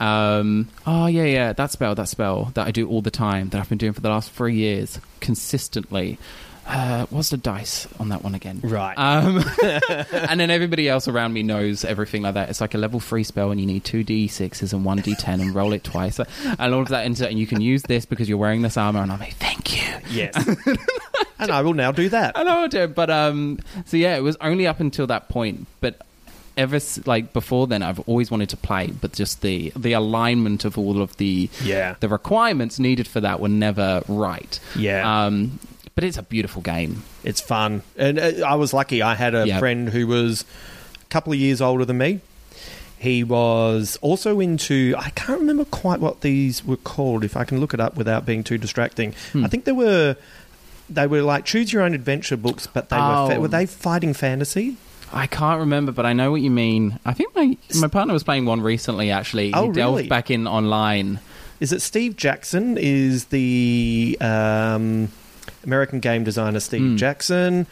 um, 0.00 0.68
oh 0.86 1.06
yeah, 1.06 1.24
yeah, 1.24 1.52
that 1.52 1.70
spell, 1.70 1.94
that 1.94 2.08
spell 2.08 2.50
that 2.54 2.66
I 2.66 2.72
do 2.72 2.88
all 2.88 3.00
the 3.00 3.12
time 3.12 3.50
that 3.50 3.60
I've 3.60 3.68
been 3.68 3.78
doing 3.78 3.92
for 3.92 4.00
the 4.00 4.08
last 4.08 4.30
three 4.32 4.56
years 4.56 4.98
consistently. 5.20 6.18
Uh, 6.66 7.06
what's 7.10 7.30
the 7.30 7.36
dice 7.36 7.86
on 8.00 8.08
that 8.08 8.22
one 8.24 8.34
again? 8.34 8.60
Right. 8.62 8.94
Um, 8.94 9.44
and 9.62 10.40
then 10.40 10.50
everybody 10.50 10.88
else 10.88 11.08
around 11.08 11.32
me 11.32 11.42
knows 11.42 11.84
everything 11.84 12.22
like 12.22 12.34
that. 12.34 12.48
It's 12.50 12.60
like 12.60 12.74
a 12.74 12.78
level 12.78 13.00
three 13.00 13.24
spell, 13.24 13.50
and 13.50 13.60
you 13.60 13.66
need 13.66 13.84
two 13.84 14.04
d6s 14.04 14.72
and 14.72 14.84
one 14.84 15.00
d10 15.00 15.40
and 15.40 15.54
roll 15.54 15.72
it 15.72 15.84
twice, 15.84 16.18
and 16.18 16.74
all 16.74 16.82
of 16.82 16.88
that. 16.88 17.04
Into, 17.06 17.26
it. 17.26 17.30
and 17.30 17.38
you 17.38 17.46
can 17.46 17.60
use 17.60 17.82
this 17.82 18.04
because 18.06 18.28
you're 18.28 18.38
wearing 18.38 18.62
this 18.62 18.76
armor. 18.76 19.00
And 19.00 19.12
I'm 19.12 19.20
like, 19.20 19.34
thank 19.34 19.76
you. 19.76 19.94
Yes. 20.10 20.34
and 21.38 21.50
I 21.50 21.62
will 21.62 21.74
now 21.74 21.92
do 21.92 22.08
that. 22.08 22.36
I 22.38 22.42
know, 22.42 22.66
dude. 22.68 22.94
But 22.94 23.10
um, 23.10 23.58
so 23.84 23.96
yeah, 23.96 24.16
it 24.16 24.22
was 24.22 24.36
only 24.40 24.66
up 24.66 24.80
until 24.80 25.06
that 25.08 25.28
point. 25.28 25.66
But 25.80 26.00
ever 26.56 26.78
like 27.04 27.32
before 27.32 27.66
then, 27.66 27.82
I've 27.82 28.00
always 28.00 28.30
wanted 28.30 28.48
to 28.50 28.56
play, 28.56 28.88
but 28.88 29.12
just 29.12 29.42
the 29.42 29.72
the 29.76 29.92
alignment 29.92 30.64
of 30.64 30.78
all 30.78 31.02
of 31.02 31.16
the 31.16 31.50
Yeah. 31.62 31.96
the 32.00 32.08
requirements 32.08 32.78
needed 32.78 33.06
for 33.06 33.20
that 33.20 33.40
were 33.40 33.48
never 33.48 34.02
right. 34.08 34.58
Yeah. 34.76 35.26
Um, 35.26 35.58
but 35.94 36.04
it's 36.04 36.16
a 36.18 36.22
beautiful 36.22 36.62
game. 36.62 37.02
It's 37.22 37.40
fun. 37.40 37.82
And 37.96 38.18
uh, 38.18 38.32
I 38.46 38.54
was 38.56 38.72
lucky. 38.72 39.02
I 39.02 39.14
had 39.14 39.34
a 39.34 39.46
Yeah. 39.46 39.58
friend 39.58 39.88
who 39.90 40.06
was 40.06 40.44
a 41.02 41.04
couple 41.06 41.32
of 41.32 41.38
years 41.38 41.60
older 41.60 41.84
than 41.84 41.98
me. 41.98 42.20
He 42.98 43.22
was 43.22 43.98
also 44.00 44.40
into, 44.40 44.94
I 44.96 45.10
can't 45.10 45.38
remember 45.40 45.66
quite 45.66 46.00
what 46.00 46.22
these 46.22 46.64
were 46.64 46.78
called, 46.78 47.22
if 47.22 47.36
I 47.36 47.44
can 47.44 47.60
look 47.60 47.74
it 47.74 47.80
up 47.80 47.96
without 47.96 48.24
being 48.24 48.42
too 48.42 48.56
distracting. 48.56 49.14
Hmm. 49.32 49.44
I 49.44 49.48
think 49.48 49.64
they 49.64 49.72
were. 49.72 50.16
They 50.90 51.06
were 51.06 51.22
like 51.22 51.46
choose 51.46 51.72
your 51.72 51.80
own 51.82 51.94
adventure 51.94 52.36
books, 52.36 52.66
but 52.66 52.90
they 52.90 52.96
were 52.96 53.26
fa- 53.28 53.36
Oh. 53.36 53.40
were 53.40 53.48
they 53.48 53.64
fighting 53.66 54.12
fantasy? 54.14 54.76
I 55.14 55.26
can't 55.26 55.58
remember, 55.60 55.92
but 55.92 56.04
I 56.04 56.12
know 56.12 56.30
what 56.30 56.42
you 56.42 56.50
mean. 56.50 56.98
I 57.06 57.14
think 57.14 57.34
my 57.34 57.56
my 57.80 57.88
partner 57.88 58.12
was 58.12 58.22
playing 58.22 58.44
one 58.46 58.60
recently. 58.60 59.10
Actually, 59.10 59.54
Oh, 59.54 59.68
he 59.68 59.72
delved 59.72 59.96
really? 59.98 60.08
back 60.08 60.30
in 60.30 60.46
online. 60.46 61.20
Is 61.60 61.72
it 61.72 61.80
Steve 61.80 62.16
Jackson? 62.16 62.76
Is 62.78 63.26
the 63.26 64.18
um, 64.20 65.08
American 65.64 66.00
game 66.00 66.24
designer 66.24 66.60
Steve 66.60 66.80
Hmm. 66.80 66.96
Jackson? 66.96 67.66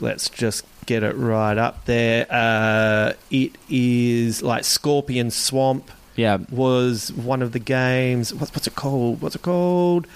Let's 0.00 0.28
just 0.28 0.64
get 0.86 1.02
it 1.02 1.16
right 1.16 1.58
up 1.58 1.84
there. 1.86 2.26
Uh, 2.30 3.12
it 3.30 3.52
is 3.68 4.42
like 4.42 4.64
Scorpion 4.64 5.30
Swamp 5.30 5.90
Yeah, 6.16 6.38
was 6.50 7.12
one 7.12 7.42
of 7.42 7.52
the 7.52 7.58
games. 7.58 8.32
What's, 8.34 8.52
what's 8.54 8.66
it 8.66 8.74
called? 8.74 9.20
What's 9.20 9.34
it 9.36 9.42
called? 9.42 10.06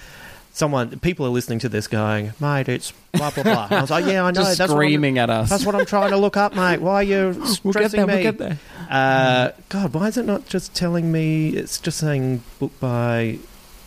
Someone, 0.54 0.98
people 1.00 1.24
are 1.24 1.30
listening 1.30 1.58
to 1.60 1.68
this 1.70 1.86
going, 1.88 2.32
mate, 2.38 2.68
it's 2.68 2.92
blah 3.12 3.30
blah 3.30 3.42
blah. 3.42 3.64
And 3.66 3.74
I 3.74 3.80
was 3.80 3.90
like, 3.90 4.04
yeah, 4.04 4.22
I 4.22 4.30
know. 4.32 4.42
Just 4.42 4.58
that's 4.58 4.70
screaming 4.70 5.16
at 5.18 5.30
us. 5.30 5.48
That's 5.48 5.64
what 5.64 5.74
I'm 5.74 5.86
trying 5.86 6.10
to 6.10 6.16
look 6.18 6.36
up, 6.36 6.54
mate. 6.54 6.80
Why 6.80 6.94
are 6.96 7.02
you 7.02 7.32
stressing 7.46 7.62
we'll 7.64 7.72
get 7.72 7.90
there. 7.92 8.06
me? 8.06 8.12
We'll 8.14 8.22
get 8.22 8.38
there. 8.38 8.58
Uh, 8.90 9.50
God, 9.70 9.94
why 9.94 10.08
is 10.08 10.16
it 10.18 10.26
not 10.26 10.46
just 10.46 10.74
telling 10.74 11.10
me? 11.10 11.50
It's 11.50 11.80
just 11.80 11.98
saying 11.98 12.42
book 12.58 12.78
by. 12.80 13.38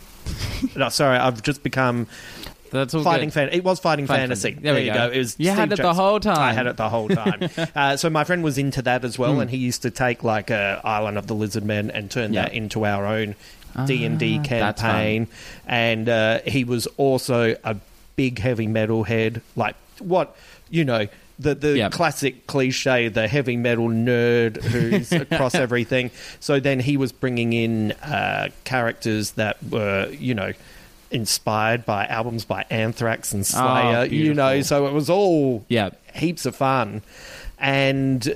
no, 0.75 0.89
sorry, 0.89 1.17
I've 1.19 1.43
just 1.43 1.61
become 1.61 2.07
That's 2.75 2.93
all 2.93 3.03
fighting 3.03 3.29
good. 3.29 3.33
fan. 3.33 3.49
It 3.51 3.63
was 3.63 3.79
fighting 3.79 4.07
fantasy. 4.07 4.49
Fantasy. 4.51 4.63
There 4.63 4.73
we 4.75 4.81
you 4.87 4.93
go. 4.93 5.09
It 5.11 5.17
was 5.17 5.35
You 5.39 5.49
had 5.49 5.69
Steve 5.69 5.79
it 5.79 5.81
the 5.81 5.93
whole 5.93 6.19
time. 6.19 6.37
I 6.37 6.53
had 6.53 6.67
it 6.67 6.77
the 6.77 6.89
whole 6.89 7.09
time. 7.09 7.49
uh, 7.75 7.97
so 7.97 8.09
my 8.09 8.23
friend 8.23 8.43
was 8.43 8.57
into 8.57 8.81
that 8.83 9.03
as 9.03 9.17
well, 9.17 9.33
Hmm. 9.35 9.41
and 9.41 9.49
he 9.49 9.57
used 9.57 9.81
to 9.81 9.89
take 9.91 10.23
like 10.23 10.51
uh, 10.51 10.81
Island 10.83 11.17
of 11.17 11.27
the 11.27 11.33
Lizard 11.33 11.63
Men 11.65 11.89
and 11.91 12.11
turn 12.11 12.33
Yeah. 12.33 12.43
that 12.43 12.53
into 12.53 12.85
our 12.85 13.05
own 13.05 13.35
D 13.85 14.05
and 14.05 14.17
D 14.19 14.37
Ah, 14.39 14.43
campaign. 14.43 15.27
And 15.67 16.07
uh, 16.07 16.39
he 16.45 16.63
was 16.63 16.87
also 16.97 17.55
a 17.63 17.75
big 18.15 18.39
heavy 18.39 18.67
metal 18.67 19.03
head, 19.03 19.41
like 19.55 19.75
what 19.99 20.35
you 20.69 20.85
know. 20.85 21.07
The, 21.37 21.53
the 21.53 21.77
Yeah. 21.77 21.89
classic 21.89 22.47
cliche, 22.47 23.09
the 23.09 23.27
heavy 23.27 23.57
metal 23.57 23.89
nerd 23.89 24.63
who's 24.63 25.11
across 25.21 25.53
everything. 25.53 26.11
So 26.39 26.61
then 26.61 26.79
he 26.79 26.95
was 26.95 27.11
bringing 27.11 27.51
in 27.51 27.91
uh, 27.91 28.51
characters 28.63 29.31
that 29.31 29.57
were, 29.69 30.07
you 30.17 30.33
know, 30.33 30.53
inspired 31.15 31.85
by 31.85 32.05
albums 32.05 32.45
by 32.45 32.65
Anthrax 32.69 33.31
and 33.33 33.45
Slayer, 33.45 34.05
you 34.05 34.33
know, 34.33 34.49
Oh, 34.55 34.61
so 34.61 34.85
it 34.87 34.93
was 34.93 35.09
all 35.09 35.65
Yeah. 35.69 35.89
heaps 36.13 36.45
of 36.45 36.55
fun 36.55 37.01
and 37.59 38.35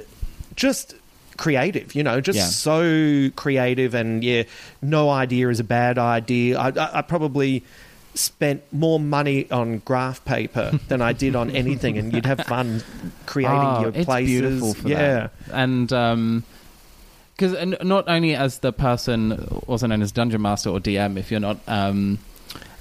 just 0.56 0.95
creative, 1.38 1.93
you 1.95 2.03
know, 2.03 2.19
just 2.22 2.38
Yeah. 2.38 2.45
so 2.45 3.30
creative. 3.35 3.93
And 3.93 4.23
yeah, 4.23 4.43
no 4.81 5.10
idea 5.10 5.49
is 5.49 5.60
a 5.60 5.64
bad 5.64 5.97
idea. 5.97 6.57
I, 6.60 6.69
I, 6.69 6.99
I 6.99 7.01
probably 7.01 7.64
spent 8.15 8.61
more 8.73 8.99
money 8.99 9.49
on 9.51 9.80
graph 9.85 10.23
paper 10.26 10.72
than 10.88 11.01
I 11.01 11.14
did 11.14 11.35
on 11.35 11.49
anything, 11.51 11.97
and 11.97 12.11
you'd 12.14 12.26
have 12.26 12.41
fun 12.45 12.84
creating 13.26 13.57
Oh, 13.60 13.81
your 13.81 13.91
places. 13.91 14.41
beautiful 14.41 14.73
for 14.73 14.89
yeah. 14.89 14.97
that. 14.97 15.31
And 15.51 15.91
Um, 15.93 16.43
because 17.38 17.56
not 17.84 18.10
only 18.10 18.35
as 18.35 18.60
the 18.60 18.73
person 18.73 19.31
also 19.65 19.88
known 19.88 20.01
as 20.01 20.11
dungeon 20.11 20.41
master 20.41 20.69
or 20.72 20.80
DM, 20.81 21.15
if 21.18 21.31
you're 21.31 21.39
not 21.39 21.57
um, 21.69 22.19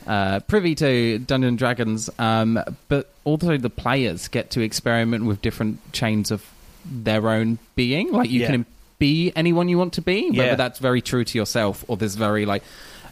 uh, 0.08 0.40
privy 0.40 0.74
to 0.74 1.18
Dungeon 1.18 1.54
Dragons, 1.56 2.10
um, 2.18 2.58
but 2.88 3.10
also 3.24 3.56
the 3.58 3.70
players 3.70 4.26
get 4.28 4.50
to 4.52 4.60
experiment 4.62 5.26
with 5.26 5.40
different 5.42 5.92
chains 5.92 6.30
of 6.32 6.44
their 6.90 7.28
own 7.28 7.58
being. 7.76 8.10
Like 8.10 8.30
you 8.30 8.40
Yeah. 8.40 8.46
can 8.50 8.66
be 8.98 9.32
anyone 9.36 9.68
you 9.68 9.78
want 9.78 9.92
to 9.92 10.00
be, 10.02 10.30
Yeah. 10.32 10.42
whether 10.44 10.56
that's 10.56 10.78
very 10.80 11.02
true 11.02 11.24
to 11.24 11.38
yourself 11.38 11.84
or 11.88 11.96
this 11.96 12.14
very 12.16 12.46
like 12.46 12.62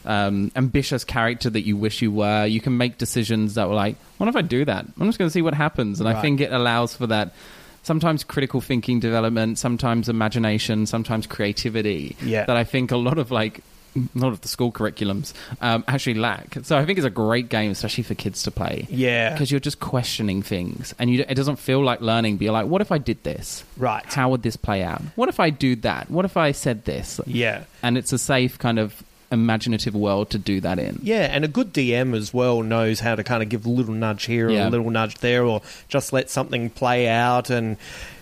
um, 0.06 0.51
ambitious 0.56 1.05
character 1.05 1.51
that 1.51 1.62
you 1.66 1.77
wish 1.77 2.01
you 2.01 2.12
were. 2.12 2.47
You 2.47 2.60
can 2.60 2.77
make 2.77 2.97
decisions 2.97 3.55
that 3.55 3.68
were 3.68 3.74
like, 3.74 3.97
what 4.18 4.28
if 4.28 4.36
I 4.36 4.43
do 4.43 4.64
that? 4.64 4.86
I'm 5.01 5.06
just 5.06 5.18
going 5.18 5.28
to 5.28 5.32
see 5.32 5.43
what 5.43 5.52
happens. 5.55 5.98
And 6.01 6.09
I 6.09 6.20
think 6.23 6.40
it 6.40 6.52
allows 6.52 6.94
for 6.97 7.09
that 7.09 7.32
sometimes 7.82 8.23
critical 8.24 8.60
thinking 8.60 9.01
development, 9.01 9.59
sometimes 9.59 10.09
imagination, 10.09 10.86
sometimes 10.86 11.27
creativity. 11.27 12.16
Yeah. 12.24 12.44
That 12.44 12.56
I 12.56 12.62
think 12.64 12.90
a 12.93 12.97
lot 12.97 13.18
of 13.18 13.31
like 13.32 13.60
lot 14.14 14.32
of 14.32 14.40
the 14.40 14.48
school 14.48 14.73
curriculums 14.73 15.32
um, 15.60 15.85
actually 15.89 16.14
lack. 16.14 16.56
So 16.62 16.77
I 16.77 16.85
think 16.85 16.98
it's 16.98 17.06
a 17.06 17.10
great 17.10 17.48
game, 17.48 17.70
especially 17.70 18.05
for 18.05 18.14
kids 18.14 18.43
to 18.44 18.51
play. 18.51 18.86
Yeah. 18.90 19.32
Because 19.32 19.51
you're 19.51 19.60
just 19.60 19.81
questioning 19.81 20.43
things, 20.43 20.94
and 20.98 21.10
you, 21.10 21.24
it 21.28 21.35
doesn't 21.35 21.56
feel 21.56 21.82
like 21.82 22.01
learning. 22.01 22.36
But 22.36 22.44
you're 22.44 22.52
like, 22.52 22.66
what 22.66 22.81
if 22.81 22.93
I 22.93 22.98
did 22.98 23.23
this? 23.24 23.64
Right. 23.77 24.05
How 24.05 24.31
would 24.31 24.43
this 24.43 24.56
play 24.56 24.82
out? 24.82 25.02
What 25.14 25.28
if 25.28 25.40
I 25.40 25.51
do 25.51 25.77
that? 25.77 26.10
What 26.10 26.24
if 26.24 26.36
I 26.36 26.52
said 26.52 26.85
this? 26.85 27.20
Yeah. 27.27 27.64
And 27.82 27.97
it's 27.98 28.12
a 28.12 28.18
safe 28.18 28.59
kind 28.59 28.78
of 28.78 29.02
imaginative 29.31 29.94
world 29.94 30.31
to 30.31 30.39
do 30.39 30.60
that 30.60 30.78
in. 30.78 31.01
Yeah, 31.02 31.28
and 31.32 31.44
a 31.44 31.48
good 31.48 31.73
DM 31.73 32.14
as 32.16 32.32
well 32.32 32.62
knows 32.62 33.01
how 33.01 33.14
to 33.14 33.24
kind 33.24 33.43
of 33.43 33.48
give 33.48 33.66
a 33.66 33.68
little 33.68 33.94
nudge 33.94 34.24
here 34.24 34.48
or 34.48 34.52
a 34.52 34.70
little 34.70 34.90
nudge 34.90 35.16
there, 35.16 35.44
or 35.44 35.62
just 35.89 36.12
let 36.12 36.31
something 36.31 36.70
play 36.70 37.09
out. 37.09 37.51
And 37.51 37.77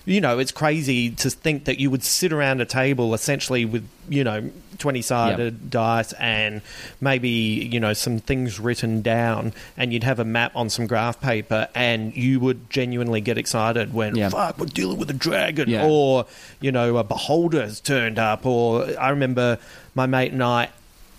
you 0.06 0.20
know, 0.20 0.38
it's 0.38 0.52
crazy 0.52 1.10
to 1.10 1.30
think 1.30 1.64
that 1.64 1.78
you 1.80 1.90
would 1.90 2.02
sit 2.02 2.32
around 2.32 2.60
a 2.60 2.66
table 2.66 3.14
essentially 3.14 3.64
with 3.64 3.88
you 4.08 4.22
know 4.22 4.50
twenty 4.78 5.00
sided 5.00 5.70
dice 5.70 6.12
and 6.14 6.60
maybe 7.00 7.28
you 7.28 7.80
know 7.80 7.92
some 7.94 8.18
things 8.18 8.60
written 8.60 9.00
down, 9.02 9.52
and 9.76 9.92
you'd 9.92 10.04
have 10.04 10.18
a 10.18 10.24
map 10.24 10.52
on 10.54 10.68
some 10.68 10.86
graph 10.86 11.20
paper, 11.20 11.68
and 11.74 12.14
you 12.16 12.38
would 12.40 12.68
genuinely 12.70 13.20
get 13.22 13.38
excited 13.38 13.94
when 13.94 14.14
Yeah. 14.14 14.28
fuck 14.28 14.58
we're 14.58 14.66
dealing 14.66 14.98
with 14.98 15.08
a 15.10 15.14
dragon, 15.14 15.70
Yeah. 15.70 15.86
or 15.86 16.26
you 16.60 16.70
know 16.70 16.96
a 16.98 17.04
beholder 17.04 17.62
has 17.62 17.80
turned 17.80 18.18
up, 18.18 18.44
or 18.44 18.86
I 19.00 19.08
remember 19.10 19.58
my 19.94 20.06
mate 20.06 20.32
and 20.32 20.42
I 20.42 20.68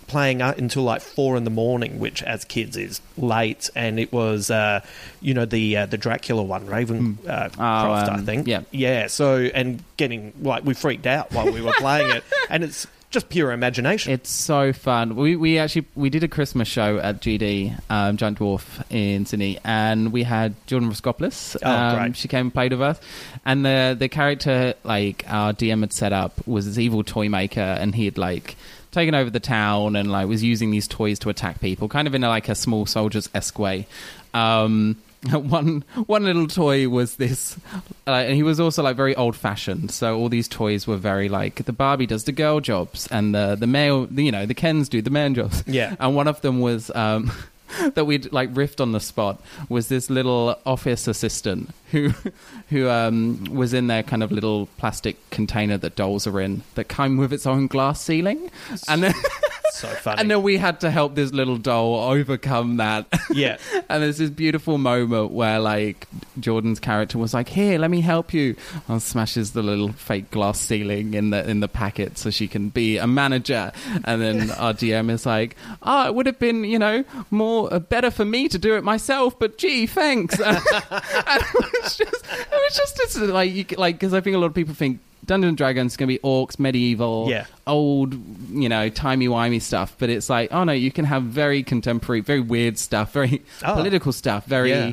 playing 0.06 0.42
until 0.42 0.82
like 0.82 1.02
four 1.02 1.36
in 1.36 1.44
the 1.44 1.50
morning, 1.50 1.98
which 1.98 2.22
as 2.22 2.44
kids 2.44 2.76
is 2.76 3.00
late, 3.16 3.70
and 3.74 3.98
it 3.98 4.12
was 4.12 4.50
uh, 4.50 4.80
you 5.20 5.34
know 5.34 5.44
the 5.44 5.76
uh, 5.76 5.86
the 5.86 5.98
Dracula 5.98 6.42
one, 6.42 6.66
Raven 6.66 7.18
uh, 7.26 7.48
Croft, 7.50 8.10
I 8.10 8.14
um, 8.14 8.26
think. 8.26 8.46
yeah. 8.46 8.62
yeah. 8.70 9.06
So 9.08 9.36
and 9.36 9.82
getting 9.96 10.32
like 10.40 10.64
we 10.64 10.74
freaked 10.74 11.06
out 11.06 11.32
while 11.32 11.50
we 11.50 11.60
were 11.60 11.74
playing 11.78 12.10
it, 12.10 12.24
and 12.50 12.64
it's 12.64 12.86
just 13.10 13.28
pure 13.28 13.52
imagination. 13.52 14.12
It's 14.12 14.30
so 14.30 14.72
fun. 14.72 15.16
We 15.16 15.36
we 15.36 15.58
actually 15.58 15.86
we 15.94 16.10
did 16.10 16.22
a 16.22 16.28
Christmas 16.28 16.68
show 16.68 16.98
at 16.98 17.20
GD 17.20 17.78
um, 17.88 18.16
Giant 18.16 18.38
Dwarf 18.38 18.84
in 18.90 19.26
Sydney, 19.26 19.58
and 19.64 20.12
we 20.12 20.22
had 20.22 20.54
Jordan 20.66 20.90
Raskopoulos. 20.90 21.56
Oh, 21.62 21.70
um, 21.70 21.96
great. 21.96 22.16
She 22.16 22.28
came 22.28 22.46
and 22.46 22.54
played 22.54 22.72
with 22.72 22.82
us, 22.82 23.00
and 23.44 23.64
the 23.64 23.96
the 23.98 24.08
character 24.08 24.74
like 24.84 25.24
our 25.28 25.52
DM 25.52 25.80
had 25.80 25.92
set 25.92 26.12
up 26.12 26.46
was 26.46 26.66
this 26.66 26.78
evil 26.78 27.02
toy 27.02 27.28
maker, 27.28 27.60
and 27.60 27.94
he 27.94 28.04
had 28.04 28.18
like 28.18 28.56
taken 28.96 29.14
over 29.14 29.28
the 29.28 29.40
town 29.40 29.94
and 29.94 30.10
like 30.10 30.26
was 30.26 30.42
using 30.42 30.70
these 30.70 30.88
toys 30.88 31.18
to 31.20 31.28
attack 31.28 31.60
people, 31.60 31.86
kind 31.86 32.08
of 32.08 32.14
in 32.14 32.24
a, 32.24 32.28
like 32.28 32.48
a 32.48 32.54
small 32.54 32.86
soldiers 32.86 33.28
esque 33.34 33.58
way. 33.58 33.86
Um, 34.32 34.96
one 35.30 35.84
one 36.06 36.24
little 36.24 36.46
toy 36.46 36.88
was 36.88 37.16
this, 37.16 37.58
uh, 38.06 38.10
and 38.10 38.34
he 38.34 38.42
was 38.42 38.58
also 38.58 38.82
like 38.82 38.96
very 38.96 39.14
old 39.14 39.36
fashioned. 39.36 39.90
So 39.90 40.16
all 40.18 40.28
these 40.30 40.48
toys 40.48 40.86
were 40.86 40.96
very 40.96 41.28
like 41.28 41.64
the 41.66 41.72
Barbie 41.72 42.06
does 42.06 42.24
the 42.24 42.32
girl 42.32 42.60
jobs, 42.60 43.06
and 43.08 43.34
the 43.34 43.54
the 43.54 43.66
male, 43.66 44.08
you 44.12 44.32
know, 44.32 44.46
the 44.46 44.54
Kens 44.54 44.88
do 44.88 45.02
the 45.02 45.10
man 45.10 45.34
jobs. 45.34 45.62
Yeah. 45.66 45.94
and 46.00 46.16
one 46.16 46.28
of 46.28 46.40
them 46.40 46.60
was. 46.60 46.90
Um, 46.94 47.30
that 47.94 48.04
we'd 48.04 48.32
like 48.32 48.52
riffed 48.54 48.80
on 48.80 48.92
the 48.92 49.00
spot 49.00 49.40
was 49.68 49.88
this 49.88 50.10
little 50.10 50.58
office 50.64 51.06
assistant 51.08 51.70
who 51.92 52.12
who 52.70 52.88
um, 52.88 53.44
was 53.50 53.74
in 53.74 53.86
their 53.86 54.02
kind 54.02 54.22
of 54.22 54.32
little 54.32 54.66
plastic 54.78 55.16
container 55.30 55.76
that 55.78 55.96
dolls 55.96 56.26
are 56.26 56.40
in 56.40 56.62
that 56.74 56.88
came 56.88 57.16
with 57.16 57.32
its 57.32 57.46
own 57.46 57.66
glass 57.66 58.00
ceiling 58.00 58.50
and 58.88 59.02
then 59.02 59.14
so 59.72 59.88
funny. 59.88 60.20
and 60.20 60.30
then 60.30 60.42
we 60.42 60.56
had 60.56 60.80
to 60.80 60.90
help 60.90 61.14
this 61.14 61.32
little 61.32 61.56
doll 61.56 61.96
overcome 62.10 62.78
that 62.78 63.06
yeah, 63.30 63.58
and 63.88 64.02
there's 64.02 64.18
this 64.18 64.30
beautiful 64.30 64.78
moment 64.78 65.32
where 65.32 65.58
like 65.58 66.06
Jordan's 66.38 66.80
character 66.80 67.18
was 67.18 67.34
like, 67.34 67.48
"Here, 67.48 67.78
let 67.78 67.90
me 67.90 68.00
help 68.00 68.32
you," 68.32 68.56
and 68.88 69.02
smashes 69.02 69.52
the 69.52 69.62
little 69.62 69.92
fake 69.92 70.30
glass 70.30 70.60
ceiling 70.60 71.14
in 71.14 71.30
the 71.30 71.48
in 71.48 71.60
the 71.60 71.68
packet 71.68 72.18
so 72.18 72.30
she 72.30 72.48
can 72.48 72.68
be 72.68 72.98
a 72.98 73.06
manager. 73.06 73.72
And 74.04 74.22
then 74.22 74.50
our 74.52 74.72
DM 74.72 75.10
is 75.10 75.26
like, 75.26 75.56
"Oh, 75.82 76.06
it 76.06 76.14
would 76.14 76.26
have 76.26 76.38
been 76.38 76.64
you 76.64 76.78
know 76.78 77.04
more 77.30 77.55
uh, 77.64 77.78
better 77.78 78.10
for 78.10 78.24
me 78.24 78.48
to 78.48 78.58
do 78.58 78.76
it 78.76 78.84
myself, 78.84 79.38
but 79.38 79.58
gee, 79.58 79.86
thanks." 79.86 80.38
and 80.44 80.56
it 80.56 81.72
was 81.82 81.96
just 81.96 82.14
it 82.24 82.50
was 82.50 82.76
just 82.76 83.00
it's 83.00 83.16
like 83.16 83.52
you, 83.52 83.64
like 83.76 83.96
because 83.96 84.14
I 84.14 84.20
think 84.20 84.36
a 84.36 84.38
lot 84.38 84.46
of 84.46 84.54
people 84.54 84.74
think. 84.74 85.00
Dungeons 85.24 85.48
and 85.48 85.56
Dragons 85.58 85.92
is 85.92 85.96
going 85.96 86.06
to 86.08 86.14
be 86.14 86.20
orcs, 86.20 86.56
medieval, 86.60 87.26
Yeah. 87.28 87.46
old, 87.66 88.14
you 88.52 88.68
know, 88.68 88.88
timey 88.88 89.26
wimey 89.26 89.60
stuff. 89.60 89.96
But 89.98 90.08
it's 90.08 90.30
like, 90.30 90.52
oh 90.52 90.62
no, 90.62 90.70
you 90.70 90.92
can 90.92 91.04
have 91.04 91.24
very 91.24 91.64
contemporary, 91.64 92.20
very 92.20 92.38
weird 92.38 92.78
stuff, 92.78 93.12
very 93.12 93.42
Oh. 93.64 93.74
political 93.74 94.12
stuff, 94.12 94.46
very, 94.46 94.70
Yeah. 94.70 94.92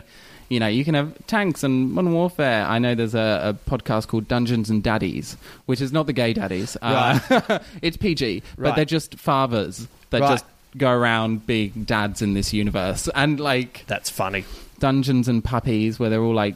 you 0.49 0.59
know, 0.59 0.65
you 0.67 0.83
can 0.85 0.95
have 0.95 1.13
tanks 1.27 1.61
and 1.63 1.91
modern 1.91 2.13
warfare. 2.13 2.65
I 2.65 2.79
know 2.79 2.95
there's 2.95 3.13
a, 3.13 3.53
a 3.55 3.69
podcast 3.69 4.07
called 4.07 4.27
Dungeons 4.27 4.71
and 4.71 4.81
Daddies, 4.81 5.37
which 5.67 5.81
is 5.81 5.91
not 5.93 6.07
the 6.07 6.13
gay 6.13 6.33
daddies. 6.33 6.77
Uh, 6.81 7.59
it's 7.83 7.97
PG, 7.97 8.41
but 8.57 8.63
Right. 8.63 8.75
they're 8.75 8.85
just 8.85 9.13
fathers 9.19 9.87
that 10.09 10.21
Right. 10.21 10.29
just 10.31 10.45
go 10.77 10.91
around 10.91 11.45
being 11.45 11.83
dads 11.85 12.21
in 12.21 12.33
this 12.33 12.53
universe. 12.53 13.07
And 13.15 13.39
like 13.39 13.83
that's 13.87 14.09
funny. 14.09 14.45
Dungeons 14.79 15.27
and 15.27 15.43
Puppies, 15.43 15.99
where 15.99 16.09
they're 16.09 16.21
all 16.23 16.33
like 16.35 16.55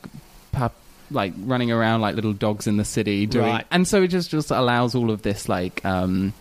pup. 0.52 0.74
Like 1.10 1.32
running 1.38 1.72
around 1.72 2.02
like 2.02 2.16
little 2.16 2.34
dogs 2.34 2.68
in 2.68 2.76
the 2.76 2.84
city, 2.84 3.26
doing, 3.26 3.46
Right. 3.46 3.66
and 3.72 3.88
so 3.88 4.04
it 4.04 4.10
just 4.10 4.30
just 4.30 4.52
allows 4.52 4.94
all 4.94 5.10
of 5.10 5.22
this 5.22 5.48
like 5.48 5.80
um, 5.86 6.34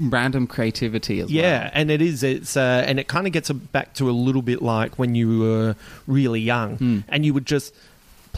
random 0.00 0.46
creativity 0.46 1.20
as 1.20 1.30
Yeah, 1.30 1.64
well. 1.64 1.70
and 1.74 1.90
it 1.90 2.00
is. 2.00 2.22
It's 2.22 2.56
uh, 2.56 2.84
and 2.86 2.98
it 3.00 3.08
kind 3.08 3.26
of 3.26 3.32
gets 3.34 3.50
back 3.50 3.94
to 3.94 4.08
a 4.08 4.12
little 4.12 4.42
bit 4.42 4.62
like 4.62 4.98
when 4.98 5.14
you 5.14 5.38
were 5.40 5.76
really 6.06 6.40
young, 6.40 6.76
Hmm. 6.76 6.98
and 7.08 7.26
you 7.26 7.34
would 7.34 7.46
just 7.46 7.74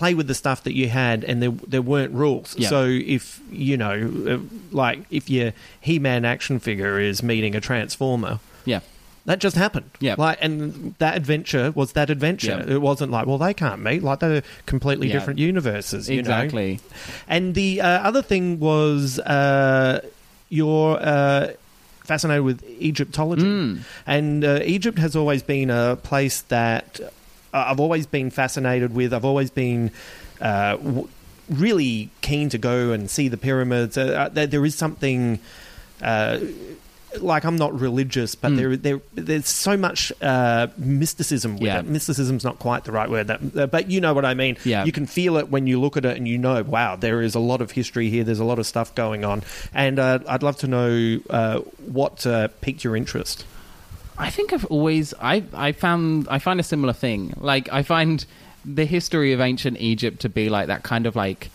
play 0.00 0.14
with 0.14 0.26
the 0.26 0.34
stuff 0.34 0.60
that 0.64 0.74
you 0.74 0.88
had, 0.88 1.24
and 1.24 1.36
there 1.42 1.54
there 1.72 1.82
weren't 1.82 2.14
rules. 2.14 2.48
Yeah. 2.56 2.68
So 2.68 2.80
if 2.86 3.40
you 3.52 3.76
know, 3.76 3.96
uh, 4.32 4.38
like 4.82 4.98
if 5.10 5.28
your 5.28 5.52
He-Man 5.80 6.24
action 6.24 6.58
figure 6.58 6.98
is 7.10 7.22
meeting 7.22 7.54
a 7.54 7.60
Transformer. 7.60 8.38
Yeah, 8.64 8.80
That 9.26 9.38
just 9.44 9.56
happened. 9.56 9.90
Yeah. 10.00 10.14
Like, 10.18 10.38
and 10.40 10.94
that 10.98 11.16
adventure 11.16 11.70
was 11.74 11.92
that 11.92 12.08
adventure. 12.10 12.56
Yeah. 12.66 12.74
It 12.76 12.80
wasn't 12.80 13.10
like, 13.12 13.26
well, 13.28 13.38
they 13.38 13.54
can't 13.54 13.82
meet. 13.82 14.02
Like, 14.02 14.20
they're 14.20 14.42
completely 14.66 15.08
Yeah. 15.08 15.14
different 15.16 15.38
universes. 15.38 16.08
You 16.08 16.16
know? 16.16 16.20
exactly. 16.20 16.80
And 17.28 17.54
the 17.54 17.80
uh, 17.80 18.08
other 18.08 18.22
thing 18.22 18.58
was 18.60 19.18
uh, 19.20 20.00
you're 20.48 20.98
uh, 21.00 21.48
fascinated 22.04 22.44
with 22.44 22.58
Egyptology. 22.80 23.44
Mm. 23.44 23.78
And 24.06 24.44
uh, 24.44 24.60
Egypt 24.76 24.98
has 24.98 25.14
always 25.16 25.42
been 25.42 25.70
a 25.70 25.96
place 26.10 26.42
that 26.48 27.00
I've 27.52 27.80
always 27.80 28.06
been 28.06 28.30
fascinated 28.30 28.94
with. 28.94 29.12
I've 29.12 29.24
always 29.24 29.50
been 29.50 29.90
uh, 30.40 30.76
w- 30.76 31.08
really 31.48 32.10
keen 32.20 32.48
to 32.50 32.58
go 32.58 32.92
and 32.92 33.10
see 33.10 33.28
the 33.28 33.36
pyramids. 33.36 33.98
Uh, 33.98 34.02
uh, 34.02 34.28
there, 34.28 34.46
there 34.46 34.64
is 34.64 34.74
something. 34.74 35.38
Uh, 36.02 36.38
like 37.20 37.42
I'm 37.44 37.56
not 37.56 37.78
religious, 37.80 38.36
but 38.36 38.52
Mm. 38.52 38.56
there, 38.56 38.76
there, 38.76 39.00
there's 39.14 39.48
so 39.48 39.76
much 39.76 40.12
uh, 40.22 40.68
mysticism 40.78 41.54
with 41.54 41.62
Yeah. 41.62 41.80
it. 41.80 41.86
Mysticism's 41.86 42.44
not 42.44 42.60
quite 42.60 42.84
the 42.84 42.92
right 42.92 43.10
word, 43.10 43.26
that, 43.26 43.40
uh, 43.56 43.66
but 43.66 43.90
you 43.90 44.00
know 44.00 44.14
what 44.14 44.24
I 44.24 44.34
mean. 44.34 44.56
Yeah. 44.64 44.84
You 44.84 44.92
can 44.92 45.06
feel 45.06 45.36
it 45.36 45.48
when 45.50 45.66
you 45.66 45.80
look 45.80 45.96
at 45.96 46.04
it, 46.04 46.16
and 46.16 46.28
you 46.28 46.38
know, 46.38 46.62
wow, 46.62 46.94
there 46.94 47.20
is 47.20 47.34
a 47.34 47.40
lot 47.40 47.60
of 47.62 47.72
history 47.72 48.10
here. 48.10 48.22
There's 48.22 48.38
a 48.38 48.44
lot 48.44 48.60
of 48.60 48.66
stuff 48.66 48.94
going 48.94 49.24
on, 49.24 49.42
and 49.74 49.98
uh, 49.98 50.20
I'd 50.28 50.44
love 50.44 50.56
to 50.58 50.68
know 50.68 51.18
uh, 51.28 51.58
what 51.84 52.24
uh, 52.28 52.46
piqued 52.60 52.84
your 52.84 52.94
interest. 52.94 53.44
I 54.20 54.28
think 54.28 54.52
I've 54.52 54.66
always 54.66 55.14
I 55.18 55.42
I 55.54 55.72
found 55.72 56.28
I 56.30 56.38
find 56.38 56.60
a 56.60 56.62
similar 56.62 56.92
thing. 56.92 57.32
Like 57.38 57.72
I 57.72 57.82
find 57.82 58.24
the 58.64 58.84
history 58.84 59.32
of 59.32 59.40
ancient 59.40 59.80
Egypt 59.80 60.20
to 60.20 60.28
be 60.28 60.50
like 60.50 60.66
that 60.66 60.82
kind 60.82 61.06
of 61.06 61.16
like 61.16 61.50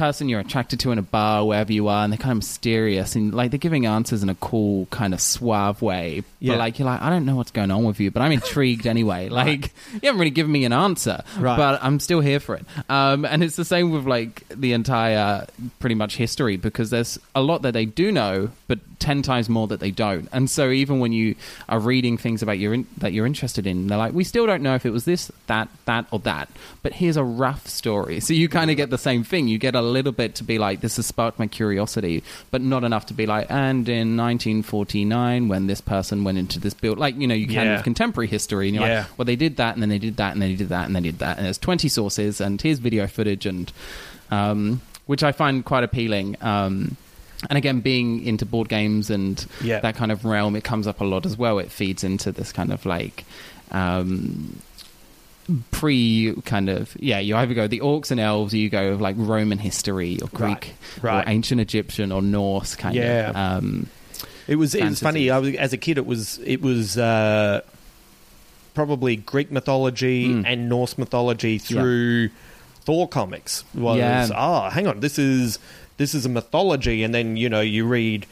person 0.00 0.28
you're 0.28 0.40
attracted 0.40 0.80
to 0.80 0.90
in 0.92 0.98
a 0.98 1.02
bar 1.02 1.44
wherever 1.44 1.72
you 1.72 1.88
are 1.88 2.04
and 2.04 2.12
they're 2.12 2.18
kind 2.18 2.32
of 2.32 2.38
mysterious 2.38 3.14
and 3.16 3.34
like 3.34 3.50
they're 3.50 3.58
giving 3.58 3.84
answers 3.86 4.22
in 4.22 4.28
a 4.30 4.34
cool 4.36 4.86
kind 4.86 5.12
of 5.12 5.20
suave 5.20 5.82
way 5.82 6.22
Yeah. 6.40 6.52
but 6.54 6.58
like 6.58 6.78
you're 6.78 6.86
like 6.86 7.02
i 7.02 7.10
don't 7.10 7.26
know 7.26 7.36
what's 7.36 7.50
going 7.50 7.70
on 7.70 7.84
with 7.84 8.00
you 8.00 8.10
but 8.10 8.22
i'm 8.22 8.32
intrigued 8.32 8.86
anyway. 8.86 9.28
Like 9.40 9.72
you 9.92 10.00
haven't 10.04 10.18
really 10.18 10.30
given 10.30 10.52
me 10.52 10.64
an 10.64 10.72
answer 10.72 11.22
Right. 11.38 11.56
but 11.56 11.80
i'm 11.82 12.00
still 12.00 12.20
here 12.20 12.40
for 12.40 12.54
it. 12.56 12.64
Um, 12.88 13.24
and 13.24 13.42
it's 13.44 13.56
the 13.56 13.64
same 13.64 13.90
with 13.90 14.06
like 14.06 14.42
the 14.48 14.72
entire 14.72 15.46
pretty 15.78 15.94
much 15.94 16.16
history 16.16 16.56
because 16.56 16.90
there's 16.90 17.18
a 17.34 17.42
lot 17.42 17.62
that 17.62 17.72
they 17.72 17.84
do 17.84 18.10
know 18.10 18.50
but 18.68 18.78
10 19.00 19.22
times 19.22 19.48
more 19.48 19.66
that 19.68 19.80
they 19.80 19.90
don't. 19.90 20.28
And 20.30 20.48
so 20.50 20.70
even 20.70 21.00
when 21.00 21.10
you 21.12 21.34
are 21.70 21.80
reading 21.80 22.18
things 22.18 22.42
about 22.42 22.58
your 22.58 22.74
in- 22.74 22.86
that 22.98 23.12
you're 23.14 23.24
interested 23.26 23.66
in 23.66 23.86
they're 23.86 23.96
like 23.96 24.12
we 24.12 24.24
still 24.24 24.46
don't 24.46 24.62
know 24.62 24.74
if 24.74 24.84
it 24.84 24.90
was 24.90 25.04
this 25.06 25.30
that 25.46 25.68
that 25.86 26.04
or 26.10 26.18
that. 26.20 26.48
But 26.82 26.92
here's 26.94 27.16
a 27.16 27.24
rough 27.24 27.66
story. 27.66 28.20
So 28.20 28.34
you 28.34 28.48
kind 28.48 28.70
of 28.70 28.76
get 28.76 28.90
the 28.90 28.98
same 28.98 29.24
thing. 29.24 29.48
You 29.48 29.58
get 29.58 29.74
a 29.74 29.80
little 29.90 30.12
bit 30.12 30.34
to 30.36 30.44
be 30.44 30.58
like 30.58 30.80
this 30.80 30.96
has 30.96 31.06
sparked 31.06 31.38
my 31.38 31.46
curiosity 31.46 32.22
but 32.50 32.60
not 32.62 32.84
enough 32.84 33.06
to 33.06 33.14
be 33.14 33.26
like 33.26 33.46
and 33.50 33.88
in 33.88 34.16
1949 34.16 35.48
when 35.48 35.66
this 35.66 35.80
person 35.80 36.24
went 36.24 36.38
into 36.38 36.58
this 36.60 36.74
build 36.74 36.98
like 36.98 37.16
you 37.16 37.26
know 37.26 37.34
you 37.34 37.46
can 37.46 37.66
Yeah. 37.66 37.74
with 37.76 37.84
contemporary 37.84 38.28
history 38.28 38.68
and 38.68 38.76
you're 38.76 38.86
Yeah. 38.86 39.00
like 39.00 39.18
well 39.18 39.24
they 39.26 39.36
did 39.36 39.56
that 39.56 39.74
and 39.74 39.82
then 39.82 39.88
they 39.90 39.98
did 39.98 40.16
that 40.16 40.32
and 40.32 40.40
then 40.42 40.50
they 40.50 40.56
did 40.56 40.68
that 40.70 40.86
and 40.86 40.94
then 40.94 41.02
they 41.02 41.10
did 41.10 41.18
that 41.20 41.36
and 41.36 41.46
there's 41.46 41.58
20 41.58 41.88
sources 41.88 42.40
and 42.40 42.60
here's 42.60 42.78
video 42.78 43.06
footage 43.06 43.46
and 43.46 43.72
um, 44.30 44.80
which 45.06 45.22
i 45.22 45.32
find 45.32 45.64
quite 45.64 45.82
appealing 45.84 46.36
um, 46.40 46.96
and 47.48 47.56
again 47.56 47.80
being 47.80 48.22
into 48.24 48.44
board 48.46 48.68
games 48.68 49.10
and 49.10 49.46
Yeah. 49.62 49.80
that 49.80 49.96
kind 49.96 50.12
of 50.12 50.24
realm 50.24 50.54
it 50.56 50.64
comes 50.64 50.86
up 50.86 51.00
a 51.00 51.04
lot 51.04 51.26
as 51.26 51.36
well 51.36 51.58
it 51.58 51.70
feeds 51.70 52.04
into 52.04 52.30
this 52.32 52.52
kind 52.52 52.72
of 52.72 52.86
like 52.86 53.24
um, 53.72 54.60
pre 55.70 56.34
kind 56.44 56.68
of 56.68 56.96
yeah 57.00 57.18
you 57.18 57.36
either 57.36 57.54
go 57.54 57.66
the 57.66 57.80
orcs 57.80 58.10
and 58.10 58.20
elves 58.20 58.52
or 58.54 58.56
you 58.58 58.68
go 58.68 58.96
like 59.00 59.16
roman 59.18 59.58
history 59.58 60.18
or 60.22 60.28
greek 60.28 60.74
right. 61.02 61.26
or 61.26 61.30
ancient 61.30 61.60
egyptian 61.60 62.12
or 62.12 62.22
norse 62.22 62.74
kind 62.76 62.94
Yeah. 62.94 63.30
of 63.30 63.36
um, 63.36 63.86
It 64.48 64.56
was 64.56 64.74
it 64.74 64.84
was 64.84 65.00
funny. 65.00 65.30
I 65.30 65.38
was, 65.38 65.54
as 65.54 65.72
a 65.72 65.76
kid, 65.76 65.96
it 65.98 66.06
was 66.06 66.38
it 66.44 66.60
was 66.60 66.98
uh, 66.98 67.60
probably 68.74 69.16
Greek 69.16 69.50
mythology 69.50 70.28
Mm. 70.28 70.44
and 70.46 70.68
Norse 70.68 70.98
mythology 70.98 71.58
through 71.58 72.30
Thor 72.82 73.06
comics. 73.08 73.64
Was 73.74 73.98
Yeah. 73.98 74.28
oh, 74.34 74.68
hang 74.70 74.86
on, 74.86 75.00
this 75.00 75.18
is 75.18 75.58
this 75.98 76.14
is 76.14 76.26
a 76.26 76.28
mythology, 76.28 77.04
and 77.04 77.14
then 77.14 77.36
you 77.36 77.48
know 77.48 77.60
you 77.60 77.86
read 77.86 78.26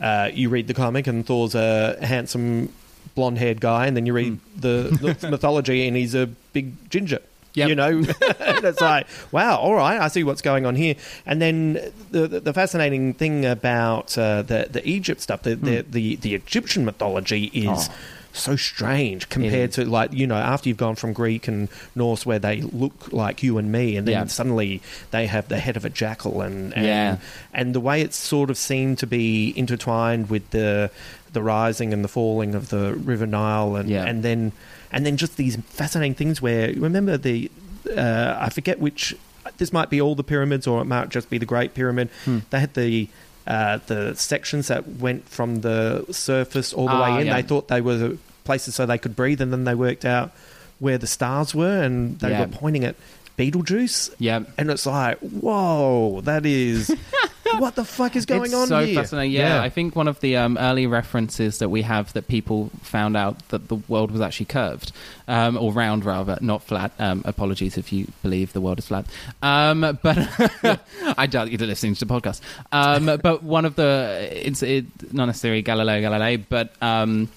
uh, 0.00 0.28
you 0.34 0.48
read 0.50 0.66
the 0.66 0.74
comic, 0.74 1.06
and 1.06 1.24
Thor's 1.24 1.54
a 1.54 1.96
handsome 2.04 2.68
blonde 3.14 3.38
haired 3.38 3.60
guy, 3.60 3.86
and 3.86 3.96
then 3.96 4.06
you 4.06 4.12
read 4.12 4.38
the, 4.56 5.16
the 5.20 5.30
mythology, 5.30 5.86
and 5.86 5.96
he's 5.96 6.14
a 6.14 6.26
big 6.26 6.90
ginger. 6.90 7.20
Yep. 7.54 7.68
You 7.68 7.74
know, 7.74 7.88
and 8.40 8.64
it's 8.64 8.80
like, 8.80 9.06
wow, 9.30 9.56
all 9.58 9.74
right, 9.74 10.00
I 10.00 10.08
see 10.08 10.24
what's 10.24 10.42
going 10.42 10.64
on 10.64 10.74
here. 10.74 10.94
And 11.26 11.40
then 11.40 11.92
the 12.10 12.26
the, 12.26 12.40
the 12.40 12.52
fascinating 12.52 13.14
thing 13.14 13.44
about 13.44 14.16
uh, 14.16 14.42
the 14.42 14.68
the 14.70 14.86
Egypt 14.88 15.20
stuff, 15.20 15.42
the, 15.42 15.54
the 15.54 15.82
the 15.82 16.16
the 16.16 16.34
Egyptian 16.34 16.84
mythology 16.84 17.44
is. 17.46 17.88
Oh. 17.90 17.94
So 18.34 18.56
strange 18.56 19.28
compared 19.28 19.72
to 19.72 19.84
like 19.84 20.12
you 20.14 20.26
know 20.26 20.36
after 20.36 20.68
you've 20.68 20.78
gone 20.78 20.94
from 20.96 21.12
Greek 21.12 21.48
and 21.48 21.68
Norse 21.94 22.24
where 22.24 22.38
they 22.38 22.62
look 22.62 23.12
like 23.12 23.42
you 23.42 23.58
and 23.58 23.70
me 23.70 23.96
and 23.96 24.08
then 24.08 24.12
Yeah. 24.14 24.24
suddenly 24.26 24.80
they 25.10 25.26
have 25.26 25.48
the 25.48 25.58
head 25.58 25.76
of 25.76 25.84
a 25.84 25.90
jackal 25.90 26.40
and 26.40 26.72
and, 26.74 26.86
Yeah. 26.86 27.16
and 27.52 27.74
the 27.74 27.80
way 27.80 28.00
it 28.00 28.14
sort 28.14 28.48
of 28.48 28.56
seemed 28.56 28.98
to 28.98 29.06
be 29.06 29.52
intertwined 29.56 30.30
with 30.30 30.48
the 30.50 30.90
the 31.32 31.42
rising 31.42 31.92
and 31.92 32.02
the 32.02 32.08
falling 32.08 32.54
of 32.54 32.70
the 32.70 32.94
River 32.94 33.26
Nile 33.26 33.76
and 33.76 33.88
Yeah. 33.90 34.04
and 34.04 34.22
then 34.22 34.52
and 34.92 35.04
then 35.04 35.16
just 35.18 35.36
these 35.36 35.56
fascinating 35.68 36.14
things 36.14 36.40
where 36.40 36.72
remember 36.72 37.18
the 37.18 37.50
uh, 37.96 38.36
I 38.38 38.48
forget 38.48 38.78
which 38.78 39.14
this 39.58 39.72
might 39.72 39.90
be 39.90 40.00
all 40.00 40.14
the 40.14 40.22
pyramids 40.24 40.66
or 40.66 40.80
it 40.80 40.84
might 40.86 41.08
just 41.10 41.28
be 41.28 41.36
the 41.36 41.44
Great 41.46 41.74
Pyramid. 41.74 42.08
Hmm. 42.24 42.38
They 42.50 42.60
had 42.60 42.74
the 42.74 43.08
uh, 43.46 43.78
the 43.86 44.14
sections 44.14 44.68
that 44.68 44.88
went 44.88 45.28
from 45.28 45.60
the 45.62 46.04
surface 46.10 46.72
all 46.72 46.86
the 46.86 46.92
Ah, 46.92 47.14
way 47.16 47.20
in. 47.22 47.26
yeah. 47.26 47.34
They 47.36 47.42
thought 47.42 47.68
they 47.68 47.80
were 47.80 48.16
places 48.44 48.74
so 48.74 48.86
they 48.86 48.98
could 48.98 49.14
breathe, 49.16 49.40
and 49.40 49.52
then 49.52 49.64
they 49.64 49.74
worked 49.74 50.04
out 50.04 50.30
where 50.78 50.98
the 50.98 51.06
stars 51.06 51.54
were, 51.54 51.82
and 51.82 52.18
they 52.20 52.30
Yeah. 52.30 52.40
were 52.40 52.46
pointing 52.48 52.84
at 52.84 52.96
Betelgeuse. 53.36 54.10
yeah 54.18 54.40
And 54.58 54.70
it's 54.70 54.86
like, 54.86 55.18
whoa, 55.20 56.20
that 56.22 56.44
is 56.46 56.94
what 57.58 57.74
the 57.74 57.84
fuck 57.84 58.16
is 58.16 58.26
going 58.26 58.44
it's 58.44 58.54
on 58.54 58.66
so 58.68 58.84
here? 58.84 58.94
fascinating. 58.94 59.32
Yeah, 59.32 59.62
I 59.62 59.68
think 59.68 59.94
one 59.96 60.08
of 60.08 60.20
the 60.20 60.36
um, 60.36 60.56
early 60.58 60.86
references 60.86 61.58
that 61.58 61.68
we 61.68 61.82
have 61.82 62.12
that 62.14 62.28
people 62.28 62.70
found 62.82 63.16
out 63.16 63.46
that 63.48 63.68
the 63.68 63.76
world 63.88 64.10
was 64.10 64.20
actually 64.20 64.46
curved, 64.46 64.92
um, 65.28 65.56
or 65.58 65.72
round 65.72 66.04
rather, 66.04 66.38
not 66.40 66.62
flat. 66.62 66.92
Um, 66.98 67.22
apologies 67.24 67.76
if 67.76 67.92
you 67.92 68.08
believe 68.22 68.52
the 68.52 68.60
world 68.60 68.78
is 68.78 68.86
flat. 68.86 69.06
Um, 69.42 69.98
but 70.02 70.18
I 71.18 71.26
doubt 71.26 71.50
you're 71.50 71.66
listening 71.66 71.94
to 71.94 72.04
the 72.04 72.12
podcast. 72.12 72.40
Um, 72.70 73.06
but 73.22 73.42
one 73.42 73.64
of 73.64 73.76
the 73.76 74.28
it's 74.32 74.62
it, 74.62 75.12
not 75.12 75.26
necessarily 75.26 75.62
Galileo 75.62 76.00
Galilei, 76.00 76.42
but 76.48 76.72
um, 76.82 77.28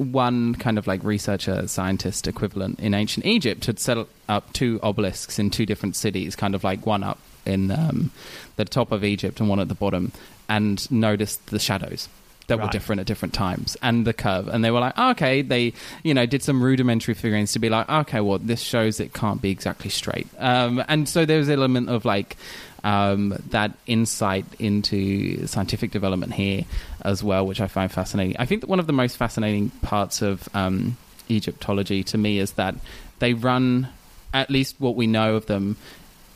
one 0.00 0.54
kind 0.54 0.78
of 0.78 0.86
like 0.86 1.04
researcher 1.04 1.68
scientist 1.68 2.26
equivalent 2.26 2.80
in 2.80 2.94
ancient 2.94 3.26
Egypt 3.26 3.66
had 3.66 3.78
set 3.78 3.98
up 4.28 4.52
two 4.52 4.80
obelisks 4.82 5.38
in 5.38 5.50
two 5.50 5.66
different 5.66 5.94
cities, 5.94 6.34
kind 6.34 6.54
of 6.54 6.64
like 6.64 6.86
one 6.86 7.02
up 7.02 7.18
in 7.44 7.70
um, 7.70 8.10
the 8.56 8.64
top 8.64 8.92
of 8.92 9.04
Egypt 9.04 9.40
and 9.40 9.48
one 9.48 9.60
at 9.60 9.68
the 9.68 9.74
bottom, 9.74 10.12
and 10.48 10.90
noticed 10.90 11.46
the 11.48 11.58
shadows 11.58 12.08
that 12.50 12.60
were 12.60 12.68
different 12.68 13.00
at 13.00 13.06
different 13.06 13.32
times 13.32 13.76
and 13.80 14.04
the 14.04 14.12
curve. 14.12 14.48
And 14.48 14.64
they 14.64 14.70
were 14.70 14.80
like, 14.80 14.94
oh, 14.96 15.10
okay, 15.10 15.40
they 15.42 15.72
you 16.02 16.12
know 16.12 16.26
did 16.26 16.42
some 16.42 16.62
rudimentary 16.62 17.14
figurines 17.14 17.52
to 17.52 17.58
be 17.58 17.68
like, 17.68 17.88
okay, 17.88 18.20
well 18.20 18.38
this 18.38 18.60
shows 18.60 19.00
it 19.00 19.14
can't 19.14 19.40
be 19.40 19.50
exactly 19.50 19.90
straight. 19.90 20.26
Um, 20.38 20.82
and 20.88 21.08
so 21.08 21.24
there 21.24 21.38
was 21.38 21.48
an 21.48 21.54
element 21.54 21.88
of 21.88 22.04
like 22.04 22.36
um, 22.84 23.36
that 23.50 23.72
insight 23.86 24.44
into 24.58 25.46
scientific 25.46 25.90
development 25.90 26.32
here 26.32 26.64
as 27.02 27.22
well, 27.22 27.46
which 27.46 27.60
I 27.60 27.66
find 27.66 27.90
fascinating. 27.90 28.36
I 28.38 28.46
think 28.46 28.62
that 28.62 28.68
one 28.68 28.80
of 28.80 28.86
the 28.86 28.92
most 28.92 29.16
fascinating 29.16 29.70
parts 29.82 30.22
of 30.22 30.48
um, 30.54 30.96
Egyptology 31.28 32.02
to 32.04 32.18
me 32.18 32.38
is 32.38 32.52
that 32.52 32.74
they 33.18 33.34
run, 33.34 33.88
at 34.32 34.50
least 34.50 34.76
what 34.78 34.96
we 34.96 35.06
know 35.06 35.36
of 35.36 35.46
them 35.46 35.76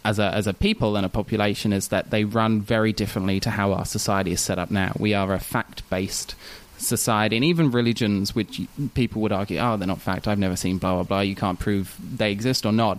as 0.05 0.19
a 0.19 0.35
as 0.35 0.47
a 0.47 0.53
people 0.53 0.97
and 0.97 1.07
a 1.07 1.09
population, 1.09 1.73
is 1.73 1.89
that 1.89 2.11
they 2.11 2.25
run 2.25 2.61
very 2.61 2.93
differently 2.93 3.41
to 3.41 3.51
how 3.51 3.73
our 3.73 3.87
society 3.87 4.33
is 4.33 4.41
set 4.41 4.59
up 4.59 4.71
now. 4.71 4.93
We 4.99 5.15
are 5.15 5.33
a 5.33 5.41
fact 5.41 5.89
based 5.89 6.35
society 6.77 7.37
and 7.37 7.45
even 7.45 7.71
religions 7.71 8.35
which 8.35 8.61
people 8.95 9.23
would 9.23 9.33
argue 9.33 9.59
oh 9.59 9.77
they're 9.77 9.87
not 9.87 10.01
fact 10.01 10.27
i've 10.27 10.41
never 10.41 10.57
seen 10.57 10.77
blah 10.77 10.95
blah 10.95 11.03
blah 11.05 11.21
you 11.21 11.37
can't 11.37 11.59
prove 11.61 11.97
they 12.17 12.33
exist 12.33 12.67
or 12.67 12.73
not 12.73 12.99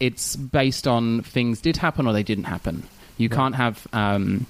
it's 0.00 0.36
based 0.36 0.86
on 0.86 1.22
things 1.22 1.60
did 1.60 1.76
happen 1.76 2.06
or 2.06 2.12
they 2.12 2.22
didn't 2.22 2.44
happen 2.44 2.82
you 3.18 3.28
can't 3.28 3.56
have 3.56 3.86
um, 3.92 4.46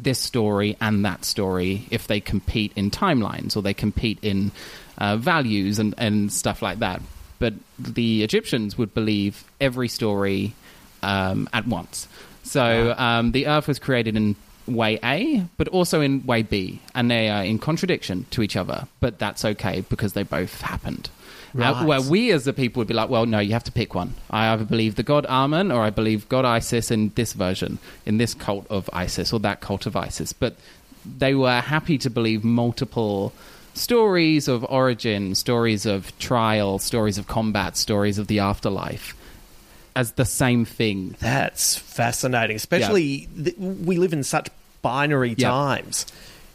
this 0.00 0.18
story 0.18 0.76
and 0.80 1.04
that 1.04 1.24
story 1.24 1.86
if 1.90 2.06
they 2.06 2.20
compete 2.20 2.72
in 2.76 2.90
timelines 2.90 3.56
or 3.56 3.60
they 3.62 3.74
compete 3.74 4.18
in 4.22 4.52
uh, 4.98 5.16
values 5.16 5.78
and, 5.78 5.94
and 5.98 6.32
stuff 6.32 6.62
like 6.62 6.78
that. 6.78 7.02
But 7.38 7.54
the 7.78 8.22
Egyptians 8.22 8.78
would 8.78 8.94
believe 8.94 9.44
every 9.60 9.88
story 9.88 10.54
um, 11.02 11.48
at 11.52 11.66
once. 11.66 12.08
So 12.44 12.94
um, 12.96 13.32
the 13.32 13.48
Earth 13.48 13.68
was 13.68 13.78
created 13.78 14.16
in 14.16 14.36
way 14.66 14.98
A, 15.02 15.44
but 15.56 15.68
also 15.68 16.00
in 16.00 16.24
way 16.24 16.42
B, 16.42 16.80
and 16.94 17.10
they 17.10 17.28
are 17.28 17.44
in 17.44 17.58
contradiction 17.58 18.26
to 18.30 18.42
each 18.42 18.56
other. 18.56 18.86
But 19.00 19.18
that's 19.18 19.44
okay 19.44 19.84
because 19.88 20.12
they 20.12 20.22
both 20.22 20.60
happened. 20.60 21.10
Uh, 21.56 21.58
Right. 21.60 21.86
where 21.86 22.00
we 22.02 22.32
as 22.32 22.44
the 22.44 22.52
people 22.52 22.80
would 22.80 22.88
be 22.88 22.94
like, 22.94 23.08
well, 23.10 23.26
no, 23.26 23.38
you 23.38 23.52
have 23.52 23.62
to 23.64 23.72
pick 23.72 23.94
one. 23.94 24.14
I 24.30 24.48
either 24.52 24.64
believe 24.64 24.96
the 24.96 25.02
god 25.04 25.24
Amun 25.28 25.70
or 25.70 25.82
I 25.82 25.90
believe 25.90 26.28
God 26.28 26.44
Isis 26.44 26.90
in 26.90 27.12
this 27.14 27.32
version, 27.32 27.78
in 28.04 28.18
this 28.18 28.34
cult 28.34 28.66
of 28.70 28.90
Isis 28.92 29.32
or 29.32 29.38
that 29.40 29.60
cult 29.60 29.86
of 29.86 29.94
Isis. 29.96 30.32
But 30.32 30.56
they 31.04 31.34
were 31.34 31.60
happy 31.60 31.96
to 31.98 32.10
believe 32.10 32.42
multiple 32.42 33.32
stories 33.74 34.48
of 34.48 34.64
origin, 34.68 35.34
stories 35.34 35.86
of 35.86 36.16
trial, 36.18 36.78
stories 36.78 37.18
of 37.18 37.26
combat, 37.26 37.76
stories 37.76 38.18
of 38.18 38.26
the 38.26 38.38
afterlife 38.40 39.14
as 39.96 40.12
the 40.12 40.24
same 40.24 40.64
thing. 40.64 41.14
That's 41.20 41.76
fascinating. 41.76 42.56
Especially 42.56 43.28
th- 43.36 43.56
we 43.58 43.96
live 43.96 44.12
in 44.12 44.24
such 44.24 44.48
binary 44.82 45.34
Yeah. 45.38 45.50
times. 45.50 46.06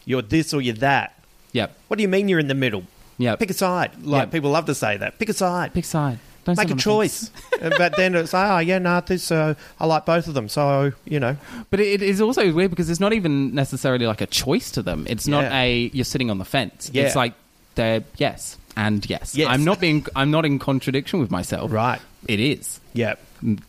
You're 0.05 0.21
this 0.23 0.53
or 0.53 0.61
you're 0.61 0.75
that. 0.75 1.13
Yep. 1.53 1.75
What 1.87 1.97
do 1.97 2.01
you 2.03 2.09
mean 2.09 2.27
you're 2.27 2.39
in 2.39 2.47
the 2.47 2.53
middle? 2.55 2.83
Yep. 3.19 3.37
Pick 3.39 3.51
a 3.51 3.53
side. 3.53 3.91
Like 4.03 4.23
Yep. 4.23 4.31
people 4.31 4.49
love 4.49 4.65
to 4.65 4.73
say 4.75 4.97
that. 4.97 5.19
Pick 5.19 5.29
a 5.29 5.33
side. 5.33 5.73
Pick 5.73 5.83
a 5.83 5.87
side. 5.87 6.19
Don't 6.45 6.57
make 6.57 6.71
a 6.71 6.75
choice. 6.75 7.29
Uh, 7.61 7.69
but 7.77 7.93
then 7.97 8.15
it's 8.15 8.31
like, 8.31 8.49
oh 8.49 8.57
yeah, 8.59 8.79
nah, 8.79 9.01
this 9.01 9.31
uh, 9.33 9.53
I 9.81 9.85
like 9.85 10.05
both 10.05 10.29
of 10.29 10.33
them, 10.33 10.47
so 10.47 10.93
you 11.03 11.19
know, 11.19 11.35
But 11.69 11.81
it 11.81 12.01
is 12.01 12.21
also 12.21 12.53
weird 12.53 12.69
because 12.69 12.89
it's 12.89 13.01
not 13.01 13.11
even 13.11 13.53
necessarily 13.53 14.05
like 14.07 14.21
a 14.21 14.27
choice 14.27 14.71
to 14.71 14.81
them. 14.81 15.05
It's 15.09 15.27
not 15.27 15.43
Yeah. 15.43 15.59
a 15.61 15.91
you're 15.93 16.05
sitting 16.05 16.31
on 16.31 16.37
the 16.37 16.45
fence. 16.45 16.89
Yeah. 16.93 17.03
It's 17.03 17.17
like 17.17 17.33
they're 17.75 18.01
yes 18.15 18.57
and 18.77 19.07
yes. 19.09 19.35
Yes. 19.35 19.49
I'm 19.49 19.65
not 19.65 19.81
being 19.81 20.05
I'm 20.15 20.31
not 20.31 20.45
in 20.45 20.57
contradiction 20.57 21.19
with 21.19 21.29
myself. 21.29 21.69
right? 21.73 21.99
It 22.29 22.39
is. 22.39 22.79
Yeah, 22.93 23.15
And, 23.41 23.61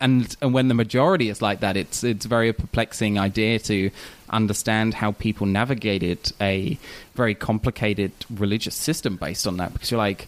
and 0.00 0.36
and 0.40 0.52
when 0.54 0.68
the 0.68 0.74
majority 0.74 1.28
is 1.28 1.40
like 1.40 1.60
that, 1.60 1.76
it's 1.76 2.02
it's 2.02 2.26
very 2.26 2.48
a 2.48 2.52
perplexing 2.54 3.18
idea 3.18 3.58
to 3.60 3.90
understand 4.30 4.94
how 4.94 5.12
people 5.12 5.46
navigated 5.46 6.32
a 6.40 6.76
very 7.14 7.34
complicated 7.34 8.10
religious 8.30 8.74
system 8.74 9.16
based 9.16 9.46
on 9.46 9.56
that. 9.58 9.72
Because 9.72 9.90
you're 9.90 9.98
like, 9.98 10.26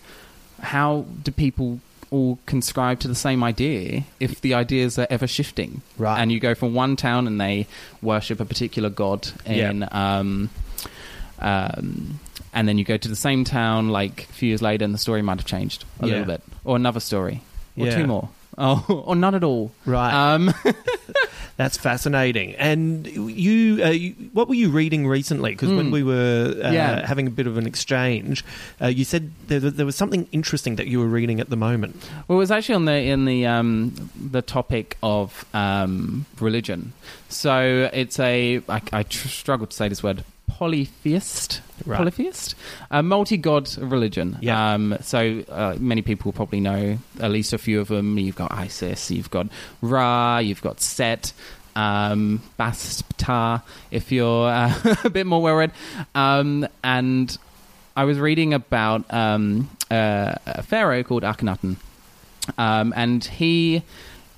how 0.61 1.05
do 1.25 1.33
people 1.33 1.81
all 2.13 2.39
conscribe 2.47 3.01
to 3.01 3.09
the 3.09 3.15
same 3.17 3.43
idea 3.43 4.05
if 4.21 4.41
the 4.41 4.55
ideas 4.55 4.99
are 4.99 5.09
ever 5.11 5.27
shifting? 5.27 5.83
Right. 5.99 6.21
And 6.21 6.31
you 6.31 6.39
go 6.39 6.55
from 6.55 6.73
one 6.75 6.95
town 6.95 7.27
and 7.27 7.41
they 7.41 7.67
worship 8.03 8.39
a 8.39 8.45
particular 8.45 8.89
god 8.91 9.29
in. 9.45 9.89
Um, 9.91 10.51
um, 11.39 12.21
and 12.55 12.67
then 12.69 12.79
you 12.79 12.85
go 12.85 12.97
to 12.97 13.09
the 13.09 13.17
same 13.17 13.45
town 13.45 13.89
like 13.91 14.23
a 14.25 14.33
few 14.33 14.49
years 14.49 14.63
later 14.63 14.85
and 14.85 14.95
the 14.95 14.99
story 14.99 15.23
might 15.23 15.39
have 15.39 15.47
changed 15.47 15.85
a 16.01 16.07
Yeah. 16.07 16.13
little 16.13 16.27
bit 16.27 16.43
or 16.65 16.77
another 16.77 17.01
story 17.01 17.43
or 17.77 17.87
Yeah. 17.87 17.97
two 17.97 18.07
more 18.07 18.29
oh 18.59 18.85
or 19.07 19.15
none 19.17 19.35
at 19.35 19.45
all 19.45 19.71
Right. 19.85 20.13
um, 20.35 20.53
that's 21.57 21.77
fascinating. 21.79 22.55
And 22.57 23.07
you, 23.07 23.83
uh, 23.85 23.89
you 23.91 24.13
what 24.33 24.49
were 24.49 24.55
you 24.55 24.71
reading 24.71 25.07
recently? 25.07 25.53
Because 25.53 25.71
when 25.71 25.87
Mm. 25.87 25.93
we 25.93 26.03
were 26.03 26.55
uh, 26.63 26.71
Yeah. 26.71 27.07
having 27.07 27.27
a 27.27 27.31
bit 27.31 27.47
of 27.47 27.57
an 27.57 27.67
exchange, 27.67 28.45
uh, 28.81 28.87
you 28.89 29.05
said 29.05 29.31
there, 29.49 29.61
there 29.61 29.87
was 29.87 29.97
something 29.97 30.29
interesting 30.33 30.77
that 30.77 30.87
you 30.87 30.99
were 31.01 31.07
reading 31.07 31.41
at 31.41 31.49
the 31.51 31.57
moment. 31.57 31.97
well 32.29 32.37
it 32.37 32.41
was 32.41 32.51
actually 32.51 32.75
on 32.75 32.85
the 32.85 32.93
in 32.95 33.25
the 33.25 33.47
um, 33.47 34.11
the 34.31 34.43
topic 34.43 34.97
of 35.03 35.45
um, 35.55 36.27
religion 36.41 36.93
so 37.29 37.89
it's 37.93 38.19
a 38.21 38.61
I, 38.69 38.81
I 38.93 39.03
tr- 39.05 39.29
struggle 39.29 39.67
to 39.67 39.75
say 39.77 39.89
this 39.89 40.03
word 40.03 40.25
polytheist 40.49 41.61
Right. 41.85 41.99
polytheist 41.99 42.55
a 42.91 43.03
multi-god 43.03 43.77
religion 43.79 44.39
Yeah. 44.41 44.75
um, 44.75 44.97
so 45.03 45.45
uh, 45.49 45.77
many 45.79 46.03
people 46.03 46.33
probably 46.33 46.61
know 46.61 46.99
at 47.21 47.31
least 47.31 47.53
a 47.53 47.59
few 47.59 47.81
of 47.81 47.89
them 47.89 48.19
you've 48.19 48.37
got 48.37 48.53
isis 48.53 49.11
you've 49.11 49.31
got 49.31 49.49
ra 49.83 50.39
you've 50.39 50.63
got 50.63 50.81
set 50.81 51.33
um, 51.75 52.41
Basta, 52.57 53.63
if 53.91 54.11
you're 54.11 54.49
uh, 54.49 54.73
a 55.05 55.11
bit 55.11 55.27
more 55.27 55.43
well 55.43 55.57
read. 55.57 55.73
Um, 56.15 56.67
and 56.83 57.37
I 57.95 58.05
was 58.05 58.19
reading 58.19 58.55
about 58.55 59.13
um, 59.13 59.69
uh, 59.91 60.37
a 60.47 60.63
pharaoh 60.63 61.03
called 61.03 61.23
Akhenaten. 61.23 61.77
Um, 62.57 62.95
and 62.97 63.23
he 63.23 63.83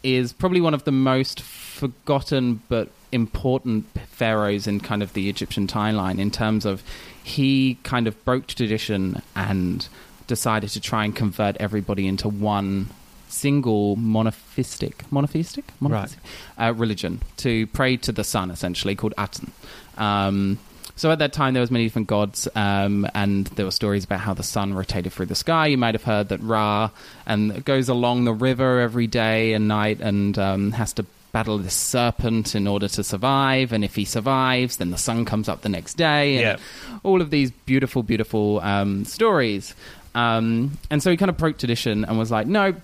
is 0.02 0.32
probably 0.32 0.60
one 0.60 0.74
of 0.74 0.82
the 0.82 0.90
most 0.90 1.40
forgotten 1.40 2.60
but 2.68 2.88
important 3.12 3.86
pharaohs 4.08 4.66
in 4.66 4.80
kind 4.80 5.02
of 5.02 5.12
the 5.12 5.28
Egyptian 5.28 5.66
timeline 5.66 6.18
in 6.18 6.30
terms 6.30 6.64
of 6.64 6.82
he 7.22 7.78
kind 7.82 8.06
of 8.06 8.24
broke 8.24 8.46
tradition 8.46 9.22
and 9.34 9.88
decided 10.26 10.70
to 10.70 10.80
try 10.80 11.04
and 11.04 11.14
convert 11.14 11.56
everybody 11.56 12.06
into 12.06 12.28
one 12.28 12.88
single 13.28 13.96
monotheistic 13.96 15.10
monotheistic, 15.12 15.64
monotheistic 15.80 16.20
uh, 16.58 16.72
religion 16.74 17.20
to 17.36 17.66
pray 17.68 17.96
to 17.96 18.12
the 18.12 18.24
sun 18.24 18.50
essentially 18.50 18.94
called 18.94 19.14
Aten. 19.18 19.52
Um, 19.96 20.58
so 20.96 21.12
at 21.12 21.20
that 21.20 21.32
time 21.32 21.54
there 21.54 21.60
was 21.60 21.70
many 21.70 21.84
different 21.84 22.08
gods 22.08 22.48
um, 22.56 23.06
and 23.14 23.46
there 23.48 23.64
were 23.64 23.70
stories 23.70 24.04
about 24.04 24.20
how 24.20 24.34
the 24.34 24.42
sun 24.42 24.74
rotated 24.74 25.12
through 25.12 25.26
the 25.26 25.34
sky. 25.34 25.66
You 25.68 25.78
might 25.78 25.94
have 25.94 26.02
heard 26.02 26.30
that 26.30 26.42
ra 26.42 26.90
and 27.26 27.64
goes 27.64 27.88
along 27.88 28.24
the 28.24 28.32
river 28.32 28.80
every 28.80 29.06
day 29.06 29.52
and 29.52 29.68
night 29.68 30.00
and 30.00 30.36
um, 30.38 30.72
has 30.72 30.92
to 30.94 31.06
battle 31.32 31.58
this 31.58 31.74
serpent 31.74 32.54
in 32.54 32.66
order 32.66 32.88
to 32.88 33.04
survive 33.04 33.72
and 33.72 33.84
if 33.84 33.94
he 33.94 34.04
survives 34.04 34.78
then 34.78 34.90
the 34.90 34.98
sun 34.98 35.24
comes 35.24 35.48
up 35.48 35.60
the 35.62 35.68
next 35.68 35.94
day 35.94 36.36
and 36.36 36.42
Yeah. 36.60 36.98
all 37.02 37.20
of 37.20 37.30
these 37.30 37.50
beautiful 37.50 38.02
beautiful 38.02 38.60
um, 38.60 39.04
stories 39.04 39.74
um, 40.14 40.78
and 40.90 41.02
so 41.02 41.10
he 41.10 41.16
kind 41.16 41.28
of 41.30 41.36
broke 41.36 41.58
tradition 41.58 42.04
and 42.04 42.18
was 42.18 42.30
like 42.30 42.46
no 42.46 42.74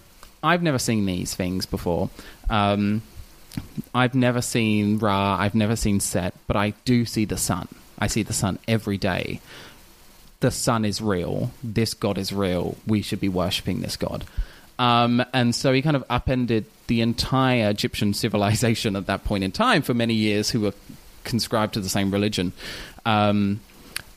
i've 0.43 0.63
never 0.63 0.79
seen 0.79 1.07
these 1.07 1.35
things 1.35 1.67
before 1.67 2.11
um, 2.51 3.01
I've 3.95 4.15
never 4.17 4.43
seen 4.43 4.99
Ra, 4.99 5.37
I've 5.39 5.55
never 5.55 5.77
seen 5.77 6.01
Set, 6.01 6.35
but 6.49 6.57
I 6.57 6.71
do 6.85 7.05
see 7.05 7.25
the 7.25 7.37
sun. 7.37 7.69
I 7.97 8.09
see 8.09 8.25
the 8.25 8.33
sun 8.33 8.59
every 8.67 8.99
day. 8.99 9.41
The 10.41 10.51
sun 10.51 10.85
is 10.85 11.01
real. 11.01 11.53
This 11.63 11.95
god 11.95 12.19
is 12.19 12.33
real. 12.33 12.77
We 12.85 13.01
should 13.01 13.21
be 13.21 13.29
worshipping 13.29 13.81
this 13.81 13.97
god. 13.97 14.25
Um, 14.79 15.25
and 15.33 15.55
so 15.55 15.73
he 15.73 15.83
kind 15.83 15.97
of 15.97 16.05
upended 16.11 16.67
the 16.87 17.01
entire 17.01 17.71
Egyptian 17.71 18.15
civilization 18.15 18.97
at 18.97 19.07
that 19.07 19.25
point 19.25 19.45
in 19.45 19.53
time 19.53 19.83
for 19.83 19.95
many 19.95 20.15
years 20.15 20.51
who 20.51 20.61
were 20.61 20.75
conscribed 21.25 21.75
to 21.75 21.81
the 21.81 21.89
same 21.89 22.11
religion. 22.11 22.53
Um, 23.07 23.61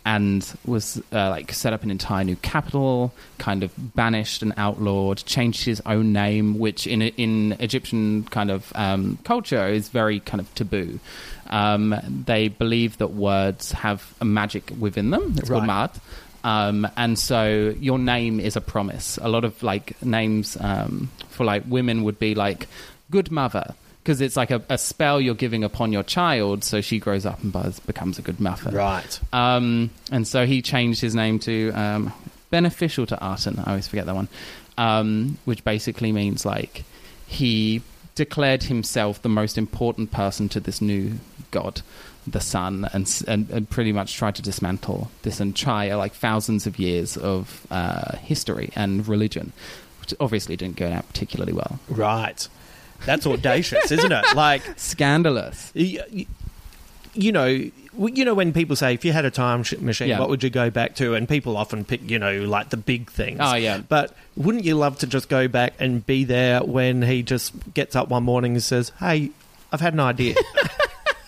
and 0.08 0.58
was 0.66 1.04
uh, 1.12 1.30
like 1.30 1.52
set 1.52 1.74
up 1.74 1.84
an 1.84 1.92
entire 1.92 2.24
new 2.24 2.38
capital, 2.38 3.14
kind 3.40 3.62
of 3.62 3.74
banished 3.94 4.42
and 4.42 4.54
outlawed, 4.56 5.18
changed 5.26 5.66
his 5.66 5.82
own 5.86 6.14
name, 6.14 6.58
which 6.60 6.88
in 6.88 7.02
in 7.02 7.58
Egyptian 7.60 8.24
kind 8.24 8.50
of 8.50 8.72
um, 8.74 9.20
culture 9.26 9.68
is 9.68 9.90
very 9.90 10.22
kind 10.22 10.40
of 10.40 10.56
taboo. 10.56 11.02
Um, 11.50 11.94
they 12.26 12.48
believe 12.48 13.00
that 13.00 13.08
words 13.08 13.74
have 13.74 14.16
a 14.22 14.26
magic 14.26 14.72
within 14.80 15.10
them. 15.10 15.36
It's 15.38 15.50
called 15.50 15.64
Right. 15.64 15.68
Um, 16.44 16.88
and 16.96 17.18
so 17.18 17.76
your 17.80 18.00
name 18.00 18.40
is 18.40 18.56
a 18.56 18.62
promise. 18.62 19.18
A 19.22 19.30
lot 19.30 19.44
of 19.44 19.62
like 19.64 20.02
names 20.04 20.58
um, 20.60 21.10
for 21.30 21.44
like 21.46 21.64
women 21.68 22.04
would 22.04 22.20
be 22.20 22.36
like 22.36 22.68
good 23.12 23.32
mother 23.32 23.76
because 24.08 24.22
it's 24.22 24.38
like 24.38 24.52
a, 24.52 24.62
a 24.70 24.78
spell 24.78 25.20
you're 25.20 25.36
giving 25.36 25.66
upon 25.66 25.92
your 25.92 26.04
child, 26.04 26.64
so 26.64 26.80
she 26.80 26.98
grows 26.98 27.26
up 27.26 27.44
and 27.44 27.52
buzz, 27.52 27.82
becomes 27.82 28.18
a 28.18 28.22
good 28.22 28.40
mother. 28.40 28.72
Right. 28.72 29.20
Um, 29.34 29.90
and 30.14 30.26
so 30.26 30.46
he 30.46 30.62
changed 30.62 31.02
his 31.02 31.14
name 31.14 31.40
to 31.40 31.72
um, 31.72 32.14
Beneficial 32.50 33.06
to 33.08 33.16
Aten. 33.16 33.60
I 33.60 33.72
always 33.72 33.90
forget 33.90 34.06
that 34.06 34.16
one, 34.16 34.30
um, 34.78 35.38
which 35.44 35.62
basically 35.66 36.14
means 36.14 36.46
like 36.46 36.86
he 37.26 37.82
declared 38.16 38.64
himself 38.64 39.22
the 39.22 39.30
most 39.30 39.58
important 39.58 40.12
person 40.12 40.48
to 40.50 40.62
this 40.62 40.82
new 40.82 41.16
god, 41.52 41.82
the 42.28 42.40
sun, 42.42 42.90
and 42.94 43.24
and, 43.28 43.50
and 43.50 43.70
pretty 43.70 43.92
much 43.92 44.16
tried 44.16 44.36
to 44.36 44.42
dismantle 44.42 45.10
this 45.24 45.40
entire 45.40 45.96
like 45.96 46.14
thousands 46.14 46.68
of 46.68 46.78
years 46.78 47.18
of 47.18 47.66
uh, 47.72 48.18
history 48.18 48.70
and 48.76 49.08
religion, 49.08 49.54
which 50.02 50.14
obviously 50.20 50.56
didn't 50.56 50.76
go 50.76 50.90
down 50.90 51.04
particularly 51.04 51.54
well. 51.54 51.80
Right. 51.90 52.48
That's 53.06 53.28
audacious, 53.28 53.92
isn't 53.92 54.12
it? 54.12 54.26
Like, 54.36 54.64
Scandalous. 54.78 55.72
y- 55.76 56.00
y- 56.12 56.26
you 57.14 57.32
know, 57.32 57.46
you 57.46 58.26
know 58.26 58.34
when 58.36 58.54
people 58.54 58.76
say 58.76 58.94
if 58.94 59.04
you 59.06 59.12
had 59.12 59.26
a 59.26 59.32
time 59.32 59.64
machine, 59.82 60.10
Yeah. 60.10 60.20
what 60.20 60.30
would 60.30 60.44
you 60.44 60.50
go 60.50 60.70
back 60.70 60.96
to? 60.96 61.14
And 61.16 61.28
people 61.28 61.58
often 61.58 61.84
pick, 61.86 62.08
you 62.10 62.20
know, 62.20 62.42
like 62.44 62.70
the 62.70 62.78
big 62.78 63.10
things. 63.12 63.40
Oh, 63.42 63.56
yeah. 63.56 63.80
But 63.80 64.16
wouldn't 64.36 64.66
you 64.66 64.76
love 64.76 65.00
to 65.00 65.08
just 65.08 65.30
go 65.30 65.48
back 65.48 65.74
and 65.80 66.06
be 66.06 66.24
there 66.26 66.62
when 66.64 67.02
he 67.02 67.24
just 67.24 67.54
gets 67.74 67.96
up 67.96 68.10
one 68.10 68.24
morning 68.24 68.54
and 68.54 68.62
says, 68.64 68.92
"Hey, 69.00 69.32
I've 69.72 69.82
had 69.82 69.94
an 69.94 70.00
idea." 70.00 70.36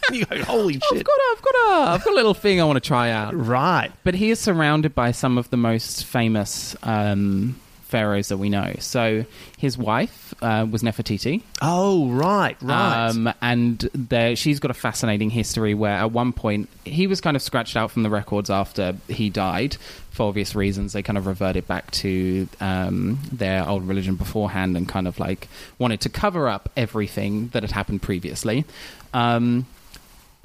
you 0.14 0.26
go, 0.26 0.44
"Holy 0.44 0.74
shit. 0.74 0.84
I've 0.92 1.04
got, 1.04 1.14
a, 1.18 1.34
I've 1.36 1.42
got 1.42 1.56
a, 1.56 1.92
I've 1.92 2.04
got 2.04 2.14
a 2.14 2.16
little 2.16 2.34
thing 2.34 2.62
I 2.62 2.64
want 2.66 2.78
to 2.78 2.88
try 2.88 3.10
out. 3.12 3.36
Right. 3.36 3.92
But 4.04 4.16
he 4.16 4.30
is 4.32 4.40
surrounded 4.40 4.96
by 4.96 5.12
some 5.12 5.38
of 5.38 5.50
the 5.50 5.58
most 5.58 6.06
famous 6.06 6.76
um, 6.84 7.60
pharaohs 7.84 8.28
that 8.28 8.38
we 8.38 8.50
know. 8.50 8.76
So 8.80 9.26
his 9.58 9.78
wife 9.78 10.34
uh, 10.44 10.68
was 10.70 10.84
Nefertiti, 10.84 11.42
Oh, 11.62 12.10
right, 12.12 12.56
right. 12.62 13.08
um, 13.10 13.34
and 13.42 13.80
there, 13.96 14.36
she's 14.36 14.60
got 14.60 14.70
a 14.70 14.76
fascinating 14.76 15.30
history 15.32 15.74
where 15.74 15.96
at 15.96 16.12
one 16.12 16.32
point 16.32 16.70
he 16.86 17.08
was 17.08 17.20
kind 17.20 17.36
of 17.36 17.42
scratched 17.42 17.76
out 17.76 17.90
from 17.92 18.04
the 18.04 18.10
records 18.12 18.50
after 18.52 18.96
he 19.08 19.30
died. 19.32 19.76
For 20.12 20.28
obvious 20.28 20.54
reasons, 20.54 20.94
they 20.94 21.02
kind 21.02 21.18
of 21.18 21.26
reverted 21.26 21.66
back 21.68 21.90
to 21.92 22.48
um, 22.62 23.18
their 23.32 23.68
old 23.68 23.88
religion 23.88 24.16
beforehand 24.16 24.78
and 24.78 24.88
kind 24.88 25.08
of 25.08 25.18
like 25.18 25.48
wanted 25.80 26.02
to 26.02 26.10
cover 26.10 26.48
up 26.48 26.70
everything 26.78 27.48
that 27.50 27.64
had 27.64 27.72
happened 27.72 28.02
previously. 28.04 28.66
Um, 29.14 29.66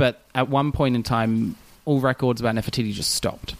but 0.05 0.21
at 0.35 0.51
one 0.51 0.71
point 0.71 0.95
in 0.97 1.03
time, 1.03 1.57
all 1.87 1.99
records 1.99 2.39
about 2.39 2.55
Nefertiti 2.57 2.93
just 2.93 3.13
stopped. 3.13 3.55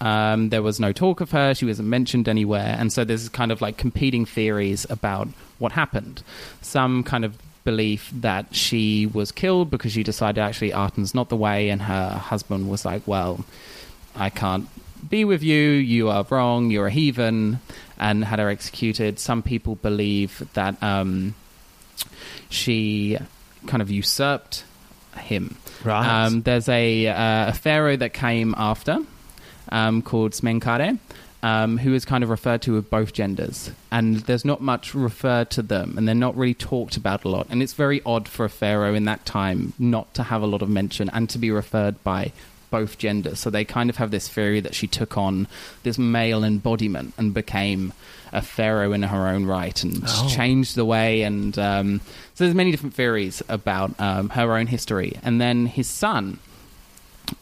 Um, 0.00 0.48
there 0.48 0.62
was 0.62 0.80
no 0.80 0.90
talk 0.90 1.20
of 1.20 1.32
her. 1.32 1.52
She 1.52 1.66
wasn't 1.66 1.88
mentioned 1.88 2.30
anywhere. 2.30 2.74
And 2.78 2.90
so 2.90 3.04
there's 3.04 3.28
kind 3.28 3.52
of 3.52 3.60
like 3.60 3.76
competing 3.76 4.24
theories 4.24 4.86
about 4.88 5.28
what 5.58 5.72
happened. 5.72 6.22
Some 6.62 7.02
kind 7.02 7.26
of 7.26 7.36
belief 7.64 8.10
that 8.14 8.54
she 8.54 9.04
was 9.04 9.30
killed 9.30 9.68
because 9.70 9.92
she 9.92 10.02
decided 10.02 10.40
actually 10.40 10.72
Aten's 10.72 11.14
not 11.14 11.28
the 11.28 11.36
way, 11.36 11.68
and 11.68 11.82
her 11.82 12.08
husband 12.08 12.70
was 12.70 12.86
like, 12.86 13.02
well, 13.06 13.44
I 14.14 14.30
can't 14.30 14.70
be 15.10 15.26
with 15.26 15.42
you. 15.42 15.60
You 15.72 16.08
are 16.08 16.24
wrong. 16.30 16.70
You're 16.70 16.86
a 16.86 16.90
heathen, 16.90 17.60
and 17.98 18.24
had 18.24 18.38
her 18.38 18.48
executed. 18.48 19.18
Some 19.18 19.42
people 19.42 19.74
believe 19.74 20.42
that 20.54 20.82
um, 20.82 21.34
she 22.48 23.18
kind 23.66 23.82
of 23.82 23.90
usurped 23.90 24.64
him. 25.18 25.56
Right. 25.84 26.24
Um, 26.24 26.42
there's 26.42 26.68
a, 26.68 27.06
uh, 27.08 27.50
a 27.50 27.52
pharaoh 27.52 27.96
that 27.96 28.12
came 28.12 28.54
after 28.56 28.98
um, 29.70 30.02
called 30.02 30.32
Smenkhkare. 30.32 30.98
um, 31.42 31.78
who 31.78 31.94
is 31.94 32.04
kind 32.04 32.24
of 32.24 32.30
referred 32.30 32.62
to 32.62 32.72
with 32.72 32.90
both 32.90 33.12
genders, 33.12 33.70
and 33.92 34.16
there's 34.20 34.44
not 34.44 34.60
much 34.60 34.94
referred 34.94 35.50
to 35.50 35.62
them, 35.62 35.94
and 35.96 36.08
they're 36.08 36.14
not 36.14 36.36
really 36.36 36.54
talked 36.54 36.96
about 36.96 37.24
a 37.24 37.28
lot. 37.28 37.46
And 37.50 37.62
it's 37.62 37.74
very 37.74 38.02
odd 38.04 38.26
for 38.26 38.44
a 38.44 38.48
pharaoh 38.48 38.94
in 38.94 39.04
that 39.04 39.24
time 39.26 39.72
not 39.78 40.12
to 40.14 40.24
have 40.24 40.42
a 40.42 40.46
lot 40.46 40.62
of 40.62 40.68
mention 40.68 41.08
and 41.10 41.28
to 41.30 41.38
be 41.38 41.50
referred 41.52 42.02
by 42.02 42.32
both 42.70 42.98
genders. 42.98 43.38
So 43.40 43.50
they 43.50 43.64
kind 43.64 43.90
of 43.90 43.96
have 43.96 44.10
this 44.10 44.28
theory 44.28 44.60
that 44.60 44.74
she 44.74 44.86
took 44.86 45.16
on 45.16 45.48
this 45.82 45.98
male 45.98 46.44
embodiment 46.44 47.14
and 47.18 47.32
became 47.34 47.92
a 48.32 48.42
pharaoh 48.42 48.92
in 48.92 49.02
her 49.02 49.28
own 49.28 49.44
right 49.46 49.82
and 49.84 50.02
Oh. 50.06 50.28
changed 50.30 50.74
the 50.74 50.84
way. 50.84 51.22
And 51.22 51.58
um, 51.58 52.00
so 52.34 52.44
there's 52.44 52.54
many 52.54 52.70
different 52.70 52.94
theories 52.94 53.42
about 53.48 53.98
um, 54.00 54.28
her 54.30 54.56
own 54.56 54.66
history. 54.66 55.18
And 55.22 55.40
then 55.40 55.66
his 55.66 55.88
son. 55.88 56.38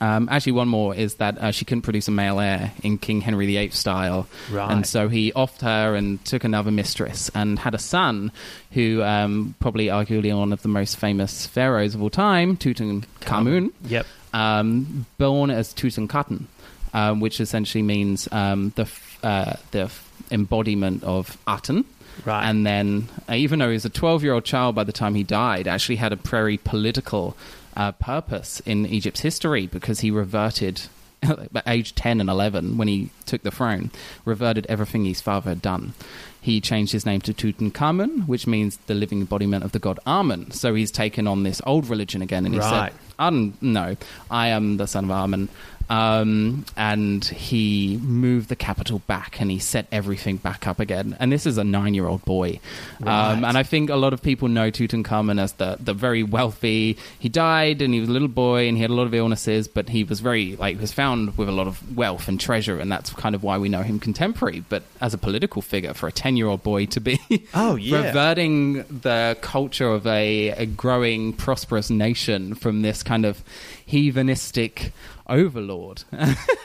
Um, 0.00 0.30
actually, 0.30 0.52
one 0.52 0.68
more 0.68 0.94
is 0.94 1.16
that 1.16 1.36
uh, 1.36 1.50
she 1.50 1.66
couldn't 1.66 1.82
produce 1.82 2.08
a 2.08 2.10
male 2.10 2.40
heir 2.40 2.72
in 2.82 2.96
King 2.96 3.20
Henry 3.20 3.44
VIII 3.44 3.68
style, 3.68 4.26
Right. 4.50 4.70
and 4.72 4.86
so 4.86 5.08
he 5.08 5.30
offed 5.32 5.60
her 5.60 5.94
and 5.94 6.24
took 6.24 6.42
another 6.42 6.70
mistress 6.70 7.30
and 7.34 7.58
had 7.58 7.74
a 7.74 7.78
son, 7.78 8.32
who 8.70 9.02
um, 9.02 9.54
probably 9.60 9.88
arguably 9.88 10.34
one 10.34 10.54
of 10.54 10.62
the 10.62 10.68
most 10.68 10.96
famous 10.96 11.46
pharaohs 11.46 11.94
of 11.94 12.02
all 12.02 12.08
time, 12.08 12.56
Tutankhamun 12.56 13.72
Yep. 13.86 14.06
Um, 14.34 15.06
born 15.16 15.50
as 15.50 15.72
Tutankhaten, 15.72 16.44
um, 16.92 17.20
which 17.20 17.40
essentially 17.40 17.82
means 17.82 18.28
um, 18.32 18.72
the 18.76 18.82
f- 18.82 19.18
uh, 19.22 19.54
the 19.70 19.82
f- 19.82 20.12
embodiment 20.30 21.02
of 21.04 21.38
Aten. 21.48 21.84
Right. 22.24 22.48
And 22.48 22.66
then, 22.66 23.08
uh, 23.28 23.34
even 23.34 23.58
though 23.58 23.68
he 23.68 23.74
was 23.74 23.84
a 23.84 23.90
12 23.90 24.22
year 24.22 24.34
old 24.34 24.44
child 24.44 24.74
by 24.74 24.84
the 24.84 24.92
time 24.92 25.14
he 25.14 25.22
died, 25.22 25.66
actually 25.66 25.96
had 25.96 26.12
a 26.12 26.16
very 26.16 26.58
political 26.58 27.36
uh, 27.76 27.92
purpose 27.92 28.60
in 28.60 28.86
Egypt's 28.86 29.20
history 29.20 29.66
because 29.66 30.00
he 30.00 30.10
reverted, 30.10 30.82
age 31.66 31.94
10 31.94 32.20
and 32.20 32.28
11, 32.30 32.76
when 32.76 32.88
he 32.88 33.10
took 33.26 33.42
the 33.42 33.50
throne, 33.50 33.90
reverted 34.24 34.66
everything 34.68 35.04
his 35.04 35.20
father 35.20 35.50
had 35.50 35.62
done. 35.62 35.94
He 36.40 36.60
changed 36.60 36.92
his 36.92 37.06
name 37.06 37.20
to 37.22 37.32
Tutankhamun, 37.32 38.26
which 38.28 38.46
means 38.46 38.76
the 38.86 38.94
living 38.94 39.20
embodiment 39.20 39.64
of 39.64 39.72
the 39.72 39.78
god 39.78 39.98
Amun. 40.06 40.50
So 40.50 40.74
he's 40.74 40.90
taken 40.90 41.26
on 41.26 41.42
this 41.42 41.62
old 41.64 41.88
religion 41.88 42.20
again, 42.20 42.44
and 42.44 42.54
he 42.54 42.60
Right. 42.60 42.92
said, 42.92 43.00
"Un- 43.18 43.54
"No, 43.62 43.96
I 44.30 44.48
am 44.48 44.76
the 44.76 44.86
son 44.86 45.04
of 45.04 45.10
Amun." 45.10 45.48
Um, 45.90 46.64
and 46.76 47.24
he 47.24 47.98
moved 48.02 48.48
the 48.48 48.56
capital 48.56 49.00
back, 49.06 49.40
and 49.40 49.50
he 49.50 49.58
set 49.58 49.86
everything 49.92 50.36
back 50.38 50.66
up 50.66 50.80
again. 50.80 51.16
And 51.20 51.30
this 51.32 51.46
is 51.46 51.58
a 51.58 51.64
nine-year-old 51.64 52.24
boy, 52.24 52.60
Right. 53.00 53.32
um, 53.32 53.44
and 53.44 53.56
I 53.58 53.62
think 53.62 53.90
a 53.90 53.96
lot 53.96 54.12
of 54.12 54.22
people 54.22 54.48
know 54.48 54.70
Tutankhamun 54.70 55.40
as 55.40 55.52
the 55.54 55.76
the 55.80 55.94
very 55.94 56.22
wealthy. 56.22 56.96
He 57.18 57.28
died, 57.28 57.82
and 57.82 57.92
he 57.94 58.00
was 58.00 58.08
a 58.08 58.12
little 58.12 58.28
boy, 58.28 58.66
and 58.68 58.76
he 58.76 58.82
had 58.82 58.90
a 58.90 58.94
lot 58.94 59.06
of 59.06 59.14
illnesses, 59.14 59.68
but 59.68 59.88
he 59.90 60.04
was 60.04 60.20
very 60.20 60.56
like 60.56 60.80
was 60.80 60.92
found 60.92 61.36
with 61.36 61.48
a 61.48 61.52
lot 61.52 61.66
of 61.66 61.96
wealth 61.96 62.28
and 62.28 62.40
treasure, 62.40 62.78
and 62.78 62.90
that's 62.90 63.10
kind 63.10 63.34
of 63.34 63.42
why 63.42 63.58
we 63.58 63.68
know 63.68 63.82
him 63.82 63.98
contemporary. 64.00 64.64
But 64.68 64.82
as 65.00 65.14
a 65.14 65.18
political 65.18 65.62
figure, 65.62 65.94
for 65.94 66.06
a 66.08 66.12
ten-year-old 66.12 66.62
boy 66.62 66.86
to 66.86 67.00
be 67.00 67.20
Oh, 67.54 67.76
yeah. 67.76 68.06
reverting 68.06 68.84
the 68.84 69.36
culture 69.40 69.88
of 69.88 70.06
a, 70.06 70.48
a 70.50 70.66
growing, 70.66 71.32
prosperous 71.32 71.90
nation 71.90 72.54
from 72.54 72.82
this 72.82 73.02
kind 73.02 73.24
of 73.26 73.42
heathenistic 73.88 74.92
overlord. 75.28 76.04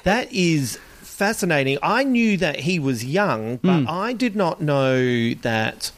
That 0.04 0.32
is 0.32 0.78
fascinating. 1.02 1.78
I 1.84 2.04
knew 2.04 2.38
that 2.38 2.62
he 2.62 2.80
was 2.80 3.04
young, 3.06 3.58
but 3.58 3.82
Hmm. 3.82 3.90
I 3.90 4.14
did 4.14 4.36
not 4.36 4.62
know 4.62 5.34
that 5.36 5.92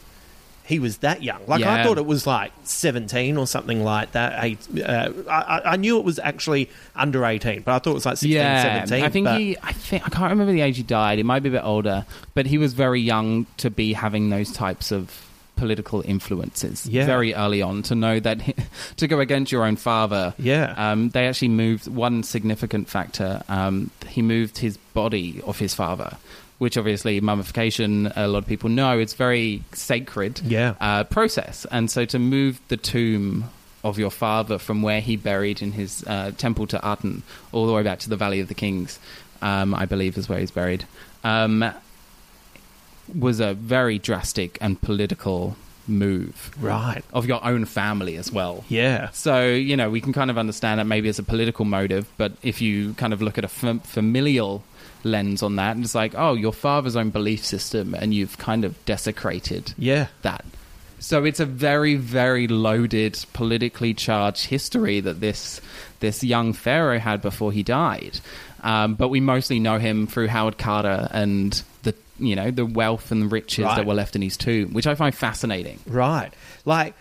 he 0.63 0.79
was 0.79 0.97
that 0.99 1.21
young. 1.21 1.41
Like 1.47 1.63
I 1.63 1.83
thought 1.83 1.97
it 1.97 2.05
was 2.05 2.25
like 2.25 2.51
seventeen 2.63 3.37
or 3.37 3.45
something 3.45 3.83
like 3.83 4.13
that. 4.13 4.43
Eight, 4.43 4.57
uh, 4.83 5.11
I, 5.29 5.61
I 5.65 5.75
knew 5.75 5.97
it 5.99 6.03
was 6.05 6.17
actually 6.19 6.69
under 6.95 7.23
eighteen, 7.25 7.61
but 7.61 7.73
I 7.73 7.79
thought 7.79 7.91
it 7.91 7.93
was 7.95 8.05
like 8.05 8.17
16, 8.17 8.33
17. 8.41 9.03
I 9.03 9.09
think 9.09 9.25
but- 9.25 9.39
he. 9.39 9.57
I 9.61 9.71
think 9.73 10.05
I 10.05 10.09
can't 10.09 10.29
remember 10.31 10.51
the 10.51 10.61
age 10.61 10.77
he 10.77 10.83
died. 10.83 11.19
It 11.19 11.25
might 11.25 11.41
be 11.43 11.49
a 11.49 11.53
bit 11.53 11.63
older, 11.63 12.05
but 12.33 12.47
he 12.47 12.57
was 12.57 12.73
very 12.73 13.01
young 13.01 13.45
to 13.57 13.69
be 13.69 13.93
having 13.93 14.29
those 14.29 14.51
types 14.51 14.91
of 14.91 15.25
political 15.61 16.01
influences 16.13 16.87
Yeah. 16.87 17.05
very 17.05 17.31
early 17.35 17.61
on 17.61 17.83
to 17.83 17.93
know 17.95 18.19
that 18.19 18.39
to 18.97 19.07
go 19.07 19.19
against 19.19 19.51
your 19.51 19.63
own 19.69 19.75
father 19.75 20.33
Yeah. 20.39 20.73
um, 20.85 21.09
they 21.09 21.27
actually 21.27 21.49
moved 21.65 21.85
one 21.87 22.23
significant 22.23 22.89
factor 22.89 23.43
um, 23.47 23.91
he 24.07 24.21
moved 24.23 24.57
his 24.57 24.77
body 25.01 25.39
of 25.45 25.59
his 25.59 25.73
father 25.75 26.17
which 26.57 26.77
obviously 26.77 27.21
mummification 27.21 28.11
a 28.15 28.27
lot 28.27 28.39
of 28.39 28.47
people 28.47 28.69
know 28.69 28.97
it's 28.97 29.13
very 29.13 29.61
sacred 29.73 30.39
Yeah. 30.43 30.73
uh, 30.81 31.03
process 31.17 31.65
and 31.69 31.91
so 31.91 32.05
to 32.05 32.17
move 32.19 32.59
the 32.69 32.77
tomb 32.77 33.45
of 33.83 33.97
your 33.99 34.11
father 34.11 34.57
from 34.57 34.81
where 34.81 35.01
he 35.01 35.15
buried 35.15 35.61
in 35.61 35.71
his 35.73 36.03
uh, 36.07 36.31
temple 36.37 36.65
to 36.67 36.77
Aten 36.83 37.21
all 37.51 37.65
the 37.67 37.73
way 37.73 37.83
back 37.83 37.99
to 37.99 38.09
the 38.09 38.15
Valley 38.15 38.39
of 38.39 38.47
the 38.47 38.53
Kings, 38.53 38.99
um, 39.41 39.73
I 39.73 39.85
believe 39.87 40.17
is 40.19 40.29
where 40.29 40.37
he's 40.39 40.51
buried, 40.51 40.85
um, 41.23 41.65
was 43.13 43.39
a 43.39 43.53
very 43.53 43.99
drastic 43.99 44.57
and 44.61 44.79
political 44.81 45.55
move 45.87 46.51
right. 46.59 47.03
of 47.13 47.25
your 47.25 47.43
own 47.43 47.65
family 47.65 48.15
as 48.15 48.31
well. 48.31 48.63
Yeah. 48.69 49.09
So, 49.11 49.47
you 49.49 49.75
know, 49.75 49.89
we 49.89 49.99
can 49.99 50.13
kind 50.13 50.29
of 50.29 50.37
understand 50.37 50.79
that 50.79 50.85
maybe 50.85 51.09
as 51.09 51.19
a 51.19 51.23
political 51.23 51.65
motive, 51.65 52.07
but 52.17 52.33
if 52.43 52.61
you 52.61 52.93
kind 52.93 53.13
of 53.13 53.21
look 53.21 53.37
at 53.37 53.43
a 53.43 53.47
fam- 53.47 53.79
familial 53.79 54.63
lens 55.03 55.41
on 55.43 55.55
that, 55.57 55.75
and 55.75 55.83
it's 55.83 55.95
like, 55.95 56.13
oh, 56.15 56.33
your 56.33 56.53
father's 56.53 56.95
own 56.95 57.09
belief 57.09 57.43
system, 57.45 57.93
and 57.95 58.13
you've 58.13 58.37
kind 58.37 58.63
of 58.63 58.83
desecrated 58.85 59.73
Yeah. 59.77 60.07
that. 60.21 60.45
So 60.99 61.25
it's 61.25 61.39
a 61.39 61.47
very, 61.47 61.95
very 61.95 62.47
loaded, 62.47 63.25
politically 63.33 63.95
charged 63.95 64.45
history 64.45 64.99
that 64.99 65.19
this 65.19 65.59
this 65.99 66.23
young 66.23 66.53
pharaoh 66.53 66.99
had 66.99 67.23
before 67.23 67.51
he 67.51 67.63
died. 67.63 68.19
Um, 68.61 68.93
but 68.93 69.07
we 69.09 69.19
mostly 69.19 69.59
know 69.59 69.79
him 69.79 70.05
through 70.05 70.27
Howard 70.27 70.59
Carter 70.59 71.07
and 71.11 71.59
the 71.81 71.95
you 72.21 72.35
know 72.35 72.51
the 72.51 72.65
wealth 72.65 73.11
and 73.11 73.21
the 73.23 73.27
riches 73.27 73.65
Right. 73.65 73.75
that 73.77 73.85
were 73.85 73.93
left 73.93 74.15
in 74.15 74.21
his 74.21 74.37
tomb, 74.37 74.73
which 74.73 74.87
I 74.87 74.95
find 74.95 75.13
fascinating. 75.13 75.79
Right. 75.87 76.31
Like, 76.65 76.93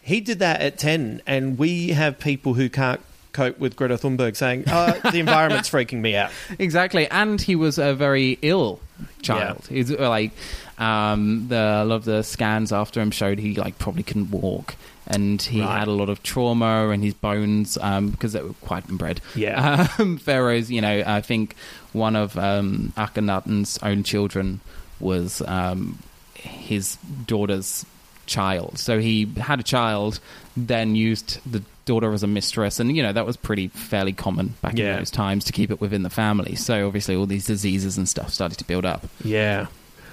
he 0.00 0.20
did 0.20 0.38
that 0.40 0.60
at 0.60 0.78
10, 0.78 1.22
and 1.26 1.58
we 1.58 1.88
have 1.88 2.18
people 2.18 2.54
who 2.54 2.68
can't 2.68 3.00
cope 3.32 3.58
with 3.58 3.76
Greta 3.76 3.96
Thunberg 3.96 4.36
saying, 4.36 4.64
oh, 4.68 4.98
the 5.10 5.18
environment's 5.20 5.70
freaking 5.70 6.00
me 6.00 6.14
out. 6.16 6.30
Exactly, 6.58 7.08
and 7.08 7.40
he 7.40 7.56
was 7.56 7.78
a 7.78 7.94
very 7.94 8.38
ill 8.42 8.80
child. 9.22 9.66
He's 9.68 9.90
uh, 9.90 10.08
like 10.08 10.32
um, 10.78 11.46
the 11.48 11.82
a 11.82 11.84
lot 11.84 11.96
of 11.96 12.04
the 12.04 12.22
scans 12.22 12.72
after 12.72 13.00
him 13.00 13.10
showed 13.10 13.38
he 13.38 13.54
like 13.54 13.78
probably 13.78 14.02
couldn't 14.02 14.30
walk, 14.30 14.74
and 15.06 15.40
he 15.42 15.60
Right. 15.60 15.78
had 15.80 15.88
a 15.88 15.92
lot 15.92 16.08
of 16.08 16.22
trauma 16.22 16.88
in 16.90 17.02
his 17.02 17.14
bones 17.14 17.76
um, 17.80 18.10
because 18.10 18.32
they 18.32 18.42
were 18.42 18.54
quite 18.60 18.88
inbred. 18.88 19.20
Yeah. 19.34 19.88
um, 19.98 20.16
pharaohs. 20.18 20.70
You 20.70 20.80
know, 20.80 21.02
I 21.06 21.20
think 21.20 21.56
one 21.92 22.16
of 22.16 22.38
um, 22.38 22.92
Akhenaten's 22.96 23.78
own 23.82 24.02
children 24.04 24.60
was 25.00 25.42
um, 25.46 25.98
his 26.34 26.96
daughter's 27.26 27.84
child. 28.26 28.78
So 28.78 28.98
he 29.00 29.26
had 29.36 29.58
a 29.60 29.64
child, 29.64 30.20
then 30.56 30.94
used 30.94 31.40
the 31.50 31.62
daughter 31.84 32.12
as 32.12 32.22
a 32.22 32.28
mistress, 32.28 32.78
and 32.78 32.96
you 32.96 33.02
know 33.02 33.12
that 33.12 33.26
was 33.26 33.36
pretty 33.36 33.66
fairly 33.66 34.12
common 34.12 34.54
back 34.62 34.78
Yeah. 34.78 34.92
in 34.92 34.96
those 34.98 35.10
times 35.10 35.44
to 35.46 35.52
keep 35.52 35.72
it 35.72 35.80
within 35.80 36.04
the 36.04 36.10
family. 36.10 36.54
So 36.54 36.86
obviously, 36.86 37.16
all 37.16 37.26
these 37.26 37.44
diseases 37.46 37.98
and 37.98 38.08
stuff 38.08 38.32
started 38.32 38.58
to 38.58 38.64
build 38.64 38.84
up. 38.86 39.04
Yeah. 39.24 39.66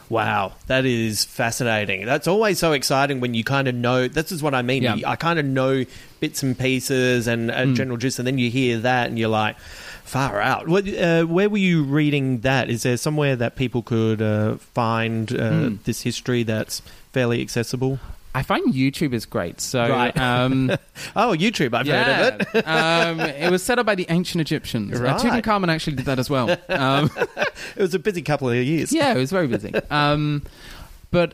Wow, 0.10 0.54
that 0.66 0.86
is 0.86 1.24
fascinating. 1.24 2.06
That's 2.06 2.28
always 2.28 2.58
so 2.58 2.72
exciting 2.72 3.20
when 3.20 3.36
you 3.36 3.44
kind 3.44 3.68
of 3.68 3.76
know. 3.76 4.08
This 4.08 4.32
is 4.32 4.42
what 4.42 4.56
I 4.56 4.64
mean. 4.64 4.82
Yeah. 4.82 4.98
I 5.06 5.16
kind 5.16 5.38
of 5.38 5.46
know 5.46 5.86
bits 6.20 6.42
and 6.42 6.58
pieces 6.58 7.28
and 7.28 7.52
a 7.52 7.72
general 7.74 7.98
gist, 7.98 8.18
and 8.18 8.28
then 8.28 8.40
you 8.40 8.50
hear 8.50 8.80
that, 8.80 9.08
and 9.08 9.20
you're 9.20 9.30
like, 9.30 9.58
far 9.60 10.42
out. 10.42 10.68
What, 10.68 10.88
uh, 10.88 11.26
where 11.26 11.50
were 11.50 11.58
you 11.58 11.84
reading 11.84 12.40
that? 12.40 12.70
Is 12.72 12.82
there 12.82 12.98
somewhere 12.98 13.36
that 13.36 13.56
people 13.56 13.84
could 13.84 14.22
uh, 14.22 14.56
find 14.56 15.32
uh, 15.32 15.70
this 15.84 16.02
history 16.02 16.42
that's 16.42 16.82
fairly 17.14 17.42
accessible? 17.42 18.00
I 18.36 18.44
find 18.44 18.74
YouTube 18.74 19.14
is 19.14 19.26
great. 19.26 19.60
So 19.60 19.88
Right. 19.90 20.16
um, 20.18 20.70
Oh, 21.16 21.36
YouTube. 21.38 21.74
I've 21.74 21.88
heard 21.88 22.42
of 22.42 22.56
it. 22.56 22.68
um, 22.68 23.20
it 23.22 23.50
was 23.50 23.64
set 23.64 23.80
up 23.80 23.86
by 23.86 23.96
the 23.96 24.06
ancient 24.10 24.40
Egyptians. 24.42 25.00
Right. 25.00 25.14
Uh, 25.14 25.20
Tutankhamun 25.20 25.70
actually 25.70 25.96
did 25.96 26.06
that 26.06 26.20
as 26.20 26.30
well. 26.30 26.56
Um, 26.70 27.10
It 27.76 27.82
was 27.82 27.94
a 27.94 28.00
busy 28.00 28.22
couple 28.22 28.50
of 28.50 28.56
years. 28.56 28.94
yeah, 28.94 29.14
it 29.14 29.18
was 29.18 29.32
very 29.32 29.48
busy. 29.48 29.74
Um, 29.90 30.44
but 31.12 31.34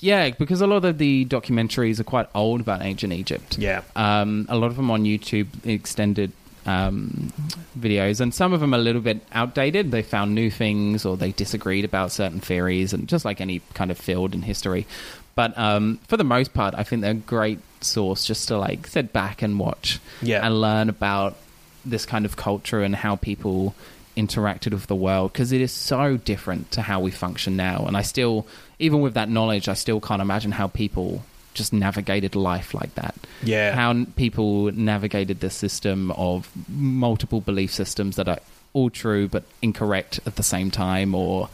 yeah, 0.00 0.30
because 0.30 0.60
a 0.60 0.66
lot 0.66 0.84
of 0.84 0.98
the 0.98 1.24
documentaries 1.26 2.00
are 2.00 2.04
quite 2.04 2.26
old 2.34 2.60
about 2.60 2.82
ancient 2.82 3.12
Egypt. 3.12 3.58
Yeah. 3.58 3.82
Um, 3.94 4.46
a 4.48 4.56
lot 4.56 4.66
of 4.66 4.76
them 4.76 4.90
on 4.90 5.04
YouTube 5.04 5.46
extended 5.64 6.32
um, 6.66 7.32
videos, 7.78 8.20
and 8.20 8.34
some 8.34 8.52
of 8.52 8.60
them 8.60 8.74
are 8.74 8.78
a 8.78 8.80
little 8.80 9.00
bit 9.00 9.20
outdated. 9.32 9.90
They 9.92 10.02
found 10.02 10.34
new 10.34 10.50
things, 10.50 11.04
or 11.04 11.16
they 11.16 11.32
disagreed 11.32 11.84
about 11.84 12.10
certain 12.12 12.40
theories, 12.40 12.92
and 12.92 13.08
just 13.08 13.24
like 13.24 13.40
any 13.40 13.60
kind 13.74 13.90
of 13.90 13.98
field 13.98 14.34
in 14.34 14.42
history. 14.42 14.86
But 15.34 15.56
um, 15.58 15.98
for 16.08 16.16
the 16.16 16.24
most 16.24 16.52
part, 16.52 16.74
I 16.76 16.82
think 16.82 17.02
they're 17.02 17.12
a 17.12 17.14
great 17.14 17.58
source 17.80 18.24
just 18.24 18.48
to 18.48 18.58
like 18.58 18.86
sit 18.86 19.12
back 19.12 19.42
and 19.42 19.58
watch 19.58 19.98
Yeah. 20.20 20.44
and 20.46 20.60
learn 20.60 20.88
about 20.88 21.36
this 21.84 22.04
kind 22.06 22.24
of 22.24 22.36
culture 22.36 22.80
and 22.82 22.94
how 22.94 23.16
people 23.16 23.74
interacted 24.16 24.72
with 24.72 24.86
the 24.88 24.94
world 24.94 25.32
because 25.32 25.52
it 25.52 25.60
is 25.62 25.72
so 25.72 26.16
different 26.18 26.70
to 26.72 26.82
how 26.82 27.00
we 27.00 27.10
function 27.10 27.56
now. 27.56 27.86
And 27.86 27.96
I 27.96 28.02
still, 28.02 28.46
even 28.78 29.00
with 29.00 29.14
that 29.14 29.28
knowledge, 29.30 29.68
I 29.68 29.74
still 29.74 30.00
can't 30.00 30.20
imagine 30.22 30.52
how 30.52 30.68
people 30.68 31.24
just 31.54 31.72
navigated 31.72 32.34
life 32.36 32.72
like 32.74 32.94
that. 32.96 33.14
Yeah. 33.42 33.74
How 33.74 33.90
n- 33.90 34.06
people 34.16 34.70
navigated 34.72 35.40
this 35.40 35.54
system 35.54 36.10
of 36.12 36.50
multiple 36.68 37.40
belief 37.40 37.72
systems 37.72 38.16
that 38.16 38.28
are 38.28 38.38
all 38.74 38.90
true 38.90 39.28
but 39.28 39.44
incorrect 39.60 40.20
at 40.26 40.36
the 40.36 40.42
same 40.42 40.70
time, 40.70 41.14
or 41.14 41.48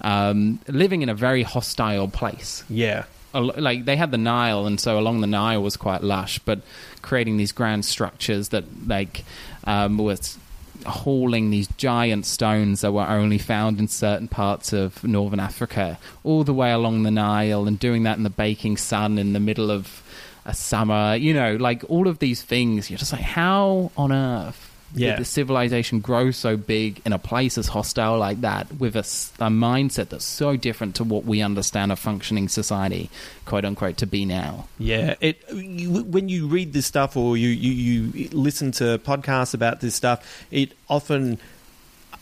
um, 0.00 0.58
living 0.68 1.02
in 1.02 1.08
a 1.08 1.14
very 1.14 1.42
hostile 1.42 2.08
place. 2.08 2.64
Yeah. 2.68 3.04
Like 3.40 3.84
they 3.84 3.96
had 3.96 4.10
the 4.10 4.18
Nile, 4.18 4.66
and 4.66 4.80
so 4.80 4.98
along 4.98 5.20
the 5.20 5.26
Nile 5.26 5.62
was 5.62 5.76
quite 5.76 6.02
lush, 6.02 6.38
but 6.40 6.60
creating 7.02 7.36
these 7.36 7.52
grand 7.52 7.84
structures 7.84 8.48
that 8.50 8.64
like 8.86 9.24
um, 9.64 9.98
was 9.98 10.38
hauling 10.86 11.50
these 11.50 11.68
giant 11.76 12.26
stones 12.26 12.82
that 12.82 12.92
were 12.92 13.06
only 13.06 13.38
found 13.38 13.78
in 13.78 13.88
certain 13.88 14.28
parts 14.28 14.72
of 14.72 15.02
northern 15.04 15.40
Africa, 15.40 15.98
all 16.24 16.44
the 16.44 16.54
way 16.54 16.72
along 16.72 17.02
the 17.02 17.10
Nile, 17.10 17.66
and 17.66 17.78
doing 17.78 18.04
that 18.04 18.16
in 18.16 18.22
the 18.22 18.30
baking 18.30 18.76
sun 18.76 19.18
in 19.18 19.32
the 19.32 19.40
middle 19.40 19.70
of 19.70 20.02
a 20.44 20.54
summer. 20.54 21.16
You 21.16 21.34
know, 21.34 21.56
like 21.56 21.84
all 21.88 22.08
of 22.08 22.18
these 22.18 22.42
things. 22.42 22.90
You're 22.90 22.98
just 22.98 23.12
like, 23.12 23.22
how 23.22 23.90
on 23.96 24.12
earth? 24.12 24.65
Yeah. 24.94 25.16
The 25.16 25.24
civilization 25.24 26.00
grow 26.00 26.30
so 26.30 26.56
big 26.56 27.02
in 27.04 27.12
a 27.12 27.18
place 27.18 27.58
as 27.58 27.68
hostile 27.68 28.18
like 28.18 28.40
that 28.42 28.72
with 28.78 28.96
a 28.96 29.02
mindset 29.02 30.10
that's 30.10 30.24
so 30.24 30.56
different 30.56 30.94
to 30.96 31.04
what 31.04 31.24
we 31.24 31.42
understand 31.42 31.92
a 31.92 31.96
functioning 31.96 32.48
society, 32.48 33.10
quote 33.44 33.64
unquote, 33.64 33.96
to 33.98 34.06
be 34.06 34.24
now? 34.24 34.68
Yeah, 34.78 35.16
it 35.20 35.42
you, 35.52 36.02
when 36.04 36.28
you 36.28 36.46
read 36.46 36.72
this 36.72 36.86
stuff 36.86 37.16
or 37.16 37.36
you, 37.36 37.48
you, 37.48 37.72
you 37.72 38.28
listen 38.30 38.72
to 38.72 38.98
podcasts 38.98 39.54
about 39.54 39.80
this 39.80 39.94
stuff, 39.94 40.46
it 40.50 40.72
often 40.88 41.38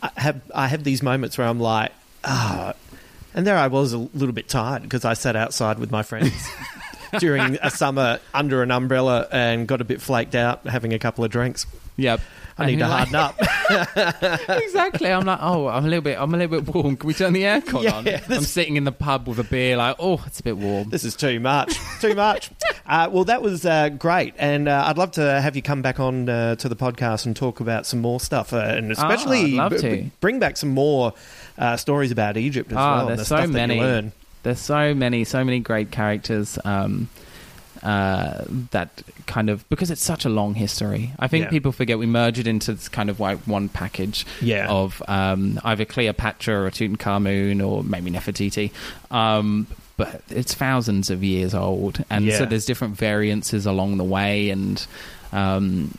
I 0.03 0.11
have 0.17 0.43
I 0.55 0.69
have 0.69 0.85
these 0.85 1.03
moments 1.03 1.39
where 1.39 1.47
I'm 1.47 1.61
like, 1.61 1.93
ah, 2.25 2.75
and 3.35 3.47
there 3.47 3.57
I 3.57 3.69
was 3.69 3.93
a 3.93 3.99
little 3.99 4.33
bit 4.33 4.49
tired 4.49 4.83
because 4.83 5.05
I 5.05 5.15
sat 5.15 5.37
outside 5.37 5.79
with 5.79 5.91
my 5.91 6.03
friends 6.03 6.33
during 7.19 7.59
a 7.63 7.71
summer 7.71 8.21
under 8.33 8.63
an 8.63 8.71
umbrella 8.71 9.29
and 9.31 9.67
got 9.69 9.81
a 9.81 9.85
bit 9.85 10.01
flaked 10.01 10.35
out 10.35 10.67
having 10.67 10.93
a 10.93 10.99
couple 10.99 11.25
of 11.25 11.31
drinks. 11.31 11.67
Yep. 11.97 12.21
I 12.57 12.67
need 12.67 12.79
to 12.79 12.87
harden 12.87 13.15
up. 13.17 13.37
exactly. 14.49 15.11
I'm 15.13 15.25
like, 15.25 15.39
oh, 15.43 15.67
I'm 15.69 15.85
a 15.85 15.89
little 15.89 16.03
bit, 16.03 16.19
I'm 16.21 16.33
a 16.35 16.37
little 16.37 16.61
bit 16.61 16.75
warm. 16.75 16.97
Can 16.97 17.07
we 17.09 17.15
turn 17.15 17.33
the 17.33 17.43
aircon 17.43 17.83
Yeah, 17.83 17.95
on? 17.97 18.05
this- 18.05 18.29
I'm 18.31 18.43
sitting 18.43 18.77
in 18.77 18.85
the 18.85 18.93
pub 18.93 19.27
with 19.29 19.39
a 19.39 19.45
beer, 19.45 19.77
like, 19.77 19.97
oh, 19.99 20.23
it's 20.27 20.41
a 20.41 20.43
bit 20.43 20.57
warm. 20.57 20.91
This 20.91 21.05
is 21.05 21.17
too 21.17 21.41
much. 21.41 21.77
Too 22.01 22.15
much. 22.15 22.51
Uh, 22.87 23.09
well, 23.11 23.25
that 23.25 23.41
was 23.41 23.65
uh, 23.65 23.89
great, 23.89 24.35
and 24.39 24.69
uh, 24.69 24.85
I'd 24.89 24.99
love 24.99 25.13
to 25.13 25.23
have 25.41 25.57
you 25.57 25.63
come 25.63 25.81
back 25.81 25.99
on 26.01 26.29
uh, 26.29 26.55
to 26.57 26.69
the 26.69 26.77
podcast 26.77 27.25
and 27.25 27.35
talk 27.35 27.61
about 27.61 27.87
some 27.87 28.01
more 28.03 28.21
stuff, 28.21 28.53
uh, 28.53 28.59
and 28.59 28.93
especially 28.93 29.59
Ah, 29.59 29.65
I'd 29.65 29.73
love 29.73 29.73
b- 29.73 29.79
to. 29.79 29.91
b- 30.03 30.11
bring 30.21 30.39
back 30.39 30.59
some 30.59 30.69
more 30.69 31.15
uh, 31.57 31.79
stories 31.79 32.11
about 32.11 32.37
Egypt 32.37 32.71
as 32.73 32.77
Ah, 32.77 32.97
well. 32.97 33.09
and 33.09 33.09
there's 33.19 33.27
the 33.27 33.39
so 33.39 33.47
many. 33.47 34.13
There's 34.43 34.61
so 34.61 34.93
many, 34.95 35.25
so 35.25 35.43
many 35.45 35.61
great 35.61 35.93
characters. 35.93 36.59
Um, 36.63 37.09
uh, 37.85 38.45
that 38.71 39.03
kind 39.27 39.51
of 39.51 39.69
because 39.69 39.91
it's 39.91 40.03
such 40.05 40.25
a 40.25 40.29
long 40.29 40.55
history. 40.55 41.13
I 41.19 41.29
think 41.29 41.45
Yeah. 41.45 41.51
people 41.51 41.71
forget 41.73 41.99
we 41.99 42.07
merge 42.07 42.39
it 42.39 42.47
into 42.47 42.73
this 42.73 42.89
kind 42.89 43.11
of 43.11 43.21
like 43.21 43.39
one 43.47 43.69
package 43.69 44.25
Yeah. 44.41 44.69
of 44.69 45.03
um, 45.07 45.61
either 45.65 45.85
Cleopatra 45.85 46.65
or 46.65 46.71
Tutankhamun 46.71 47.65
or 47.67 47.85
maybe 47.85 48.11
Nefertiti. 48.11 48.71
Um, 49.11 49.67
but 49.97 50.23
it's 50.31 50.55
thousands 50.55 51.11
of 51.11 51.23
years 51.23 51.55
old, 51.55 52.03
and 52.11 52.25
Yeah. 52.25 52.39
so 52.39 52.47
there's 52.47 52.65
different 52.67 52.97
variances 52.97 53.65
along 53.67 53.99
the 53.99 54.05
way. 54.05 54.51
And 54.51 54.85
um, 55.33 55.91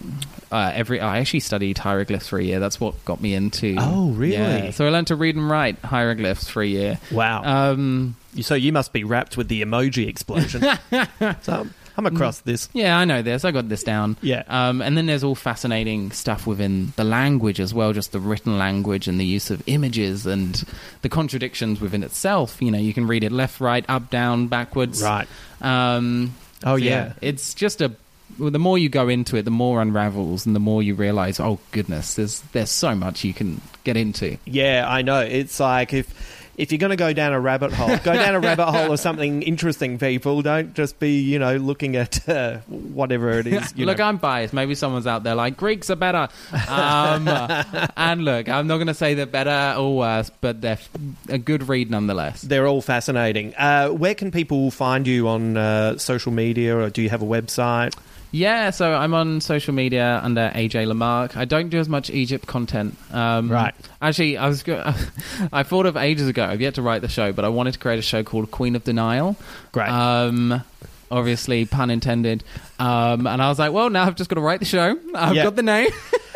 uh, 0.51 0.71
every 0.73 0.99
I 0.99 1.19
actually 1.19 1.41
studied 1.41 1.77
hieroglyphs 1.77 2.27
for 2.27 2.39
a 2.39 2.43
year. 2.43 2.59
That's 2.59 2.79
what 2.79 3.03
got 3.05 3.21
me 3.21 3.33
into. 3.33 3.75
Oh, 3.77 4.09
really? 4.11 4.33
Yeah. 4.33 4.71
So 4.71 4.85
I 4.85 4.89
learned 4.89 5.07
to 5.07 5.15
read 5.15 5.35
and 5.35 5.49
write 5.49 5.77
hieroglyphs 5.79 6.49
for 6.49 6.61
a 6.61 6.67
year. 6.67 6.99
Wow. 7.11 7.43
Um, 7.43 8.15
so 8.41 8.55
you 8.55 8.71
must 8.71 8.93
be 8.93 9.03
wrapped 9.03 9.37
with 9.37 9.47
the 9.47 9.61
emoji 9.61 10.07
explosion. 10.07 10.63
so 11.41 11.67
I'm 11.97 12.05
across 12.05 12.39
this. 12.41 12.69
Yeah, 12.73 12.97
I 12.97 13.05
know 13.05 13.21
this. 13.21 13.45
I 13.45 13.51
got 13.51 13.69
this 13.69 13.83
down. 13.83 14.17
Yeah. 14.21 14.43
Um, 14.47 14.81
and 14.81 14.97
then 14.97 15.05
there's 15.05 15.23
all 15.23 15.35
fascinating 15.35 16.11
stuff 16.11 16.45
within 16.45 16.93
the 16.95 17.03
language 17.03 17.59
as 17.59 17.73
well, 17.73 17.93
just 17.93 18.11
the 18.11 18.19
written 18.19 18.57
language 18.57 19.07
and 19.07 19.19
the 19.19 19.25
use 19.25 19.49
of 19.49 19.63
images 19.67 20.25
and 20.25 20.63
the 21.01 21.09
contradictions 21.09 21.79
within 21.79 22.03
itself. 22.03 22.61
You 22.61 22.71
know, 22.71 22.79
you 22.79 22.93
can 22.93 23.07
read 23.07 23.23
it 23.23 23.31
left, 23.31 23.61
right, 23.61 23.85
up, 23.87 24.09
down, 24.09 24.47
backwards. 24.47 25.01
Right. 25.01 25.27
Um, 25.61 26.33
Oh, 26.63 26.77
so 26.77 26.83
yeah. 26.83 27.13
It's 27.21 27.53
just 27.53 27.81
a. 27.81 27.91
Well, 28.39 28.49
the 28.51 28.59
more 28.59 28.77
you 28.77 28.89
go 28.89 29.07
into 29.07 29.37
it, 29.37 29.43
the 29.43 29.51
more 29.51 29.81
unravels, 29.81 30.45
and 30.45 30.55
the 30.55 30.59
more 30.59 30.81
you 30.81 30.95
realize, 30.95 31.39
oh 31.39 31.59
goodness, 31.71 32.15
there's 32.15 32.41
there's 32.53 32.71
so 32.71 32.95
much 32.95 33.23
you 33.23 33.33
can 33.33 33.61
get 33.83 33.95
into. 33.97 34.37
Yeah, 34.45 34.85
I 34.87 35.03
know. 35.03 35.19
It's 35.19 35.59
like 35.59 35.93
if 35.93 36.44
if 36.57 36.71
you're 36.71 36.79
going 36.79 36.91
to 36.91 36.95
go 36.95 37.13
down 37.13 37.33
a 37.33 37.39
rabbit 37.39 37.73
hole, 37.73 37.97
go 37.97 38.13
down 38.13 38.35
a 38.35 38.39
rabbit 38.39 38.65
hole 38.65 38.91
of 38.93 38.99
something 39.07 39.41
interesting. 39.43 39.97
People 39.97 40.41
don't 40.41 40.73
just 40.73 40.99
be 40.99 41.19
you 41.21 41.39
know 41.39 41.57
looking 41.57 41.95
at 41.95 42.27
uh, 42.29 42.59
whatever 42.67 43.31
it 43.31 43.47
is. 43.47 43.73
You 43.75 43.85
look, 43.87 43.97
know. 43.97 44.05
I'm 44.05 44.17
biased. 44.17 44.53
Maybe 44.53 44.75
someone's 44.75 45.07
out 45.07 45.23
there 45.23 45.35
like 45.35 45.57
Greeks 45.57 45.89
are 45.89 45.95
better. 45.95 46.27
Um, 46.67 47.27
and 47.97 48.23
look, 48.23 48.49
I'm 48.49 48.67
not 48.67 48.77
going 48.77 48.87
to 48.87 48.93
say 48.93 49.13
they're 49.13 49.25
better 49.25 49.79
or 49.79 49.97
worse, 49.97 50.31
but 50.41 50.61
they're 50.61 50.73
f- 50.73 50.89
a 51.29 51.37
good 51.37 51.67
read 51.67 51.91
nonetheless. 51.91 52.41
They're 52.41 52.67
all 52.67 52.81
fascinating. 52.81 53.53
Uh, 53.55 53.89
where 53.89 54.15
can 54.15 54.31
people 54.31 54.71
find 54.71 55.07
you 55.07 55.27
on 55.27 55.57
uh, 55.57 55.97
social 55.97 56.31
media, 56.31 56.77
or 56.77 56.89
do 56.89 57.01
you 57.01 57.09
have 57.09 57.21
a 57.21 57.25
website? 57.25 57.95
Yeah, 58.35 58.71
so 58.71 58.93
I'm 58.93 59.13
on 59.13 59.39
social 59.39 59.73
media 59.73 60.19
under 60.21 60.51
AJ 60.53 60.87
Lamarque. 60.87 61.37
I 61.37 61.45
don't 61.45 61.69
do 61.69 61.79
as 61.79 61.87
much 61.87 62.09
Egypt 62.09 62.45
content. 62.47 62.97
Um, 63.13 63.49
Right. 63.49 63.73
Actually, 64.01 64.35
I 64.37 64.49
was 64.49 64.61
go- 64.61 64.83
I 65.53 65.63
thought 65.63 65.85
of 65.85 65.95
ages 65.95 66.27
ago. 66.27 66.43
I've 66.43 66.59
yet 66.59 66.75
to 66.75 66.81
write 66.81 67.01
the 67.01 67.07
show, 67.07 67.31
but 67.31 67.45
I 67.45 67.47
wanted 67.49 67.73
to 67.75 67.79
create 67.79 67.97
a 67.97 68.01
show 68.01 68.23
called 68.23 68.51
Queen 68.51 68.75
of 68.75 68.83
Denial. 68.83 69.37
Great. 69.71 69.87
Um, 69.87 70.61
obviously, 71.09 71.63
pun 71.63 71.89
intended. 71.89 72.43
Um, 72.77 73.25
and 73.25 73.41
I 73.41 73.47
was 73.47 73.57
like, 73.57 73.71
well, 73.71 73.89
now 73.89 74.03
I've 74.05 74.15
just 74.15 74.29
got 74.29 74.35
to 74.35 74.41
write 74.41 74.59
the 74.59 74.65
show. 74.65 74.99
I've 75.15 75.35
Yeah. 75.35 75.43
got 75.43 75.55
the 75.55 75.63
name. 75.63 75.91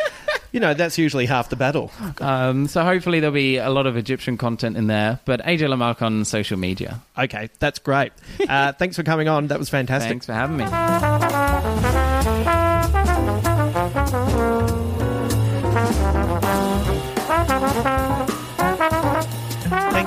you 0.52 0.60
know, 0.60 0.72
that's 0.72 0.96
usually 0.96 1.26
half 1.26 1.50
the 1.50 1.56
battle. 1.56 1.92
Um, 2.18 2.66
so 2.66 2.82
hopefully 2.82 3.20
there'll 3.20 3.34
be 3.34 3.58
a 3.58 3.68
lot 3.68 3.86
of 3.86 3.98
Egyptian 3.98 4.38
content 4.38 4.78
in 4.78 4.86
there. 4.86 5.20
But 5.26 5.42
AJ 5.42 5.68
Lamarque 5.68 6.00
on 6.00 6.24
social 6.24 6.56
media. 6.58 7.02
Okay, 7.18 7.50
that's 7.58 7.78
great. 7.78 8.12
Uh, 8.48 8.72
thanks 8.72 8.96
for 8.96 9.02
coming 9.02 9.28
on. 9.28 9.48
That 9.48 9.58
was 9.58 9.68
fantastic. 9.68 10.08
Thanks 10.08 10.24
for 10.24 10.32
having 10.32 10.56
me. 10.56 10.64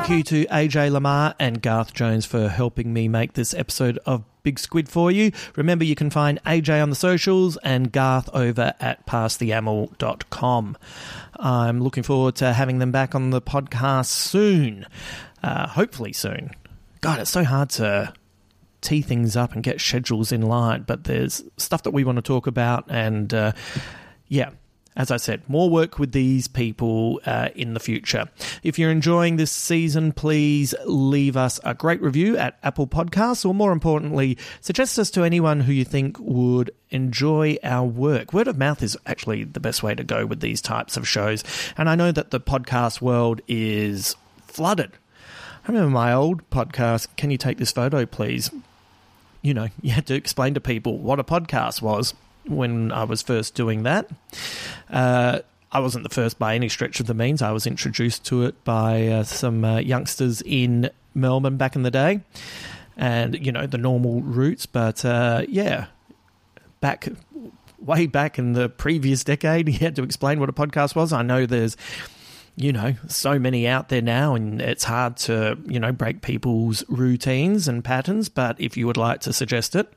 Thank 0.03 0.10
you 0.10 0.23
to 0.23 0.45
AJ 0.48 0.91
Lamarque 0.91 1.35
and 1.40 1.61
Garth 1.61 1.94
Jones 1.94 2.26
for 2.26 2.49
helping 2.49 2.91
me 2.91 3.07
make 3.07 3.34
this 3.34 3.53
episode 3.53 3.98
of 4.06 4.26
Big 4.44 4.60
Squid 4.60 4.90
for 4.90 5.10
you. 5.10 5.31
Remember, 5.56 5.85
you 5.85 5.95
can 5.95 6.10
find 6.10 6.44
AJ 6.44 6.84
on 6.84 6.90
the 6.90 6.95
socials 6.95 7.57
and 7.64 7.90
Garth 7.90 8.30
over 8.34 8.73
at 8.81 9.06
passtheamel.com. 9.06 10.77
I'm 11.38 11.81
looking 11.81 12.03
forward 12.03 12.35
to 12.35 12.52
having 12.52 12.80
them 12.80 12.91
back 12.91 13.15
on 13.15 13.30
the 13.30 13.41
podcast 13.41 14.07
soon. 14.07 14.85
Uh, 15.41 15.68
hopefully, 15.68 16.11
soon. 16.11 16.52
God, 16.99 17.19
it's 17.19 17.31
so 17.31 17.45
hard 17.45 17.69
to 17.72 18.14
tee 18.84 19.01
things 19.01 19.35
up 19.35 19.53
and 19.53 19.64
get 19.64 19.81
schedules 19.81 20.31
in 20.31 20.43
line, 20.43 20.84
but 20.85 21.05
there's 21.05 21.43
stuff 21.57 21.81
that 21.84 21.91
we 21.91 22.03
want 22.03 22.18
to 22.18 22.22
talk 22.22 22.45
about, 22.45 22.85
and 22.89 23.34
uh, 23.34 23.53
yeah. 24.27 24.51
As 24.95 25.10
I 25.10 25.18
said, 25.18 25.41
more 25.49 25.72
work 25.72 25.97
with 25.97 26.11
these 26.11 26.47
people 26.47 27.19
uh, 27.26 27.49
in 27.55 27.73
the 27.73 27.80
future. 27.80 28.30
If 28.61 28.77
you're 28.77 28.91
enjoying 28.91 29.38
this 29.38 29.51
season, 29.51 30.11
please 30.11 30.76
leave 30.85 31.35
us 31.35 31.60
a 31.64 31.73
great 31.73 31.99
review 31.99 32.38
at 32.38 32.60
Apple 32.61 32.85
Podcasts, 32.85 33.43
or 33.43 33.55
more 33.55 33.72
importantly, 33.72 34.38
suggest 34.61 34.99
us 34.99 35.10
to 35.10 35.23
anyone 35.23 35.61
who 35.61 35.73
you 35.73 35.84
think 35.84 36.18
would 36.19 36.69
enjoy 36.91 37.57
our 37.64 37.88
work. 37.88 38.34
Word 38.34 38.47
of 38.47 38.60
mouth 38.60 38.84
is 38.84 38.95
actually 39.07 39.45
the 39.45 39.60
best 39.60 39.81
way 39.81 39.95
to 39.95 40.03
go 40.03 40.27
with 40.27 40.41
these 40.41 40.61
types 40.61 40.95
of 40.95 41.07
shows. 41.07 41.43
And 41.76 41.89
I 41.89 41.95
know 41.95 42.11
that 42.11 42.30
the 42.30 42.39
podcast 42.39 43.01
world 43.01 43.41
is 43.47 44.15
flooded. 44.45 44.91
I 45.65 45.72
remember 45.72 45.89
my 45.89 46.14
old 46.14 46.47
podcast, 46.51 47.07
Can 47.15 47.31
You 47.31 47.39
Take 47.39 47.57
This 47.57 47.72
Photo, 47.72 48.05
Please? 48.05 48.51
You 49.44 49.53
know, 49.53 49.68
you 49.82 49.91
had 49.91 50.07
to 50.07 50.15
explain 50.15 50.56
to 50.56 50.60
people 50.60 50.98
what 50.98 51.20
a 51.20 51.24
podcast 51.24 51.84
was 51.84 52.15
when 52.45 52.91
I 52.91 53.03
was 53.03 53.22
first 53.22 53.53
doing 53.53 53.84
that. 53.84 54.10
Uh, 54.90 55.40
I 55.72 55.80
wasn't 55.80 56.03
the 56.03 56.14
first 56.14 56.38
by 56.38 56.56
any 56.56 56.70
stretch 56.70 56.99
of 56.99 57.07
the 57.07 57.14
means. 57.14 57.41
I 57.41 57.52
was 57.52 57.65
introduced 57.65 58.26
to 58.26 58.44
it 58.44 58.64
by 58.64 59.07
uh, 59.07 59.24
some 59.24 59.64
uh, 59.65 59.78
youngsters 59.78 60.41
in 60.45 60.90
Melbourne 61.15 61.57
back 61.57 61.76
in 61.76 61.84
the 61.84 61.91
day, 61.91 62.22
and 62.95 63.44
you 63.44 63.52
know 63.52 63.65
the 63.65 63.78
normal 63.78 64.22
routes. 64.22 64.65
But 64.65 65.03
uh, 65.03 65.45
yeah, 65.48 65.88
back 66.80 67.07
way 67.80 68.06
back 68.06 68.38
in 68.38 68.53
the 68.53 68.70
previous 68.70 69.24
decade, 69.24 69.68
you 69.70 69.80
had 69.80 69.95
to 69.95 70.03
explain 70.03 70.40
what 70.40 70.49
a 70.49 70.53
podcast 70.53 70.95
was. 70.95 71.11
I 71.11 71.24
know 71.24 71.45
there's 71.45 71.76
you 72.56 72.72
know, 72.72 72.94
so 73.08 73.40
many 73.40 73.68
out 73.68 73.90
there 73.90 74.02
now, 74.02 74.36
and 74.36 74.62
it's 74.62 74.84
hard 74.84 75.18
to, 75.18 75.58
you 75.66 75.80
know, 75.80 75.92
break 75.92 76.22
people's 76.22 76.84
routines 76.88 77.68
and 77.68 77.84
patterns. 77.84 78.30
But 78.30 78.60
if 78.60 78.78
you 78.78 78.86
would 78.86 78.98
like 78.98 79.22
to 79.22 79.34
suggest 79.34 79.76
it 79.76 79.92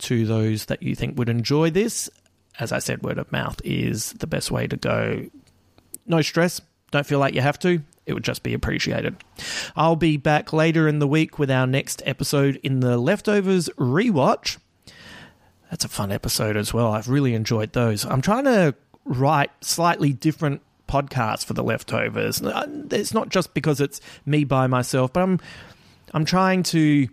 to 0.00 0.26
those 0.26 0.66
that 0.66 0.82
you 0.82 0.96
think 0.96 1.16
would 1.18 1.28
enjoy 1.28 1.70
this, 1.70 2.10
as 2.58 2.72
I 2.72 2.78
said, 2.78 3.02
word 3.02 3.18
of 3.18 3.30
mouth 3.30 3.60
is 3.64 4.12
the 4.14 4.26
best 4.26 4.50
way 4.50 4.66
to 4.66 4.76
go. 4.76 5.26
No 6.06 6.20
stress. 6.20 6.60
Don't 6.90 7.06
feel 7.06 7.20
like 7.20 7.34
you 7.34 7.40
have 7.40 7.58
to. 7.60 7.82
It 8.06 8.14
would 8.14 8.24
just 8.24 8.42
be 8.42 8.54
appreciated. 8.54 9.16
I'll 9.76 9.94
be 9.94 10.16
back 10.16 10.52
later 10.52 10.88
in 10.88 10.98
the 10.98 11.06
week 11.06 11.38
with 11.38 11.50
our 11.50 11.66
next 11.66 12.02
episode 12.04 12.58
in 12.64 12.80
the 12.80 12.98
Leftovers 12.98 13.68
rewatch. 13.78 14.58
That's 15.70 15.84
a 15.84 15.88
fun 15.88 16.10
episode 16.10 16.56
as 16.56 16.74
well. 16.74 16.90
I've 16.90 17.08
really 17.08 17.34
enjoyed 17.34 17.72
those. 17.72 18.04
I'm 18.04 18.20
trying 18.20 18.44
to 18.44 18.74
write 19.04 19.50
slightly 19.60 20.12
different 20.12 20.62
podcast 20.90 21.44
for 21.44 21.54
the 21.54 21.62
leftovers. 21.62 22.42
Uh, 22.42 22.66
It's 22.90 23.14
not 23.14 23.28
just 23.28 23.54
because 23.54 23.80
it's 23.80 24.00
me 24.26 24.44
by 24.44 24.66
myself, 24.66 25.12
but 25.12 25.22
I'm 25.22 25.40
I'm 26.12 26.24
trying 26.24 26.64
to 26.64 27.08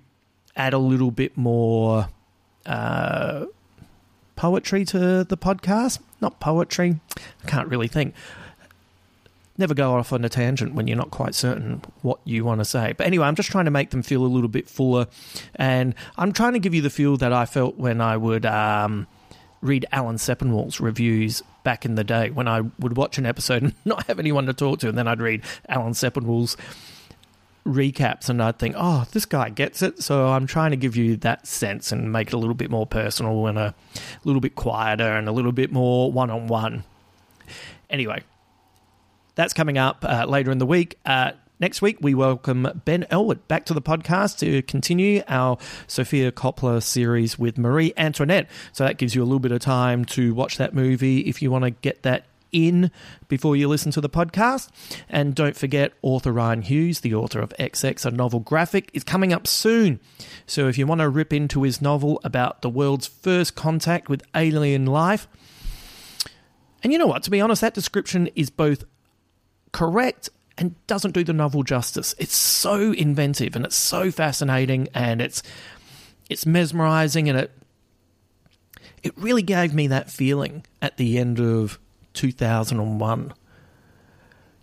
add 0.56 0.74
a 0.74 0.80
little 0.80 1.12
bit 1.12 1.38
more 1.38 2.10
uh, 2.66 3.46
poetry 4.36 4.84
to 4.86 5.24
the 5.24 5.38
podcast. 5.38 6.00
Not 6.20 6.40
poetry. 6.40 7.00
I 7.44 7.48
can't 7.48 7.68
really 7.70 7.88
think. 7.88 8.16
Never 9.60 9.74
go 9.74 9.94
off 9.96 10.14
on 10.14 10.24
a 10.24 10.30
tangent 10.30 10.76
when 10.76 10.88
you're 10.88 10.98
not 10.98 11.10
quite 11.10 11.34
certain 11.34 11.82
what 12.04 12.20
you 12.26 12.46
want 12.46 12.60
to 12.62 12.66
say. 12.66 12.94
But 12.96 13.08
anyway, 13.08 13.26
I'm 13.26 13.36
just 13.36 13.50
trying 13.50 13.66
to 13.66 13.72
make 13.72 13.90
them 13.90 14.04
feel 14.04 14.24
a 14.24 14.28
little 14.28 14.50
bit 14.50 14.68
fuller, 14.70 15.08
and 15.56 15.96
I'm 16.16 16.32
trying 16.32 16.54
to 16.54 16.60
give 16.60 16.76
you 16.76 16.82
the 16.82 16.90
feel 16.92 17.18
that 17.18 17.34
I 17.34 17.46
felt 17.46 17.76
when 17.78 18.00
I 18.02 18.18
would 18.18 18.46
um, 18.46 19.08
read 19.62 19.86
Alan 19.92 20.18
Sepinwall's 20.18 20.80
reviews 20.80 21.42
back 21.68 21.84
in 21.84 21.96
the 21.96 22.04
day 22.06 22.30
when 22.30 22.48
I 22.48 22.62
would 22.80 22.96
watch 22.96 23.18
an 23.18 23.26
episode 23.26 23.62
and 23.62 23.74
not 23.86 24.08
have 24.08 24.20
anyone 24.20 24.46
to 24.46 24.54
talk 24.54 24.80
to, 24.80 24.88
and 24.88 24.98
then 24.98 25.06
I'd 25.06 25.20
read 25.20 25.42
Alan 25.68 25.92
Sepinwall's 25.92 26.56
recaps 27.66 28.30
and 28.30 28.42
I'd 28.42 28.58
think, 28.58 28.76
oh, 28.78 29.06
this 29.12 29.26
guy 29.26 29.50
gets 29.50 29.82
it. 29.82 30.02
So 30.02 30.28
I'm 30.28 30.48
trying 30.48 30.72
to 30.72 30.78
give 30.78 30.96
you 30.96 31.18
that 31.18 31.46
sense 31.46 31.92
and 31.92 32.10
make 32.10 32.28
it 32.30 32.34
a 32.34 32.38
little 32.38 32.56
bit 32.56 32.72
more 32.72 32.88
personal 32.88 33.48
and 33.48 33.58
a 33.58 33.76
little 34.24 34.40
bit 34.40 34.56
quieter 34.56 35.04
and 35.18 35.28
a 35.28 35.34
little 35.34 35.52
bit 35.52 35.70
more 35.70 36.10
one 36.10 36.30
on 36.30 36.48
one. 36.48 36.86
Anyway, 37.90 38.24
that's 39.36 39.54
coming 39.54 39.78
up 39.78 40.06
uh, 40.08 40.24
later 40.26 40.52
in 40.52 40.60
the 40.60 40.66
week. 40.66 40.98
Uh, 41.06 41.34
next 41.60 41.82
week, 41.82 41.98
we 42.02 42.14
welcome 42.14 42.82
Ben 42.86 43.06
Elwood 43.10 43.48
back 43.48 43.66
to 43.66 43.74
the 43.74 43.82
podcast 43.82 44.40
to 44.40 44.62
continue 44.64 45.24
our 45.28 45.58
Sofia 45.88 46.32
Coppola 46.32 46.82
series 46.82 47.40
with 47.40 47.58
Marie 47.58 47.94
Antoinette. 47.98 48.50
So 48.72 48.84
that 48.84 48.98
gives 48.98 49.16
you 49.16 49.24
a 49.24 49.26
little 49.26 49.40
bit 49.40 49.52
of 49.52 49.60
time 49.60 50.06
to 50.06 50.34
watch 50.34 50.58
that 50.58 50.74
movie 50.74 51.22
if 51.22 51.42
you 51.42 51.52
want 51.52 51.64
to 51.64 51.72
get 51.72 52.04
that 52.04 52.26
in 52.52 52.92
before 53.28 53.56
you 53.56 53.68
listen 53.68 53.92
to 53.92 54.02
the 54.02 54.10
podcast. 54.10 54.70
And 55.10 55.36
don't 55.36 55.56
forget, 55.56 55.94
author 56.02 56.32
Rian 56.32 56.64
Hughes, 56.64 57.02
the 57.02 57.14
author 57.14 57.40
of 57.40 57.54
XX, 57.60 58.06
a 58.06 58.12
novel 58.12 58.40
graphic, 58.40 58.90
is 58.94 59.04
coming 59.04 59.34
up 59.34 59.48
soon. 59.48 60.00
So 60.46 60.68
if 60.68 60.78
you 60.78 60.88
want 60.88 61.02
to 61.02 61.10
rip 61.10 61.34
into 61.34 61.64
his 61.64 61.82
novel 61.82 62.22
about 62.24 62.62
the 62.62 62.70
world's 62.70 63.08
first 63.08 63.56
contact 63.56 64.10
with 64.10 64.24
alien 64.36 64.86
life, 64.86 65.28
and 66.84 66.94
you 66.94 67.00
know 67.00 67.08
what, 67.08 67.24
to 67.24 67.32
be 67.32 67.42
honest, 67.42 67.62
that 67.62 67.74
description 67.74 68.30
is 68.36 68.50
both 68.50 68.84
correct 69.74 70.30
and 70.58 70.76
doesn't 70.88 71.12
do 71.12 71.24
the 71.24 71.34
novel 71.34 71.64
justice. 71.64 72.16
It's 72.18 72.36
so 72.36 72.92
inventive 72.92 73.56
and 73.56 73.66
it's 73.66 73.76
so 73.76 74.12
fascinating 74.12 74.88
and 74.94 75.22
it's 75.22 75.44
it's 76.30 76.46
mesmerizing 76.46 77.30
and 77.30 77.38
it 77.38 77.52
it 79.04 79.18
really 79.18 79.44
gave 79.44 79.74
me 79.74 79.88
that 79.88 80.10
feeling 80.10 80.66
at 80.82 80.98
the 80.98 81.18
end 81.18 81.40
of 81.40 81.80
2001. 82.14 83.34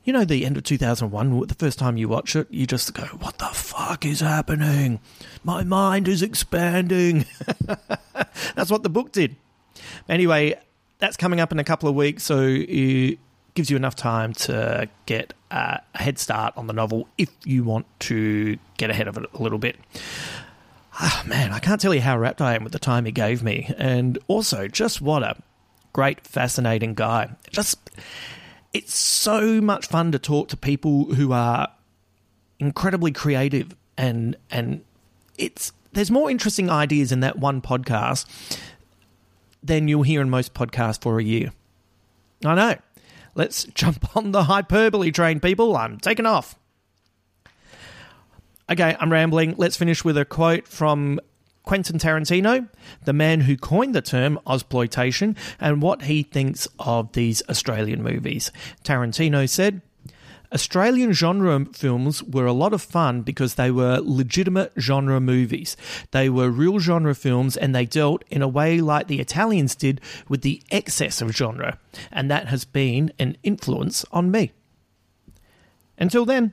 You 0.03 0.13
know, 0.13 0.25
the 0.25 0.45
end 0.45 0.59
of 0.59 0.65
2001, 0.65 1.47
the 1.47 1.55
first 1.55 1.79
time 1.79 1.97
you 1.97 2.09
watch 2.09 2.37
it, 2.37 2.47
you 2.51 2.67
just 2.67 2.93
go, 2.93 3.05
What 3.05 3.39
the 3.39 3.47
fuck 3.47 4.05
is 4.05 4.21
happening? 4.21 5.01
My 5.43 5.63
mind 5.63 6.09
is 6.09 6.23
expanding. 6.23 7.25
That's 8.55 8.71
what 8.71 8.83
the 8.83 8.91
book 8.91 9.13
did. 9.13 9.37
Anyway, 10.09 10.59
that's 10.99 11.17
coming 11.17 11.41
up 11.41 11.53
in 11.53 11.59
a 11.59 11.65
couple 11.65 11.89
of 11.89 11.95
weeks, 11.95 12.23
so 12.23 12.41
it 12.47 13.19
gives 13.55 13.71
you 13.71 13.77
enough 13.77 13.95
time 13.95 14.33
to 14.33 14.89
get 15.07 15.33
a 15.51 15.81
head 15.95 16.19
start 16.19 16.53
on 16.57 16.67
the 16.67 16.73
novel 16.73 17.09
if 17.17 17.31
you 17.45 17.65
want 17.65 17.87
to 18.01 18.59
get 18.77 18.91
ahead 18.91 19.09
of 19.09 19.17
it 19.17 19.25
a 19.33 19.43
little 19.43 19.59
bit. 19.59 19.77
Ah, 20.95 21.23
man, 21.27 21.53
I 21.53 21.59
can't 21.59 21.81
tell 21.81 21.95
you 21.95 22.01
how 22.01 22.19
wrapped 22.19 22.41
I 22.41 22.55
am 22.55 22.65
with 22.65 22.73
the 22.73 22.79
time 22.79 23.05
he 23.05 23.13
gave 23.13 23.43
me, 23.43 23.73
and 23.79 24.19
also 24.29 24.69
just 24.69 25.01
what 25.01 25.23
a 25.23 25.37
great, 25.93 26.27
fascinating 26.27 26.95
guy. 26.95 27.31
Just, 27.51 27.91
it's 28.73 28.95
so 28.95 29.61
much 29.61 29.87
fun 29.87 30.13
to 30.13 30.19
talk 30.19 30.49
to 30.49 30.57
people 30.57 31.15
who 31.15 31.33
are 31.33 31.69
incredibly 32.61 33.11
creative, 33.13 33.75
and 33.97 34.37
and 34.51 34.85
it's 35.37 35.73
there's 35.93 36.11
more 36.11 36.31
interesting 36.31 36.71
ideas 36.71 37.13
in 37.13 37.21
that 37.21 37.39
one 37.39 37.61
podcast 37.61 38.27
than 39.63 39.89
you'll 39.89 40.03
hear 40.03 40.21
in 40.21 40.31
most 40.31 40.55
podcasts 40.55 41.01
for 41.01 41.19
a 41.19 41.25
year. 41.25 41.53
I 42.45 42.55
know. 42.55 42.77
Let's 43.35 43.65
jump 43.65 44.17
on 44.17 44.33
the 44.33 44.45
hyperbole 44.45 45.11
train, 45.11 45.41
people. 45.41 45.77
I'm 45.77 45.99
taking 45.99 46.27
off. 46.27 46.57
Okay, 48.71 48.97
I'm 48.99 49.13
rambling. 49.13 49.55
Let's 49.59 49.77
finish 49.77 50.05
with 50.05 50.17
a 50.17 50.25
quote 50.25 50.67
from 50.67 51.21
Quentin 51.65 51.99
Tarantino, 51.99 52.69
the 53.05 53.13
man 53.13 53.43
who 53.43 53.57
coined 53.57 53.95
the 53.95 54.03
term 54.03 54.39
Ozploitation, 54.47 55.37
and 55.61 55.83
what 55.83 56.03
he 56.03 56.23
thinks 56.23 56.69
of 56.79 57.13
these 57.13 57.43
Australian 57.49 58.03
movies. 58.03 58.51
Tarantino 58.85 59.49
said, 59.49 59.83
Australian 60.53 61.13
genre 61.13 61.65
films 61.73 62.23
were 62.23 62.47
a 62.47 62.53
lot 62.53 62.73
of 62.73 62.83
fun 62.83 63.23
because 63.23 63.55
they 63.55 63.71
were 63.71 64.01
legitimate 64.03 64.73
genre 64.79 65.21
movies. 65.21 65.77
They 66.11 66.29
were 66.29 66.51
real 66.51 66.79
genre 66.79 67.15
films 67.15 67.57
and 67.57 67.75
they 67.75 67.87
dealt 67.87 68.25
in 68.31 68.43
a 68.43 68.49
way 68.49 68.81
like 68.81 69.09
the 69.09 69.21
Italians 69.21 69.75
did 69.75 70.01
with 70.29 70.43
the 70.43 70.63
excess 70.71 71.21
of 71.21 71.33
genre. 71.33 71.79
And 72.13 72.31
that 72.31 72.49
has 72.49 72.65
been 72.65 73.13
an 73.19 73.37
influence 73.43 74.05
on 74.13 74.31
me. 74.31 74.53
Until 75.99 76.25
then. 76.25 76.53